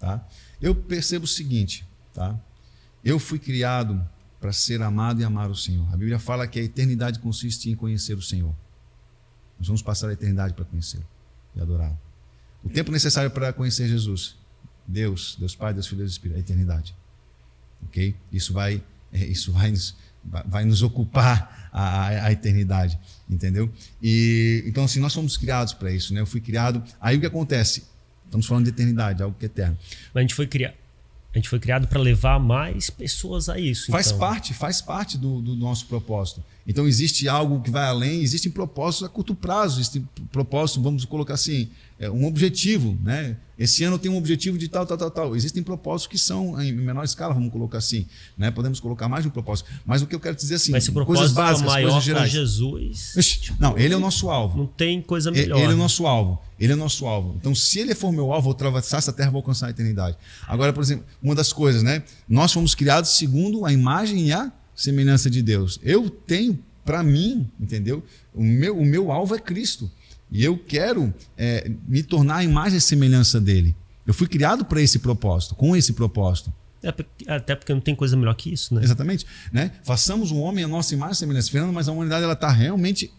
Tá? 0.00 0.26
Eu 0.60 0.74
percebo 0.74 1.24
o 1.24 1.28
seguinte, 1.28 1.86
tá? 2.12 2.36
Eu 3.04 3.20
fui 3.20 3.38
criado 3.38 4.04
para 4.40 4.52
ser 4.52 4.82
amado 4.82 5.20
e 5.20 5.24
amar 5.24 5.48
o 5.48 5.54
Senhor. 5.54 5.86
A 5.92 5.96
Bíblia 5.96 6.18
fala 6.18 6.48
que 6.48 6.58
a 6.58 6.62
eternidade 6.62 7.20
consiste 7.20 7.70
em 7.70 7.76
conhecer 7.76 8.14
o 8.14 8.22
Senhor. 8.22 8.52
Nós 9.56 9.68
vamos 9.68 9.80
passar 9.80 10.08
a 10.08 10.12
eternidade 10.12 10.54
para 10.54 10.64
conhecê-lo 10.64 11.06
e 11.54 11.60
adorá-lo. 11.60 11.96
O 12.64 12.68
tempo 12.68 12.90
necessário 12.90 13.30
para 13.30 13.52
conhecer 13.52 13.86
Jesus, 13.86 14.36
Deus, 14.84 15.36
Deus 15.38 15.54
Pai, 15.54 15.72
Deus 15.72 15.86
Filho, 15.86 15.98
Deus 15.98 16.10
Espírito, 16.10 16.36
a 16.36 16.40
eternidade. 16.40 16.96
Ok? 17.84 18.16
Isso 18.32 18.52
vai, 18.52 18.82
é, 19.12 19.24
isso 19.24 19.52
vai 19.52 19.70
nos, 19.70 19.94
vai 20.24 20.64
nos 20.64 20.82
ocupar 20.82 21.68
a, 21.72 22.26
a, 22.26 22.32
eternidade, 22.32 22.98
entendeu? 23.28 23.72
E 24.02 24.62
então 24.66 24.84
assim 24.84 25.00
nós 25.00 25.14
fomos 25.14 25.36
criados 25.36 25.72
para 25.72 25.90
isso, 25.90 26.14
né? 26.14 26.20
Eu 26.20 26.26
fui 26.26 26.40
criado. 26.40 26.82
Aí 27.00 27.16
o 27.16 27.20
que 27.20 27.26
acontece? 27.26 27.86
Estamos 28.24 28.46
falando 28.46 28.64
de 28.64 28.70
eternidade, 28.70 29.22
algo 29.22 29.36
que 29.38 29.44
é 29.44 29.46
eterno. 29.46 29.76
Mas 30.14 30.20
a 30.20 30.22
gente 30.22 30.34
foi 30.34 30.46
criado 30.46 30.74
a 31.34 31.38
gente 31.38 31.48
foi 31.48 31.58
criado 31.58 31.88
para 31.88 31.98
levar 31.98 32.38
mais 32.38 32.90
pessoas 32.90 33.48
a 33.48 33.58
isso. 33.58 33.90
Faz 33.90 34.08
então. 34.08 34.18
parte, 34.18 34.52
faz 34.52 34.82
parte 34.82 35.16
do, 35.16 35.40
do, 35.40 35.56
nosso 35.56 35.86
propósito. 35.86 36.44
Então 36.66 36.86
existe 36.86 37.28
algo 37.28 37.60
que 37.60 37.70
vai 37.70 37.86
além, 37.86 38.22
existem 38.22 38.50
propósitos 38.50 39.06
a 39.06 39.08
curto 39.08 39.34
prazo, 39.34 39.80
existem 39.80 40.06
propósitos, 40.30 40.82
vamos 40.82 41.04
colocar 41.04 41.34
assim, 41.34 41.68
é, 41.98 42.10
um 42.10 42.26
objetivo, 42.26 42.98
né? 43.02 43.36
Esse 43.58 43.84
ano 43.84 43.96
tem 43.96 44.10
um 44.10 44.16
objetivo 44.16 44.58
de 44.58 44.66
tal, 44.66 44.84
tal, 44.84 44.98
tal, 44.98 45.10
tal. 45.10 45.36
Existem 45.36 45.62
propósitos 45.62 46.08
que 46.08 46.18
são 46.18 46.60
em 46.60 46.72
menor 46.72 47.04
escala, 47.04 47.32
vamos 47.32 47.52
colocar 47.52 47.78
assim, 47.78 48.06
né? 48.36 48.50
Podemos 48.50 48.80
colocar 48.80 49.08
mais 49.08 49.22
de 49.22 49.28
um 49.28 49.30
propósito. 49.30 49.70
Mas 49.86 50.02
o 50.02 50.06
que 50.06 50.14
eu 50.14 50.18
quero 50.18 50.34
dizer 50.34 50.56
assim, 50.56 50.72
Mas 50.72 50.82
se 50.82 50.90
coisas 50.90 51.32
básicas, 51.32 51.72
maior 51.72 51.90
coisas 51.90 52.04
gerais. 52.04 52.32
Jesus. 52.32 53.12
Tipo, 53.40 53.56
não, 53.60 53.78
ele 53.78 53.94
é 53.94 53.96
o 53.96 54.00
nosso 54.00 54.30
alvo. 54.30 54.58
Não 54.58 54.66
tem 54.66 55.00
coisa 55.00 55.30
melhor. 55.30 55.60
Ele 55.60 55.72
é 55.72 55.74
o 55.74 55.78
nosso 55.78 56.06
alvo. 56.06 56.40
Ele 56.58 56.72
é 56.72 56.74
o 56.74 56.78
nosso 56.78 57.06
alvo. 57.06 57.36
Então, 57.38 57.54
se 57.54 57.78
ele 57.78 57.94
for 57.94 58.10
meu 58.12 58.32
alvo, 58.32 58.44
vou 58.44 58.52
atravessar 58.52 58.98
essa 58.98 59.12
terra, 59.12 59.30
vou 59.30 59.38
alcançar 59.38 59.68
a 59.68 59.70
eternidade. 59.70 60.16
Agora, 60.48 60.72
por 60.72 60.82
exemplo, 60.82 61.04
uma 61.22 61.34
das 61.34 61.52
coisas, 61.52 61.84
né? 61.84 62.02
Nós 62.28 62.52
fomos 62.52 62.74
criados 62.74 63.10
segundo 63.10 63.64
a 63.64 63.72
imagem 63.72 64.26
e 64.26 64.32
a 64.32 64.50
semelhança 64.82 65.30
de 65.30 65.42
Deus. 65.42 65.78
Eu 65.82 66.10
tenho 66.10 66.58
para 66.84 67.02
mim, 67.02 67.48
entendeu? 67.60 68.02
O 68.34 68.42
meu, 68.42 68.78
o 68.78 68.84
meu 68.84 69.12
alvo 69.12 69.34
é 69.34 69.38
Cristo. 69.38 69.90
E 70.30 70.42
eu 70.42 70.56
quero 70.58 71.12
é, 71.36 71.70
me 71.86 72.02
tornar 72.02 72.36
a 72.36 72.44
imagem 72.44 72.78
e 72.78 72.80
semelhança 72.80 73.40
dele. 73.40 73.76
Eu 74.06 74.12
fui 74.12 74.26
criado 74.26 74.64
para 74.64 74.80
esse 74.80 74.98
propósito, 74.98 75.54
com 75.54 75.76
esse 75.76 75.92
propósito. 75.92 76.52
É, 76.82 76.92
até 77.34 77.54
porque 77.54 77.72
não 77.72 77.80
tem 77.80 77.94
coisa 77.94 78.16
melhor 78.16 78.34
que 78.34 78.52
isso, 78.52 78.74
né? 78.74 78.82
Exatamente. 78.82 79.24
Né? 79.52 79.70
Façamos 79.84 80.32
um 80.32 80.40
homem 80.40 80.64
a 80.64 80.68
nossa 80.68 80.94
imagem 80.94 81.12
e 81.12 81.16
semelhança. 81.16 81.50
Fernando, 81.50 81.72
mas 81.72 81.88
a 81.88 81.92
humanidade 81.92 82.24
ela 82.24 82.32
está 82.32 82.50
realmente 82.50 83.12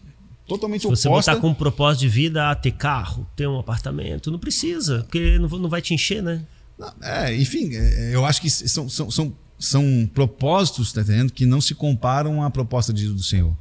totalmente 0.46 0.82
Se 0.82 0.88
você 0.88 1.08
oposta. 1.08 1.32
botar 1.32 1.40
como 1.40 1.54
propósito 1.54 2.00
de 2.00 2.08
vida 2.08 2.50
a 2.50 2.54
ter 2.54 2.72
carro, 2.72 3.26
ter 3.34 3.46
um 3.46 3.58
apartamento, 3.58 4.30
não 4.30 4.38
precisa, 4.38 5.00
porque 5.04 5.38
não, 5.38 5.48
não 5.48 5.68
vai 5.70 5.80
te 5.80 5.94
encher, 5.94 6.22
né? 6.22 6.42
É, 7.00 7.34
enfim, 7.34 7.70
é, 7.74 8.14
eu 8.14 8.26
acho 8.26 8.42
que 8.42 8.50
são, 8.50 8.88
são, 8.88 9.10
são 9.10 9.32
são 9.64 10.08
propósitos, 10.12 10.92
tá 10.92 11.00
entendendo? 11.00 11.32
Que 11.32 11.46
não 11.46 11.60
se 11.60 11.74
comparam 11.74 12.42
à 12.42 12.50
proposta 12.50 12.92
de, 12.92 13.08
do 13.08 13.22
Senhor. 13.22 13.56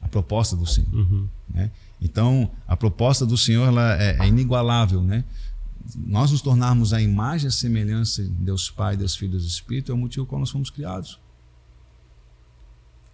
A 0.00 0.08
proposta 0.08 0.54
do 0.54 0.66
Senhor. 0.66 0.92
Uhum. 0.94 1.28
Né? 1.52 1.70
Então, 2.00 2.50
a 2.66 2.76
proposta 2.76 3.24
do 3.24 3.36
Senhor 3.36 3.66
ela 3.66 4.00
é, 4.00 4.18
é, 4.20 4.26
inigualável, 4.26 5.02
né? 5.02 5.24
Nós 5.96 6.30
nos 6.30 6.40
tornarmos 6.40 6.92
a 6.92 7.00
imagem 7.00 7.46
e 7.46 7.48
a 7.48 7.50
semelhança 7.50 8.22
de 8.22 8.28
Deus 8.28 8.70
Pai, 8.70 8.96
Deus 8.96 9.14
Filho 9.14 9.30
e 9.30 9.32
Deus 9.32 9.44
Espírito 9.44 9.92
é 9.92 9.94
o 9.94 9.98
motivo 9.98 10.24
qual 10.24 10.40
nós 10.40 10.50
fomos 10.50 10.70
criados. 10.70 11.18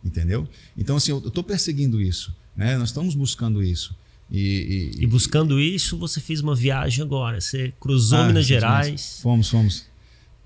Entendeu? 0.04 0.48
Então, 0.76 0.96
assim, 0.96 1.10
eu 1.10 1.18
estou 1.18 1.42
perseguindo 1.42 2.00
isso. 2.00 2.34
Né? 2.56 2.76
Nós 2.76 2.88
estamos 2.90 3.14
buscando 3.14 3.62
isso. 3.62 3.94
E, 4.30 4.92
e, 4.96 5.02
e, 5.02 5.06
buscando 5.06 5.60
isso, 5.60 5.98
você 5.98 6.20
fez 6.20 6.40
uma 6.40 6.54
viagem 6.54 7.04
agora. 7.04 7.40
Você 7.40 7.74
cruzou 7.80 8.18
ah, 8.18 8.26
Minas 8.28 8.46
Gerais. 8.46 9.18
Fomos, 9.20 9.48
fomos. 9.48 9.89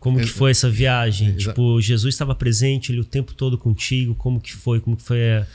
Como 0.05 0.21
que 0.21 0.27
foi 0.27 0.51
essa 0.51 0.69
viagem? 0.69 1.33
Tipo, 1.35 1.81
Jesus 1.81 2.15
estava 2.15 2.35
presente 2.35 2.93
ali 2.93 3.01
o 3.01 3.05
tempo 3.07 3.33
todo 3.33 3.57
contigo. 3.57 4.15
Como 4.15 4.39
que 4.39 4.55
foi? 4.55 4.79
Como 4.79 4.99
que 4.99 5.03
foi 5.03 5.19
essa 5.19 5.47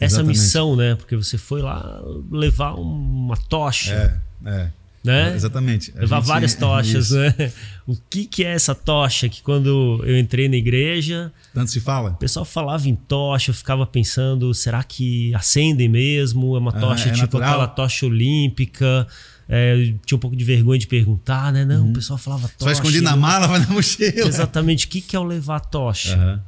Exatamente. 0.00 0.36
missão, 0.36 0.74
né? 0.74 0.96
Porque 0.96 1.14
você 1.14 1.38
foi 1.38 1.62
lá 1.62 2.02
levar 2.28 2.74
uma 2.74 3.36
tocha. 3.36 4.20
É, 4.44 4.50
é. 4.50 4.70
Né? 5.04 5.36
Exatamente. 5.36 5.92
A 5.96 6.00
levar 6.00 6.16
gente, 6.16 6.26
várias 6.26 6.54
tochas, 6.58 7.12
né? 7.12 7.52
O 7.86 7.94
que, 8.10 8.26
que 8.26 8.44
é 8.44 8.52
essa 8.54 8.74
tocha 8.74 9.28
que 9.28 9.40
quando 9.42 10.02
eu 10.04 10.18
entrei 10.18 10.48
na 10.48 10.56
igreja. 10.56 11.32
Tanto 11.52 11.70
se 11.70 11.78
fala? 11.78 12.10
O 12.10 12.16
pessoal 12.16 12.44
falava 12.44 12.88
em 12.88 12.96
tocha, 12.96 13.52
eu 13.52 13.54
ficava 13.54 13.86
pensando, 13.86 14.52
será 14.54 14.82
que 14.82 15.32
acendem 15.36 15.88
mesmo? 15.88 16.56
É 16.56 16.58
uma 16.58 16.72
tocha 16.72 17.10
ah, 17.10 17.12
é 17.12 17.14
tipo 17.14 17.26
natural? 17.26 17.48
aquela 17.48 17.68
tocha 17.68 18.06
olímpica. 18.06 19.06
É, 19.48 19.94
tinha 20.04 20.16
um 20.16 20.20
pouco 20.20 20.36
de 20.36 20.44
vergonha 20.44 20.78
de 20.78 20.86
perguntar, 20.86 21.52
né? 21.52 21.64
Não, 21.64 21.84
uhum. 21.84 21.90
o 21.90 21.92
pessoal 21.92 22.18
falava 22.18 22.48
tocha. 22.48 22.56
Só 22.58 22.70
escondi 22.70 23.00
na 23.00 23.14
mala, 23.14 23.46
vai 23.46 23.60
na 23.60 23.66
mochila. 23.68 24.26
Exatamente. 24.26 24.86
O 24.86 24.88
que, 24.88 25.00
que 25.00 25.14
é 25.14 25.18
o 25.18 25.24
levar 25.24 25.60
tocha? 25.60 26.16
Uhum. 26.16 26.40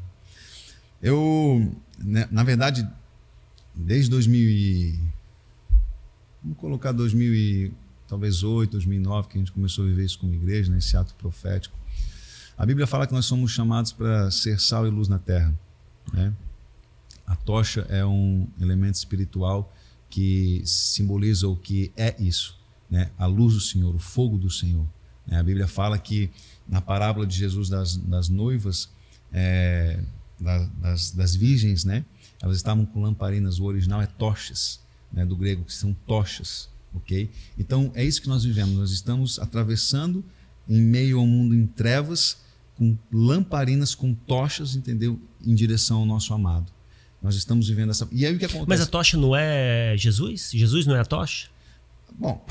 Eu, 1.02 1.76
né, 1.98 2.26
na 2.30 2.42
verdade, 2.42 2.86
desde 3.74 4.10
2000 4.10 4.40
e... 4.40 4.98
Vamos 6.42 6.58
colocar 6.58 6.92
2000 6.92 7.34
e, 7.34 7.72
talvez 8.08 8.42
8, 8.42 8.70
2009, 8.72 9.28
que 9.28 9.36
a 9.36 9.40
gente 9.40 9.52
começou 9.52 9.84
a 9.84 9.88
viver 9.88 10.04
isso 10.04 10.18
como 10.18 10.32
igreja, 10.34 10.72
nesse 10.72 10.94
né, 10.94 11.00
ato 11.00 11.14
profético. 11.14 11.76
A 12.56 12.64
Bíblia 12.64 12.86
fala 12.86 13.06
que 13.06 13.12
nós 13.12 13.26
somos 13.26 13.50
chamados 13.50 13.92
para 13.92 14.30
ser 14.30 14.58
sal 14.58 14.86
e 14.86 14.90
luz 14.90 15.08
na 15.08 15.18
terra. 15.18 15.52
Né? 16.14 16.32
A 17.26 17.36
tocha 17.36 17.84
é 17.90 18.06
um 18.06 18.46
elemento 18.60 18.94
espiritual 18.94 19.74
que 20.08 20.62
simboliza 20.64 21.46
o 21.48 21.56
que 21.56 21.92
é 21.96 22.14
isso 22.18 22.55
né, 22.90 23.10
a 23.18 23.26
luz 23.26 23.54
do 23.54 23.60
Senhor, 23.60 23.94
o 23.94 23.98
fogo 23.98 24.38
do 24.38 24.50
Senhor. 24.50 24.86
É, 25.28 25.36
a 25.36 25.42
Bíblia 25.42 25.66
fala 25.66 25.98
que 25.98 26.30
na 26.68 26.80
parábola 26.80 27.26
de 27.26 27.36
Jesus 27.36 27.68
das, 27.68 27.96
das 27.96 28.28
noivas, 28.28 28.88
é, 29.32 30.00
das, 30.38 31.10
das, 31.10 31.34
virgens, 31.34 31.84
né, 31.84 32.04
elas 32.40 32.56
estavam 32.56 32.86
com 32.86 33.02
lamparinas, 33.02 33.58
o 33.58 33.64
original 33.64 34.00
é 34.00 34.06
tochas, 34.06 34.80
né, 35.12 35.24
do 35.24 35.36
grego, 35.36 35.64
que 35.64 35.74
são 35.74 35.94
tochas. 36.06 36.68
ok? 36.94 37.30
Então 37.58 37.90
é 37.94 38.04
isso 38.04 38.22
que 38.22 38.28
nós 38.28 38.44
vivemos, 38.44 38.76
nós 38.76 38.90
estamos 38.90 39.38
atravessando 39.38 40.24
em 40.68 40.80
meio 40.80 41.18
ao 41.18 41.26
mundo 41.26 41.54
em 41.54 41.66
trevas, 41.66 42.38
com 42.76 42.96
lamparinas, 43.12 43.94
com 43.94 44.12
tochas, 44.12 44.76
entendeu? 44.76 45.18
Em 45.44 45.54
direção 45.54 45.98
ao 46.00 46.06
nosso 46.06 46.34
amado. 46.34 46.70
Nós 47.22 47.34
estamos 47.34 47.68
vivendo 47.68 47.90
essa. 47.90 48.06
E 48.12 48.26
aí 48.26 48.36
o 48.36 48.38
que 48.38 48.44
acontece? 48.44 48.68
Mas 48.68 48.80
a 48.80 48.86
tocha 48.86 49.16
não 49.16 49.34
é 49.34 49.96
Jesus? 49.96 50.50
Jesus 50.52 50.86
não 50.86 50.94
é 50.94 51.00
a 51.00 51.04
tocha? 51.04 51.48
Bom, 52.18 52.44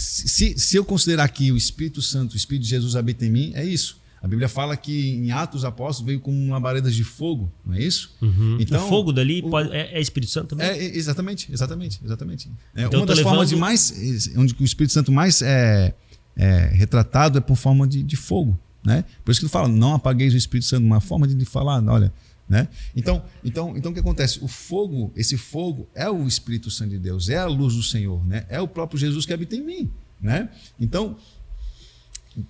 se, 0.00 0.58
se 0.58 0.76
eu 0.76 0.84
considerar 0.84 1.28
que 1.28 1.52
o 1.52 1.56
Espírito 1.56 2.00
Santo, 2.00 2.32
o 2.32 2.36
Espírito 2.36 2.62
de 2.62 2.68
Jesus 2.68 2.96
habita 2.96 3.24
em 3.24 3.30
mim, 3.30 3.52
é 3.54 3.64
isso. 3.64 4.00
A 4.22 4.28
Bíblia 4.28 4.48
fala 4.48 4.76
que 4.76 5.10
em 5.10 5.30
Atos 5.30 5.64
Apóstolos 5.64 6.06
veio 6.06 6.20
como 6.20 6.50
labaredas 6.50 6.94
de 6.94 7.02
fogo, 7.02 7.50
não 7.64 7.74
é 7.74 7.82
isso? 7.82 8.14
Uhum. 8.20 8.58
Então, 8.60 8.84
o 8.84 8.88
fogo 8.88 9.12
dali 9.12 9.40
pode, 9.40 9.72
é, 9.72 9.96
é, 9.96 10.00
Espírito 10.00 10.30
Santo 10.30 10.48
também? 10.48 10.66
É, 10.66 10.96
exatamente, 10.96 11.50
exatamente, 11.50 12.00
exatamente. 12.04 12.50
É, 12.74 12.84
então, 12.84 13.00
uma 13.00 13.06
das 13.06 13.16
levando... 13.16 13.32
formas 13.32 13.48
de 13.48 13.56
mais, 13.56 14.30
onde 14.36 14.54
o 14.60 14.64
Espírito 14.64 14.92
Santo 14.92 15.10
mais 15.10 15.40
é, 15.40 15.94
é 16.36 16.70
retratado 16.74 17.38
é 17.38 17.40
por 17.40 17.56
forma 17.56 17.86
de, 17.88 18.02
de 18.02 18.16
fogo, 18.16 18.58
né? 18.84 19.06
Por 19.24 19.30
isso 19.30 19.40
que 19.40 19.46
ele 19.46 19.52
fala, 19.52 19.68
não 19.68 19.94
apagueis 19.94 20.34
o 20.34 20.36
Espírito 20.36 20.66
Santo, 20.66 20.84
uma 20.84 21.00
forma 21.00 21.26
de 21.26 21.44
falar, 21.46 21.82
olha, 21.88 22.12
né? 22.50 22.66
Então, 22.96 23.22
então, 23.44 23.76
então 23.76 23.92
o 23.92 23.94
que 23.94 24.00
acontece? 24.00 24.40
O 24.42 24.48
fogo, 24.48 25.12
esse 25.14 25.36
fogo 25.36 25.88
é 25.94 26.10
o 26.10 26.26
Espírito 26.26 26.68
Santo 26.68 26.90
de 26.90 26.98
Deus, 26.98 27.28
é 27.28 27.36
a 27.38 27.46
luz 27.46 27.76
do 27.76 27.82
Senhor, 27.82 28.26
né? 28.26 28.44
É 28.48 28.60
o 28.60 28.66
próprio 28.66 28.98
Jesus 28.98 29.24
que 29.24 29.32
habita 29.32 29.54
em 29.54 29.64
mim, 29.64 29.88
né? 30.20 30.48
Então, 30.78 31.16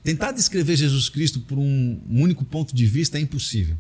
tentar 0.03 0.33
descrever 0.33 0.75
Jesus 0.75 1.11
Cristo 1.11 1.41
por 1.41 1.59
um 1.59 2.01
único 2.09 2.47
ponto 2.47 2.75
de 2.75 2.87
vista 2.87 3.19
é 3.19 3.21
impossível. 3.21 3.77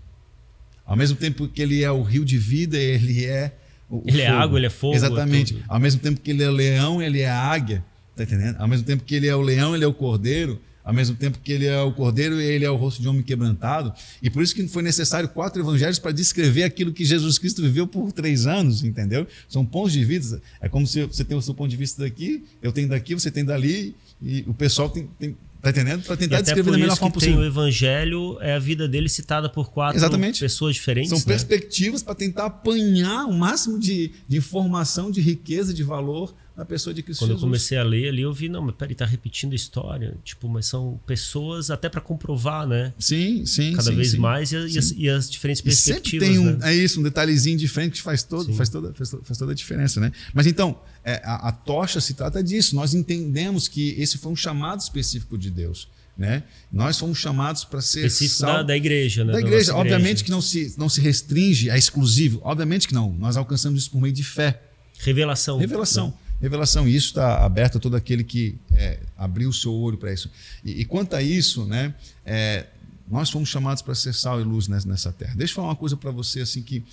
Ao 0.84 0.94
mesmo 0.94 1.16
tempo 1.16 1.48
que 1.48 1.62
ele 1.62 1.82
é 1.82 1.90
o 1.90 2.02
rio 2.02 2.22
de 2.22 2.36
vida, 2.36 2.76
ele 2.76 3.24
é 3.24 3.56
o, 3.88 4.02
Ele 4.06 4.20
é 4.20 4.26
fogo. 4.26 4.36
é 4.38 4.42
água, 4.42 4.58
ele 4.58 4.66
é 4.66 4.70
fogo. 4.70 4.94
Exatamente. 4.94 5.56
É 5.56 5.62
Ao 5.66 5.80
mesmo 5.80 6.02
tempo 6.02 6.20
que 6.20 6.30
ele 6.30 6.42
é 6.42 6.48
o 6.50 6.52
leão, 6.52 7.02
ele 7.02 7.20
é 7.20 7.30
a 7.30 7.38
águia. 7.38 7.82
Tá 8.14 8.24
entendendo? 8.24 8.56
Ao 8.58 8.68
mesmo 8.68 8.84
tempo 8.84 9.04
que 9.04 9.14
ele 9.14 9.26
é 9.26 9.34
o 9.34 9.40
leão, 9.40 9.74
ele 9.74 9.84
é 9.84 9.88
o 9.88 9.94
cordeiro. 9.94 10.60
Ao 10.84 10.92
mesmo 10.92 11.16
tempo 11.16 11.38
que 11.38 11.52
ele 11.52 11.66
é 11.66 11.80
o 11.80 11.92
cordeiro, 11.92 12.40
ele 12.40 12.64
é 12.64 12.70
o 12.70 12.76
rosto 12.76 13.02
de 13.02 13.08
homem 13.08 13.22
quebrantado. 13.22 13.92
E 14.22 14.30
por 14.30 14.42
isso 14.42 14.54
que 14.54 14.66
foi 14.68 14.82
necessário 14.82 15.28
quatro 15.28 15.60
evangelhos 15.60 15.98
para 15.98 16.12
descrever 16.12 16.62
aquilo 16.62 16.92
que 16.92 17.04
Jesus 17.04 17.38
Cristo 17.38 17.62
viveu 17.62 17.86
por 17.86 18.12
três 18.12 18.46
anos, 18.46 18.82
entendeu? 18.82 19.26
São 19.48 19.64
pontos 19.64 19.92
de 19.92 20.04
vista. 20.04 20.40
É 20.60 20.68
como 20.68 20.86
se 20.86 21.04
você 21.04 21.24
tem 21.24 21.36
o 21.36 21.42
seu 21.42 21.54
ponto 21.54 21.70
de 21.70 21.76
vista 21.76 22.02
daqui, 22.02 22.44
eu 22.62 22.72
tenho 22.72 22.88
daqui, 22.88 23.14
você 23.14 23.30
tem 23.30 23.44
dali, 23.44 23.94
e 24.22 24.44
o 24.46 24.54
pessoal 24.54 24.88
tem, 24.88 25.08
tem 25.18 25.36
Tá 25.62 25.68
entendendo? 25.68 26.02
Para 26.04 26.16
tentar 26.16 26.40
descrever 26.40 26.70
da 26.70 26.78
melhor 26.78 26.96
forma 26.96 27.12
possível. 27.12 27.36
Tem 27.36 27.44
o 27.44 27.46
evangelho 27.46 28.38
é 28.40 28.54
a 28.54 28.58
vida 28.58 28.88
dele 28.88 29.10
citada 29.10 29.46
por 29.46 29.70
quatro 29.70 29.98
Exatamente. 29.98 30.40
pessoas 30.40 30.74
diferentes. 30.74 31.10
São 31.10 31.18
né? 31.18 31.24
perspectivas 31.26 32.02
para 32.02 32.14
tentar 32.14 32.46
apanhar 32.46 33.26
o 33.26 33.32
máximo 33.34 33.78
de, 33.78 34.10
de 34.26 34.38
informação, 34.38 35.10
de 35.10 35.20
riqueza, 35.20 35.74
de 35.74 35.82
valor 35.82 36.34
na 36.61 36.64
pessoa 36.66 36.92
de 36.92 37.02
Cristo 37.02 37.20
Quando 37.20 37.30
Jesus. 37.30 37.42
eu 37.42 37.48
comecei 37.48 37.78
a 37.78 37.82
ler 37.82 38.11
ali, 38.11 38.20
eu 38.20 38.32
vi, 38.34 38.46
não, 38.46 38.61
mas 38.61 38.74
peraí, 38.74 38.94
tá 38.94 39.06
repetindo 39.06 39.52
a 39.52 39.56
história. 39.56 40.14
Tipo, 40.22 40.46
mas 40.46 40.66
são 40.66 41.00
pessoas 41.06 41.70
até 41.70 41.88
para 41.88 42.02
comprovar, 42.02 42.66
né? 42.66 42.92
Sim, 42.98 43.46
sim. 43.46 43.72
Cada 43.72 43.90
sim, 43.90 43.96
vez 43.96 44.11
sim, 44.11 44.18
mais 44.18 44.52
e 44.52 44.56
as, 44.56 44.84
sim. 44.84 44.94
e 44.98 45.08
as, 45.08 45.30
diferentes 45.30 45.62
perspectivas. 45.62 46.04
sempre 46.04 46.18
tem 46.20 46.38
um, 46.38 46.58
né? 46.58 46.70
É 46.70 46.74
isso, 46.74 47.00
um 47.00 47.02
detalhezinho 47.02 47.56
diferente 47.56 47.94
que 47.94 48.02
faz, 48.02 48.22
todo, 48.22 48.52
faz, 48.52 48.68
toda, 48.68 48.92
faz, 48.92 49.11
faz, 49.22 49.38
toda 49.38 49.52
a 49.52 49.54
diferença, 49.54 50.00
né? 50.00 50.12
Mas 50.34 50.46
então, 50.46 50.78
é, 51.02 51.22
a, 51.24 51.48
a 51.48 51.52
tocha 51.52 51.98
se 51.98 52.12
trata 52.12 52.44
disso. 52.44 52.76
Nós 52.76 52.92
entendemos 52.92 53.66
que 53.66 53.94
esse 53.98 54.18
foi 54.18 54.30
um 54.30 54.36
chamado 54.36 54.80
específico 54.80 55.38
de 55.38 55.50
Deus. 55.50 55.88
Né? 56.14 56.42
Nós 56.70 56.98
fomos 56.98 57.16
chamados 57.16 57.64
para 57.64 57.80
ser 57.80 58.04
específico 58.04 58.40
sal... 58.40 58.56
da, 58.56 58.62
da, 58.64 58.76
igreja, 58.76 59.24
né? 59.24 59.32
Da 59.32 59.40
igreja, 59.40 59.74
obviamente 59.74 60.20
igreja. 60.20 60.24
que 60.24 60.30
não 60.30 60.42
se, 60.42 60.74
não 60.76 60.90
se 60.90 61.00
restringe 61.00 61.70
a 61.70 61.78
exclusivo, 61.78 62.38
obviamente 62.44 62.86
que 62.86 62.92
não. 62.92 63.14
Nós 63.14 63.38
alcançamos 63.38 63.80
isso 63.80 63.90
por 63.90 64.02
meio 64.02 64.12
de 64.12 64.22
fé. 64.22 64.61
Revelação. 64.98 65.56
Revelação. 65.56 66.08
Né? 66.08 66.29
Revelação. 66.41 66.88
E 66.88 66.95
isso 66.95 67.09
está 67.09 67.45
aberto 67.45 67.78
a 67.78 67.80
todo 67.80 67.97
aquele 67.97 68.24
que 68.24 68.59
é, 68.72 69.01
abriu 69.16 69.51
o 69.51 69.53
seu 69.53 69.72
olho 69.72 69.99
para 69.99 70.12
isso. 70.12 70.30
E, 70.64 70.80
e, 70.80 70.84
quanto 70.84 71.14
a 71.14 71.22
isso, 71.22 71.64
né, 71.66 71.95
é, 72.24 72.66
nós 73.09 73.28
fomos 73.28 73.49
chamados 73.49 73.82
para 73.82 73.95
ser 73.95 74.14
sal 74.14 74.41
e 74.41 74.45
luz 74.45 74.68
nessa, 74.68 74.88
nessa 74.88 75.12
terra. 75.12 75.34
Deixa 75.36 75.53
eu 75.53 75.57
falar 75.57 75.68
uma 75.68 75.76
coisa 75.76 75.97
para 75.97 76.11
você 76.11 76.41
assim 76.41 76.62
que 76.62 76.84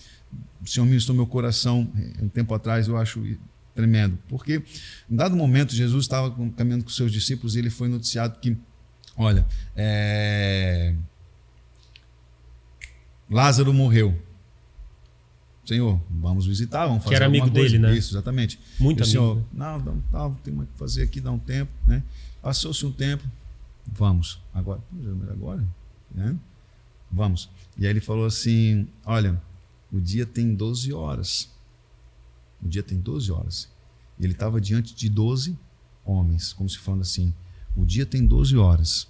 o 0.62 0.68
Senhor 0.68 0.86
ministrou 0.86 1.16
meu 1.16 1.28
coração 1.28 1.90
é, 1.96 2.24
um 2.24 2.30
tempo 2.30 2.54
atrás, 2.54 2.88
eu 2.88 2.98
acho 2.98 3.24
tremendo. 3.74 4.18
Porque, 4.28 4.64
em 5.10 5.16
dado 5.16 5.36
momento, 5.36 5.74
Jesus 5.74 6.06
estava 6.06 6.32
caminhando 6.56 6.84
com 6.84 6.90
seus 6.90 7.12
discípulos 7.12 7.56
e 7.56 7.60
ele 7.60 7.70
foi 7.70 7.88
noticiado 7.88 8.40
que, 8.40 8.58
olha, 9.16 9.46
é... 9.76 10.96
Lázaro 13.30 13.74
morreu. 13.74 14.18
Senhor, 15.68 16.00
vamos 16.10 16.46
visitar, 16.46 16.88
vamos 16.88 17.04
fazer 17.04 17.10
Que 17.10 17.16
era 17.18 17.26
amigo 17.26 17.52
coisa. 17.52 17.62
dele, 17.62 17.78
né? 17.78 17.98
Isso, 17.98 18.14
exatamente. 18.14 18.58
Muito 18.80 19.00
e 19.00 19.04
amigo. 19.04 19.12
Senhor, 19.12 19.44
não, 19.52 19.78
não, 19.80 20.04
não, 20.14 20.34
tem 20.36 20.56
que 20.56 20.66
fazer 20.78 21.02
aqui, 21.04 21.20
dá 21.20 21.30
um 21.30 21.38
tempo, 21.38 21.70
né? 21.86 22.02
Passou-se 22.42 22.86
um 22.86 22.92
tempo, 22.92 23.26
vamos, 23.86 24.42
agora, 24.54 24.82
agora, 25.30 25.68
né? 26.16 26.38
Vamos. 27.12 27.50
E 27.78 27.86
aí 27.86 27.92
ele 27.92 28.00
falou 28.00 28.26
assim, 28.26 28.88
olha, 29.06 29.42
o 29.92 30.00
dia 30.00 30.26
tem 30.26 30.56
12 30.56 30.94
horas. 30.94 31.50
O 32.64 32.68
dia 32.70 32.82
tem 32.82 32.98
12 32.98 33.30
horas. 33.30 33.70
E 34.18 34.24
ele 34.24 34.32
estava 34.32 34.62
diante 34.62 34.96
de 34.96 35.10
12 35.10 35.58
homens, 36.06 36.54
como 36.54 36.70
se 36.70 36.78
falando 36.78 37.02
assim, 37.02 37.34
o 37.76 37.86
dia 37.86 38.06
tem 38.06 38.26
12 38.26 38.56
horas. 38.56 39.06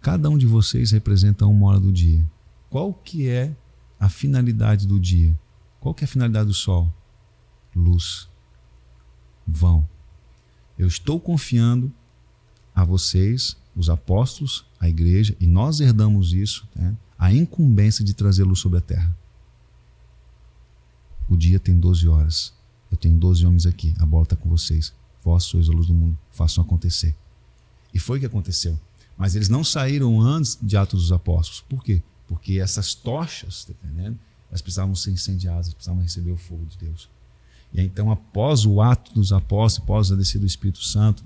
Cada 0.00 0.30
um 0.30 0.38
de 0.38 0.46
vocês 0.46 0.92
representa 0.92 1.44
uma 1.44 1.66
hora 1.66 1.80
do 1.80 1.90
dia. 1.90 2.24
Qual 2.70 2.94
que 2.94 3.28
é 3.28 3.52
a 3.98 4.08
finalidade 4.08 4.86
do 4.86 4.98
dia. 5.00 5.38
Qual 5.80 5.94
que 5.94 6.04
é 6.04 6.06
a 6.06 6.08
finalidade 6.08 6.48
do 6.48 6.54
sol? 6.54 6.92
Luz. 7.74 8.28
Vão. 9.46 9.88
Eu 10.78 10.86
estou 10.86 11.18
confiando 11.18 11.92
a 12.74 12.84
vocês, 12.84 13.56
os 13.74 13.88
apóstolos, 13.88 14.66
a 14.78 14.88
igreja, 14.88 15.36
e 15.40 15.46
nós 15.46 15.80
herdamos 15.80 16.32
isso, 16.32 16.68
né? 16.74 16.96
a 17.18 17.32
incumbência 17.32 18.04
de 18.04 18.12
trazer 18.12 18.44
luz 18.44 18.58
sobre 18.58 18.78
a 18.78 18.82
terra. 18.82 19.16
O 21.28 21.36
dia 21.36 21.58
tem 21.58 21.78
12 21.78 22.06
horas. 22.06 22.52
Eu 22.90 22.96
tenho 22.96 23.18
12 23.18 23.44
homens 23.44 23.66
aqui. 23.66 23.94
A 23.98 24.06
bola 24.06 24.22
está 24.22 24.36
com 24.36 24.48
vocês. 24.48 24.92
Vós 25.24 25.44
sois 25.44 25.68
a 25.68 25.72
luz 25.72 25.86
do 25.86 25.94
mundo. 25.94 26.16
Façam 26.30 26.62
acontecer. 26.62 27.16
E 27.92 27.98
foi 27.98 28.18
o 28.18 28.20
que 28.20 28.26
aconteceu. 28.26 28.78
Mas 29.16 29.34
eles 29.34 29.48
não 29.48 29.64
saíram 29.64 30.20
antes 30.20 30.58
de 30.60 30.76
Atos 30.76 31.02
dos 31.02 31.12
Apóstolos. 31.12 31.62
Por 31.62 31.82
quê? 31.82 32.02
Porque 32.26 32.58
essas 32.58 32.94
tochas, 32.94 33.64
tá 33.64 33.72
entendendo? 33.72 34.18
Elas 34.48 34.62
precisavam 34.62 34.94
ser 34.94 35.10
incendiadas, 35.10 35.72
precisavam 35.72 36.02
receber 36.02 36.30
o 36.30 36.36
fogo 36.36 36.64
de 36.66 36.76
Deus. 36.78 37.08
E 37.72 37.80
então, 37.80 38.10
após 38.10 38.64
o 38.64 38.80
ato 38.80 39.12
dos 39.12 39.32
apóstolos, 39.32 39.84
após 39.84 40.12
a 40.12 40.16
descida 40.16 40.40
do 40.40 40.46
Espírito 40.46 40.82
Santo, 40.82 41.24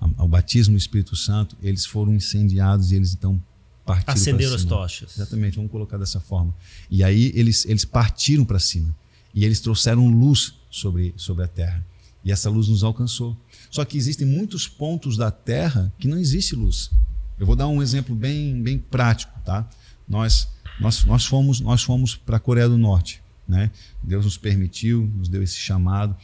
o 0.00 0.28
batismo 0.28 0.74
do 0.74 0.78
Espírito 0.78 1.16
Santo, 1.16 1.56
eles 1.62 1.86
foram 1.86 2.14
incendiados 2.14 2.92
e 2.92 2.96
eles 2.96 3.14
então 3.14 3.40
partiram 3.84 4.14
Acenderam 4.14 4.54
as 4.54 4.64
tochas. 4.64 5.16
Exatamente, 5.16 5.56
vamos 5.56 5.70
colocar 5.70 5.96
dessa 5.96 6.20
forma. 6.20 6.54
E 6.90 7.02
aí 7.04 7.32
eles, 7.34 7.64
eles 7.64 7.84
partiram 7.84 8.44
para 8.44 8.58
cima. 8.58 8.94
E 9.32 9.44
eles 9.44 9.60
trouxeram 9.60 10.08
luz 10.08 10.54
sobre, 10.70 11.14
sobre 11.16 11.44
a 11.44 11.48
terra. 11.48 11.84
E 12.24 12.32
essa 12.32 12.50
luz 12.50 12.68
nos 12.68 12.82
alcançou. 12.82 13.36
Só 13.70 13.84
que 13.84 13.96
existem 13.96 14.26
muitos 14.26 14.66
pontos 14.66 15.16
da 15.16 15.30
terra 15.30 15.92
que 15.98 16.08
não 16.08 16.18
existe 16.18 16.56
luz. 16.56 16.90
Eu 17.38 17.46
vou 17.46 17.54
dar 17.54 17.68
um 17.68 17.82
exemplo 17.82 18.16
bem, 18.16 18.60
bem 18.62 18.78
prático, 18.78 19.32
tá? 19.44 19.68
Nós, 20.08 20.48
nós, 20.80 21.04
nós 21.04 21.26
fomos, 21.26 21.60
nós 21.60 21.82
fomos 21.82 22.16
para 22.16 22.36
a 22.36 22.40
Coreia 22.40 22.68
do 22.68 22.78
Norte. 22.78 23.22
Né? 23.46 23.70
Deus 24.02 24.24
nos 24.24 24.36
permitiu, 24.36 25.10
nos 25.14 25.28
deu 25.28 25.42
esse 25.42 25.56
chamado 25.56 26.16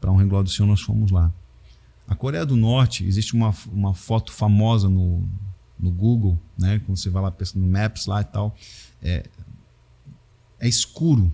para 0.00 0.10
um 0.10 0.16
regular 0.16 0.42
do 0.42 0.50
Senhor, 0.50 0.66
nós 0.66 0.80
fomos 0.80 1.10
lá. 1.10 1.32
A 2.08 2.14
Coreia 2.14 2.44
do 2.44 2.56
Norte, 2.56 3.04
existe 3.04 3.34
uma, 3.34 3.54
uma 3.70 3.94
foto 3.94 4.32
famosa 4.32 4.88
no, 4.88 5.28
no 5.78 5.90
Google, 5.90 6.38
né? 6.58 6.80
quando 6.84 6.98
você 6.98 7.10
vai 7.10 7.22
lá 7.22 7.34
no 7.54 7.66
Maps 7.66 8.06
lá 8.06 8.20
e 8.22 8.24
tal, 8.24 8.56
é, 9.02 9.24
é 10.58 10.68
escuro, 10.68 11.32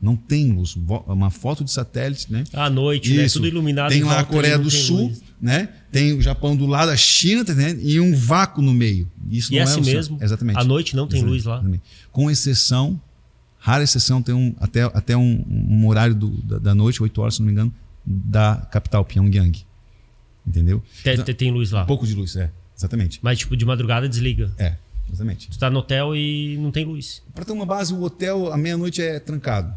não 0.00 0.16
tem 0.16 0.50
luz. 0.52 0.76
Uma 1.06 1.30
foto 1.30 1.62
de 1.62 1.70
satélite, 1.70 2.32
né? 2.32 2.44
À 2.52 2.70
noite, 2.70 3.12
né? 3.12 3.24
Isso. 3.24 3.38
né? 3.38 3.44
Tudo 3.44 3.48
iluminado. 3.48 3.90
Tem 3.90 4.02
lá 4.02 4.20
a 4.20 4.24
Coreia 4.24 4.58
do 4.58 4.70
Sul, 4.70 5.08
luz. 5.08 5.22
né? 5.40 5.68
Tem 5.92 6.14
o 6.14 6.22
Japão 6.22 6.56
do 6.56 6.66
lado, 6.66 6.90
a 6.90 6.96
China, 6.96 7.44
tá? 7.44 7.52
E 7.80 8.00
um 8.00 8.14
vácuo 8.14 8.62
no 8.62 8.72
meio. 8.72 9.10
Isso 9.28 9.52
e 9.52 9.56
não 9.56 9.60
é 9.60 9.64
assim 9.64 9.80
é 9.80 9.94
mesmo. 9.94 10.18
Exatamente. 10.20 10.58
À 10.58 10.64
noite 10.64 10.96
não 10.96 11.06
tem 11.06 11.22
luz 11.22 11.44
lá. 11.44 11.56
Exatamente. 11.56 11.82
Com 12.10 12.30
exceção, 12.30 13.00
rara 13.58 13.84
exceção, 13.84 14.22
tem 14.22 14.34
um, 14.34 14.54
até, 14.58 14.82
até 14.82 15.16
um, 15.16 15.44
um 15.48 15.86
horário 15.86 16.14
do, 16.14 16.28
da, 16.42 16.58
da, 16.58 16.74
noite, 16.74 17.02
8 17.02 17.20
horas, 17.20 17.34
se 17.34 17.40
não 17.40 17.46
me 17.46 17.52
engano, 17.52 17.74
da 18.04 18.56
capital, 18.70 19.04
Pyongyang. 19.04 19.64
Entendeu? 20.46 20.82
Tem, 21.04 21.14
então, 21.14 21.34
tem 21.34 21.52
luz 21.52 21.70
lá. 21.70 21.82
Um 21.82 21.86
pouco 21.86 22.06
de 22.06 22.14
luz, 22.14 22.36
é. 22.36 22.50
Exatamente. 22.76 23.20
Mas, 23.22 23.38
tipo, 23.38 23.54
de 23.54 23.66
madrugada 23.66 24.08
desliga. 24.08 24.50
É. 24.56 24.76
Exatamente. 25.12 25.50
Tu 25.50 25.58
tá 25.58 25.68
no 25.68 25.80
hotel 25.80 26.14
e 26.16 26.56
não 26.58 26.70
tem 26.70 26.84
luz. 26.84 27.22
Para 27.34 27.44
ter 27.44 27.52
uma 27.52 27.66
base, 27.66 27.92
o 27.92 28.02
hotel 28.02 28.52
à 28.52 28.56
meia-noite 28.56 29.02
é 29.02 29.18
trancado. 29.18 29.74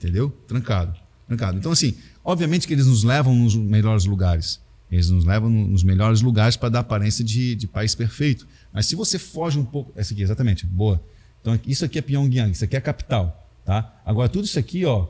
Entendeu? 0.00 0.30
Trancado. 0.48 0.98
Trancado. 1.28 1.58
Então, 1.58 1.70
assim, 1.70 1.94
obviamente 2.24 2.66
que 2.66 2.72
eles 2.72 2.86
nos 2.86 3.04
levam 3.04 3.34
nos 3.36 3.54
melhores 3.54 4.06
lugares. 4.06 4.58
Eles 4.90 5.10
nos 5.10 5.26
levam 5.26 5.50
nos 5.50 5.84
melhores 5.84 6.22
lugares 6.22 6.56
para 6.56 6.70
dar 6.70 6.80
aparência 6.80 7.22
de, 7.22 7.54
de 7.54 7.66
país 7.66 7.94
perfeito. 7.94 8.48
Mas 8.72 8.86
se 8.86 8.96
você 8.96 9.18
foge 9.18 9.58
um 9.58 9.64
pouco. 9.64 9.92
Essa 9.94 10.14
aqui, 10.14 10.22
exatamente, 10.22 10.64
boa. 10.64 11.00
Então, 11.42 11.58
isso 11.66 11.84
aqui 11.84 11.98
é 11.98 12.02
Pyongyang, 12.02 12.50
isso 12.50 12.64
aqui 12.64 12.76
é 12.76 12.78
a 12.78 12.82
capital. 12.82 13.46
Tá? 13.64 14.00
Agora, 14.04 14.28
tudo 14.28 14.46
isso 14.46 14.58
aqui 14.58 14.86
ó, 14.86 15.06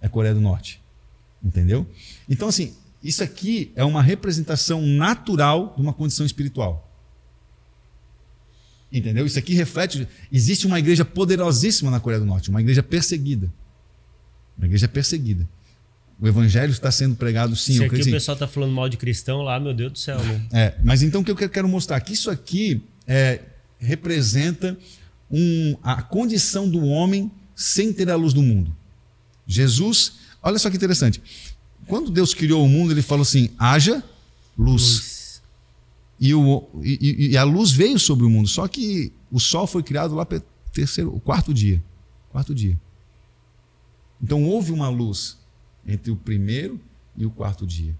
é 0.00 0.08
Coreia 0.08 0.32
do 0.32 0.40
Norte. 0.40 0.80
Entendeu? 1.42 1.86
Então, 2.28 2.48
assim, 2.48 2.72
isso 3.02 3.22
aqui 3.22 3.72
é 3.74 3.84
uma 3.84 4.00
representação 4.00 4.80
natural 4.80 5.74
de 5.76 5.82
uma 5.82 5.92
condição 5.92 6.24
espiritual. 6.24 6.88
Entendeu? 8.92 9.26
Isso 9.26 9.38
aqui 9.38 9.54
reflete. 9.54 10.06
Existe 10.32 10.66
uma 10.68 10.78
igreja 10.78 11.04
poderosíssima 11.04 11.90
na 11.90 11.98
Coreia 11.98 12.20
do 12.20 12.26
Norte, 12.26 12.48
uma 12.48 12.60
igreja 12.60 12.82
perseguida. 12.82 13.52
Uma 14.56 14.66
igreja 14.66 14.88
perseguida. 14.88 15.48
O 16.20 16.28
evangelho 16.28 16.70
está 16.70 16.90
sendo 16.90 17.16
pregado 17.16 17.56
sim. 17.56 17.74
Se 17.74 17.84
aqui 17.84 17.96
creio 17.96 18.08
o 18.08 18.12
pessoal 18.12 18.36
tá 18.36 18.46
falando 18.46 18.72
mal 18.72 18.88
de 18.88 18.96
cristão 18.96 19.42
lá, 19.42 19.58
meu 19.58 19.74
Deus 19.74 19.92
do 19.92 19.98
céu, 19.98 20.22
né? 20.22 20.46
É, 20.52 20.74
mas 20.84 21.02
então 21.02 21.22
o 21.22 21.24
que 21.24 21.30
eu 21.30 21.48
quero 21.48 21.68
mostrar? 21.68 22.00
Que 22.00 22.12
isso 22.12 22.30
aqui 22.30 22.82
é, 23.06 23.40
representa 23.78 24.78
um, 25.30 25.76
a 25.82 26.00
condição 26.02 26.68
do 26.68 26.84
homem 26.84 27.30
sem 27.54 27.92
ter 27.92 28.10
a 28.10 28.16
luz 28.16 28.32
do 28.32 28.42
mundo. 28.42 28.74
Jesus, 29.46 30.14
olha 30.42 30.58
só 30.58 30.70
que 30.70 30.76
interessante. 30.76 31.20
Quando 31.86 32.10
Deus 32.10 32.32
criou 32.32 32.64
o 32.64 32.68
mundo, 32.68 32.92
ele 32.92 33.02
falou 33.02 33.22
assim: 33.22 33.50
haja 33.58 34.02
luz. 34.56 34.82
Luz. 34.82 35.42
E, 36.20 36.32
o, 36.32 36.68
e, 36.82 37.30
e 37.32 37.36
a 37.36 37.42
luz 37.42 37.72
veio 37.72 37.98
sobre 37.98 38.24
o 38.24 38.30
mundo. 38.30 38.48
Só 38.48 38.66
que 38.68 39.12
o 39.30 39.40
sol 39.40 39.66
foi 39.66 39.82
criado 39.82 40.14
lá 40.14 40.24
para 40.24 40.40
terceiro, 40.72 41.14
o 41.14 41.20
quarto 41.20 41.52
dia. 41.52 41.82
Quarto 42.30 42.54
dia. 42.54 42.78
Então 44.22 44.44
houve 44.44 44.72
uma 44.72 44.88
luz 44.88 45.38
entre 45.86 46.10
o 46.10 46.16
primeiro 46.16 46.80
e 47.16 47.26
o 47.26 47.30
quarto 47.30 47.66
dia. 47.66 47.96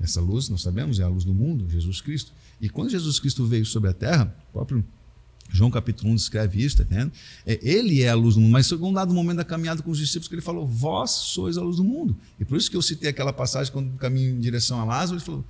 Essa 0.00 0.20
luz, 0.20 0.48
nós 0.48 0.62
sabemos, 0.62 1.00
é 1.00 1.02
a 1.02 1.08
luz 1.08 1.24
do 1.24 1.34
mundo, 1.34 1.68
Jesus 1.68 2.00
Cristo. 2.00 2.32
E 2.60 2.68
quando 2.68 2.90
Jesus 2.90 3.18
Cristo 3.18 3.44
veio 3.46 3.66
sobre 3.66 3.90
a 3.90 3.92
terra, 3.92 4.34
o 4.50 4.52
próprio 4.52 4.84
João 5.50 5.70
capítulo 5.70 6.12
1 6.12 6.16
descreve 6.16 6.62
isso, 6.62 6.84
tá? 6.84 7.10
É, 7.46 7.58
ele 7.62 8.02
é 8.02 8.10
a 8.10 8.14
luz 8.14 8.34
do 8.34 8.40
mundo, 8.40 8.52
mas 8.52 8.66
chegou 8.66 8.90
um 8.90 8.92
dado 8.92 9.14
momento 9.14 9.38
da 9.38 9.44
caminhada 9.44 9.82
com 9.82 9.90
os 9.90 9.98
discípulos 9.98 10.28
que 10.28 10.34
ele 10.34 10.42
falou: 10.42 10.66
Vós 10.66 11.10
sois 11.10 11.56
a 11.56 11.62
luz 11.62 11.76
do 11.76 11.84
mundo. 11.84 12.16
E 12.38 12.44
por 12.44 12.56
isso 12.56 12.70
que 12.70 12.76
eu 12.76 12.82
citei 12.82 13.08
aquela 13.08 13.32
passagem 13.32 13.72
quando 13.72 13.96
caminho 13.96 14.36
em 14.36 14.40
direção 14.40 14.78
a 14.78 14.84
Lázaro, 14.84 15.18
ele 15.18 15.24
falou: 15.24 15.44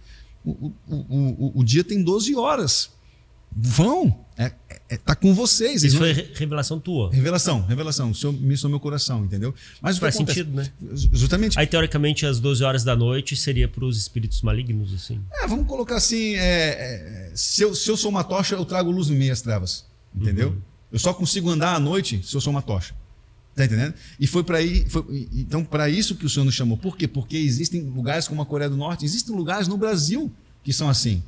o, 0.44 0.72
o, 0.86 0.96
o, 0.96 1.52
o 1.60 1.64
dia 1.64 1.82
tem 1.82 2.02
12 2.02 2.34
horas. 2.36 2.90
Vão, 3.50 4.24
é, 4.36 4.52
é, 4.88 4.96
tá 4.96 5.14
com 5.16 5.34
vocês. 5.34 5.82
Isso 5.82 5.98
vão- 5.98 6.06
foi 6.06 6.12
re- 6.12 6.30
revelação 6.34 6.78
tua. 6.78 7.10
Revelação, 7.12 7.62
revelação. 7.66 8.10
O 8.10 8.14
Senhor 8.14 8.32
ministrou 8.32 8.70
meu 8.70 8.78
coração, 8.78 9.24
entendeu? 9.24 9.52
Mas 9.80 9.98
Faz 9.98 10.14
sentido, 10.14 10.54
né? 10.54 10.70
Justamente. 11.12 11.58
Aí, 11.58 11.66
teoricamente, 11.66 12.24
às 12.24 12.38
12 12.38 12.62
horas 12.62 12.84
da 12.84 12.94
noite 12.94 13.34
seria 13.36 13.66
para 13.66 13.84
os 13.84 13.98
espíritos 13.98 14.42
malignos, 14.42 14.92
assim. 14.94 15.20
É, 15.42 15.46
vamos 15.46 15.66
colocar 15.66 15.96
assim: 15.96 16.34
é, 16.34 17.30
é, 17.30 17.32
se, 17.34 17.62
eu, 17.62 17.74
se 17.74 17.90
eu 17.90 17.96
sou 17.96 18.10
uma 18.10 18.22
tocha, 18.22 18.54
eu 18.54 18.64
trago 18.64 18.90
luz 18.90 19.10
em 19.10 19.16
meias 19.16 19.40
trevas. 19.42 19.84
Entendeu? 20.14 20.56
Eu 20.92 20.98
só 20.98 21.12
consigo 21.12 21.50
andar 21.50 21.74
à 21.74 21.78
noite 21.80 22.20
se 22.24 22.34
eu 22.34 22.40
sou 22.40 22.50
uma 22.50 22.62
tocha. 22.62 22.94
Tá 23.56 23.64
entendendo? 23.64 23.92
E 24.20 24.26
foi 24.26 24.44
para 24.44 24.58
aí, 24.58 24.88
foi- 24.88 25.28
então 25.32 25.64
para 25.64 25.88
isso 25.90 26.14
que 26.14 26.24
o 26.24 26.28
Senhor 26.30 26.44
nos 26.44 26.54
chamou. 26.54 26.76
Por 26.78 26.96
quê? 26.96 27.08
Porque 27.08 27.36
existem 27.36 27.82
lugares 27.82 28.28
como 28.28 28.40
a 28.40 28.46
Coreia 28.46 28.70
do 28.70 28.76
Norte, 28.76 29.04
existem 29.04 29.34
lugares 29.34 29.66
no 29.66 29.76
Brasil 29.76 30.30
que 30.62 30.72
são 30.72 30.88
assim. 30.88 31.22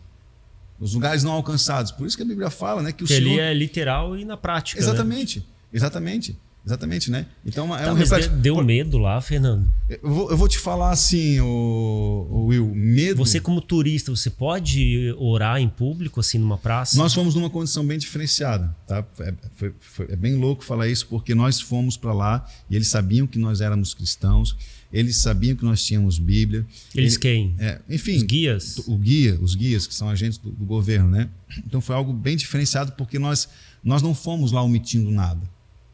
Os 0.81 0.94
lugares 0.94 1.23
não 1.23 1.32
alcançados. 1.32 1.93
Por 1.93 2.07
isso 2.07 2.16
que 2.16 2.23
a 2.23 2.27
Bíblia 2.27 2.48
fala, 2.51 2.82
né, 2.82 2.90
que 2.90 3.05
o 3.05 3.07
Que 3.07 3.15
Senhor 3.16 3.39
é 3.39 3.52
literal 3.52 4.16
e 4.16 4.24
na 4.24 4.36
prática. 4.36 4.81
né? 4.81 4.86
Exatamente. 4.86 5.47
Exatamente. 5.73 6.36
Exatamente, 6.66 7.11
né? 7.11 7.24
Então 7.44 7.74
é 7.74 7.85
Tá, 7.85 7.90
um 7.93 7.97
mas 7.97 8.11
reflexo. 8.11 8.31
deu 8.36 8.62
medo 8.62 8.98
lá, 8.98 9.19
Fernando. 9.23 9.66
Eu 9.89 9.98
vou, 10.02 10.31
eu 10.31 10.36
vou 10.36 10.47
te 10.47 10.59
falar 10.59 10.90
assim, 10.90 11.40
o, 11.40 12.47
Will, 12.48 12.66
medo. 12.74 13.16
Você, 13.24 13.40
como 13.40 13.62
turista, 13.62 14.11
você 14.15 14.28
pode 14.28 15.15
orar 15.16 15.59
em 15.59 15.69
público, 15.70 16.20
assim, 16.20 16.36
numa 16.39 16.59
praça? 16.59 16.98
Nós 16.98 17.15
fomos 17.15 17.35
numa 17.35 17.48
condição 17.48 17.85
bem 17.86 17.98
diferenciada, 17.98 18.77
tá? 18.86 19.02
É, 19.20 19.32
foi- 19.57 19.73
foi- 19.81 20.07
é 20.11 20.16
bem 20.16 20.35
louco 20.36 20.62
falar 20.62 20.86
isso, 20.86 21.07
porque 21.07 21.35
nós 21.35 21.61
fomos 21.62 21.97
para 21.97 22.12
lá 22.12 22.47
e 22.69 22.77
eles 22.77 22.89
sabiam 22.89 23.27
que 23.27 23.39
nós 23.39 23.62
éramos 23.62 23.94
cristãos, 23.94 24.55
eles 24.93 25.17
sabiam 25.19 25.57
que 25.57 25.65
nós 25.65 25.85
tínhamos 25.85 26.19
Bíblia. 26.19 26.67
Eles 26.95 27.15
Ele- 27.15 27.21
quem? 27.23 27.55
é, 27.59 27.81
enfim, 27.89 28.17
Os 28.17 28.23
guias? 28.25 28.79
o 28.87 28.97
guia, 28.99 29.39
os 29.41 29.55
guias 29.55 29.87
que 29.87 29.95
são 29.95 30.09
agentes 30.09 30.39
do, 30.39 30.51
do 30.51 30.65
governo, 30.65 31.09
né? 31.11 31.29
Então 31.67 31.81
foi 31.81 31.95
algo 31.95 32.12
bem 32.12 32.37
diferenciado 32.37 32.93
porque 32.93 33.19
nós 33.19 33.49
nós 33.83 34.03
não 34.03 34.15
fomos 34.15 34.53
lá 34.53 34.62
omitindo 34.62 35.11
nada, 35.11 35.41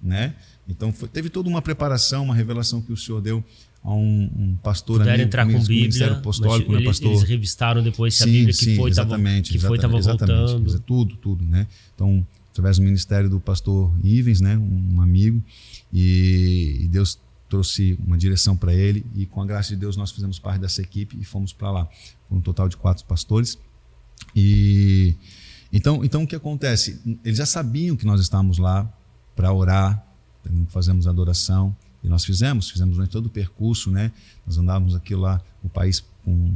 né? 0.03 0.35
Então 0.69 0.93
foi- 0.93 1.09
teve 1.09 1.29
toda 1.31 1.49
uma 1.49 1.63
preparação, 1.63 2.25
uma 2.25 2.35
revelação 2.35 2.81
que 2.81 2.93
o 2.93 2.97
senhor 2.97 3.21
deu 3.21 3.45
a 3.85 3.95
um, 3.95 4.31
um 4.37 4.57
pastor 4.63 4.99
Puderam 4.99 5.13
amigo 5.15 5.29
entrar 5.29 5.47
com 5.47 5.53
do 5.53 5.59
Bíblia, 5.61 5.81
Ministério 5.83 6.15
Apostólico, 6.17 6.73
né, 6.73 6.79
eles, 6.79 6.89
pastor? 6.89 7.11
eles 7.13 7.23
revistaram 7.23 7.83
depois 7.85 8.17
se 8.17 8.25
a 8.25 8.27
Bíblia 8.27 8.53
que 8.53 8.75
foi 8.77 8.91
estava 8.91 9.17
que 9.53 9.59
foi 9.61 9.79
tava 9.79 9.97
exatamente, 9.97 10.37
voltando. 10.39 10.81
tudo, 10.81 11.17
tudo, 11.17 11.45
né? 11.45 11.69
Então, 11.95 12.27
através 12.51 12.79
do 12.79 12.83
ministério 12.83 13.31
do 13.31 13.39
pastor 13.39 13.95
Ivens, 14.03 14.41
né, 14.41 14.57
um 14.59 15.01
amigo, 15.01 15.41
e, 15.93 16.79
e 16.83 16.89
Deus 16.89 17.19
trouxe 17.49 17.99
uma 18.05 18.19
direção 18.19 18.57
para 18.57 18.75
ele 18.75 19.05
e 19.15 19.27
com 19.27 19.41
a 19.41 19.47
graça 19.47 19.71
de 19.71 19.77
Deus 19.77 19.97
nós 19.97 20.11
fizemos 20.11 20.39
parte 20.39 20.61
dessa 20.61 20.83
equipe 20.83 21.17
e 21.21 21.25
fomos 21.25 21.53
para 21.53 21.71
lá. 21.71 21.89
Foi 22.29 22.39
um 22.39 22.41
total 22.41 22.69
de 22.69 22.77
quatro 22.77 23.05
pastores. 23.05 23.59
E 24.35 25.15
então, 25.73 26.05
então 26.05 26.23
o 26.23 26.27
que 26.27 26.37
acontece? 26.37 27.01
Eles 27.25 27.39
já 27.39 27.47
sabiam 27.47 27.97
que 27.97 28.07
nós 28.07 28.21
estávamos 28.21 28.59
lá 28.59 28.91
para 29.35 29.53
orar, 29.53 30.07
fazemos 30.69 31.07
adoração 31.07 31.77
e 32.03 32.09
nós 32.09 32.25
fizemos, 32.25 32.71
fizemos 32.71 32.95
durante 32.95 33.11
todo 33.11 33.27
o 33.27 33.31
percurso, 33.31 33.91
né? 33.91 34.13
Nós 34.47 34.57
andávamos 34.59 34.95
aqui 34.95 35.15
lá 35.15 35.41
no 35.63 35.69
país 35.69 36.01
com, 36.25 36.53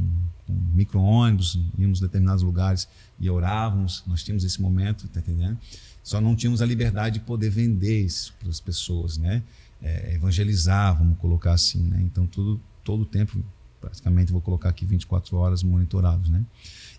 com 0.47 0.53
micro-ônibus, 0.73 1.59
íamos 1.77 1.99
em 1.99 2.03
determinados 2.03 2.43
lugares 2.43 2.87
e 3.19 3.29
orávamos, 3.29 4.03
nós 4.07 4.23
tínhamos 4.23 4.43
esse 4.43 4.61
momento, 4.61 5.07
tá 5.09 5.19
entendendo? 5.19 5.57
Só 6.03 6.19
não 6.19 6.35
tínhamos 6.35 6.61
a 6.61 6.65
liberdade 6.65 7.19
de 7.19 7.25
poder 7.25 7.49
vender 7.49 8.05
isso 8.05 8.33
para 8.39 8.49
as 8.49 8.59
pessoas, 8.59 9.17
né? 9.17 9.43
É, 9.81 10.13
evangelizar, 10.13 10.95
vamos 10.97 11.17
colocar 11.17 11.53
assim, 11.53 11.81
né? 11.83 11.99
Então, 12.01 12.27
tudo, 12.27 12.61
todo 12.83 13.01
o 13.01 13.05
tempo, 13.05 13.43
praticamente, 13.79 14.31
vou 14.31 14.41
colocar 14.41 14.69
aqui 14.69 14.85
24 14.85 15.35
horas 15.37 15.63
monitorados, 15.63 16.29
né? 16.29 16.45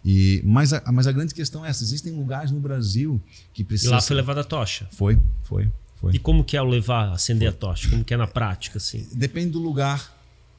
E, 0.04 0.42
mas, 0.44 0.72
a, 0.72 0.82
mas 0.90 1.06
a 1.06 1.12
grande 1.12 1.32
questão 1.32 1.64
é 1.64 1.68
essa: 1.70 1.84
existem 1.84 2.12
lugares 2.12 2.50
no 2.50 2.59
Brasil 2.59 3.20
que 3.54 3.62
E 3.62 3.64
precisam. 3.64 3.92
lá 3.94 4.00
foi 4.00 4.16
levada 4.16 4.40
a 4.40 4.44
tocha. 4.44 4.88
Foi, 4.90 5.16
foi, 5.44 5.70
foi. 5.96 6.14
E 6.14 6.18
como 6.18 6.42
que 6.42 6.56
é 6.56 6.62
o 6.62 6.64
levar, 6.64 7.12
acender 7.12 7.48
a 7.48 7.52
tocha? 7.52 7.88
Como 7.88 8.02
que 8.04 8.12
é 8.12 8.16
na 8.16 8.26
prática, 8.26 8.78
assim? 8.78 9.06
Depende 9.14 9.50
do 9.52 9.60
lugar, 9.60 10.12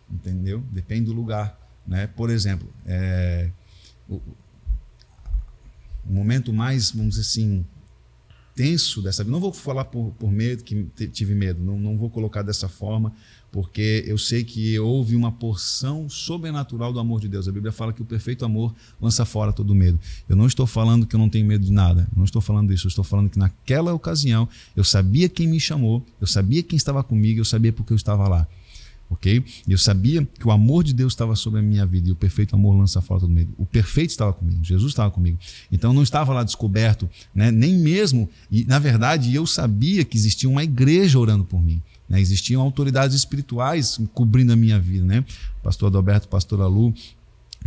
entendeu? 0.10 0.64
Depende 0.72 1.06
do 1.08 1.14
lugar, 1.14 1.60
né? 1.86 2.08
Por 2.08 2.30
exemplo, 2.30 2.70
é, 2.86 3.50
o, 4.08 4.16
o 4.16 6.14
momento 6.14 6.54
mais, 6.54 6.92
vamos 6.92 7.16
dizer 7.16 7.22
assim, 7.28 7.66
tenso 8.56 9.02
dessa 9.02 9.24
vida. 9.24 9.32
Não 9.32 9.40
vou 9.40 9.52
falar 9.52 9.86
por, 9.86 10.12
por 10.20 10.32
medo, 10.32 10.64
que 10.64 10.86
tive 11.08 11.34
medo, 11.34 11.64
não, 11.64 11.80
não 11.80 11.98
vou 11.98 12.10
colocar 12.10 12.42
dessa 12.42 12.70
forma, 12.70 13.14
porque 13.52 14.04
eu 14.08 14.18
sei 14.18 14.44
que 14.44 14.78
houve 14.80 15.16
uma 15.16 15.32
porção 15.32 16.10
sobrenatural 16.10 16.92
do 16.92 17.00
amor 17.00 17.20
de 17.22 17.28
Deus. 17.28 17.48
A 17.48 17.52
Bíblia 17.52 17.72
fala 17.72 17.94
que 17.94 18.02
o 18.02 18.06
perfeito 18.06 18.46
amor 18.46 18.74
lança 19.02 19.26
fora 19.26 19.52
todo 19.54 19.76
medo. 19.76 20.00
Eu 20.28 20.36
não 20.36 20.48
estou 20.48 20.66
falando 20.66 21.06
que 21.06 21.16
eu 21.16 21.20
não 21.20 21.30
tenho 21.30 21.46
medo 21.46 21.66
de 21.66 21.72
nada, 21.72 22.08
não 22.16 22.24
estou 22.24 22.42
falando 22.42 22.74
isso, 22.74 22.88
eu 22.88 22.90
estou 22.90 23.04
falando 23.04 23.30
que 23.30 23.40
naquela 23.40 23.94
ocasião 23.94 24.48
eu 24.76 24.84
sabia 24.84 25.30
quem 25.30 25.48
me 25.48 25.60
chamou, 25.60 26.06
eu 26.20 26.28
sabia 26.28 26.64
quem 26.64 26.78
estava 26.78 27.04
comigo, 27.04 27.40
eu 27.40 27.46
sabia 27.46 27.72
porque 27.72 27.94
eu 27.94 27.98
estava 27.98 28.28
lá 28.28 28.48
ok? 29.14 29.44
Eu 29.68 29.78
sabia 29.78 30.28
que 30.38 30.48
o 30.48 30.52
amor 30.52 30.84
de 30.84 30.94
Deus 30.94 31.14
estava 31.14 31.36
sobre 31.36 31.60
a 31.60 31.64
minha 31.64 31.86
vida 31.86 32.10
e 32.10 32.12
o 32.12 32.16
perfeito 32.16 32.56
amor 32.56 32.76
lança 32.76 33.02
fora 33.02 33.22
todo 33.22 33.32
medo. 33.32 33.54
O 33.58 33.66
perfeito 33.66 34.10
estava 34.10 34.34
comigo, 34.34 34.64
Jesus 34.64 34.92
estava 34.92 35.10
comigo. 35.12 35.38
Então 35.72 35.92
eu 35.92 35.94
não 35.94 36.04
estava 36.04 36.34
lá 36.34 36.44
descoberto, 36.44 37.10
né? 37.34 37.52
nem 37.52 37.78
mesmo. 37.78 38.30
E 38.52 38.66
na 38.66 38.80
verdade 38.80 39.34
eu 39.34 39.46
sabia 39.46 40.04
que 40.04 40.18
existia 40.18 40.50
uma 40.50 40.64
igreja 40.64 41.18
orando 41.18 41.44
por 41.44 41.62
mim. 41.62 41.82
Né? 42.10 42.20
Existiam 42.20 42.62
autoridades 42.62 43.16
espirituais 43.16 44.00
cobrindo 44.14 44.52
a 44.52 44.56
minha 44.56 44.80
vida, 44.80 45.06
né? 45.06 45.24
Pastor 45.62 45.88
Adalberto, 45.88 46.28
Pastor 46.28 46.62
Alu, 46.62 46.94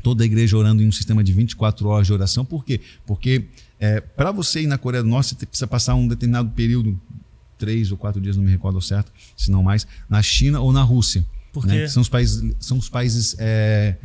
toda 0.03 0.23
a 0.23 0.27
igreja 0.27 0.57
orando 0.57 0.83
em 0.83 0.87
um 0.87 0.93
sistema 0.93 1.25
de 1.25 1.33
24 1.33 1.89
horas 1.89 2.07
de 2.07 2.13
oração. 2.13 2.45
Por 2.45 2.65
quê? 2.65 2.81
Porque 3.07 3.47
é, 3.81 4.01
para 4.01 4.31
você 4.31 4.63
ir 4.63 4.67
na 4.67 4.79
Coreia 4.79 5.03
do 5.03 5.09
Norte, 5.09 5.31
você 5.31 5.47
precisa 5.47 5.67
passar 5.67 5.95
um 5.95 6.07
determinado 6.07 6.51
período, 6.51 6.99
três 7.59 7.91
ou 7.91 7.97
quatro 7.97 8.21
dias, 8.21 8.37
não 8.37 8.45
me 8.45 8.51
recordo 8.51 8.81
certo, 8.81 9.11
se 9.37 9.51
não 9.51 9.63
mais, 9.63 9.87
na 10.09 10.23
China 10.23 10.61
ou 10.61 10.73
na 10.73 10.83
Rússia. 10.83 11.25
Por 11.63 11.67
né? 11.67 11.89
São 11.89 12.03
os 12.03 12.09
países, 12.09 12.55
são 12.61 12.79
os 12.79 12.89
países 12.89 13.37
é, 13.39 13.97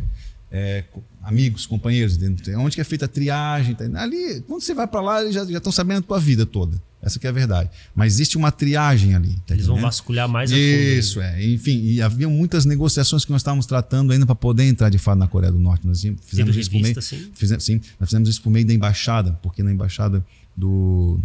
é, 0.52 0.84
amigos, 1.24 1.66
companheiros, 1.66 2.18
onde 2.58 2.76
que 2.76 2.82
é 2.82 2.84
feita 2.84 3.06
a 3.06 3.08
triagem. 3.08 3.76
tá? 3.76 3.86
Ali, 4.02 4.42
quando 4.48 4.62
você 4.62 4.74
vai 4.74 4.88
para 4.88 5.02
lá, 5.02 5.22
eles 5.22 5.34
já 5.34 5.44
estão 5.44 5.72
sabendo 5.72 6.00
a 6.00 6.02
tua 6.02 6.20
vida 6.20 6.46
toda. 6.46 6.82
Essa 7.02 7.18
que 7.18 7.26
é 7.26 7.30
a 7.32 7.34
verdade. 7.34 7.70
Mas 7.96 8.14
existe 8.14 8.38
uma 8.38 8.52
triagem 8.52 9.16
ali. 9.16 9.34
tá 9.48 9.56
Eles 9.56 9.66
vão 9.66 9.76
entendendo? 9.76 9.90
vasculhar 9.90 10.30
mais 10.30 10.52
a 10.52 10.56
fundo. 10.56 10.60
Isso, 10.60 11.20
é. 11.20 11.44
Enfim, 11.44 11.82
e 11.82 12.02
havia 12.02 12.30
muitas 12.30 12.64
negociações 12.64 13.26
que 13.26 13.32
nós 13.32 13.42
estávamos 13.42 13.66
tratando 13.66 14.14
ainda 14.14 14.26
para 14.26 14.36
poder 14.36 14.66
entrar 14.66 14.90
de 14.90 15.00
fato 15.00 15.18
na 15.18 15.28
Coreia 15.28 15.52
do 15.52 15.58
Norte. 15.58 15.88
Nós 15.88 16.00
fizemos 16.24 16.56
isso 16.56 16.70
por 16.70 16.80
meio. 16.80 17.02
sim? 17.02 17.32
Fizemos, 17.34 17.64
sim, 17.64 17.82
nós 18.00 18.08
fizemos 18.08 18.30
isso 18.30 18.42
por 18.42 18.52
meio 18.52 18.68
da 18.68 18.74
embaixada, 18.74 19.32
porque 19.42 19.64
na 19.64 19.72
embaixada 19.72 20.24
do. 20.56 21.20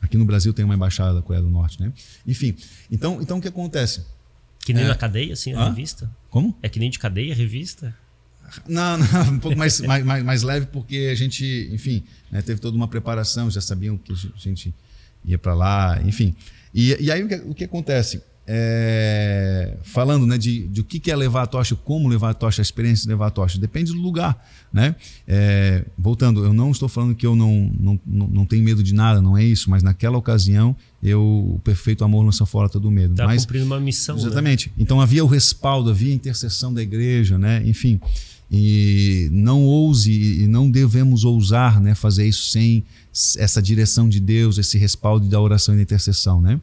Aqui 0.00 0.16
no 0.16 0.24
Brasil 0.24 0.52
tem 0.52 0.64
uma 0.64 0.74
embaixada 0.74 1.14
da 1.14 1.22
Coreia 1.22 1.44
do 1.44 1.50
Norte, 1.50 1.80
né? 1.80 1.92
Enfim, 2.26 2.56
então, 2.90 3.20
então 3.22 3.38
o 3.38 3.40
que 3.40 3.48
acontece? 3.48 4.02
Que 4.68 4.74
nem 4.74 4.84
É. 4.84 4.88
na 4.88 4.94
cadeia, 4.94 5.32
assim, 5.32 5.54
a 5.54 5.60
Hã? 5.62 5.68
revista? 5.70 6.14
Como? 6.28 6.54
É 6.62 6.68
que 6.68 6.78
nem 6.78 6.90
de 6.90 6.98
cadeia 6.98 7.34
revista? 7.34 7.96
Não, 8.68 8.98
não, 8.98 9.06
um 9.32 9.38
pouco 9.38 9.56
mais, 9.56 9.80
mais, 9.80 10.04
mais, 10.04 10.22
mais 10.22 10.42
leve, 10.42 10.66
porque 10.66 11.08
a 11.10 11.14
gente, 11.14 11.70
enfim, 11.72 12.04
né, 12.30 12.42
teve 12.42 12.60
toda 12.60 12.76
uma 12.76 12.86
preparação, 12.86 13.50
já 13.50 13.62
sabiam 13.62 13.96
que 13.96 14.12
a 14.12 14.38
gente 14.38 14.74
ia 15.24 15.38
para 15.38 15.54
lá, 15.54 16.02
enfim. 16.04 16.36
E, 16.74 16.94
e 17.00 17.10
aí 17.10 17.24
o 17.24 17.28
que, 17.28 17.34
o 17.36 17.54
que 17.54 17.64
acontece? 17.64 18.20
É, 18.50 19.76
falando 19.82 20.26
né, 20.26 20.38
de, 20.38 20.66
de 20.68 20.80
o 20.80 20.84
que 20.84 21.10
é 21.10 21.14
levar 21.14 21.42
a 21.42 21.46
tocha, 21.46 21.76
como 21.76 22.08
levar 22.08 22.30
a 22.30 22.34
tocha, 22.34 22.62
a 22.62 22.64
experiência 22.64 23.02
de 23.02 23.10
levar 23.10 23.26
a 23.26 23.30
tocha, 23.30 23.58
depende 23.58 23.92
do 23.92 24.00
lugar. 24.00 24.42
Né? 24.72 24.96
É, 25.26 25.84
voltando, 25.98 26.42
eu 26.42 26.54
não 26.54 26.70
estou 26.70 26.88
falando 26.88 27.14
que 27.14 27.26
eu 27.26 27.36
não, 27.36 27.70
não, 27.78 28.00
não, 28.06 28.46
tenho 28.46 28.64
medo 28.64 28.82
de 28.82 28.94
nada, 28.94 29.20
não 29.20 29.36
é 29.36 29.44
isso, 29.44 29.68
mas 29.68 29.82
naquela 29.82 30.16
ocasião 30.16 30.74
eu, 31.02 31.20
o 31.22 31.60
perfeito 31.62 32.04
amor 32.04 32.24
lança 32.24 32.46
fora 32.46 32.70
todo 32.70 32.90
medo. 32.90 33.12
Está 33.12 33.36
cumprindo 33.36 33.66
uma 33.66 33.78
missão. 33.78 34.16
Né? 34.16 34.22
Exatamente. 34.22 34.68
Né? 34.68 34.74
Então 34.78 34.98
havia 34.98 35.22
o 35.22 35.28
respaldo, 35.28 35.90
havia 35.90 36.10
a 36.10 36.14
intercessão 36.14 36.72
da 36.72 36.82
igreja, 36.82 37.36
né? 37.36 37.62
enfim. 37.66 38.00
E 38.50 39.28
não 39.30 39.64
ouse 39.64 40.10
e 40.10 40.46
não 40.46 40.70
devemos 40.70 41.24
ousar 41.24 41.80
né, 41.80 41.94
fazer 41.94 42.26
isso 42.26 42.50
sem 42.50 42.84
essa 43.36 43.60
direção 43.60 44.08
de 44.08 44.20
Deus, 44.20 44.56
esse 44.56 44.78
respaldo 44.78 45.28
da 45.28 45.40
oração 45.40 45.74
e 45.74 45.76
da 45.76 45.82
intercessão. 45.82 46.40
Né? 46.40 46.60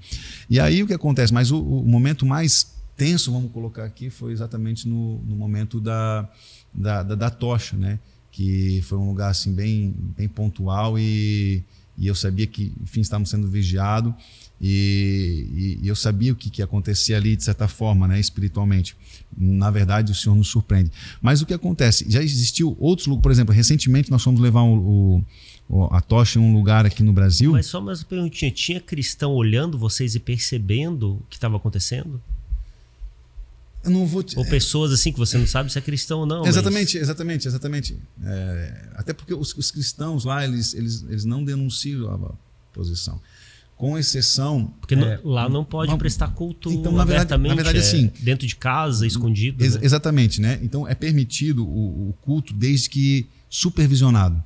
E 0.50 0.60
aí 0.60 0.82
o 0.82 0.88
que 0.88 0.94
acontece? 0.94 1.34
Mas 1.34 1.52
o, 1.52 1.62
o 1.62 1.88
momento 1.88 2.26
mais 2.26 2.74
tenso, 2.98 3.32
vamos 3.32 3.52
colocar 3.52 3.84
aqui, 3.84 4.10
foi 4.10 4.32
exatamente 4.32 4.88
no, 4.88 5.20
no 5.20 5.36
momento 5.36 5.80
da, 5.80 6.28
da, 6.74 7.04
da, 7.04 7.16
da, 7.16 7.30
tocha, 7.30 7.76
né? 7.78 8.00
que 8.32 8.82
foi 8.84 8.98
um 8.98 9.08
lugar 9.08 9.30
assim, 9.30 9.54
bem, 9.54 9.94
bem 10.18 10.28
pontual 10.28 10.98
e, 10.98 11.64
e 11.98 12.08
eu 12.08 12.16
sabia 12.16 12.48
que, 12.48 12.74
enfim, 12.82 13.02
estávamos 13.02 13.30
sendo 13.30 13.48
vigiados. 13.48 14.14
E, 14.60 15.80
e, 15.82 15.88
eu 15.88 15.96
sabia 15.96 16.32
o 16.32 16.36
que, 16.36 16.50
que 16.50 16.62
acontecia 16.62 17.18
ali, 17.18 17.36
de 17.36 17.44
certa 17.44 17.68
forma, 17.68 18.08
né, 18.08 18.20
espiritualmente. 18.20 18.96
Na 19.38 19.70
verdade, 19.70 20.12
o 20.12 20.16
Senhor 20.16 20.36
nos 20.36 20.48
surpreende. 20.48 20.92
Mas 21.22 21.42
o 21.42 21.46
que 21.46 21.54
acontece? 21.54 22.06
Já 22.08 22.24
existiu 22.24 22.76
outros 22.80 23.08
lugares, 23.08 23.24
por 23.24 23.32
exemplo, 23.32 23.54
recentemente 23.54 24.10
nós 24.10 24.24
fomos 24.24 24.40
levar 24.40 24.62
o, 24.62 25.24
o, 25.70 25.84
a 25.92 26.02
tocha 26.02 26.40
em 26.40 26.42
um 26.42 26.54
lugar 26.54 26.86
aqui 26.86 27.04
no 27.04 27.12
Brasil. 27.12 27.52
Mas 27.52 27.66
só 27.66 27.82
mais 27.82 28.00
uma 28.00 28.06
perguntinha: 28.06 28.52
tinha 28.52 28.80
cristão 28.80 29.34
olhando 29.34 29.78
vocês 29.78 30.16
e 30.16 30.20
percebendo 30.20 31.16
o 31.16 31.24
que 31.30 31.36
estava 31.36 31.58
acontecendo? 31.58 32.22
Eu 33.84 33.92
não 33.92 34.08
vou 34.08 34.24
te... 34.24 34.38
Ou 34.38 34.44
pessoas 34.46 34.92
assim 34.92 35.12
que 35.12 35.20
você 35.20 35.38
não 35.38 35.46
sabe 35.46 35.72
se 35.72 35.78
é 35.78 35.82
cristão 35.82 36.22
ou 36.22 36.26
não. 36.26 36.44
Exatamente, 36.46 36.96
mas... 36.96 37.04
exatamente, 37.04 37.48
exatamente. 37.48 38.00
É, 38.24 38.90
até 38.96 39.14
porque 39.14 39.34
os, 39.34 39.56
os, 39.56 39.70
cristãos 39.70 40.26
lá, 40.26 40.44
eles, 40.44 40.74
eles, 40.74 41.06
eles 41.08 41.24
não 41.24 41.44
denunciam 41.44 42.12
a 42.12 42.32
posição 42.74 43.22
com 43.76 43.98
exceção. 43.98 44.74
Porque 44.80 44.96
é, 44.96 45.20
lá 45.24 45.50
não 45.50 45.64
pode 45.64 45.96
prestar 45.98 46.30
culto 46.30 46.72
então, 46.72 46.92
na 46.92 47.04
verdade, 47.04 47.42
na 47.42 47.56
verdade, 47.56 47.78
é 47.78 47.82
assim, 47.82 48.12
dentro 48.20 48.48
de 48.48 48.56
casa, 48.56 49.06
escondido. 49.06 49.64
Ex 49.64 49.76
né? 49.76 49.82
Exatamente, 49.84 50.40
né? 50.40 50.60
Então 50.62 50.88
é 50.88 50.96
permitido 50.96 51.66
o, 51.66 52.10
o, 52.10 52.14
culto 52.22 52.54
desde 52.54 52.90
que 52.90 53.28
supervisionado. 53.50 54.42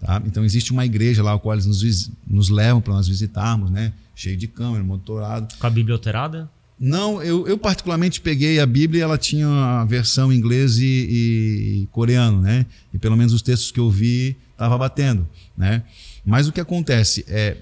Tá? 0.00 0.22
Então 0.24 0.44
existe 0.44 0.70
uma 0.70 0.86
igreja 0.86 1.22
lá, 1.22 1.34
a 1.34 1.38
qual 1.38 1.54
eles 1.54 1.66
nos, 1.66 2.10
nos 2.26 2.48
levam 2.48 2.80
para 2.80 2.94
nós 2.94 3.08
visitarmos, 3.08 3.70
né? 3.70 3.92
Cheio 4.14 4.36
de 4.36 4.46
câmera, 4.46 4.82
monitorado. 4.84 5.54
Com 5.58 5.66
a 5.66 5.70
Bíblia 5.70 5.94
alterada? 5.94 6.48
Não, 6.78 7.20
eu, 7.20 7.48
eu 7.48 7.58
particularmente 7.58 8.20
peguei 8.20 8.60
a 8.60 8.66
Bíblia 8.66 9.00
e 9.00 9.02
ela 9.02 9.18
tinha 9.18 9.48
a 9.48 9.84
versão 9.84 10.32
inglês 10.32 10.78
e, 10.78 10.84
e 10.84 11.88
coreano, 11.90 12.40
né? 12.40 12.64
E 12.94 12.98
pelo 12.98 13.16
menos 13.16 13.32
os 13.32 13.42
textos 13.42 13.72
que 13.72 13.80
eu 13.80 13.90
vi 13.90 14.36
estava 14.52 14.78
batendo, 14.78 15.26
né? 15.56 15.82
Mas 16.24 16.46
o 16.46 16.52
que 16.52 16.60
acontece 16.60 17.24
é 17.26 17.56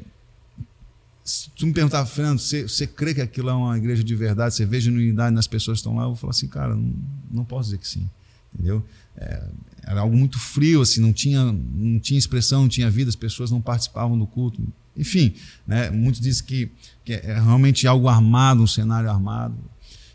se 1.27 1.51
tu 1.51 1.67
me 1.67 1.73
perguntar, 1.73 2.07
Fernando, 2.07 2.39
você, 2.39 2.63
você 2.63 2.87
crê 2.87 3.13
que 3.13 3.21
aquilo 3.21 3.51
é 3.51 3.53
uma 3.53 3.77
igreja 3.77 4.05
de 4.05 4.15
verdade? 4.15 4.55
Você 4.55 4.65
vê 4.65 4.81
genuinidade 4.81 5.35
nas 5.35 5.49
pessoas 5.49 5.79
que 5.79 5.81
estão 5.81 5.97
lá? 5.97 6.05
Eu 6.05 6.11
vou 6.11 6.17
falar 6.17 6.31
assim, 6.31 6.47
cara, 6.47 6.77
não, 6.77 6.95
não 7.29 7.45
posso 7.45 7.65
dizer 7.65 7.79
que 7.79 7.89
sim. 7.89 8.09
Entendeu? 8.55 8.87
É, 9.17 9.43
era 9.83 10.01
algo 10.03 10.17
muito 10.17 10.39
frio, 10.39 10.81
assim, 10.81 11.01
não 11.01 11.13
tinha, 11.13 11.45
não 11.53 11.99
tinha 11.99 12.17
expressão, 12.17 12.63
não 12.63 12.69
tinha 12.69 12.89
vida, 12.89 13.09
as 13.09 13.17
pessoas 13.17 13.51
não 13.51 13.61
participavam 13.61 14.17
do 14.17 14.25
culto. 14.25 14.63
Enfim, 14.97 15.35
né, 15.67 15.91
muitos 15.91 16.21
dizem 16.21 16.45
que, 16.45 16.71
que 17.05 17.15
é 17.15 17.35
realmente 17.35 17.89
algo 17.89 18.07
armado, 18.07 18.63
um 18.63 18.67
cenário 18.67 19.11
armado. 19.11 19.57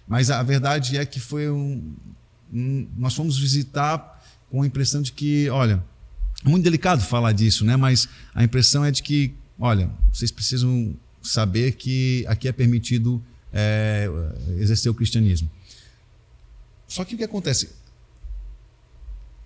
Mas 0.08 0.32
a 0.32 0.42
verdade 0.42 0.98
é 0.98 1.06
que 1.06 1.20
foi 1.20 1.50
um, 1.50 1.94
um 2.54 2.88
nós 2.98 3.14
fomos 3.14 3.38
visitar 3.38 4.24
com 4.50 4.62
a 4.62 4.66
impressão 4.66 5.02
de 5.02 5.12
que, 5.12 5.50
olha, 5.50 5.84
é 6.46 6.50
muito 6.50 6.64
delicado 6.64 7.02
falar 7.04 7.34
disso, 7.34 7.66
né? 7.66 7.76
Mas 7.76 8.08
a 8.34 8.46
impressão 8.46 8.86
é 8.86 8.92
de 8.92 9.04
que 9.04 9.36
olha, 9.62 9.92
vocês 10.12 10.32
precisam 10.32 10.96
saber 11.22 11.74
que 11.74 12.26
aqui 12.28 12.48
é 12.48 12.52
permitido 12.52 13.24
é, 13.54 14.10
exercer 14.58 14.92
o 14.92 14.96
cristianismo. 14.96 15.50
Só 16.88 17.06
que 17.06 17.14
o 17.14 17.18
que 17.18 17.24
acontece? 17.24 17.70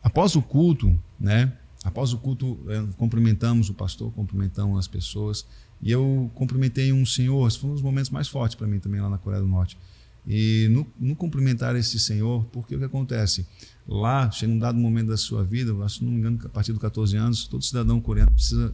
Após 0.01 0.35
o 0.35 0.41
culto, 0.41 0.97
né? 1.19 1.51
Após 1.83 2.13
o 2.13 2.17
culto, 2.17 2.57
é, 2.69 2.83
cumprimentamos 2.97 3.69
o 3.69 3.73
pastor, 3.73 4.11
cumprimentamos 4.13 4.79
as 4.79 4.87
pessoas. 4.87 5.45
E 5.81 5.91
eu 5.91 6.31
cumprimentei 6.33 6.93
um 6.93 7.05
senhor, 7.05 7.47
esse 7.47 7.59
foi 7.59 7.69
um 7.69 7.73
dos 7.73 7.81
momentos 7.81 8.09
mais 8.09 8.27
fortes 8.27 8.55
para 8.55 8.65
mim 8.65 8.79
também 8.79 9.01
lá 9.01 9.09
na 9.09 9.17
Coreia 9.17 9.41
do 9.41 9.47
Norte. 9.47 9.77
E 10.25 10.67
no, 10.71 10.87
no, 10.99 11.15
cumprimentar 11.15 11.75
esse 11.75 11.99
senhor, 11.99 12.45
porque 12.45 12.75
o 12.75 12.79
que 12.79 12.85
acontece? 12.85 13.45
Lá, 13.87 14.31
chega 14.31 14.51
um 14.51 14.57
dado 14.57 14.79
momento 14.79 15.09
da 15.09 15.17
sua 15.17 15.43
vida, 15.43 15.75
acho, 15.83 16.03
não 16.03 16.11
me 16.11 16.19
engano, 16.19 16.39
a 16.45 16.49
partir 16.49 16.71
dos 16.71 16.81
14 16.81 17.15
anos, 17.15 17.47
todo 17.47 17.63
cidadão 17.63 18.01
coreano 18.01 18.31
precisa 18.31 18.73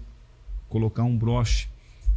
colocar 0.71 1.03
um 1.03 1.15
broche 1.15 1.67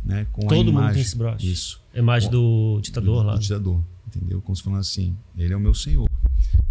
né, 0.05 0.27
com 0.33 0.43
Todo 0.43 0.53
a 0.53 0.57
imagem. 0.57 0.73
mundo 0.73 0.93
tem 0.93 1.03
esse 1.03 1.17
broche. 1.17 1.53
Isso. 1.53 1.83
A 1.93 1.99
imagem 1.99 2.31
do 2.31 2.81
ditador 2.81 3.23
do, 3.23 3.27
lá. 3.27 3.35
Do 3.35 3.41
ditador, 3.41 3.85
entendeu? 4.07 4.41
Como 4.41 4.55
se 4.55 4.63
falando 4.63 4.81
assim, 4.81 5.17
ele 5.37 5.53
é 5.53 5.57
o 5.57 5.61
meu 5.61 5.75
senhor. 5.75 6.09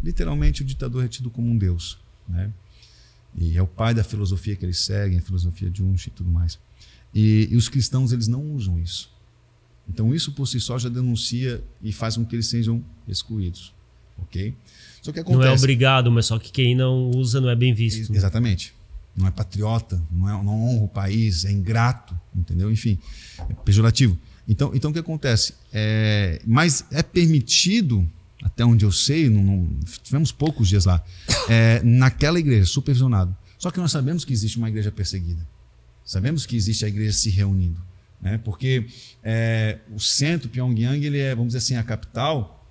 Literalmente 0.02 0.62
o 0.62 0.66
ditador 0.66 1.04
é 1.04 1.08
tido 1.08 1.30
como 1.30 1.50
um 1.50 1.58
deus, 1.58 2.00
né? 2.28 2.52
E 3.36 3.58
é 3.58 3.62
o 3.62 3.68
pai 3.68 3.94
da 3.94 4.04
filosofia 4.04 4.56
que 4.56 4.64
eles 4.64 4.80
seguem, 4.80 5.18
a 5.18 5.22
filosofia 5.22 5.70
de 5.70 5.84
Unch 5.84 6.08
e 6.08 6.12
tudo 6.12 6.30
mais. 6.30 6.60
E, 7.14 7.50
e 7.52 7.56
os 7.56 7.68
cristãos 7.68 8.12
eles 8.12 8.28
não 8.28 8.42
usam 8.54 8.80
isso. 8.80 9.12
Então 9.90 10.14
isso 10.14 10.32
por 10.32 10.48
si 10.48 10.60
só 10.60 10.78
já 10.80 10.88
denuncia 10.88 11.62
e 11.82 11.92
faz 11.92 12.16
com 12.16 12.26
que 12.26 12.36
eles 12.36 12.48
sejam 12.48 12.84
excluídos, 13.08 13.74
ok? 14.18 14.56
Só 15.02 15.12
que 15.12 15.20
acontece, 15.20 15.46
não 15.46 15.52
é 15.52 15.58
obrigado, 15.58 16.12
mas 16.12 16.28
só 16.28 16.40
que 16.40 16.52
quem 16.52 16.76
não 16.76 17.10
usa 17.10 17.42
não 17.42 17.50
é 17.50 17.56
bem 17.56 17.74
visto. 17.74 18.14
Exatamente 18.16 18.74
não 19.16 19.28
é 19.28 19.32
patriota, 19.32 20.02
não, 20.12 20.30
é, 20.30 20.44
não 20.44 20.64
honra 20.64 20.84
o 20.86 20.88
país, 20.88 21.46
é 21.46 21.52
ingrato, 21.52 22.18
entendeu? 22.36 22.72
Enfim, 22.72 22.98
é 23.50 23.54
pejorativo. 23.54 24.18
Então, 24.48 24.72
então 24.74 24.92
o 24.92 24.94
que 24.94 25.00
acontece? 25.00 25.54
É, 25.72 26.42
mas 26.46 26.86
é 26.92 27.02
permitido, 27.04 28.08
até 28.44 28.66
onde 28.66 28.84
eu 28.84 28.92
sei, 28.92 29.30
não, 29.30 29.44
não, 29.44 29.80
tivemos 30.02 30.32
poucos 30.32 30.68
dias 30.68 30.86
lá, 30.86 31.04
é, 31.48 31.82
naquela 31.84 32.40
igreja, 32.40 32.66
supervisionado. 32.66 33.36
Só 33.58 33.72
que 33.72 33.80
nós 33.80 33.92
sabemos 33.92 34.26
que 34.26 34.34
existe 34.34 34.58
uma 34.58 34.68
igreja 34.68 34.92
perseguida. 34.92 35.48
Sabemos 36.04 36.46
que 36.46 36.56
existe 36.56 36.84
a 36.84 36.88
igreja 36.88 37.14
se 37.14 37.30
reunindo. 37.30 37.82
Né? 38.22 38.38
Porque 38.38 38.86
é, 39.24 39.80
o 39.94 40.00
centro, 40.00 40.50
Pyongyang, 40.50 41.06
ele 41.06 41.20
é, 41.20 41.36
vamos 41.36 41.54
dizer 41.54 41.60
assim, 41.60 41.76
a 41.76 41.84
capital. 41.84 42.68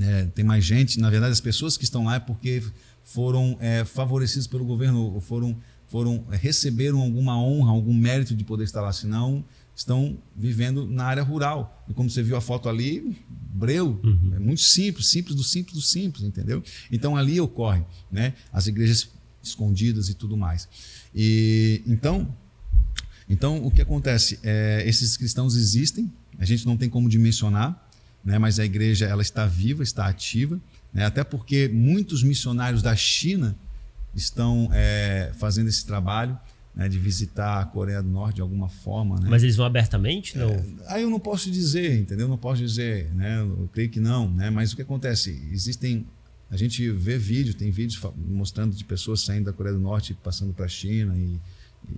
É, 0.00 0.24
tem 0.26 0.44
mais 0.44 0.64
gente. 0.64 1.00
Na 1.00 1.10
verdade, 1.10 1.32
as 1.32 1.40
pessoas 1.40 1.76
que 1.76 1.84
estão 1.84 2.04
lá 2.04 2.16
é 2.16 2.20
porque 2.20 2.62
foram 3.02 3.56
é, 3.60 3.84
favorecidas 3.84 4.46
pelo 4.46 4.64
governo, 4.64 5.20
foram 5.20 5.56
foram 5.88 6.24
eh, 6.30 6.36
receberam 6.36 7.00
alguma 7.00 7.40
honra, 7.40 7.70
algum 7.70 7.94
mérito 7.94 8.34
de 8.34 8.44
poder 8.44 8.64
estar 8.64 8.80
lá, 8.80 8.92
senão 8.92 9.44
estão 9.74 10.16
vivendo 10.34 10.86
na 10.86 11.04
área 11.04 11.22
rural. 11.22 11.84
E 11.88 11.92
como 11.92 12.08
você 12.08 12.22
viu 12.22 12.34
a 12.36 12.40
foto 12.40 12.68
ali, 12.68 13.16
breu, 13.28 14.00
uhum. 14.02 14.32
é 14.34 14.38
muito 14.38 14.62
simples, 14.62 15.08
simples 15.08 15.36
do 15.36 15.44
simples 15.44 15.74
do 15.74 15.82
simples, 15.82 16.24
entendeu? 16.24 16.62
Então 16.90 17.14
ali 17.14 17.38
ocorre, 17.38 17.84
né, 18.10 18.32
as 18.50 18.66
igrejas 18.66 19.10
escondidas 19.42 20.08
e 20.08 20.14
tudo 20.14 20.36
mais. 20.36 20.66
E 21.14 21.82
então, 21.86 22.34
então 23.28 23.64
o 23.64 23.70
que 23.70 23.82
acontece? 23.82 24.40
É, 24.42 24.82
esses 24.86 25.16
cristãos 25.16 25.54
existem, 25.54 26.10
a 26.38 26.44
gente 26.46 26.64
não 26.66 26.76
tem 26.76 26.88
como 26.88 27.08
dimensionar, 27.08 27.86
né, 28.24 28.38
mas 28.38 28.58
a 28.58 28.64
igreja 28.64 29.04
ela 29.04 29.22
está 29.22 29.46
viva, 29.46 29.82
está 29.82 30.06
ativa, 30.06 30.58
né, 30.92 31.04
até 31.04 31.22
porque 31.22 31.68
muitos 31.68 32.22
missionários 32.22 32.82
da 32.82 32.96
China 32.96 33.54
estão 34.16 34.68
é, 34.72 35.30
fazendo 35.34 35.68
esse 35.68 35.86
trabalho 35.86 36.36
né, 36.74 36.88
de 36.88 36.98
visitar 36.98 37.60
a 37.60 37.64
Coreia 37.64 38.02
do 38.02 38.08
Norte 38.08 38.36
de 38.36 38.40
alguma 38.40 38.68
forma. 38.68 39.20
Né? 39.20 39.28
Mas 39.30 39.42
eles 39.42 39.56
vão 39.56 39.66
abertamente? 39.66 40.36
Não? 40.36 40.50
É, 40.50 40.64
aí 40.88 41.02
eu 41.02 41.10
não 41.10 41.20
posso 41.20 41.50
dizer, 41.50 41.98
entendeu? 41.98 42.26
Não 42.26 42.36
posso 42.36 42.60
dizer, 42.60 43.12
né? 43.14 43.40
Eu 43.40 43.68
creio 43.72 43.88
que 43.88 44.00
não, 44.00 44.28
né? 44.30 44.50
Mas 44.50 44.72
o 44.72 44.76
que 44.76 44.82
acontece? 44.82 45.48
Existem 45.52 46.06
a 46.50 46.56
gente 46.56 46.88
vê 46.90 47.18
vídeo, 47.18 47.54
tem 47.54 47.70
vídeos 47.70 48.00
mostrando 48.16 48.74
de 48.74 48.84
pessoas 48.84 49.20
saindo 49.22 49.46
da 49.46 49.52
Coreia 49.52 49.74
do 49.74 49.80
Norte, 49.80 50.14
passando 50.14 50.52
para 50.52 50.66
a 50.66 50.68
China 50.68 51.16
e, 51.16 51.40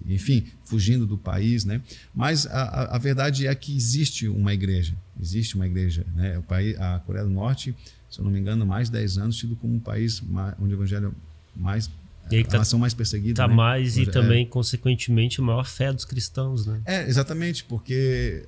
enfim, 0.06 0.46
fugindo 0.64 1.06
do 1.06 1.18
país, 1.18 1.64
né? 1.64 1.82
Mas 2.14 2.46
a, 2.46 2.96
a, 2.96 2.98
verdade 2.98 3.46
é 3.46 3.54
que 3.54 3.76
existe 3.76 4.26
uma 4.26 4.54
igreja, 4.54 4.96
existe 5.20 5.54
uma 5.54 5.66
igreja, 5.66 6.06
né? 6.14 6.38
O 6.38 6.42
país, 6.42 6.78
a 6.80 6.98
Coreia 7.00 7.26
do 7.26 7.30
Norte, 7.30 7.74
se 8.10 8.20
eu 8.20 8.24
não 8.24 8.32
me 8.32 8.38
engano, 8.38 8.64
mais 8.64 8.88
de 8.88 8.92
10 8.92 9.18
anos 9.18 9.36
tido 9.36 9.54
como 9.56 9.74
um 9.74 9.80
país 9.80 10.22
onde 10.58 10.74
o 10.74 10.76
evangelho 10.76 11.14
mais 11.54 11.90
e 12.30 12.36
aí 12.36 12.44
tá, 12.44 12.58
nação 12.58 12.78
mais 12.78 12.94
perseguida. 12.94 13.42
Tá 13.42 13.48
né? 13.48 13.54
mais 13.54 13.96
e 13.96 14.02
é, 14.02 14.06
também, 14.06 14.46
consequentemente, 14.46 15.40
a 15.40 15.44
maior 15.44 15.64
fé 15.64 15.92
dos 15.92 16.04
cristãos, 16.04 16.66
né? 16.66 16.80
É, 16.84 17.08
exatamente, 17.08 17.64
porque 17.64 18.46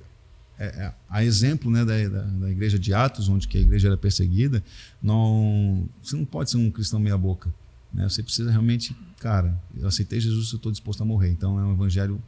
é, 0.59 0.65
é, 0.65 0.93
a 1.09 1.23
exemplo 1.23 1.71
né, 1.71 1.83
da, 1.83 2.07
da, 2.07 2.21
da, 2.21 2.49
igreja 2.49 2.77
de 2.77 2.93
Atos, 2.93 3.27
onde 3.27 3.47
que 3.47 3.57
a 3.57 3.61
igreja 3.61 3.87
era 3.87 3.97
perseguida, 3.97 4.63
não, 5.01 5.87
você 6.03 6.15
não 6.15 6.23
pode 6.23 6.51
ser 6.51 6.57
um 6.57 6.69
cristão 6.69 6.99
meia-boca. 6.99 7.51
Né? 7.91 8.07
Você 8.07 8.21
precisa 8.21 8.51
realmente, 8.51 8.95
cara, 9.19 9.59
eu 9.75 9.87
aceitei 9.87 10.19
Jesus, 10.19 10.51
eu 10.51 10.57
estou 10.57 10.71
disposto 10.71 11.01
a 11.01 11.05
morrer. 11.05 11.29
Então 11.29 11.59
é 11.59 11.63
um 11.63 11.73
evangelho 11.73 12.21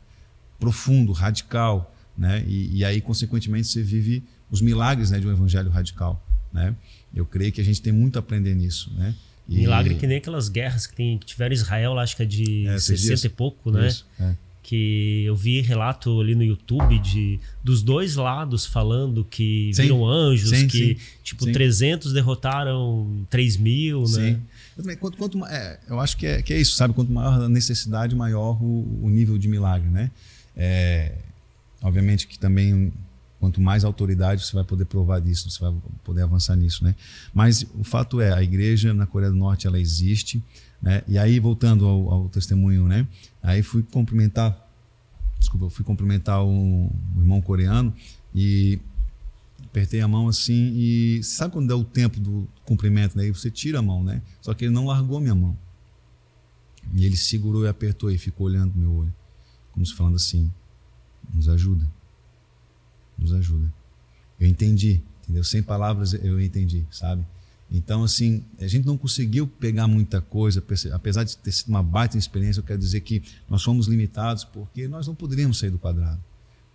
profundo, 0.60 1.12
radical. 1.12 1.94
Né? 2.18 2.44
E, 2.48 2.78
e 2.78 2.86
aí, 2.86 3.02
consequentemente, 3.02 3.68
você 3.68 3.82
vive 3.82 4.24
os 4.50 4.62
milagres 4.62 5.12
né, 5.12 5.20
de 5.20 5.28
um 5.28 5.32
evangelho 5.32 5.70
radical. 5.70 6.22
Né? 6.52 6.76
Eu 7.14 7.26
creio 7.26 7.52
que 7.52 7.62
a 7.62 7.64
gente 7.64 7.82
tem 7.82 7.94
muito 7.94 8.18
a 8.18 8.20
aprender 8.20 8.56
nisso. 8.56 8.92
Né? 8.96 9.14
E... 9.48 9.58
Milagre 9.58 9.96
que 9.96 10.08
nem 10.08 10.18
aquelas 10.18 10.50
guerras 10.50 10.88
que, 10.88 10.96
tem, 10.96 11.18
que 11.18 11.26
tiveram 11.26 11.54
Israel, 11.54 11.98
acho 12.00 12.16
que 12.16 12.24
é 12.24 12.26
de 12.26 12.68
é, 12.68 12.80
60 12.80 13.28
e 13.28 13.30
pouco, 13.30 13.72
né? 13.72 13.88
Isso, 13.88 14.06
é. 14.20 14.36
Que 14.62 15.26
eu 15.26 15.36
vi 15.36 15.60
relato 15.60 16.22
ali 16.22 16.34
no 16.36 16.44
YouTube 16.44 16.98
de, 17.00 17.38
dos 17.62 17.84
dois 17.84 18.16
lados 18.16 18.66
falando 18.66 19.26
que 19.26 19.72
sim. 19.74 19.82
viram 19.82 20.06
anjos, 20.08 20.52
sim, 20.52 20.68
que 20.68 20.96
sim, 20.96 20.98
tipo 21.22 21.52
300 21.52 22.14
derrotaram 22.14 23.26
3 23.30 23.58
mil, 23.58 24.06
né? 24.08 24.40
Eu, 24.78 24.84
também, 24.84 24.96
quanto, 24.96 25.18
quanto, 25.18 25.46
é, 25.46 25.80
eu 25.90 26.00
acho 26.00 26.16
que 26.16 26.26
é, 26.26 26.42
que 26.42 26.54
é 26.54 26.62
isso, 26.62 26.78
sabe? 26.78 26.94
Quanto 26.94 27.12
maior 27.12 27.42
a 27.42 27.50
necessidade, 27.50 28.16
maior 28.16 28.58
o, 28.64 29.00
o 29.04 29.10
nível 29.10 29.38
de 29.38 29.50
milagre, 29.50 29.90
né? 29.90 30.10
É, 30.56 31.12
obviamente 31.82 32.26
que 32.26 32.40
também 32.40 32.94
quanto 33.44 33.60
mais 33.60 33.84
autoridade 33.84 34.42
você 34.42 34.54
vai 34.54 34.64
poder 34.64 34.86
provar 34.86 35.20
disso, 35.20 35.52
você 35.52 35.60
vai 35.60 35.76
poder 36.02 36.22
avançar 36.22 36.56
nisso, 36.56 36.82
né? 36.82 36.96
Mas 37.34 37.66
o 37.78 37.84
fato 37.84 38.22
é, 38.22 38.32
a 38.32 38.42
igreja 38.42 38.94
na 38.94 39.06
Coreia 39.06 39.30
do 39.30 39.38
Norte 39.38 39.68
ela 39.68 39.78
existe, 39.78 40.42
né? 40.82 41.04
E 41.10 41.18
aí 41.18 41.42
voltando 41.42 41.86
ao, 41.86 42.10
ao 42.10 42.30
testemunho, 42.30 42.88
né? 42.88 43.06
Aí 43.42 43.62
fui 43.62 43.84
cumprimentar, 43.84 44.58
desculpa, 45.38 45.70
fui 45.70 45.84
cumprimentar 45.84 46.42
o, 46.42 46.86
o 46.86 47.20
irmão 47.20 47.42
coreano 47.42 47.94
e 48.34 48.80
apertei 49.66 50.00
a 50.00 50.08
mão 50.08 50.30
assim 50.30 50.72
e 50.74 51.22
sabe 51.22 51.52
quando 51.52 51.68
dá 51.68 51.76
o 51.76 51.84
tempo 51.84 52.22
do 52.22 52.48
cumprimento, 52.64 53.18
né? 53.18 53.28
E 53.28 53.32
você 53.32 53.52
tira 53.52 53.80
a 53.80 53.82
mão, 53.82 54.02
né? 54.06 54.22
Só 54.42 54.54
que 54.54 54.64
ele 54.64 54.74
não 54.74 54.86
largou 54.86 55.20
minha 55.20 55.36
mão. 55.36 55.58
E 56.94 57.06
ele 57.06 57.18
segurou 57.18 57.66
e 57.66 57.68
apertou 57.68 58.10
e 58.10 58.18
ficou 58.18 58.48
olhando 58.48 58.72
meu 58.74 58.94
olho, 58.94 59.14
como 59.74 59.86
se 59.86 59.94
falando 59.94 60.16
assim: 60.16 60.50
nos 61.34 61.50
ajuda 61.50 61.92
nos 63.18 63.34
ajuda. 63.34 63.72
Eu 64.40 64.48
entendi, 64.48 65.02
entendeu? 65.24 65.44
Sem 65.44 65.62
palavras 65.62 66.14
eu 66.14 66.40
entendi, 66.42 66.86
sabe? 66.92 67.26
Então, 67.72 68.04
assim, 68.04 68.44
a 68.60 68.68
gente 68.68 68.86
não 68.86 68.96
conseguiu 68.96 69.48
pegar 69.48 69.88
muita 69.88 70.22
coisa, 70.22 70.64
apesar 70.92 71.24
de 71.24 71.36
ter 71.38 71.52
sido 71.52 71.70
uma 71.70 71.82
baita 71.82 72.18
experiência, 72.18 72.60
eu 72.60 72.64
quero 72.64 72.78
dizer 72.78 73.02
que 73.02 73.24
nós 73.50 73.64
fomos 73.64 73.88
limitados 73.88 74.44
porque 74.44 74.88
nós 74.88 75.08
não 75.08 75.16
poderíamos 75.16 75.58
sair 75.58 75.72
do 75.72 75.80
quadrado. 75.80 76.22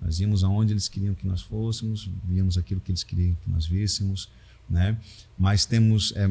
Nós 0.01 0.19
íamos 0.19 0.43
aonde 0.43 0.73
eles 0.73 0.89
queriam 0.89 1.15
que 1.15 1.27
nós 1.27 1.41
fôssemos, 1.41 2.11
víamos 2.25 2.59
aquilo 2.59 2.81
que 2.81 2.91
eles 2.91 3.05
queriam 3.05 3.37
que 3.45 3.51
nós 3.51 3.67
víssemos, 3.67 4.29
né? 4.69 4.97
Mas 5.39 5.65
temos, 5.65 6.13
é, 6.17 6.29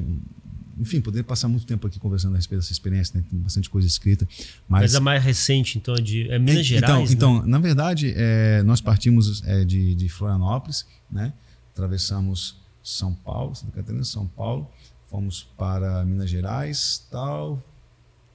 enfim, 0.79 1.01
poderia 1.01 1.23
passar 1.23 1.47
muito 1.47 1.65
tempo 1.65 1.87
aqui 1.87 1.99
conversando 1.99 2.33
a 2.33 2.37
respeito 2.37 2.61
dessa 2.61 2.71
experiência, 2.71 3.19
né? 3.19 3.25
tem 3.29 3.39
bastante 3.39 3.69
coisa 3.69 3.87
escrita. 3.87 4.27
Mas, 4.67 4.81
mas 4.81 4.95
a 4.95 4.99
mais 4.99 5.23
recente, 5.23 5.77
então, 5.77 5.95
é, 5.95 6.01
de, 6.01 6.29
é 6.29 6.37
Minas 6.37 6.59
é, 6.59 6.63
Gerais? 6.63 7.11
Então, 7.11 7.35
né? 7.35 7.39
então 7.39 7.47
na 7.47 7.59
verdade, 7.59 8.13
é, 8.15 8.61
nós 8.63 8.81
partimos 8.81 9.43
é, 9.45 9.65
de, 9.65 9.95
de 9.95 10.09
Florianópolis, 10.09 10.85
né? 11.11 11.33
atravessamos 11.73 12.57
São 12.83 13.13
Paulo, 13.13 13.55
Santa 13.55 13.71
Catarina, 13.71 14.03
São 14.03 14.27
Paulo, 14.27 14.69
fomos 15.09 15.47
para 15.57 16.03
Minas 16.05 16.29
Gerais, 16.29 17.05
tal, 17.09 17.63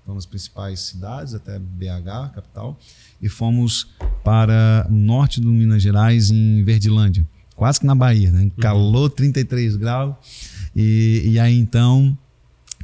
fomos 0.05 0.24
as 0.24 0.27
principais 0.27 0.81
cidades, 0.81 1.35
até 1.35 1.59
BH, 1.59 2.35
capital, 2.35 2.78
e 3.20 3.28
fomos 3.28 3.89
para 4.24 4.86
o 4.89 4.93
norte 4.93 5.40
do 5.40 5.48
Minas 5.48 5.82
Gerais, 5.82 6.31
em 6.31 6.64
Verdilândia, 6.64 7.27
quase 7.55 7.81
que 7.81 7.86
na 7.86 7.94
Bahia, 7.94 8.31
né? 8.32 8.43
Uhum. 8.43 8.51
calor 8.60 9.10
33 9.10 9.77
graus. 9.77 10.14
E, 10.74 11.23
e 11.27 11.39
aí 11.39 11.56
então 11.59 12.16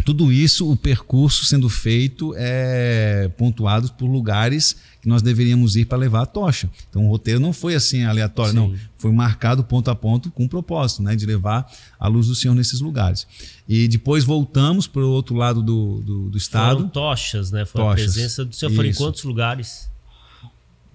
tudo 0.04 0.32
isso, 0.32 0.70
o 0.70 0.76
percurso 0.76 1.44
sendo 1.44 1.68
feito 1.68 2.34
é 2.36 3.30
pontuado 3.36 3.92
por 3.92 4.06
lugares 4.06 4.76
que 5.00 5.08
nós 5.08 5.22
deveríamos 5.22 5.76
ir 5.76 5.84
para 5.84 5.98
levar 5.98 6.22
a 6.22 6.26
tocha. 6.26 6.68
Então 6.88 7.06
o 7.06 7.08
roteiro 7.08 7.40
não 7.40 7.52
foi 7.52 7.74
assim 7.74 8.04
aleatório, 8.04 8.52
Sim. 8.52 8.58
não. 8.58 8.74
Foi 8.96 9.12
marcado 9.12 9.62
ponto 9.62 9.90
a 9.90 9.94
ponto 9.94 10.30
com 10.30 10.44
um 10.44 10.48
propósito, 10.48 11.02
né, 11.02 11.14
de 11.14 11.24
levar 11.24 11.70
a 11.98 12.08
luz 12.08 12.26
do 12.26 12.34
Senhor 12.34 12.54
nesses 12.54 12.80
lugares. 12.80 13.26
E 13.68 13.86
depois 13.88 14.24
voltamos 14.24 14.86
para 14.86 15.02
o 15.02 15.10
outro 15.10 15.36
lado 15.36 15.62
do, 15.62 16.00
do, 16.00 16.30
do 16.30 16.38
estado. 16.38 16.78
Foram 16.78 16.88
tochas, 16.88 17.50
né? 17.50 17.64
Foi 17.64 17.80
tochas. 17.80 18.10
a 18.10 18.12
presença 18.12 18.44
do 18.44 18.54
Senhor. 18.54 18.74
Foram 18.74 18.88
em 18.88 18.94
quantos 18.94 19.22
lugares? 19.24 19.88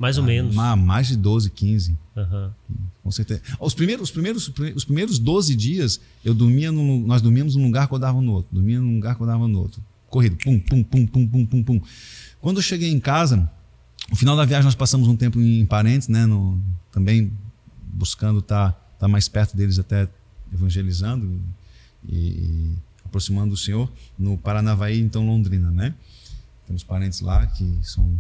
Mais 0.04 0.18
ou 0.18 0.26
ah, 0.26 0.28
menos. 0.28 0.54
Mais 0.54 1.08
de 1.08 1.16
12, 1.16 1.50
15. 1.50 1.98
Uhum. 2.18 2.50
Com 3.02 3.10
certeza. 3.10 3.42
Os 3.58 3.74
primeiros, 3.74 4.10
os, 4.10 4.12
primeiros, 4.12 4.52
os 4.76 4.84
primeiros 4.84 5.18
12 5.18 5.56
dias, 5.56 6.02
eu 6.26 6.34
dormia 6.34 6.74
nós 6.74 7.22
dormíamos 7.22 7.56
num 7.56 7.64
lugar, 7.64 7.84
acordava 7.84 8.20
no 8.20 8.34
outro. 8.34 8.50
Dormia 8.52 8.82
num 8.82 8.96
lugar, 8.96 9.14
acordava 9.14 9.48
no 9.48 9.60
outro. 9.60 9.82
Corrido. 10.10 10.36
Pum, 10.44 10.60
pum, 10.60 10.84
pum, 10.84 11.08
pum, 11.08 11.26
pum, 11.26 11.46
pum, 11.46 11.64
pum. 11.64 11.82
Quando 12.42 12.58
eu 12.58 12.62
cheguei 12.62 12.92
em 12.92 13.00
casa, 13.00 13.50
no 14.10 14.18
final 14.18 14.36
da 14.36 14.44
viagem 14.44 14.66
nós 14.66 14.76
passamos 14.76 15.08
um 15.08 15.16
tempo 15.16 15.40
em 15.40 15.66
parentes, 15.66 16.10
né? 16.10 16.26
No, 16.26 16.62
também 16.92 17.32
buscando 17.82 18.40
estar 18.40 18.74
tá, 18.74 18.80
tá 19.00 19.08
mais 19.08 19.30
perto 19.30 19.56
deles, 19.56 19.80
até 19.80 20.10
evangelizando 20.54 21.40
e, 22.06 22.16
e 22.18 22.76
aproximando 23.06 23.52
do 23.52 23.58
Senhor 23.58 23.90
no 24.20 24.38
Paranavaí, 24.38 25.00
então 25.00 25.26
Londrina, 25.26 25.72
né? 25.72 25.96
Temos 26.68 26.84
parentes 26.84 27.22
lá 27.22 27.48
que 27.48 27.80
são 27.84 28.20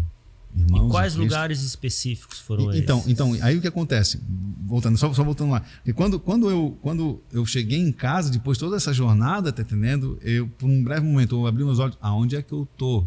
Irmãos 0.56 0.88
e 0.88 0.92
quais 0.92 1.16
lugares 1.16 1.64
específicos 1.64 2.40
foram 2.40 2.72
e, 2.74 2.80
então, 2.80 3.00
esses? 3.00 3.12
Então, 3.12 3.36
aí 3.42 3.58
o 3.58 3.62
que 3.62 3.68
acontece? 3.68 4.22
Voltando, 4.66 4.98
só, 4.98 5.12
só 5.14 5.24
voltando 5.24 5.52
lá. 5.52 5.62
Porque 5.78 5.94
quando, 5.94 6.20
quando, 6.20 6.50
eu, 6.50 6.78
quando 6.82 7.22
eu 7.32 7.46
cheguei 7.46 7.80
em 7.80 7.92
casa, 7.92 8.30
depois 8.30 8.58
de 8.58 8.64
toda 8.64 8.76
essa 8.76 8.94
jornada, 8.94 9.52
tá 9.52 9.64
entendendo? 9.64 10.20
Eu, 10.22 10.48
por 10.48 10.68
um 10.68 10.84
breve 10.84 11.06
momento, 11.06 11.36
eu 11.36 11.48
abri 11.48 11.64
meus 11.64 11.80
olhos. 11.80 11.98
Aonde 12.02 12.36
é 12.36 12.42
que 12.42 12.54
eu 12.54 12.68
tô? 12.78 13.04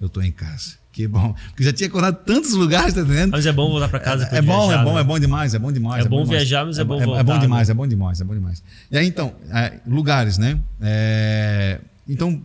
Eu 0.00 0.08
tô 0.08 0.22
em 0.22 0.30
casa. 0.30 0.76
Que 0.92 1.06
bom. 1.06 1.34
Porque 1.48 1.64
já 1.64 1.72
tinha 1.72 1.88
acordado 1.88 2.24
tantos 2.24 2.52
lugares, 2.54 2.94
tá 2.94 3.00
entendendo? 3.00 3.32
Mas 3.32 3.46
é 3.46 3.52
bom 3.52 3.68
voltar 3.70 3.88
para 3.88 4.00
casa. 4.00 4.28
É, 4.32 4.38
é 4.38 4.42
bom, 4.42 4.68
viajar, 4.68 4.80
é 4.80 4.84
bom, 4.84 4.94
né? 4.94 5.00
é 5.00 5.04
bom 5.04 5.18
demais, 5.18 5.54
é 5.54 5.58
bom 5.58 5.72
demais. 5.72 6.04
É, 6.04 6.06
é 6.06 6.08
bom, 6.08 6.18
bom 6.18 6.24
viajar, 6.24 6.64
mas 6.66 6.78
é, 6.78 6.80
é 6.80 6.84
bom 6.84 7.00
voltar. 7.00 7.20
É 7.20 7.22
bom 7.22 7.38
demais, 7.38 7.68
né? 7.68 7.72
é 7.72 7.74
bom 7.74 7.86
demais, 7.86 8.20
é 8.20 8.24
bom 8.24 8.34
demais. 8.34 8.62
E 8.90 8.98
aí, 8.98 9.06
então, 9.06 9.34
é, 9.50 9.80
lugares, 9.86 10.38
né? 10.38 10.60
É, 10.80 11.80
então, 12.08 12.40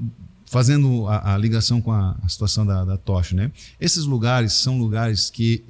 fazendo 0.54 1.08
a, 1.08 1.34
a 1.34 1.38
ligação 1.38 1.82
com 1.82 1.92
a, 1.92 2.16
a 2.22 2.30
situação 2.30 2.64
da, 2.64 2.86
da, 2.86 2.96
tocha, 2.96 3.36
né? 3.36 3.52
Esses 3.82 4.06
lugares 4.06 4.54
são 4.54 4.78
lugares 4.78 5.32
que 5.32 5.66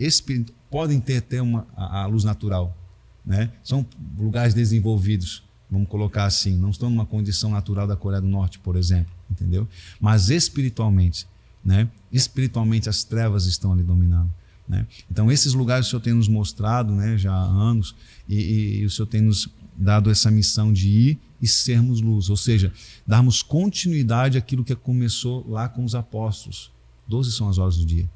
podem 0.70 1.00
ter 1.00 1.18
até 1.18 1.42
uma, 1.42 1.66
a, 1.74 2.02
a, 2.02 2.06
luz 2.06 2.26
natural, 2.26 2.78
né? 3.26 3.50
São 3.64 3.86
lugares 4.18 4.54
desenvolvidos, 4.54 5.42
vamos 5.72 5.88
colocar 5.88 6.26
assim, 6.26 6.58
não 6.58 6.70
estão 6.70 6.90
numa 6.90 7.06
condição 7.06 7.50
natural 7.50 7.88
da 7.88 7.96
Coreia 7.96 8.20
do 8.20 8.28
Norte, 8.28 8.60
por 8.60 8.76
exemplo, 8.76 9.10
entendeu? 9.32 9.66
Mas 10.02 10.30
espiritualmente, 10.30 11.26
né? 11.64 11.88
Espiritualmente 12.12 12.90
as 12.90 13.06
trevas 13.06 13.46
estão 13.46 13.72
ali 13.72 13.84
dominando. 13.84 14.30
Né? 14.68 14.86
Então, 15.10 15.32
esses 15.32 15.54
lugares 15.54 15.88
o 15.88 15.90
Senhor 15.92 16.02
tem 16.02 16.14
nos 16.14 16.28
mostrado 16.28 16.94
né, 16.94 17.18
já 17.18 17.34
há 17.34 17.46
anos, 17.46 17.96
e, 18.28 18.36
e, 18.36 18.80
e 18.80 18.86
o 18.86 18.90
Senhor 18.90 19.08
tem 19.08 19.22
nos 19.22 19.48
dado 19.76 20.10
essa 20.10 20.30
missão 20.30 20.72
de 20.72 20.90
ir 20.90 21.20
e 21.42 21.48
sermos 21.48 22.00
luz, 22.00 22.30
ou 22.30 22.38
seja, 22.38 22.72
darmos 23.06 23.42
continuidade 23.42 24.38
àquilo 24.38 24.64
que 24.64 24.76
começou 24.76 25.46
lá 25.50 25.68
com 25.68 25.84
os 25.84 25.94
apóstolos. 25.94 26.72
Doze 27.08 27.32
são 27.32 27.50
as 27.50 27.58
horas 27.58 27.78
do 27.78 27.86
dia, 27.86 28.10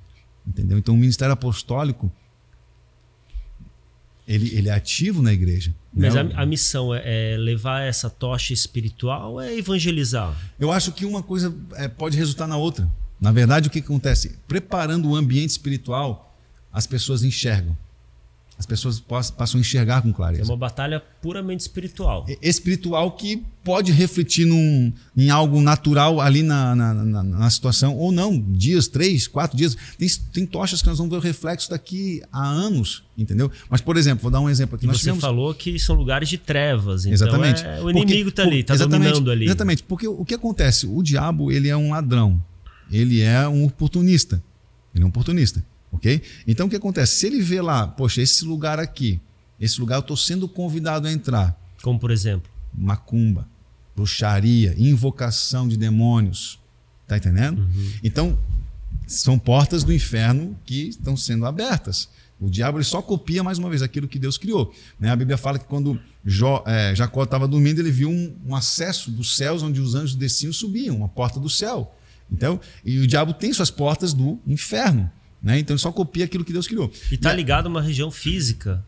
entendeu? 0.47 0.77
Então 0.77 0.93
o 0.93 0.97
ministério 0.97 1.33
apostólico 1.33 2.11
ele, 4.27 4.53
ele 4.55 4.69
é 4.69 4.73
ativo 4.73 5.21
na 5.21 5.33
igreja. 5.33 5.73
Mas 5.93 6.13
né? 6.13 6.31
a, 6.35 6.43
a, 6.43 6.45
missão 6.45 6.93
é, 6.93 7.33
é, 7.33 7.37
levar 7.37 7.81
essa 7.81 8.09
tocha 8.09 8.53
espiritual 8.53 9.33
ou 9.33 9.41
é 9.41 9.57
evangelizar? 9.57 10.35
Eu 10.59 10.71
acho 10.71 10.91
que 10.91 11.05
uma 11.05 11.23
coisa 11.23 11.55
é, 11.73 11.87
pode 11.87 12.17
resultar 12.17 12.45
na 12.45 12.57
outra. 12.57 12.89
Na 13.19 13.31
verdade, 13.31 13.67
o 13.67 13.71
que 13.71 13.79
acontece? 13.79 14.37
Preparando 14.47 15.09
o 15.09 15.15
ambiente 15.15 15.51
espiritual, 15.51 16.37
as 16.71 16.85
pessoas 16.85 17.23
enxergam 17.23 17.75
as 18.57 18.65
pessoas 18.65 18.99
passam 18.99 19.59
a 19.59 19.61
enxergar 19.61 20.01
com 20.01 20.11
clareza. 20.11 20.41
É 20.41 20.45
uma 20.45 20.57
batalha 20.57 20.99
puramente 21.21 21.61
espiritual. 21.61 22.25
Espiritual 22.41 23.11
que 23.11 23.43
pode 23.63 23.91
refletir 23.91 24.45
num, 24.45 24.91
em 25.15 25.29
algo 25.29 25.61
natural 25.61 26.19
ali 26.19 26.41
na, 26.41 26.75
na, 26.75 26.93
na, 26.93 27.23
na, 27.23 27.49
situação, 27.51 27.95
ou 27.95 28.11
não, 28.11 28.39
dias, 28.39 28.87
três, 28.87 29.27
quatro 29.27 29.55
dias. 29.55 29.77
Tem, 29.99 30.07
tem 30.33 30.45
tochas 30.47 30.81
que 30.81 30.87
nós 30.87 30.97
vamos 30.97 31.11
ver 31.11 31.17
o 31.17 31.21
reflexo 31.21 31.69
daqui 31.69 32.23
a 32.31 32.47
anos, 32.47 33.03
entendeu? 33.15 33.51
Mas, 33.69 33.79
por 33.79 33.95
exemplo, 33.95 34.23
vou 34.23 34.31
dar 34.31 34.39
um 34.39 34.49
exemplo 34.49 34.75
aqui. 34.75 34.85
E 34.85 34.87
nós 34.87 34.97
você 34.97 35.01
tivemos... 35.01 35.21
falou 35.21 35.53
que 35.53 35.77
são 35.77 35.95
lugares 35.95 36.27
de 36.27 36.39
trevas, 36.39 37.05
então 37.05 37.13
exatamente. 37.13 37.63
É, 37.63 37.79
o 37.79 37.91
inimigo 37.91 38.29
está 38.29 38.41
ali, 38.41 38.61
está 38.61 38.75
dominando 38.75 39.29
ali. 39.29 39.45
Exatamente, 39.45 39.83
porque 39.83 40.07
o 40.07 40.25
que 40.25 40.33
acontece? 40.33 40.87
O 40.87 41.03
diabo 41.03 41.51
ele 41.51 41.69
é 41.69 41.77
um 41.77 41.91
ladrão, 41.91 42.41
ele 42.91 43.21
é 43.21 43.47
um 43.47 43.65
oportunista. 43.65 44.41
Ele 44.95 45.03
é 45.03 45.05
um 45.05 45.09
oportunista. 45.09 45.63
Ok? 45.97 46.21
Então 46.47 46.67
o 46.67 46.69
que 46.69 46.75
acontece? 46.75 47.17
Se 47.17 47.27
ele 47.27 47.41
vê 47.41 47.61
lá, 47.61 47.87
poxa, 47.87 48.21
esse 48.21 48.45
lugar 48.45 48.79
aqui, 48.79 49.19
esse 49.59 49.79
lugar 49.79 49.95
eu 49.95 50.01
estou 50.01 50.15
sendo 50.15 50.47
convidado 50.47 51.07
a 51.07 51.11
entrar. 51.11 51.59
Como 51.81 51.99
por 51.99 52.11
exemplo? 52.11 52.49
Macumba, 52.73 53.47
bruxaria, 53.95 54.75
invocação 54.77 55.67
de 55.67 55.75
demônios. 55.75 56.59
Tá 57.07 57.17
entendendo? 57.17 57.59
Uhum. 57.59 57.91
Então, 58.03 58.37
são 59.07 59.39
portas 59.39 59.83
do 59.83 59.93
inferno 59.93 60.57
que 60.65 60.89
estão 60.89 61.15
sendo 61.15 61.45
abertas. 61.45 62.09
O 62.39 62.49
diabo 62.49 62.77
ele 62.77 62.83
só 62.83 63.01
copia 63.01 63.43
mais 63.43 63.57
uma 63.57 63.69
vez 63.69 63.81
aquilo 63.81 64.07
que 64.07 64.19
Deus 64.19 64.37
criou. 64.37 64.73
Né? 64.99 65.09
A 65.09 65.15
Bíblia 65.15 65.37
fala 65.37 65.57
que 65.57 65.65
quando 65.65 65.99
Jó, 66.23 66.63
é, 66.67 66.93
Jacó 66.93 67.23
estava 67.23 67.47
dormindo, 67.47 67.79
ele 67.79 67.89
viu 67.89 68.09
um, 68.09 68.35
um, 68.45 68.55
acesso 68.55 69.09
dos 69.09 69.35
céus 69.37 69.63
onde 69.63 69.79
os 69.79 69.95
anjos 69.95 70.13
desciam 70.13 70.51
e 70.51 70.53
subiam, 70.53 70.97
uma 70.97 71.07
porta 71.07 71.39
do 71.39 71.49
céu. 71.49 71.95
Então, 72.31 72.59
e 72.83 72.99
o 72.99 73.07
diabo 73.07 73.33
tem 73.33 73.51
suas 73.53 73.71
portas 73.71 74.13
do 74.13 74.37
inferno. 74.45 75.09
Né? 75.41 75.59
Então 75.59 75.73
ele 75.73 75.81
só 75.81 75.91
copia 75.91 76.25
aquilo 76.25 76.43
que 76.43 76.53
Deus 76.53 76.67
criou. 76.67 76.91
E 77.11 77.15
está 77.15 77.33
ligado 77.33 77.67
a 77.67 77.69
uma 77.69 77.81
região 77.81 78.09
física. 78.11 78.83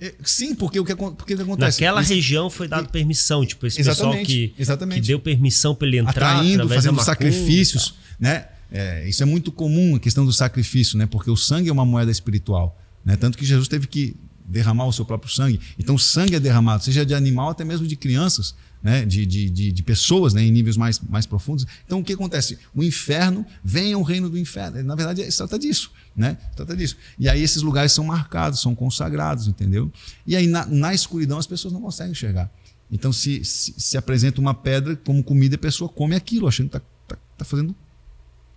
É, 0.00 0.12
sim, 0.24 0.52
porque 0.52 0.80
o 0.80 0.84
que, 0.84 0.96
porque 0.96 1.34
o 1.34 1.36
que 1.36 1.42
acontece? 1.42 1.80
Naquela 1.80 2.02
Isso, 2.02 2.12
região 2.12 2.50
foi 2.50 2.66
dado 2.66 2.88
permissão, 2.88 3.46
tipo, 3.46 3.64
esse 3.68 3.84
pessoal 3.84 4.12
que, 4.16 4.52
exatamente. 4.58 5.00
que 5.00 5.06
deu 5.06 5.20
permissão 5.20 5.76
para 5.76 5.86
ele 5.86 5.98
entrar, 5.98 6.38
Atraindo, 6.38 6.68
fazendo 6.68 7.00
sacrifícios, 7.00 7.94
né? 8.18 8.46
É, 8.72 9.08
isso 9.08 9.22
é 9.22 9.26
muito 9.26 9.52
comum, 9.52 9.94
a 9.94 10.00
questão 10.00 10.24
do 10.24 10.32
sacrifício, 10.32 10.98
né? 10.98 11.06
Porque 11.06 11.30
o 11.30 11.36
sangue 11.36 11.68
é 11.68 11.72
uma 11.72 11.84
moeda 11.84 12.10
espiritual, 12.10 12.76
né? 13.04 13.16
Tanto 13.16 13.38
que 13.38 13.44
Jesus 13.44 13.68
teve 13.68 13.86
que 13.86 14.16
derramar 14.44 14.86
o 14.86 14.92
seu 14.92 15.04
próprio 15.04 15.30
sangue. 15.30 15.60
Então, 15.78 15.94
o 15.94 15.98
sangue 15.98 16.34
é 16.34 16.40
derramado, 16.40 16.82
seja 16.82 17.06
de 17.06 17.14
animal, 17.14 17.50
até 17.50 17.64
mesmo 17.64 17.86
de 17.86 17.94
crianças, 17.94 18.56
né? 18.82 19.04
de, 19.04 19.24
de, 19.24 19.48
de, 19.48 19.72
de, 19.72 19.82
pessoas 19.82 20.34
né? 20.34 20.42
em 20.42 20.50
níveis 20.50 20.76
mais, 20.76 20.98
mais 20.98 21.24
profundos. 21.24 21.66
Então, 21.86 22.00
o 22.00 22.04
que 22.04 22.12
acontece? 22.12 22.58
O 22.74 22.82
inferno 22.82 23.46
vem 23.62 23.92
ao 23.92 24.02
reino 24.02 24.28
do 24.28 24.36
inferno. 24.36 24.82
Na 24.82 24.94
verdade, 24.94 25.30
se 25.30 25.36
trata 25.36 25.58
disso. 25.58 25.90
Né? 26.16 26.36
Se 26.50 26.56
trata 26.56 26.76
disso. 26.76 26.96
E 27.18 27.28
aí, 27.28 27.42
esses 27.42 27.62
lugares 27.62 27.92
são 27.92 28.04
marcados, 28.04 28.60
são 28.60 28.74
consagrados, 28.74 29.46
entendeu? 29.46 29.90
E 30.26 30.34
aí, 30.34 30.46
na, 30.46 30.66
na 30.66 30.92
escuridão, 30.92 31.38
as 31.38 31.46
pessoas 31.46 31.72
não 31.72 31.80
conseguem 31.80 32.12
enxergar. 32.12 32.50
Então, 32.90 33.12
se, 33.12 33.44
se, 33.44 33.74
se, 33.78 33.96
apresenta 33.96 34.40
uma 34.40 34.52
pedra 34.52 34.96
como 34.96 35.22
comida, 35.22 35.54
a 35.54 35.58
pessoa 35.58 35.88
come 35.88 36.14
aquilo, 36.14 36.46
achando 36.46 36.68
que 36.68 36.76
está 36.76 36.86
tá, 37.08 37.16
tá 37.38 37.44
fazendo 37.44 37.70
o 37.70 37.76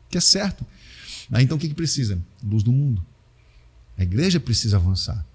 que 0.10 0.18
é 0.18 0.22
certo. 0.22 0.66
Aí, 1.32 1.44
então, 1.44 1.56
o 1.56 1.60
que, 1.60 1.70
que 1.70 1.76
precisa? 1.76 2.22
Luz 2.44 2.64
do 2.64 2.72
mundo. 2.72 3.06
A 3.98 4.04
igreja 4.04 4.40
precisa 4.40 4.76
avançar. 4.76 5.26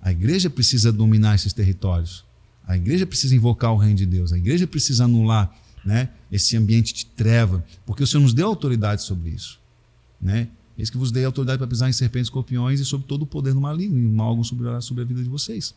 A 0.00 0.12
igreja 0.12 0.48
precisa 0.48 0.92
dominar 0.92 1.34
esses 1.34 1.52
territórios. 1.52 2.24
A 2.68 2.76
igreja 2.76 3.06
precisa 3.06 3.34
invocar 3.34 3.72
o 3.72 3.78
reino 3.78 3.96
de 3.96 4.04
Deus. 4.04 4.30
A 4.30 4.36
igreja 4.36 4.66
precisa 4.66 5.04
anular 5.04 5.50
né, 5.82 6.10
esse 6.30 6.54
ambiente 6.54 6.92
de 6.92 7.06
treva, 7.06 7.64
porque 7.86 8.02
o 8.02 8.06
Senhor 8.06 8.22
nos 8.22 8.34
deu 8.34 8.46
autoridade 8.46 9.02
sobre 9.02 9.30
isso. 9.30 9.58
Né? 10.20 10.48
Eis 10.76 10.90
que 10.90 10.98
vos 10.98 11.10
dei 11.10 11.24
autoridade 11.24 11.56
para 11.56 11.66
pisar 11.66 11.88
em 11.88 11.92
serpentes, 11.94 12.26
escorpiões 12.26 12.78
e 12.78 12.84
sobre 12.84 13.06
todo 13.06 13.22
o 13.22 13.26
poder 13.26 13.54
do 13.54 13.60
maligno, 13.60 13.98
e 13.98 14.02
mal 14.02 14.28
algum 14.28 14.44
sobre, 14.44 14.68
a 14.68 15.04
vida 15.04 15.22
de 15.22 15.30
vocês. 15.30 15.74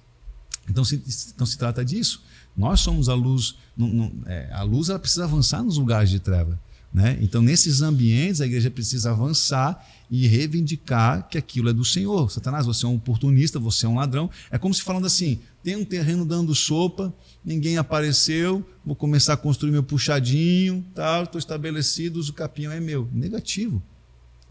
Então 0.69 0.83
se, 0.83 1.01
então 1.33 1.47
se 1.47 1.57
trata 1.57 1.83
disso. 1.83 2.21
Nós 2.55 2.81
somos 2.81 3.07
a 3.07 3.13
luz. 3.13 3.55
Não, 3.75 3.87
não, 3.87 4.11
é, 4.25 4.51
a 4.51 4.61
luz 4.61 4.89
ela 4.89 4.99
precisa 4.99 5.23
avançar 5.23 5.63
nos 5.63 5.77
lugares 5.77 6.09
de 6.09 6.19
treva. 6.19 6.59
Né? 6.93 7.17
Então, 7.21 7.41
nesses 7.41 7.81
ambientes, 7.81 8.41
a 8.41 8.45
igreja 8.45 8.69
precisa 8.69 9.11
avançar 9.11 9.87
e 10.09 10.27
reivindicar 10.27 11.27
que 11.29 11.37
aquilo 11.37 11.69
é 11.69 11.73
do 11.73 11.85
Senhor. 11.85 12.29
Satanás, 12.29 12.65
você 12.65 12.85
é 12.85 12.89
um 12.89 12.95
oportunista, 12.95 13.57
você 13.59 13.85
é 13.85 13.89
um 13.89 13.95
ladrão. 13.95 14.29
É 14.49 14.57
como 14.57 14.73
se 14.73 14.81
falando 14.81 15.07
assim: 15.07 15.39
tem 15.63 15.77
um 15.77 15.85
terreno 15.85 16.25
dando 16.25 16.53
sopa, 16.53 17.13
ninguém 17.45 17.77
apareceu, 17.77 18.65
vou 18.85 18.95
começar 18.95 19.33
a 19.33 19.37
construir 19.37 19.71
meu 19.71 19.83
puxadinho, 19.83 20.85
tal, 20.93 21.23
estou 21.23 21.39
estabelecido, 21.39 22.19
o 22.19 22.33
capinho 22.33 22.71
é 22.71 22.79
meu. 22.81 23.07
Negativo. 23.13 23.81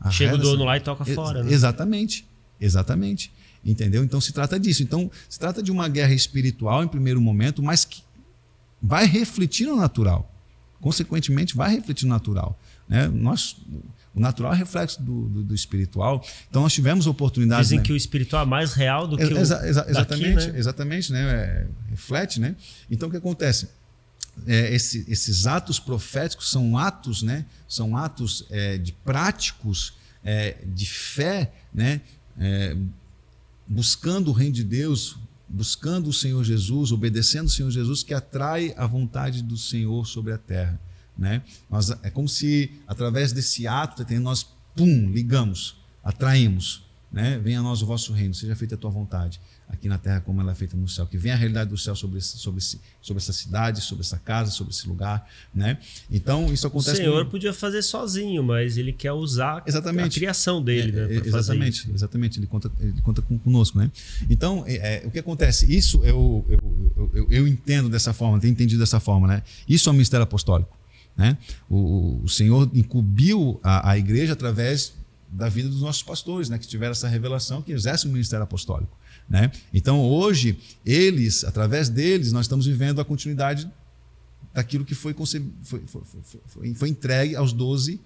A 0.00 0.10
Chega 0.10 0.36
o 0.36 0.38
dono 0.38 0.64
lá 0.64 0.78
e 0.78 0.80
toca 0.80 1.04
fora. 1.04 1.44
Né? 1.44 1.52
Exatamente, 1.52 2.26
exatamente. 2.58 3.30
Entendeu? 3.62 4.02
Então 4.02 4.18
se 4.18 4.32
trata 4.32 4.58
disso. 4.58 4.82
Então 4.82 5.10
se 5.28 5.38
trata 5.38 5.62
de 5.62 5.70
uma 5.70 5.86
guerra 5.88 6.14
espiritual 6.14 6.82
em 6.82 6.88
primeiro 6.88 7.20
momento, 7.20 7.62
mas 7.62 7.84
que 7.84 8.02
vai 8.82 9.04
refletir 9.04 9.66
no 9.66 9.76
natural 9.76 10.29
consequentemente 10.80 11.56
vai 11.56 11.70
refletir 11.74 12.06
no 12.06 12.10
natural. 12.10 12.58
Né? 12.88 13.06
Nós, 13.08 13.56
o 14.14 14.20
natural 14.20 14.52
é 14.52 14.56
reflexo 14.56 15.00
do, 15.02 15.28
do, 15.28 15.42
do, 15.44 15.54
espiritual. 15.54 16.24
Então 16.48 16.62
nós 16.62 16.72
tivemos 16.72 17.06
oportunidades. 17.06 17.66
Dizem 17.66 17.78
né? 17.78 17.84
que 17.84 17.92
o 17.92 17.96
espiritual 17.96 18.42
é 18.42 18.46
mais 18.46 18.72
real 18.72 19.06
do 19.06 19.16
que 19.16 19.24
o 19.24 19.38
exa, 19.38 19.66
exa, 19.66 19.86
exatamente, 19.88 20.34
daqui, 20.34 20.52
né? 20.52 20.58
exatamente, 20.58 21.12
né? 21.12 21.20
É, 21.20 21.66
reflete, 21.90 22.40
né? 22.40 22.56
Então 22.90 23.08
o 23.08 23.10
que 23.10 23.18
acontece? 23.18 23.68
É, 24.46 24.74
esse, 24.74 25.04
esses 25.08 25.46
atos 25.46 25.78
proféticos 25.78 26.50
são 26.50 26.76
atos, 26.76 27.22
né? 27.22 27.44
São 27.68 27.96
atos 27.96 28.46
é, 28.50 28.78
de 28.78 28.92
práticos 28.92 29.94
é, 30.24 30.56
de 30.66 30.86
fé, 30.86 31.52
né? 31.72 32.00
É, 32.38 32.76
buscando 33.66 34.28
o 34.28 34.32
reino 34.32 34.54
de 34.54 34.64
Deus, 34.64 35.16
buscando 35.50 36.08
o 36.08 36.12
Senhor 36.12 36.44
Jesus, 36.44 36.92
obedecendo 36.92 37.46
o 37.46 37.50
Senhor 37.50 37.70
Jesus, 37.70 38.02
que 38.02 38.14
atrai 38.14 38.72
a 38.76 38.86
vontade 38.86 39.42
do 39.42 39.56
Senhor 39.56 40.06
sobre 40.06 40.32
a 40.32 40.38
terra. 40.38 40.80
Né? 41.18 41.42
Nós, 41.68 41.90
é 42.02 42.08
como 42.08 42.28
se, 42.28 42.70
através 42.86 43.32
desse 43.32 43.66
ato, 43.66 44.06
nós, 44.20 44.46
pum, 44.74 45.10
ligamos, 45.10 45.76
atraímos. 46.02 46.84
Né? 47.12 47.38
Venha 47.38 47.58
a 47.58 47.62
nós 47.62 47.82
o 47.82 47.86
vosso 47.86 48.12
reino, 48.12 48.32
seja 48.32 48.54
feita 48.54 48.76
a 48.76 48.78
tua 48.78 48.90
vontade 48.90 49.40
aqui 49.72 49.88
na 49.88 49.98
terra 49.98 50.20
como 50.20 50.40
ela 50.40 50.52
é 50.52 50.54
feita 50.54 50.76
no 50.76 50.88
céu. 50.88 51.06
Que 51.06 51.16
venha 51.16 51.34
a 51.34 51.38
realidade 51.38 51.70
do 51.70 51.78
céu 51.78 51.94
sobre, 51.94 52.18
esse, 52.18 52.38
sobre, 52.38 52.58
esse, 52.58 52.80
sobre 53.00 53.22
essa 53.22 53.32
cidade, 53.32 53.80
sobre 53.80 54.02
essa 54.02 54.18
casa, 54.18 54.50
sobre 54.50 54.72
esse 54.72 54.86
lugar. 54.88 55.28
Né? 55.54 55.78
Então, 56.10 56.52
isso 56.52 56.66
acontece. 56.66 56.92
O 56.92 56.96
Senhor 56.96 57.26
podia 57.26 57.52
fazer 57.52 57.82
sozinho, 57.82 58.42
mas 58.42 58.76
ele 58.76 58.92
quer 58.92 59.12
usar 59.12 59.62
exatamente. 59.66 60.16
a 60.16 60.20
criação 60.20 60.62
dele. 60.62 60.90
É, 60.90 61.06
né, 61.06 61.14
é, 61.14 61.26
exatamente, 61.26 61.90
exatamente. 61.92 62.38
Ele 62.38 62.46
conta, 62.46 62.70
ele 62.80 63.00
conta 63.02 63.22
conosco. 63.22 63.78
Né? 63.78 63.90
Então, 64.28 64.64
é, 64.66 65.02
é, 65.02 65.06
o 65.06 65.10
que 65.10 65.18
acontece? 65.18 65.72
Isso 65.74 66.02
eu, 66.04 66.44
eu, 66.48 67.10
eu, 67.14 67.26
eu, 67.30 67.48
entendo 67.48 67.88
dessa 67.88 68.12
forma, 68.12 68.38
tenho 68.40 68.52
entendido 68.52 68.80
dessa 68.80 69.00
forma. 69.00 69.28
Né? 69.28 69.42
Isso 69.68 69.88
é 69.88 69.92
um 69.92 69.96
mistério 69.96 70.24
apostólico. 70.24 70.76
Né? 71.16 71.36
O, 71.68 72.20
o 72.24 72.28
Senhor 72.28 72.70
incumbiu 72.74 73.60
a, 73.62 73.90
a 73.90 73.98
igreja 73.98 74.32
através 74.32 74.94
da 75.30 75.48
vida 75.48 75.68
dos 75.68 75.82
nossos 75.82 76.02
pastores, 76.02 76.48
né, 76.48 76.58
que 76.58 76.66
tiveram 76.66 76.90
essa 76.90 77.06
revelação, 77.06 77.62
que 77.62 77.72
exercem 77.72 78.10
o 78.10 78.12
ministério 78.12 78.42
apostólico. 78.42 78.96
Né? 79.30 79.52
Então, 79.72 80.00
hoje, 80.00 80.58
eles, 80.84 81.44
através 81.44 81.88
deles, 81.88 82.32
nós 82.32 82.46
estamos 82.46 82.66
vivendo 82.66 83.00
a 83.00 83.04
continuidade 83.04 83.70
daquilo 84.52 84.84
que 84.84 84.92
foi, 84.94 85.14
foi, 85.62 85.82
foi, 85.86 86.74
foi, 86.74 86.88
entregue 86.88 87.36
aos 87.36 87.52
doze 87.52 88.00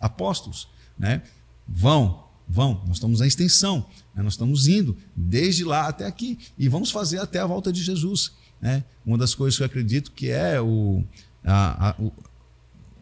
apóstolos. 0.00 0.66
Né? 0.98 1.20
Vão, 1.68 2.24
vão, 2.48 2.82
nós 2.86 2.96
estamos 2.96 3.20
na 3.20 3.26
extensão, 3.26 3.86
né? 4.14 4.22
nós 4.22 4.32
estamos 4.32 4.66
indo 4.66 4.96
desde 5.14 5.62
lá 5.62 5.88
até 5.88 6.06
aqui 6.06 6.38
e 6.58 6.70
vamos 6.70 6.90
fazer 6.90 7.18
até 7.18 7.38
a 7.38 7.46
volta 7.46 7.70
de 7.70 7.82
Jesus. 7.82 8.32
Né? 8.58 8.82
Uma 9.04 9.18
das 9.18 9.34
coisas 9.34 9.58
que 9.58 9.62
eu 9.62 9.66
acredito 9.66 10.10
que 10.12 10.30
é 10.30 10.58
o, 10.58 11.04
a, 11.44 11.90
a, 11.90 12.02
o, 12.02 12.10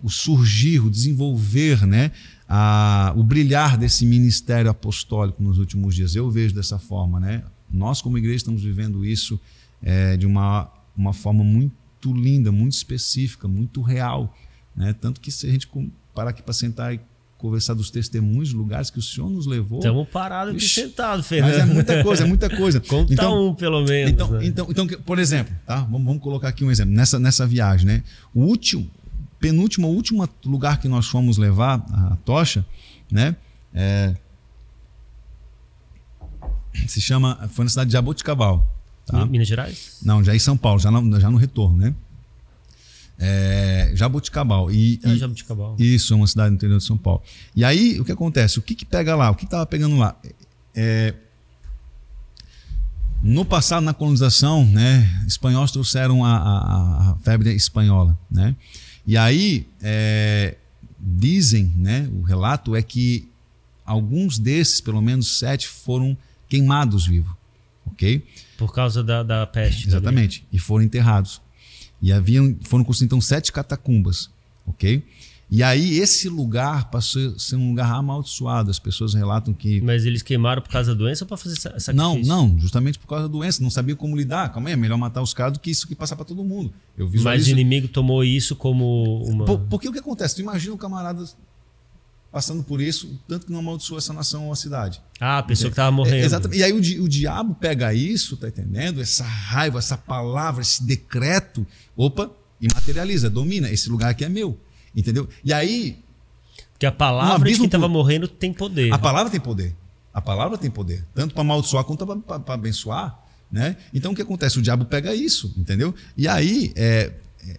o 0.03 0.11
surgir, 0.11 0.81
o 0.81 0.91
desenvolver, 0.91 1.87
né? 1.87 2.11
a, 2.49 3.13
o 3.17 3.23
brilhar 3.23 3.79
desse 3.79 4.05
ministério 4.05 4.69
apostólico 4.69 5.41
nos 5.41 5.57
últimos 5.57 5.95
dias. 5.95 6.17
Eu 6.17 6.29
vejo 6.29 6.53
dessa 6.53 6.81
forma, 6.81 7.21
né? 7.21 7.45
Nós, 7.71 8.03
como 8.03 8.19
igreja, 8.19 8.37
estamos 8.37 8.63
vivendo 8.63 9.05
isso 9.05 9.41
é, 9.83 10.17
de 10.17 10.27
uma, 10.27 10.71
uma 10.97 11.13
forma 11.13 11.45
muito 11.45 12.13
linda, 12.13 12.51
muito 12.51 12.73
específica, 12.73 13.47
muito 13.47 13.81
real. 13.83 14.37
Né? 14.75 14.93
Tanto 14.93 15.21
que 15.21 15.31
se 15.31 15.47
a 15.47 15.51
gente 15.51 15.69
parar 16.15 16.31
aqui 16.31 16.43
para 16.43 16.53
sentar 16.53 16.95
e 16.95 17.01
conversar 17.41 17.73
dos 17.73 17.91
testemunhos, 17.91 18.53
lugares 18.53 18.91
que 18.91 18.99
o 18.99 19.03
Senhor 19.03 19.31
nos 19.31 19.47
levou. 19.47 19.79
Estamos 19.79 20.09
parados 20.09 20.55
aqui 20.55 20.69
sentados, 20.69 21.27
Fernando. 21.27 21.53
Mas 21.53 21.61
é 21.61 21.65
muita 21.65 22.03
coisa, 22.03 22.25
é 22.25 22.27
muita 22.27 22.51
coisa. 22.51 22.81
Conta 22.87 23.13
então, 23.13 23.49
um, 23.49 23.55
pelo 23.55 23.83
menos. 23.83 24.13
Então, 24.13 24.31
né? 24.31 24.41
então, 24.45 24.67
então, 24.69 24.87
por 24.87 25.19
exemplo, 25.19 25.55
tá? 25.67 25.77
vamos, 25.77 26.05
vamos 26.05 26.23
colocar 26.23 26.49
aqui 26.49 26.65
um 26.65 26.71
exemplo. 26.71 26.95
Nessa, 26.95 27.19
nessa 27.19 27.47
viagem, 27.47 27.87
né? 27.87 28.03
O 28.35 28.43
último, 28.43 28.89
penúltimo, 29.39 29.89
último 29.89 30.29
lugar 30.45 30.79
que 30.81 30.87
nós 30.87 31.07
fomos 31.07 31.39
levar 31.39 31.83
a 31.91 32.17
tocha, 32.25 32.65
né? 33.11 33.35
É, 33.73 34.15
se 36.87 37.01
chama, 37.01 37.49
foi 37.53 37.65
na 37.65 37.69
cidade 37.69 37.89
de 37.89 37.93
Jaboticabal. 37.93 38.67
Tá? 39.07 39.27
Minas 39.27 39.49
Gerais? 39.49 39.99
Não, 40.03 40.23
já 40.23 40.35
em 40.35 40.39
São 40.39 40.57
Paulo, 40.57 40.79
já 40.79 40.91
no, 40.91 41.21
já 41.21 41.31
no 41.31 41.37
retorno, 41.37 41.77
né? 41.77 41.95
É, 43.19 43.93
Jaboticabal. 43.95 44.71
E, 44.71 45.01
ah, 45.05 45.15
Jaboticabal. 45.15 45.77
Isso, 45.79 46.13
é 46.15 46.17
uma 46.17 46.27
cidade 46.27 46.51
no 46.51 46.57
interior 46.57 46.79
de 46.79 46.85
São 46.85 46.97
Paulo. 46.97 47.23
E 47.55 47.65
aí, 47.65 48.01
o 48.01 48.05
que 48.05 48.13
acontece? 48.13 48.59
O 48.59 48.63
que, 48.63 48.75
que 48.75 48.87
pega 48.87 49.15
lá? 49.15 49.31
O 49.31 49.35
que 49.35 49.45
estava 49.45 49.67
pegando 49.67 49.97
lá? 49.99 50.17
É, 50.75 51.15
no 53.23 53.45
passado, 53.45 53.85
na 53.85 53.93
colonização, 53.93 54.65
né, 54.65 55.25
espanhóis 55.27 55.71
trouxeram 55.71 56.25
a, 56.25 56.37
a, 56.37 57.11
a 57.11 57.17
febre 57.17 57.53
espanhola, 57.53 58.19
né? 58.31 58.57
E 59.07 59.17
aí, 59.17 59.67
é, 59.83 60.57
dizem, 60.99 61.73
né, 61.77 62.09
o 62.15 62.23
relato 62.23 62.75
é 62.75 62.83
que 62.83 63.29
alguns 63.85 64.39
desses, 64.39 64.81
pelo 64.81 65.03
menos 65.03 65.39
sete, 65.39 65.69
foram 65.69 66.17
queimados 66.51 67.07
vivos, 67.07 67.33
ok? 67.87 68.23
Por 68.59 68.75
causa 68.75 69.03
da, 69.03 69.23
da 69.23 69.47
peste. 69.47 69.89
Exatamente, 69.89 70.45
e 70.53 70.59
foram 70.59 70.85
enterrados. 70.85 71.41
E 72.03 72.13
haviam, 72.13 72.57
foram 72.63 72.85
construídas 72.85 73.07
então 73.17 73.21
sete 73.21 73.53
catacumbas, 73.53 74.29
ok? 74.67 75.03
E 75.51 75.65
aí 75.65 75.99
esse 75.99 76.29
lugar 76.29 76.91
passou 76.91 77.35
a 77.35 77.39
ser 77.39 77.57
um 77.57 77.71
lugar 77.71 77.91
amaldiçoado. 77.93 78.71
As 78.71 78.79
pessoas 78.79 79.15
relatam 79.15 79.53
que. 79.53 79.81
Mas 79.81 80.05
eles 80.05 80.23
queimaram 80.23 80.63
por 80.63 80.71
causa 80.71 80.95
da 80.95 80.99
doença 80.99 81.25
ou 81.25 81.29
para 81.29 81.37
fazer 81.37 81.57
sacrifício? 81.57 81.93
Não, 81.93 82.19
não, 82.21 82.57
justamente 82.57 83.01
por 83.01 83.09
causa 83.09 83.25
da 83.25 83.33
doença. 83.33 83.61
Não 83.61 83.69
sabia 83.69 83.97
como 83.97 84.17
lidar. 84.17 84.53
Calma 84.53 84.69
aí, 84.69 84.75
é 84.75 84.77
melhor 84.77 84.97
matar 84.97 85.21
os 85.21 85.35
caras 85.35 85.55
do 85.55 85.59
que 85.59 85.69
isso 85.69 85.89
que 85.89 85.95
passar 85.97 86.15
para 86.15 86.25
todo 86.25 86.45
mundo. 86.45 86.73
Eu 86.97 87.11
Mas 87.23 87.49
o 87.49 87.51
inimigo 87.51 87.89
tomou 87.89 88.23
isso 88.23 88.55
como 88.55 89.25
uma. 89.25 89.45
Por, 89.45 89.59
porque 89.63 89.89
o 89.89 89.93
que 89.93 89.99
acontece? 89.99 90.37
Tu 90.37 90.41
imagina 90.41 90.73
o 90.73 90.79
camarada 90.79 91.25
passando 92.31 92.63
por 92.63 92.81
isso, 92.81 93.19
tanto 93.27 93.47
que 93.47 93.53
não 93.53 93.59
amaldiçoou 93.59 93.99
essa 93.99 94.13
nação 94.13 94.47
ou 94.47 94.53
a 94.53 94.57
cidade. 94.57 95.03
Ah, 95.21 95.39
a 95.39 95.43
pessoa 95.43 95.69
que 95.69 95.73
estava 95.73 95.91
morrendo. 95.91 96.17
É, 96.17 96.25
exatamente. 96.25 96.59
E 96.61 96.65
aí 96.65 96.73
o, 96.73 97.05
o 97.05 97.09
diabo 97.09 97.55
pega 97.55 97.93
isso, 97.93 98.37
tá 98.37 98.49
entendendo? 98.49 99.01
Essa 99.01 99.25
raiva, 99.25 99.79
essa 99.79 99.97
palavra, 99.97 100.63
esse 100.63 100.85
decreto, 100.85 101.67
opa, 101.97 102.31
e 102.61 102.69
materializa, 102.73 103.31
domina. 103.31 103.71
Esse 103.71 103.89
lugar 103.89 104.11
aqui 104.11 104.25
é 104.25 104.29
meu. 104.29 104.59
Entendeu? 104.95 105.29
E 105.45 105.53
aí. 105.53 105.99
Porque 106.73 106.87
a 106.87 106.93
palavra 106.93 107.49
um 107.49 107.53
de 107.53 107.57
quem 107.57 107.67
estava 107.67 107.89
morrendo 107.89 108.29
tem 108.29 108.53
poder. 108.53 108.93
A 108.93 108.99
palavra 108.99 109.31
tem 109.31 109.41
poder. 109.41 109.75
A 110.13 110.21
palavra 110.21 110.59
tem 110.59 110.71
poder. 110.71 111.05
Tanto 111.15 111.35
para 111.35 111.43
amaldiçoar 111.43 111.85
quanto 111.85 112.07
para 112.07 112.55
abençoar. 112.55 113.19
Né? 113.51 113.77
Então 113.93 114.13
o 114.13 114.15
que 114.15 114.23
acontece? 114.23 114.59
O 114.59 114.63
diabo 114.63 114.85
pega 114.85 115.15
isso, 115.15 115.53
entendeu? 115.57 115.93
E 116.17 116.29
aí, 116.29 116.73
é, 116.77 117.13
é, 117.47 117.57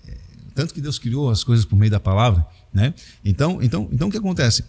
tanto 0.55 0.73
que 0.73 0.79
Deus 0.79 0.97
criou 0.97 1.29
as 1.29 1.43
coisas 1.43 1.65
por 1.65 1.75
meio 1.75 1.91
da 1.91 1.99
palavra, 1.99 2.45
né? 2.73 2.93
Então, 3.23 3.61
então, 3.61 3.89
então 3.91 4.07
o 4.07 4.11
que 4.11 4.17
acontece? 4.17 4.63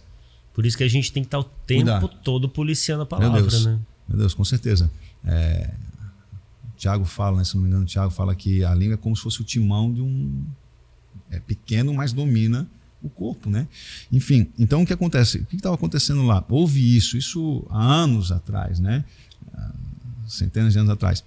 Por 0.53 0.65
isso 0.65 0.77
que 0.77 0.83
a 0.83 0.87
gente 0.87 1.11
tem 1.11 1.23
que 1.23 1.27
estar 1.27 1.39
o 1.39 1.43
tempo 1.43 1.85
Cuidar. 1.85 2.07
todo 2.23 2.47
policiando 2.47 3.03
a 3.03 3.05
palavra, 3.05 3.41
meu 3.41 3.49
Deus, 3.49 3.65
né? 3.65 3.79
Meu 4.07 4.17
Deus, 4.17 4.33
com 4.33 4.45
certeza. 4.45 4.89
É, 5.25 5.73
Tiago 6.77 7.05
fala, 7.05 7.37
né, 7.37 7.43
se 7.43 7.55
não 7.55 7.63
me 7.63 7.69
engano, 7.69 7.85
Tiago 7.85 8.11
fala 8.11 8.35
que 8.35 8.63
a 8.63 8.75
língua 8.75 8.95
é 8.95 8.97
como 8.97 9.15
se 9.15 9.23
fosse 9.23 9.41
o 9.41 9.43
timão 9.43 9.93
de 9.93 10.01
um 10.01 10.43
é 11.31 11.39
pequeno, 11.39 11.93
mas 11.93 12.13
domina 12.13 12.67
o 13.01 13.09
corpo, 13.09 13.49
né? 13.49 13.67
Enfim, 14.11 14.49
então 14.57 14.83
o 14.83 14.85
que 14.85 14.93
acontece? 14.93 15.39
O 15.39 15.45
que 15.45 15.55
estava 15.55 15.75
acontecendo 15.75 16.23
lá? 16.23 16.43
Houve 16.47 16.95
isso, 16.95 17.17
isso 17.17 17.65
há 17.69 17.83
anos 17.83 18.31
atrás, 18.31 18.79
né? 18.79 19.03
Centenas 20.27 20.73
de 20.73 20.79
anos 20.79 20.91
atrás. 20.91 21.23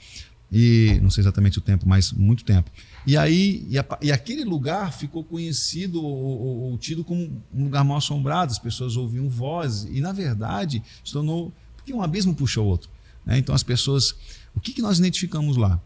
E 0.51 0.98
não 1.03 1.11
sei 1.11 1.23
exatamente 1.23 1.59
o 1.59 1.61
tempo, 1.61 1.86
mas 1.89 2.12
muito 2.12 2.44
tempo. 2.44 2.70
E 3.07 3.16
aí, 3.16 3.65
e, 3.70 3.78
a, 3.78 3.87
e 4.03 4.11
aquele 4.11 4.45
lugar 4.45 4.93
ficou 4.93 5.23
conhecido 5.23 6.03
ou, 6.03 6.73
ou, 6.73 6.78
tido 6.78 7.05
como 7.05 7.41
um 7.55 7.65
lugar 7.65 7.85
mal 7.85 7.99
assombrado, 7.99 8.51
as 8.51 8.59
pessoas 8.59 8.97
ouviam 8.97 9.28
vozes, 9.28 9.89
e 9.97 10.01
na 10.01 10.11
verdade 10.12 10.83
se 11.05 11.12
tornou. 11.12 11.53
Porque 11.77 11.95
um 11.95 12.03
abismo 12.03 12.35
puxa 12.35 12.61
o 12.61 12.66
outro. 12.66 12.91
Né? 13.24 13.39
Então 13.39 13.55
as 13.55 13.62
pessoas. 13.62 14.16
O 14.55 14.61
que, 14.61 14.73
que 14.73 14.83
nós 14.83 14.99
identificamos 14.99 15.57
lá? 15.57 15.81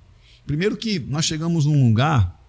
Primeiro 0.47 0.77
que 0.77 0.99
nós 0.99 1.27
chegamos 1.27 1.67
num 1.67 1.89
lugar, 1.89 2.41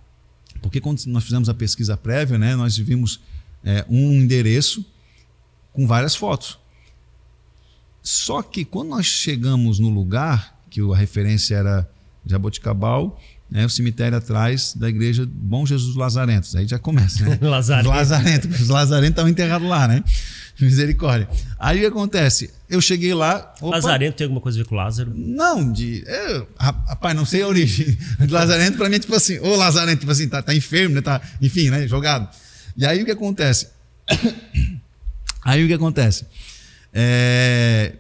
porque 0.62 0.80
quando 0.80 1.04
nós 1.08 1.24
fizemos 1.24 1.50
a 1.50 1.54
pesquisa 1.54 1.98
prévia, 1.98 2.38
né, 2.38 2.56
nós 2.56 2.78
vimos 2.78 3.20
é, 3.64 3.86
um 3.90 4.14
endereço 4.14 4.86
com 5.74 5.86
várias 5.86 6.16
fotos. 6.16 6.60
Só 8.02 8.42
que 8.42 8.64
quando 8.64 8.90
nós 8.90 9.06
chegamos 9.06 9.80
no 9.80 9.90
lugar, 9.90 10.60
que 10.70 10.80
a 10.82 10.96
referência 10.96 11.56
era 11.56 11.92
Jaboticabal, 12.26 13.20
né, 13.52 13.66
o 13.66 13.70
cemitério 13.70 14.18
atrás 14.18 14.74
da 14.74 14.88
igreja 14.88 15.28
Bom 15.30 15.66
Jesus 15.66 15.94
Lazarentos. 15.98 16.56
Aí 16.56 16.66
já 16.66 16.80
começa, 16.80 17.26
né? 17.26 17.38
Lazarento. 17.44 17.90
Lazarento. 17.90 18.48
Os 18.48 18.70
Lazarentos 18.70 19.10
estavam 19.10 19.30
enterrados 19.30 19.68
lá, 19.68 19.90
né? 19.90 20.02
Misericórdia. 20.58 21.28
Aí 21.60 21.78
o 21.78 21.82
que 21.82 21.86
acontece? 21.88 22.50
Eu 22.70 22.80
cheguei 22.80 23.14
lá. 23.14 23.54
Opa, 23.60 23.76
Lazarento 23.76 24.16
tem 24.16 24.26
alguma 24.26 24.40
coisa 24.40 24.58
a 24.58 24.64
ver 24.64 24.70
com 24.70 24.76
Lázaro? 24.76 25.12
Não, 25.14 25.70
de. 25.70 26.04
Eu, 26.08 26.48
rapaz, 26.58 27.14
não 27.14 27.26
sei 27.26 27.42
a 27.42 27.48
origem. 27.48 27.98
Lazarento, 28.30 28.78
para 28.78 28.88
mim, 28.88 28.96
é 28.96 29.00
tipo 29.00 29.16
assim, 29.16 29.38
ô 29.40 29.56
Lazarento, 29.56 30.00
tipo 30.00 30.12
assim, 30.12 30.30
tá, 30.30 30.42
tá 30.42 30.56
enfermo, 30.56 30.96
né? 30.96 31.02
Tá, 31.02 31.20
enfim, 31.42 31.70
né? 31.70 31.86
Jogado. 31.88 32.30
E 32.78 32.86
aí 32.86 33.02
o 33.02 33.06
que 33.06 33.12
acontece? 33.12 33.68
Aí 35.44 35.66
o 35.66 35.68
que 35.68 35.74
acontece? 35.74 36.28
É... 36.94 37.94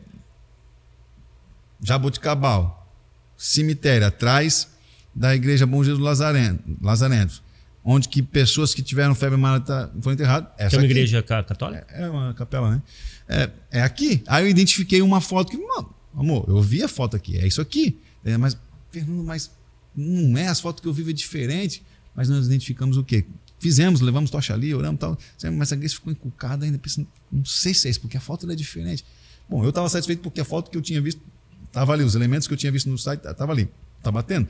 Jaboticabal, 1.81 2.87
cemitério 3.35 4.05
atrás 4.05 4.67
da 5.13 5.35
igreja 5.35 5.65
Bom 5.65 5.83
Jesus 5.83 6.01
Lazareno, 6.01 6.59
Lazarentos, 6.81 7.43
onde 7.83 8.07
que 8.07 8.21
pessoas 8.21 8.73
que 8.73 8.81
tiveram 8.81 9.13
febre 9.15 9.35
amarela 9.35 9.91
foram 10.01 10.13
enterradas. 10.13 10.49
Essa 10.57 10.75
é 10.75 10.79
uma 10.79 10.85
aqui. 10.85 10.91
igreja 10.91 11.21
católica? 11.23 11.85
É, 11.89 12.03
é 12.03 12.09
uma 12.09 12.33
capela, 12.33 12.71
né? 12.71 12.81
É, 13.27 13.49
é, 13.71 13.81
aqui. 13.81 14.23
Aí 14.27 14.45
eu 14.45 14.49
identifiquei 14.49 15.01
uma 15.01 15.21
foto 15.21 15.51
que, 15.51 15.57
mano, 15.57 15.93
amor, 16.15 16.45
eu 16.47 16.61
vi 16.61 16.83
a 16.83 16.87
foto 16.87 17.15
aqui, 17.15 17.37
é 17.37 17.47
isso 17.47 17.61
aqui. 17.61 17.99
É, 18.23 18.37
mas, 18.37 18.57
Fernando, 18.91 19.23
mas 19.23 19.51
não 19.95 20.37
é, 20.37 20.47
as 20.47 20.59
fotos 20.59 20.81
que 20.81 20.87
eu 20.87 20.93
vivo 20.93 21.09
é 21.09 21.13
diferente. 21.13 21.83
Mas 22.13 22.27
nós 22.27 22.45
identificamos 22.45 22.97
o 22.97 23.03
quê? 23.03 23.25
Fizemos, 23.59 24.01
levamos 24.01 24.29
tocha 24.29 24.53
ali, 24.53 24.73
oramos 24.73 24.99
tal. 24.99 25.17
Mas 25.53 25.71
a 25.71 25.75
igreja 25.75 25.95
ficou 25.95 26.11
encucada 26.11 26.65
ainda, 26.65 26.77
pensando, 26.77 27.07
não 27.31 27.45
sei 27.45 27.73
se 27.73 27.87
é 27.87 27.91
isso, 27.91 28.01
porque 28.01 28.17
a 28.17 28.19
foto 28.19 28.49
é 28.51 28.55
diferente. 28.55 29.05
Bom, 29.49 29.63
eu 29.63 29.69
estava 29.69 29.87
satisfeito 29.87 30.21
porque 30.21 30.41
a 30.41 30.45
foto 30.45 30.69
que 30.69 30.77
eu 30.77 30.81
tinha 30.81 31.01
visto 31.01 31.21
estava 31.65 31.93
ali, 31.93 32.03
os 32.03 32.15
elementos 32.15 32.47
que 32.47 32.53
eu 32.53 32.57
tinha 32.57 32.71
visto 32.71 32.89
no 32.89 32.97
site 32.97 33.25
estavam 33.25 33.53
ali, 33.53 33.69
estava 33.97 34.15
batendo. 34.15 34.47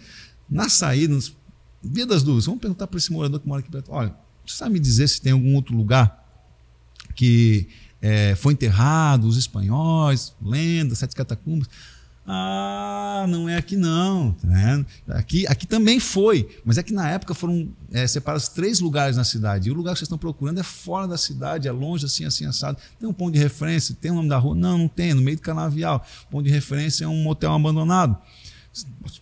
Na 0.51 0.67
saída, 0.67 1.13
nos, 1.13 1.33
via 1.81 2.05
das 2.05 2.21
dúvidas, 2.21 2.45
vamos 2.45 2.59
perguntar 2.59 2.85
para 2.87 2.97
esse 2.97 3.11
morador 3.11 3.39
que 3.39 3.47
mora 3.47 3.61
aqui 3.61 3.71
perto. 3.71 3.89
Olha, 3.89 4.13
você 4.45 4.57
sabe 4.57 4.73
me 4.73 4.79
dizer 4.79 5.07
se 5.07 5.21
tem 5.21 5.31
algum 5.31 5.55
outro 5.55 5.73
lugar 5.73 6.19
que 7.15 7.69
é, 8.01 8.35
foi 8.35 8.53
enterrado, 8.53 9.27
os 9.27 9.37
espanhóis, 9.37 10.35
lendas, 10.41 10.99
sete 10.99 11.15
catacumbas? 11.15 11.69
Ah, 12.25 13.25
não 13.27 13.49
é 13.49 13.57
aqui 13.57 13.75
não. 13.75 14.35
Né? 14.43 14.85
Aqui, 15.09 15.47
aqui 15.47 15.65
também 15.65 15.99
foi, 15.99 16.47
mas 16.63 16.77
é 16.77 16.83
que 16.83 16.93
na 16.93 17.09
época 17.09 17.33
foram 17.33 17.69
é, 17.91 18.05
separados 18.05 18.47
três 18.47 18.79
lugares 18.79 19.17
na 19.17 19.23
cidade. 19.23 19.69
E 19.69 19.71
o 19.71 19.75
lugar 19.75 19.93
que 19.93 19.99
vocês 19.99 20.07
estão 20.07 20.17
procurando 20.17 20.59
é 20.59 20.63
fora 20.63 21.07
da 21.07 21.17
cidade, 21.17 21.67
é 21.67 21.71
longe, 21.71 22.05
assim, 22.05 22.25
assim, 22.25 22.45
assado. 22.45 22.77
Tem 22.99 23.07
um 23.09 23.13
ponto 23.13 23.33
de 23.33 23.39
referência, 23.39 23.95
tem 23.99 24.11
o 24.11 24.15
nome 24.15 24.29
da 24.29 24.37
rua? 24.37 24.55
Não, 24.55 24.77
não 24.77 24.87
tem, 24.87 25.11
é 25.11 25.13
no 25.13 25.21
meio 25.21 25.37
do 25.37 25.41
canavial. 25.41 26.05
O 26.27 26.31
ponto 26.31 26.43
de 26.43 26.51
referência 26.51 27.05
é 27.05 27.07
um 27.07 27.23
motel 27.23 27.53
abandonado. 27.53 28.17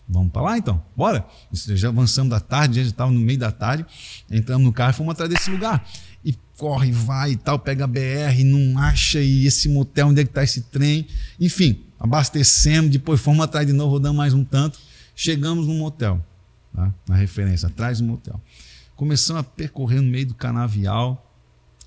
Vamos 0.08 0.32
para 0.32 0.42
lá 0.42 0.58
então, 0.58 0.82
bora. 0.96 1.24
Já 1.52 1.88
avançamos 1.88 2.30
da 2.30 2.40
tarde, 2.40 2.82
já 2.82 2.88
estava 2.88 3.10
no 3.10 3.18
meio 3.18 3.38
da 3.38 3.50
tarde, 3.50 3.84
entramos 4.30 4.64
no 4.64 4.72
carro 4.72 4.90
e 4.90 4.94
fomos 4.94 5.12
atrás 5.12 5.30
desse 5.30 5.50
lugar. 5.50 5.84
E 6.24 6.34
corre, 6.56 6.92
vai 6.92 7.32
e 7.32 7.36
tal, 7.36 7.58
pega 7.58 7.84
a 7.84 7.86
BR, 7.86 8.44
não 8.44 8.78
acha, 8.78 9.20
e 9.20 9.46
esse 9.46 9.68
motel, 9.68 10.08
onde 10.08 10.20
é 10.20 10.24
que 10.24 10.30
está 10.30 10.44
esse 10.44 10.62
trem? 10.62 11.06
Enfim, 11.38 11.82
abastecemos, 11.98 12.90
depois 12.90 13.20
fomos 13.20 13.42
atrás 13.42 13.66
de 13.66 13.72
novo, 13.72 13.92
rodamos 13.92 14.18
mais 14.18 14.34
um 14.34 14.44
tanto, 14.44 14.78
chegamos 15.16 15.66
no 15.66 15.74
motel, 15.74 16.24
tá? 16.74 16.92
na 17.08 17.16
referência, 17.16 17.66
atrás 17.66 17.98
do 17.98 18.04
motel. 18.04 18.40
Começamos 18.94 19.40
a 19.40 19.42
percorrer 19.42 20.00
no 20.00 20.10
meio 20.10 20.26
do 20.26 20.34
canavial, 20.34 21.29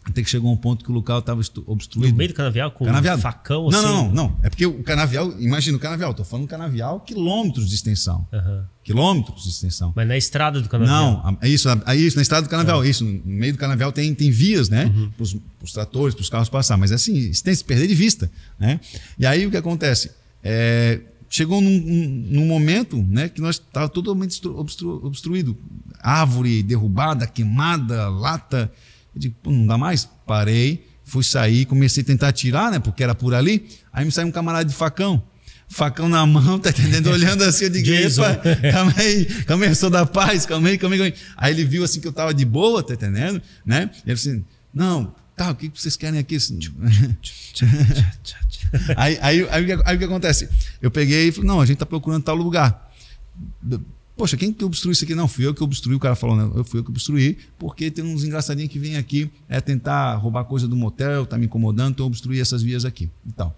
até 0.05 0.21
que 0.21 0.30
chegou 0.30 0.51
um 0.51 0.57
ponto 0.57 0.84
que 0.84 0.91
o 0.91 0.93
local 0.93 1.19
estava 1.19 1.41
obstruído. 1.65 2.11
No 2.11 2.17
meio 2.17 2.30
do 2.30 2.35
canavial, 2.35 2.71
com 2.71 2.85
canavial. 2.85 3.17
um 3.17 3.21
facão 3.21 3.69
não, 3.69 3.80
assim? 3.80 3.88
Não, 3.88 4.05
não, 4.05 4.13
não. 4.13 4.38
É 4.43 4.49
porque 4.49 4.65
o 4.65 4.84
canavial, 4.84 5.31
imagina 5.39 5.77
o 5.77 5.80
canavial, 5.80 6.11
estou 6.11 6.25
falando 6.25 6.47
canavial, 6.47 6.99
quilômetros 6.99 7.69
de 7.69 7.75
extensão. 7.75 8.27
Uhum. 8.31 8.63
Quilômetros 8.84 9.43
de 9.43 9.49
extensão. 9.49 9.93
Mas 9.95 10.07
na 10.07 10.17
estrada 10.17 10.61
do 10.61 10.67
canavial? 10.67 11.23
Não, 11.23 11.38
é 11.41 11.47
isso, 11.47 11.69
é 11.69 11.95
isso, 11.95 12.17
na 12.17 12.21
estrada 12.21 12.45
do 12.45 12.49
canavial. 12.49 12.80
Uhum. 12.80 12.85
Isso, 12.85 13.05
no 13.05 13.21
meio 13.25 13.53
do 13.53 13.59
canavial 13.59 13.91
tem, 13.93 14.13
tem 14.13 14.30
vias, 14.30 14.67
né? 14.67 14.91
Uhum. 14.93 15.09
Para 15.11 15.23
os 15.63 15.71
tratores, 15.71 16.13
para 16.13 16.21
os 16.21 16.30
carros 16.30 16.49
passar. 16.49 16.75
Mas 16.75 16.91
assim, 16.91 17.13
tem 17.13 17.53
que 17.53 17.55
se 17.55 17.63
perder 17.63 17.88
de 17.88 17.95
vista. 17.95 18.30
Né? 18.59 18.80
E 19.17 19.25
aí 19.25 19.45
o 19.45 19.51
que 19.51 19.57
acontece? 19.57 20.11
É, 20.43 20.99
chegou 21.30 21.61
num, 21.61 21.80
num, 22.30 22.45
momento 22.45 23.01
né, 23.09 23.27
que 23.27 23.41
nós 23.41 23.55
estava 23.55 23.89
totalmente 23.89 24.45
obstru, 24.47 25.03
obstruído. 25.03 25.57
Árvore 25.99 26.61
derrubada, 26.61 27.25
queimada, 27.25 28.09
lata. 28.09 28.71
Eu 29.15 29.22
digo, 29.22 29.35
não 29.45 29.68
dá 29.68 29.77
mais? 29.77 30.10
Parei, 30.26 30.85
fui 31.03 31.23
sair, 31.23 31.65
comecei 31.65 32.03
a 32.03 32.06
tentar 32.06 32.31
tirar, 32.31 32.72
né? 32.72 32.80
Porque 32.80 33.03
era 33.03 33.14
por 33.14 33.34
ali. 33.34 33.68
Aí 33.91 34.06
me 34.06 34.11
saiu 34.11 34.27
um 34.27 34.31
camarada 34.31 34.65
de 34.65 34.73
facão. 34.73 35.22
Facão 35.68 36.07
na 36.07 36.26
mão, 36.26 36.60
tá 36.60 36.69
entendendo? 36.69 37.10
Olhando 37.10 37.44
assim, 37.44 37.65
eu 37.65 37.69
digo, 37.69 37.85
calma 38.72 38.94
aí, 38.98 39.26
calma 39.45 39.65
aí, 39.65 39.72
eu 39.72 39.76
sou 39.76 39.90
da 39.90 40.06
paz, 40.06 40.45
calma 40.45 40.69
aí, 40.69 40.77
calma 40.77 40.95
aí, 40.95 40.99
calma 40.99 41.15
aí. 41.15 41.22
Aí 41.35 41.53
ele 41.53 41.65
viu 41.65 41.84
assim 41.84 41.99
que 41.99 42.07
eu 42.07 42.14
tava 42.14 42.34
de 42.34 42.45
boa, 42.45 42.84
tá 42.84 42.94
entendendo? 42.94 43.41
Né? 43.65 43.90
E 44.06 44.10
ele 44.10 44.14
assim, 44.14 44.45
não, 44.73 45.14
tá, 45.35 45.52
o 45.52 45.56
que 45.56 45.72
vocês 45.73 45.95
querem 45.95 46.19
aqui? 46.19 46.38
aí, 48.95 49.18
aí, 49.22 49.22
aí, 49.22 49.48
aí, 49.49 49.81
aí 49.85 49.95
o 49.95 49.99
que 49.99 50.06
acontece? 50.06 50.48
Eu 50.81 50.91
peguei 50.91 51.30
e 51.30 51.31
falei, 51.31 51.48
não, 51.48 51.60
a 51.60 51.65
gente 51.65 51.77
tá 51.77 51.85
procurando 51.85 52.23
tal 52.23 52.35
lugar. 52.35 52.91
Poxa, 54.15 54.38
quem 54.38 54.53
que 54.53 54.64
obstruiu 54.64 54.91
isso 54.91 55.03
aqui? 55.03 55.15
Não, 55.15 55.27
fui 55.27 55.45
eu 55.45 55.53
que 55.53 55.64
obstruí. 55.64 55.95
O 55.95 55.99
cara 55.99 56.15
falou, 56.15 56.35
não, 56.35 56.56
eu 56.56 56.64
fui 56.64 56.80
eu 56.80 56.84
que 56.84 56.91
obstruí, 56.91 57.38
porque 57.57 57.90
tem 57.90 58.03
uns 58.03 58.23
engraçadinhos 58.23 58.72
que 58.72 58.77
vêm 58.77 58.95
aqui 58.95 59.30
é 59.49 59.60
tentar 59.60 60.15
roubar 60.15 60.44
coisa 60.45 60.68
do 60.68 60.76
motel, 60.76 61.26
tá 61.26 61.38
me 61.38 61.45
incomodando, 61.45 61.94
então 61.94 62.06
eu 62.06 62.07
obstruí 62.07 62.40
essas 62.40 62.61
vias 62.61 62.85
aqui 62.85 63.10
e 63.26 63.31
tal. 63.31 63.57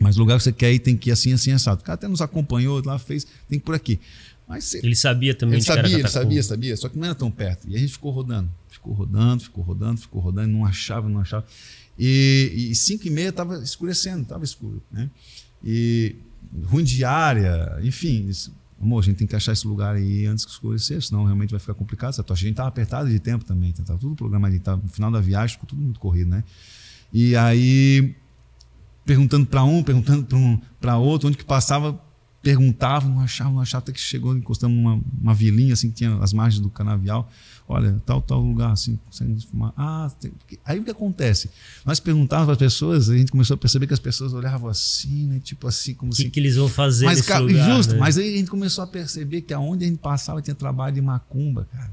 Mas 0.00 0.16
o 0.16 0.20
lugar 0.20 0.38
que 0.38 0.44
você 0.44 0.52
quer 0.52 0.72
ir 0.72 0.80
tem 0.80 0.96
que 0.96 1.10
ir 1.10 1.12
assim, 1.12 1.32
assim, 1.32 1.52
assado. 1.52 1.80
O 1.80 1.84
cara 1.84 1.94
até 1.94 2.08
nos 2.08 2.20
acompanhou 2.20 2.82
lá, 2.84 2.98
fez, 2.98 3.24
tem 3.24 3.32
que 3.50 3.56
ir 3.56 3.60
por 3.60 3.74
aqui. 3.74 4.00
Mas 4.48 4.74
ele 4.74 4.96
sabia 4.96 5.34
também 5.34 5.54
ele 5.54 5.64
sabia, 5.64 5.98
ele 5.98 6.08
sabia, 6.08 6.42
sabia, 6.42 6.76
só 6.76 6.88
que 6.88 6.98
não 6.98 7.06
era 7.06 7.14
tão 7.14 7.30
perto. 7.30 7.68
E 7.68 7.76
a 7.76 7.78
gente 7.78 7.92
ficou 7.92 8.10
rodando, 8.10 8.50
ficou 8.68 8.92
rodando, 8.92 9.42
ficou 9.42 9.64
rodando, 9.64 10.00
ficou 10.00 10.20
rodando, 10.20 10.48
não 10.48 10.66
achava, 10.66 11.08
não 11.08 11.20
achava. 11.20 11.46
E, 11.98 12.70
e 12.70 12.74
cinco 12.74 13.06
e 13.06 13.10
meia 13.10 13.28
estava 13.28 13.62
escurecendo, 13.62 14.22
estava 14.22 14.44
escuro, 14.44 14.82
né? 14.90 15.08
E 15.64 16.16
ruim 16.64 16.84
de 16.84 17.04
área, 17.04 17.78
enfim, 17.82 18.28
amor, 18.80 19.00
a 19.00 19.02
gente 19.02 19.16
tem 19.16 19.26
que 19.26 19.36
achar 19.36 19.52
esse 19.52 19.66
lugar 19.66 19.94
aí 19.94 20.26
antes 20.26 20.44
que 20.44 20.50
escurecer, 20.50 21.00
senão 21.02 21.24
realmente 21.24 21.50
vai 21.50 21.60
ficar 21.60 21.74
complicado. 21.74 22.10
Essa 22.10 22.24
a 22.28 22.34
gente 22.34 22.50
estava 22.50 22.68
apertado 22.68 23.08
de 23.08 23.18
tempo 23.18 23.44
também, 23.44 23.70
estava 23.70 23.94
tá 23.94 23.98
tudo 23.98 24.14
programado, 24.14 24.58
tava, 24.60 24.82
no 24.82 24.88
final 24.88 25.10
da 25.10 25.20
viagem 25.20 25.54
ficou 25.54 25.68
tudo 25.68 25.82
muito 25.82 26.00
corrido, 26.00 26.30
né? 26.30 26.44
E 27.12 27.36
aí, 27.36 28.14
perguntando 29.04 29.46
para 29.46 29.62
um, 29.64 29.82
perguntando 29.82 30.24
para 30.80 30.98
um, 30.98 31.02
outro, 31.02 31.28
onde 31.28 31.36
que 31.36 31.44
passava, 31.44 31.98
perguntava, 32.42 33.08
não 33.08 33.20
achava, 33.20 33.50
não 33.50 33.60
achava, 33.60 33.82
até 33.82 33.92
que 33.92 34.00
chegou 34.00 34.36
encostando 34.36 34.74
numa 34.74 35.00
uma 35.20 35.34
vilinha 35.34 35.72
assim 35.72 35.88
que 35.90 35.96
tinha 35.96 36.16
as 36.18 36.32
margens 36.32 36.60
do 36.60 36.68
canavial 36.68 37.30
olha, 37.68 38.00
tal, 38.04 38.20
tal 38.20 38.40
lugar, 38.40 38.72
assim, 38.72 38.98
consegue 39.06 39.40
fumar. 39.46 39.72
Ah, 39.76 40.10
tem... 40.20 40.32
aí 40.64 40.78
o 40.78 40.84
que 40.84 40.90
acontece? 40.90 41.50
Nós 41.84 41.98
perguntávamos 41.98 42.46
para 42.46 42.52
as 42.66 42.72
pessoas, 42.72 43.08
a 43.08 43.16
gente 43.16 43.32
começou 43.32 43.54
a 43.54 43.58
perceber 43.58 43.86
que 43.86 43.94
as 43.94 44.00
pessoas 44.00 44.32
olhavam 44.32 44.68
assim, 44.68 45.26
né? 45.26 45.40
Tipo 45.42 45.66
assim, 45.66 45.94
como 45.94 46.10
que 46.10 46.18
se. 46.18 46.28
O 46.28 46.30
que 46.30 46.40
eles 46.40 46.56
vão 46.56 46.68
fazer 46.68 47.06
mas, 47.06 47.18
nesse 47.18 47.28
cara, 47.28 47.40
lugar, 47.40 47.76
Justo, 47.76 47.94
né? 47.94 47.98
mas 47.98 48.18
aí 48.18 48.34
a 48.34 48.36
gente 48.36 48.50
começou 48.50 48.84
a 48.84 48.86
perceber 48.86 49.40
que 49.42 49.54
aonde 49.54 49.84
a 49.84 49.88
gente 49.88 49.98
passava 49.98 50.42
tinha 50.42 50.54
trabalho 50.54 50.94
de 50.94 51.00
macumba, 51.00 51.66
cara. 51.72 51.90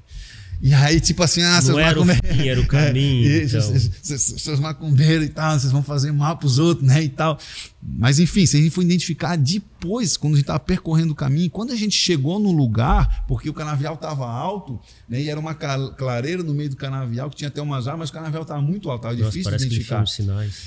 E 0.62 0.74
aí, 0.74 1.00
tipo 1.00 1.24
assim, 1.24 1.42
ah, 1.42 1.60
seus 1.60 1.76
macumbeiros. 1.76 2.24
Era, 2.24 2.48
era 2.48 2.62
o 2.62 2.68
caminho. 2.68 3.32
É, 3.32 3.44
então. 3.46 3.62
seus, 4.02 4.60
macumbeiros 4.60 5.26
e 5.26 5.30
tal, 5.30 5.60
vocês 5.60 5.72
vão 5.72 5.82
fazer 5.82 6.12
mal 6.12 6.38
pros 6.38 6.60
outros, 6.60 6.88
né? 6.88 7.02
E 7.04 7.10
tal. 7.10 7.40
Mas 7.82 8.20
enfim, 8.20 8.46
se 8.46 8.58
a 8.58 8.60
gente 8.60 8.70
for 8.70 8.84
identificar 8.84 9.36
depois, 9.36 10.16
quando 10.16 10.34
a 10.34 10.38
gente 10.38 10.44
estava 10.44 10.60
percorrendo 10.60 11.14
o 11.14 11.16
caminho, 11.16 11.50
quando 11.50 11.72
a 11.72 11.76
gente 11.76 11.96
chegou 11.96 12.40
no 12.40 12.52
lugar, 12.52 13.26
porque 13.28 13.50
o 13.50 13.54
canavial 13.54 13.96
estava 13.96 14.30
alto, 14.30 14.80
né? 15.10 15.22
E 15.22 15.30
era 15.30 15.40
uma 15.40 15.56
clareira 15.56 16.44
no 16.44 16.54
meio 16.54 16.70
do 16.70 16.76
canavial, 16.76 17.28
que 17.32 17.38
tinha 17.38 17.48
até 17.48 17.60
umas 17.60 17.88
árvores, 17.88 18.00
mas 18.00 18.10
o 18.12 18.14
canavial 18.14 18.44
estava 18.44 18.62
muito 18.62 18.90
alto, 18.92 19.08
estava 19.08 19.16
difícil 19.16 19.58
de 19.58 19.66
identificar. 19.66 20.04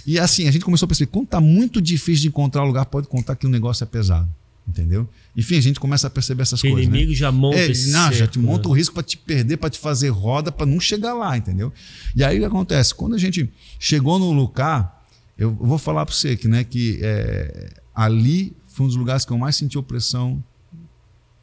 E 0.04 0.18
assim, 0.18 0.48
a 0.48 0.50
gente 0.50 0.64
começou 0.64 0.86
a 0.86 0.88
perceber, 0.88 1.12
quando 1.12 1.26
está 1.26 1.40
muito 1.40 1.80
difícil 1.80 2.22
de 2.22 2.28
encontrar 2.28 2.64
o 2.64 2.66
lugar, 2.66 2.86
pode 2.86 3.06
contar 3.06 3.36
que 3.36 3.46
o 3.46 3.50
negócio 3.50 3.84
é 3.84 3.86
pesado. 3.86 4.28
Entendeu? 4.66 5.06
Enfim, 5.36 5.58
a 5.58 5.60
gente 5.60 5.78
começa 5.78 6.06
a 6.06 6.10
perceber 6.10 6.42
essas 6.42 6.60
o 6.60 6.62
coisas. 6.62 6.80
O 6.80 6.82
inimigo 6.82 7.10
né? 7.10 7.16
já 7.16 7.30
monta 7.30 7.58
é, 7.58 7.70
esse 7.70 7.90
não, 7.90 8.04
cerco, 8.04 8.16
já 8.16 8.26
te 8.26 8.38
monta 8.38 8.66
né? 8.66 8.72
o 8.72 8.72
risco 8.72 8.94
para 8.94 9.02
te 9.02 9.18
perder, 9.18 9.58
para 9.58 9.68
te 9.68 9.78
fazer 9.78 10.08
roda, 10.08 10.50
para 10.50 10.64
não 10.64 10.80
chegar 10.80 11.12
lá, 11.12 11.36
entendeu? 11.36 11.72
E 12.16 12.24
aí 12.24 12.36
o 12.38 12.40
que 12.40 12.46
acontece? 12.46 12.94
Quando 12.94 13.14
a 13.14 13.18
gente 13.18 13.50
chegou 13.78 14.18
no 14.18 14.32
lugar, 14.32 15.04
eu 15.36 15.52
vou 15.52 15.76
falar 15.76 16.06
para 16.06 16.14
você 16.14 16.34
que, 16.34 16.48
né, 16.48 16.64
que 16.64 16.98
é, 17.02 17.74
ali 17.94 18.56
foi 18.66 18.86
um 18.86 18.88
dos 18.88 18.96
lugares 18.96 19.24
que 19.24 19.32
eu 19.32 19.38
mais 19.38 19.54
senti 19.54 19.76
opressão 19.76 20.42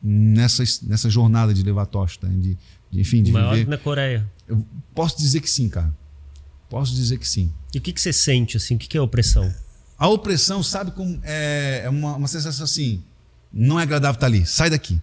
nessa, 0.01 0.63
nessa 0.83 1.09
jornada 1.09 1.53
de 1.53 1.61
levar 1.61 1.85
tocha, 1.85 2.19
tá? 2.21 2.27
de, 2.27 2.57
de, 2.89 3.01
enfim, 3.01 3.21
de 3.21 3.31
Maior 3.31 3.53
viver. 3.53 3.69
na 3.69 3.77
Coreia. 3.77 4.27
Eu 4.47 4.65
posso 4.95 5.17
dizer 5.17 5.41
que 5.41 5.49
sim, 5.49 5.69
cara. 5.69 5.95
Posso 6.69 6.93
dizer 6.95 7.19
que 7.19 7.27
sim. 7.27 7.53
E 7.73 7.77
o 7.77 7.81
que, 7.81 7.93
que 7.93 8.01
você 8.01 8.11
sente 8.11 8.57
assim? 8.57 8.75
O 8.75 8.77
que, 8.79 8.87
que 8.87 8.97
é 8.97 9.01
opressão? 9.01 9.53
A 9.97 10.07
opressão, 10.07 10.63
sabe 10.63 10.91
como 10.91 11.19
é, 11.23 11.83
é 11.85 11.89
uma, 11.89 12.15
uma 12.15 12.27
sensação 12.27 12.63
assim 12.63 13.03
não 13.53 13.79
é 13.79 13.83
agradável 13.83 14.15
estar 14.15 14.27
ali. 14.27 14.45
Sai 14.45 14.69
daqui. 14.69 14.99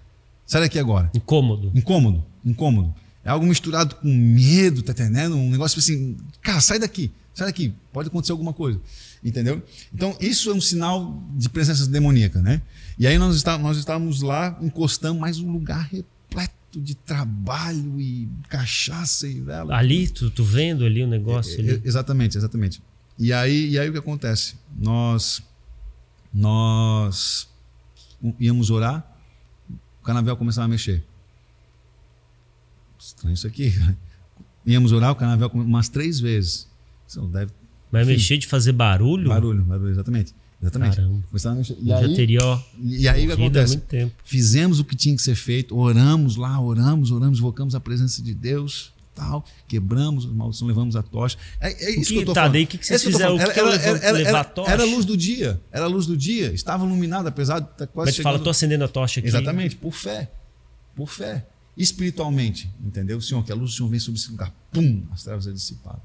Sai 0.46 0.62
daqui 0.62 0.78
agora. 0.78 1.10
Incômodo. 1.14 1.70
Incômodo. 1.74 2.24
Incômodo. 2.44 2.94
É 3.24 3.30
algo 3.30 3.44
misturado 3.44 3.96
com 3.96 4.08
medo, 4.08 4.82
tá 4.82 4.92
entendendo? 4.92 5.36
Um 5.36 5.50
negócio 5.50 5.78
assim, 5.78 6.16
cara, 6.40 6.60
sai 6.60 6.78
daqui. 6.78 7.10
Sai 7.34 7.46
daqui. 7.46 7.74
Pode 7.92 8.08
acontecer 8.08 8.32
alguma 8.32 8.52
coisa. 8.52 8.80
Entendeu? 9.22 9.62
Então, 9.92 10.16
isso 10.20 10.50
é 10.50 10.54
um 10.54 10.60
sinal 10.60 11.22
de 11.36 11.48
presença 11.48 11.86
demoníaca, 11.86 12.40
né? 12.40 12.62
E 12.98 13.06
aí 13.06 13.18
nós, 13.18 13.36
está, 13.36 13.58
nós 13.58 13.76
estávamos 13.76 14.22
lá, 14.22 14.56
encostando, 14.62 15.20
mas 15.20 15.38
um 15.38 15.52
lugar 15.52 15.88
repleto 15.92 16.80
de 16.80 16.94
trabalho 16.94 18.00
e 18.00 18.28
cachaça 18.48 19.28
e 19.28 19.40
vela. 19.40 19.76
Ali, 19.76 20.08
tu, 20.08 20.30
tu 20.30 20.42
vendo 20.42 20.84
ali 20.84 21.02
o 21.02 21.06
negócio? 21.06 21.56
É, 21.56 21.60
ali. 21.60 21.82
Exatamente, 21.84 22.38
exatamente. 22.38 22.82
E 23.18 23.32
aí, 23.32 23.70
e 23.70 23.78
aí 23.78 23.88
o 23.88 23.92
que 23.92 23.98
acontece? 23.98 24.54
Nós, 24.78 25.42
nós 26.32 27.48
íamos 28.38 28.70
orar, 28.70 29.06
o 30.00 30.04
canavial 30.04 30.36
começava 30.36 30.64
a 30.64 30.68
mexer. 30.68 31.04
Estranho 32.98 33.34
isso 33.34 33.46
aqui. 33.46 33.72
Íamos 34.66 34.92
orar, 34.92 35.12
o 35.12 35.14
canavial 35.14 35.50
umas 35.54 35.88
três 35.88 36.20
vezes. 36.20 36.68
Deve... 37.32 37.52
Vai 37.90 38.02
Enfim, 38.02 38.12
mexer 38.12 38.36
de 38.36 38.46
fazer 38.46 38.72
barulho? 38.72 39.28
Barulho, 39.28 39.62
barulho, 39.62 39.90
exatamente. 39.90 40.34
Exatamente. 40.60 40.96
Caramba. 40.96 41.22
E 41.80 41.92
aí, 41.92 42.08
já 42.08 42.14
teria, 42.14 42.40
ó, 42.42 42.60
e 42.78 43.08
aí 43.08 43.24
o 43.24 43.26
que 43.28 43.32
acontece? 43.32 43.80
Fizemos 44.24 44.80
o 44.80 44.84
que 44.84 44.96
tinha 44.96 45.14
que 45.14 45.22
ser 45.22 45.36
feito, 45.36 45.76
oramos 45.76 46.36
lá, 46.36 46.60
oramos, 46.60 47.10
oramos, 47.10 47.38
invocamos 47.38 47.74
a 47.74 47.80
presença 47.80 48.22
de 48.22 48.34
Deus 48.34 48.92
tal, 49.18 49.44
quebramos 49.66 50.24
os 50.24 50.32
maldições, 50.32 50.68
levamos 50.68 50.96
a 50.96 51.02
tocha. 51.02 51.36
É, 51.60 51.72
é 51.72 51.90
isso 51.90 52.08
que, 52.08 52.14
que 52.14 52.20
eu 52.20 52.24
tô 52.24 52.32
tá, 52.32 52.42
falando. 52.42 52.52
Daí, 52.52 52.66
que, 52.66 52.78
que 52.78 52.86
vocês 52.86 53.02
fizeram? 53.02 53.34
O 53.34 53.38
que 53.38 53.44
era, 53.44 53.74
era, 53.74 53.98
era, 53.98 54.12
levar 54.12 54.40
a 54.40 54.44
tocha? 54.44 54.70
Era 54.70 54.82
a 54.84 54.86
luz 54.86 55.04
do 55.04 55.16
dia. 55.16 55.60
Era 55.72 55.84
a 55.84 55.88
luz 55.88 56.06
do 56.06 56.16
dia. 56.16 56.52
Estava 56.52 56.86
iluminada, 56.86 57.28
apesar 57.28 57.58
de 57.58 57.66
estar 57.66 57.86
tá 57.86 57.86
quase 57.86 58.08
Mas 58.08 58.14
chegando... 58.14 58.32
fala, 58.32 58.44
tô 58.44 58.50
acendendo 58.50 58.84
a 58.84 58.88
tocha 58.88 59.20
aqui. 59.20 59.28
Exatamente, 59.28 59.76
por 59.76 59.92
fé. 59.92 60.30
Por 60.94 61.08
fé. 61.08 61.46
Espiritualmente, 61.76 62.70
entendeu? 62.80 63.20
Senhor, 63.20 63.44
que 63.44 63.52
a 63.52 63.54
luz 63.54 63.72
do 63.72 63.76
Senhor 63.76 63.88
vem 63.88 64.00
sobre 64.00 64.20
esse 64.20 64.30
lugar. 64.30 64.52
Pum! 64.72 65.04
As 65.12 65.22
trevas 65.22 65.46
é 65.46 65.52
dissipadas. 65.52 66.02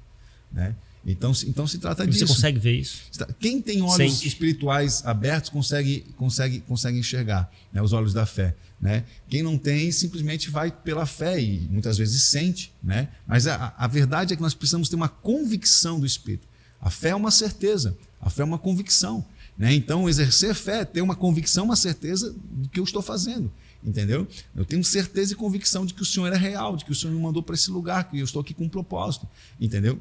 Né? 0.52 0.76
Então, 1.06 1.34
então 1.46 1.68
se 1.68 1.80
trata 1.80 2.04
e 2.04 2.08
disso. 2.08 2.28
Você 2.28 2.34
consegue 2.34 2.60
ver 2.60 2.80
isso? 2.80 3.04
Quem 3.40 3.62
tem 3.62 3.82
olhos 3.82 4.14
Sente. 4.14 4.28
espirituais 4.28 5.06
abertos 5.06 5.50
consegue, 5.50 6.06
consegue, 6.16 6.60
consegue 6.62 6.98
enxergar 6.98 7.52
né? 7.72 7.82
os 7.82 7.92
olhos 7.92 8.14
da 8.14 8.26
fé. 8.26 8.56
Né? 8.84 9.06
Quem 9.30 9.42
não 9.42 9.58
tem 9.58 9.94
simplesmente 9.94 10.50
vai 10.50 10.70
pela 10.70 11.06
fé 11.06 11.42
e 11.42 11.62
muitas 11.72 11.98
vezes 11.98 12.24
sente. 12.24 12.74
Né? 12.84 13.08
Mas 13.26 13.48
a, 13.48 13.74
a 13.78 13.88
verdade 13.88 14.34
é 14.34 14.36
que 14.36 14.42
nós 14.42 14.54
precisamos 14.54 14.90
ter 14.90 14.98
uma 14.98 15.08
convicção 15.08 16.02
do 16.02 16.06
Espírito. 16.06 16.46
A 16.82 16.90
fé 16.90 17.10
é 17.12 17.16
uma 17.16 17.32
certeza, 17.32 17.98
a 18.20 18.30
fé 18.30 18.42
é 18.42 18.46
uma 18.46 18.60
convicção. 18.60 19.26
Né? 19.58 19.74
Então, 19.74 20.10
exercer 20.10 20.54
fé 20.54 20.82
é 20.82 20.86
ter 20.86 21.02
uma 21.02 21.16
convicção, 21.16 21.64
uma 21.64 21.78
certeza 21.78 22.36
do 22.52 22.68
que 22.68 22.78
eu 22.78 22.84
estou 22.84 23.02
fazendo. 23.02 23.50
Entendeu? 23.82 24.28
Eu 24.54 24.66
tenho 24.66 24.84
certeza 24.84 25.32
e 25.32 25.36
convicção 25.38 25.86
de 25.86 25.94
que 25.94 26.02
o 26.02 26.06
Senhor 26.06 26.34
é 26.34 26.38
real, 26.38 26.76
de 26.76 26.84
que 26.84 26.92
o 26.92 26.96
Senhor 26.96 27.14
me 27.14 27.22
mandou 27.22 27.42
para 27.42 27.56
esse 27.56 27.72
lugar, 27.72 28.10
que 28.10 28.20
eu 28.20 28.26
estou 28.26 28.42
aqui 28.42 28.54
com 28.54 28.66
um 28.66 28.70
propósito. 28.70 29.26
Entendeu? 29.62 29.98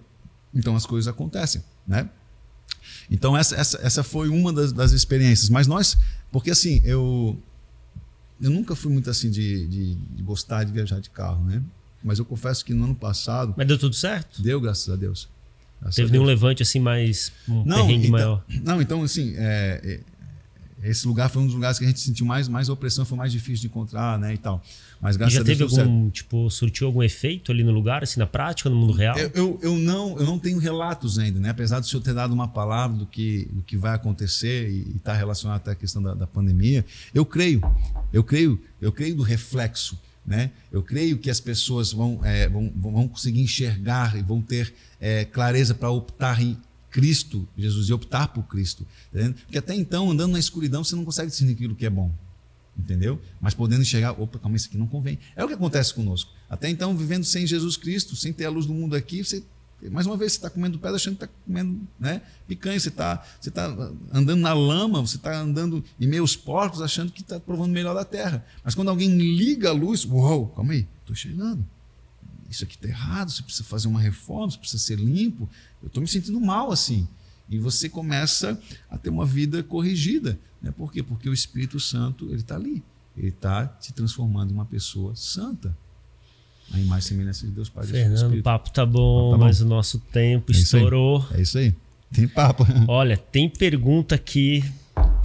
Então 0.53 0.75
as 0.75 0.85
coisas 0.85 1.07
acontecem. 1.07 1.63
Né? 1.87 2.11
Então, 3.09 3.37
essa, 3.37 3.55
essa, 3.55 3.79
essa 3.81 4.03
foi 4.03 4.29
uma 4.29 4.53
das, 4.53 4.73
das 4.73 4.91
experiências. 4.91 5.49
Mas 5.49 5.69
nós, 5.69 5.97
porque 6.33 6.51
assim, 6.51 6.83
eu, 6.85 7.41
eu 8.43 8.51
nunca 8.51 8.75
fui 8.75 8.93
muito 8.93 9.09
assim 9.09 9.31
de, 9.31 9.67
de, 9.69 9.95
de, 9.95 10.23
gostar 10.23 10.65
de 10.65 10.73
viajar 10.73 11.01
de 11.01 11.09
carro, 11.09 11.45
né? 11.45 11.63
Mas 12.03 12.19
eu 12.19 12.25
confesso 12.25 12.65
que 12.65 12.75
no 12.75 12.85
ano 12.85 12.95
passado. 12.95 13.55
Mas 13.57 13.67
deu 13.67 13.79
tudo 13.79 13.95
certo? 13.95 14.43
Deu, 14.43 14.61
graças 14.61 14.93
a 14.93 14.97
Deus. 14.97 15.29
Graças 15.81 15.95
Teve 15.95 16.09
a 16.09 16.11
Deus. 16.11 16.13
nenhum 16.13 16.25
levante 16.25 16.63
assim 16.63 16.81
mais. 16.81 17.33
Um 17.49 17.65
não, 17.65 17.89
então, 17.89 18.11
maior? 18.11 18.45
Não, 18.65 18.83
então 18.83 19.03
assim, 19.03 19.35
é, 19.37 19.81
é, 19.85 20.01
esse 20.83 21.07
lugar 21.07 21.29
foi 21.31 21.43
um 21.43 21.47
dos 21.47 21.55
lugares 21.55 21.79
que 21.79 21.85
a 21.85 21.89
gente 21.89 22.01
sentiu 22.01 22.27
mais, 22.27 22.49
mais 22.49 22.69
opressão, 22.69 23.05
foi 23.05 23.17
mais 23.17 23.31
difícil 23.31 23.63
de 23.63 23.67
encontrar, 23.69 24.19
né? 24.19 24.35
E 24.35 24.39
tal. 24.39 24.63
Mas 25.01 25.17
graças 25.17 25.35
e 25.35 25.37
já 25.37 25.41
a 25.41 25.45
Deus, 25.45 25.59
teve 25.59 25.81
algum, 25.81 26.11
tipo, 26.11 26.51
surtiu 26.51 26.87
algum 26.87 27.03
efeito 27.03 27.53
ali 27.53 27.63
no 27.63 27.71
lugar, 27.71 28.03
assim, 28.03 28.19
na 28.19 28.27
prática, 28.27 28.69
no 28.69 28.77
mundo 28.77 28.93
real? 28.93 29.17
Eu, 29.19 29.31
eu, 29.35 29.59
eu, 29.63 29.77
não, 29.77 30.19
eu 30.19 30.27
não 30.27 30.39
tenho 30.39 30.59
relatos 30.59 31.19
ainda, 31.19 31.39
né? 31.39 31.51
Apesar 31.51 31.81
do 31.81 31.87
senhor 31.87 32.03
ter 32.03 32.15
dado 32.15 32.33
uma 32.33 32.49
palavra 32.49 32.97
do 32.97 33.07
que, 33.07 33.49
do 33.53 33.63
que 33.63 33.77
vai 33.77 33.95
acontecer 33.95 34.71
e 34.71 34.97
está 34.97 35.13
relacionado 35.13 35.57
até 35.57 35.71
à 35.73 35.75
questão 35.75 36.03
da, 36.03 36.15
da 36.15 36.27
pandemia, 36.27 36.85
eu 37.15 37.25
creio, 37.25 37.61
eu 38.13 38.25
creio, 38.25 38.61
eu 38.81 38.91
creio 38.93 39.15
do 39.15 39.23
reflexo. 39.23 39.99
Né? 40.25 40.53
Eu 40.71 40.85
creio 40.85 41.19
que 41.19 41.29
as 41.29 41.41
pessoas 41.41 41.93
vão, 41.93 42.21
é, 42.23 42.49
vão, 42.49 42.73
vão 42.77 43.09
conseguir 43.09 43.43
enxergar 43.43 44.17
e 44.17 44.23
vão 44.23 44.41
ter 44.41 44.73
é, 45.01 45.25
clareza 45.25 45.75
para 45.75 45.91
optar 45.91 46.41
em 46.41 46.57
Cristo, 46.93 47.49
Jesus, 47.57 47.89
e 47.89 47.93
optar 47.93 48.29
por 48.29 48.45
Cristo. 48.45 48.87
Tá 49.13 49.19
Porque 49.45 49.59
até 49.59 49.75
então, 49.75 50.11
andando 50.11 50.33
na 50.33 50.39
escuridão, 50.39 50.85
você 50.85 50.95
não 50.95 51.05
consegue 51.05 51.31
discernir 51.31 51.55
aquilo 51.55 51.75
que 51.75 51.87
é 51.87 51.91
bom 51.91 52.13
entendeu? 52.79 53.21
Mas 53.41 53.53
podendo 53.53 53.83
enxergar, 53.83 54.13
opa, 54.13 54.39
calma, 54.39 54.57
isso 54.57 54.69
aqui 54.69 54.79
não 54.79 54.87
convém. 54.87 55.19
É 55.37 55.45
o 55.45 55.49
que 55.49 55.55
acontece 55.55 55.93
conosco. 55.93 56.31
Até 56.49 56.69
então, 56.69 56.97
vivendo 56.97 57.25
sem 57.25 57.47
Jesus 57.47 57.77
Cristo, 57.77 58.17
sem 58.17 58.33
ter 58.33 58.47
a 58.47 58.51
luz 58.51 58.67
do 58.67 58.73
mundo 58.73 58.97
aqui, 58.97 59.23
você, 59.23 59.43
mais 59.91 60.07
uma 60.07 60.17
vez, 60.17 60.33
você 60.33 60.39
está 60.39 60.51
comendo 60.51 60.79
pedra 60.79 60.97
achando 60.97 61.17
que 61.17 61.25
está 61.25 61.35
comendo 61.47 61.81
né, 61.99 62.23
picanha, 62.47 62.79
você 62.79 62.89
está 62.89 63.23
você 63.41 63.51
tá 63.51 63.67
andando 64.13 64.41
na 64.41 64.53
lama, 64.53 65.01
você 65.01 65.17
está 65.17 65.39
andando 65.39 65.85
em 66.01 66.07
meios 66.07 66.37
porcos 66.37 66.81
achando 66.81 67.13
que 67.13 67.21
está 67.21 67.39
provando 67.39 67.73
melhor 67.73 67.95
da 67.95 68.05
terra. 68.05 68.45
Mas 68.65 68.75
quando 68.75 68.89
alguém 68.89 69.17
liga 69.17 69.69
a 69.69 69.73
luz, 69.73 70.05
uou, 70.05 70.49
calma 70.49 70.73
aí, 70.73 70.87
estou 71.01 71.15
chegando. 71.15 71.67
Isso 72.53 72.65
aqui 72.65 72.75
está 72.75 72.87
errado, 72.87 73.31
você 73.31 73.43
precisa 73.43 73.65
fazer 73.65 73.89
uma 73.89 73.99
reforma, 73.99 74.51
você 74.51 74.59
precisa 74.59 74.83
ser 74.83 74.99
limpo. 74.99 75.49
Eu 75.83 75.87
estou 75.87 76.03
me 76.03 76.07
sentindo 76.07 76.39
mal 76.39 76.71
assim. 76.71 77.09
E 77.49 77.59
você 77.59 77.89
começa 77.89 78.61
a 78.91 78.99
ter 78.99 79.09
uma 79.09 79.25
vida 79.25 79.63
corrigida. 79.63 80.39
Né? 80.61 80.71
Por 80.71 80.93
quê? 80.93 81.03
Porque 81.03 81.31
o 81.31 81.33
Espírito 81.33 81.81
Santo 81.81 82.27
ele 82.27 82.37
está 82.41 82.57
ali. 82.57 82.85
Ele 83.17 83.29
está 83.29 83.67
te 83.67 83.91
transformando 83.95 84.51
em 84.51 84.55
uma 84.55 84.67
pessoa 84.67 85.17
santa. 85.17 85.75
A 86.71 86.79
imagem 86.79 87.07
e 87.07 87.09
semelhança 87.09 87.47
de 87.47 87.53
Deus 87.53 87.71
Pai. 87.71 87.87
Fernando, 87.87 88.39
o 88.39 88.43
papo 88.43 88.71
tá 88.71 88.85
bom, 88.85 89.31
tá 89.31 89.39
bom, 89.39 89.45
mas 89.45 89.63
o 89.63 89.67
nosso 89.67 89.99
tempo 89.99 90.53
é 90.53 90.55
estourou. 90.55 91.21
Isso 91.21 91.35
é 91.35 91.41
isso 91.41 91.59
aí. 91.59 91.75
Tem 92.13 92.29
papo. 92.29 92.67
Olha, 92.87 93.17
tem 93.17 93.49
pergunta 93.49 94.15
aqui 94.15 94.63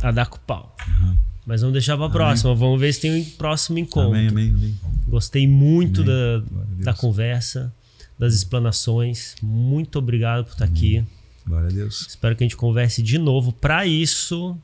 a 0.01 0.11
dar 0.11 0.27
com 0.27 0.37
pau. 0.39 0.73
Uhum. 0.87 1.17
Mas 1.47 1.61
vamos 1.61 1.71
deixar 1.71 1.95
para 1.95 2.07
a 2.07 2.09
próxima. 2.09 2.53
Vamos 2.53 2.77
ver 2.77 2.93
se 2.93 2.99
tem 2.99 3.21
um 3.21 3.23
próximo 3.23 3.79
encontro. 3.79 4.09
Amém, 4.09 4.27
amém, 4.27 4.49
amém. 4.49 4.79
Gostei 5.07 5.47
muito 5.47 6.03
da, 6.03 6.43
da 6.83 6.93
conversa, 6.93 7.73
das 8.19 8.33
explanações. 8.33 9.33
Muito 9.41 9.97
obrigado 9.97 10.43
por 10.43 10.51
estar 10.51 10.65
amém. 10.65 10.75
aqui. 10.75 11.05
Glória 11.47 11.69
a 11.69 11.71
Deus. 11.71 12.05
Espero 12.05 12.35
que 12.35 12.43
a 12.43 12.45
gente 12.45 12.57
converse 12.57 13.01
de 13.01 13.17
novo. 13.17 13.53
Para 13.53 13.85
isso, 13.85 14.57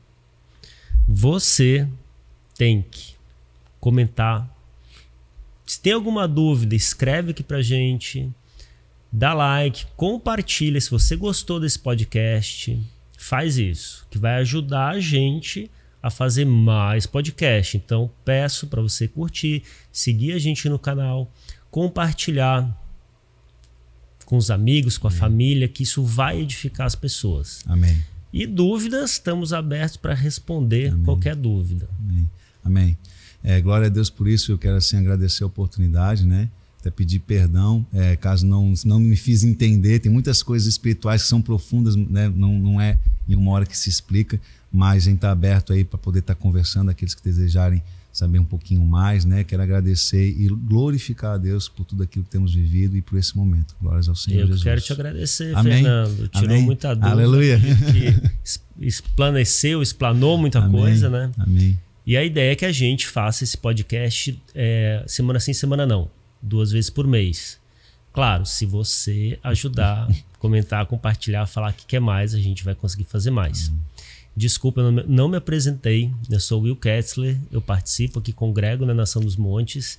você 1.08 1.88
tem 2.54 2.82
que 2.82 3.14
comentar. 3.80 4.46
Se 5.64 5.80
tem 5.80 5.94
alguma 5.94 6.28
dúvida, 6.28 6.74
escreve 6.74 7.30
aqui 7.30 7.42
pra 7.42 7.62
gente. 7.62 8.30
Dá 9.10 9.32
like, 9.32 9.86
compartilha 9.96 10.78
se 10.78 10.90
você 10.90 11.16
gostou 11.16 11.58
desse 11.58 11.78
podcast. 11.78 12.78
Faz 13.16 13.56
isso, 13.56 14.06
que 14.10 14.18
vai 14.18 14.34
ajudar 14.34 14.90
a 14.90 15.00
gente 15.00 15.62
a 15.62 15.70
fazer 16.10 16.44
mais 16.44 17.06
podcast. 17.06 17.76
Então, 17.76 18.10
peço 18.24 18.66
para 18.66 18.82
você 18.82 19.08
curtir, 19.08 19.62
seguir 19.92 20.32
a 20.32 20.38
gente 20.38 20.68
no 20.68 20.78
canal, 20.78 21.32
compartilhar 21.70 22.80
com 24.24 24.36
os 24.36 24.50
amigos, 24.50 24.96
com 24.96 25.06
a 25.06 25.10
Amém. 25.10 25.20
família, 25.20 25.68
que 25.68 25.82
isso 25.82 26.02
vai 26.02 26.40
edificar 26.40 26.86
as 26.86 26.94
pessoas. 26.94 27.60
Amém. 27.66 28.02
E 28.32 28.46
dúvidas, 28.46 29.12
estamos 29.12 29.52
abertos 29.52 29.96
para 29.96 30.14
responder 30.14 30.92
Amém. 30.92 31.04
qualquer 31.04 31.36
dúvida. 31.36 31.88
Amém. 32.00 32.30
Amém. 32.64 32.98
É, 33.42 33.60
glória 33.60 33.86
a 33.86 33.90
Deus 33.90 34.10
por 34.10 34.26
isso. 34.26 34.50
Eu 34.50 34.58
quero 34.58 34.76
assim 34.76 34.96
agradecer 34.96 35.44
a 35.44 35.46
oportunidade, 35.46 36.26
né? 36.26 36.48
até 36.84 36.90
pedir 36.90 37.20
perdão, 37.20 37.86
é, 37.94 38.14
caso 38.14 38.46
não, 38.46 38.74
não 38.84 39.00
me 39.00 39.16
fiz 39.16 39.42
entender. 39.42 40.00
Tem 40.00 40.12
muitas 40.12 40.42
coisas 40.42 40.68
espirituais 40.68 41.22
que 41.22 41.28
são 41.28 41.40
profundas, 41.40 41.96
né? 41.96 42.28
não, 42.28 42.58
não 42.58 42.80
é 42.80 42.98
em 43.26 43.34
uma 43.34 43.52
hora 43.52 43.64
que 43.64 43.76
se 43.76 43.88
explica, 43.88 44.38
mas 44.74 45.04
a 45.04 45.06
gente 45.06 45.18
está 45.18 45.30
aberto 45.30 45.72
aí 45.72 45.84
para 45.84 45.96
poder 45.96 46.18
estar 46.18 46.34
tá 46.34 46.40
conversando, 46.40 46.90
aqueles 46.90 47.14
que 47.14 47.22
desejarem 47.22 47.80
saber 48.12 48.40
um 48.40 48.44
pouquinho 48.44 48.84
mais, 48.84 49.24
né? 49.24 49.44
Quero 49.44 49.62
agradecer 49.62 50.28
e 50.28 50.48
glorificar 50.48 51.34
a 51.34 51.38
Deus 51.38 51.68
por 51.68 51.84
tudo 51.84 52.02
aquilo 52.02 52.24
que 52.24 52.30
temos 52.30 52.52
vivido 52.52 52.96
e 52.96 53.00
por 53.00 53.16
esse 53.16 53.36
momento. 53.36 53.76
Glórias 53.80 54.08
ao 54.08 54.16
Senhor 54.16 54.40
Eu 54.40 54.46
Jesus. 54.48 54.64
quero 54.64 54.80
te 54.80 54.92
agradecer, 54.92 55.54
Amém. 55.54 55.74
Fernando. 55.74 56.28
Tirou 56.28 56.50
Amém. 56.50 56.62
muita 56.62 56.92
dúvida. 56.92 57.12
Aleluia. 57.12 57.60
Que 57.60 58.30
esplaneceu, 58.84 59.80
explanou 59.80 60.36
muita 60.36 60.58
Amém. 60.58 60.72
coisa, 60.72 61.08
né? 61.08 61.30
Amém. 61.38 61.78
E 62.04 62.16
a 62.16 62.24
ideia 62.24 62.50
é 62.50 62.56
que 62.56 62.64
a 62.64 62.72
gente 62.72 63.06
faça 63.06 63.44
esse 63.44 63.56
podcast 63.56 64.36
é, 64.56 65.04
semana 65.06 65.38
sim, 65.38 65.52
semana 65.52 65.86
não. 65.86 66.10
Duas 66.42 66.72
vezes 66.72 66.90
por 66.90 67.06
mês. 67.06 67.60
Claro, 68.12 68.44
se 68.44 68.66
você 68.66 69.38
ajudar, 69.42 70.08
comentar, 70.40 70.84
compartilhar, 70.86 71.46
falar 71.46 71.72
que 71.72 71.86
quer 71.86 72.00
mais, 72.00 72.34
a 72.34 72.40
gente 72.40 72.64
vai 72.64 72.74
conseguir 72.74 73.04
fazer 73.04 73.30
mais. 73.30 73.72
Desculpa, 74.36 74.80
eu 74.80 74.90
não 74.90 75.28
me, 75.28 75.36
apresentei. 75.36 76.12
Eu 76.28 76.40
sou 76.40 76.62
Will 76.62 76.76
Ketzler, 76.76 77.38
eu 77.52 77.60
participo 77.60 78.18
aqui, 78.18 78.32
congrego 78.32 78.84
na 78.84 78.92
Nação 78.92 79.22
dos 79.22 79.36
Montes 79.36 79.98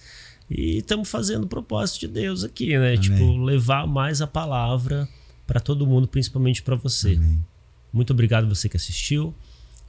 e 0.49 0.77
estamos 0.77 1.09
fazendo 1.09 1.45
o 1.45 1.47
propósito 1.47 2.01
de 2.01 2.07
Deus 2.09 2.43
aqui, 2.43 2.77
né? 2.77 2.89
Amém. 2.89 2.99
Tipo, 2.99 3.37
levar 3.37 3.87
mais 3.87 4.21
a 4.21 4.27
palavra 4.27 5.07
para 5.47 5.59
todo 5.59 5.87
mundo, 5.87 6.07
principalmente 6.07 6.61
para 6.61 6.75
você. 6.75 7.13
Amém. 7.13 7.39
Muito 7.93 8.11
obrigado 8.11 8.47
você 8.47 8.67
que 8.67 8.75
assistiu. 8.75 9.33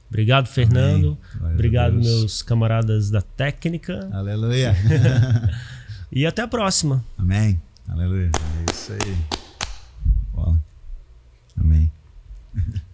Obrigado, 0.07 0.47
Fernando. 0.47 1.17
Obrigado, 1.53 1.99
Deus. 1.99 2.05
meus 2.05 2.41
camaradas 2.41 3.09
da 3.09 3.21
técnica. 3.21 4.09
Aleluia. 4.11 4.75
E 6.11 6.25
até 6.25 6.41
a 6.41 6.47
próxima. 6.47 7.03
Amém. 7.17 7.61
Aleluia. 7.87 8.31
É 8.33 8.71
isso 8.71 8.93
aí. 8.93 9.17
Bola. 10.33 10.59
Amém. 11.57 11.91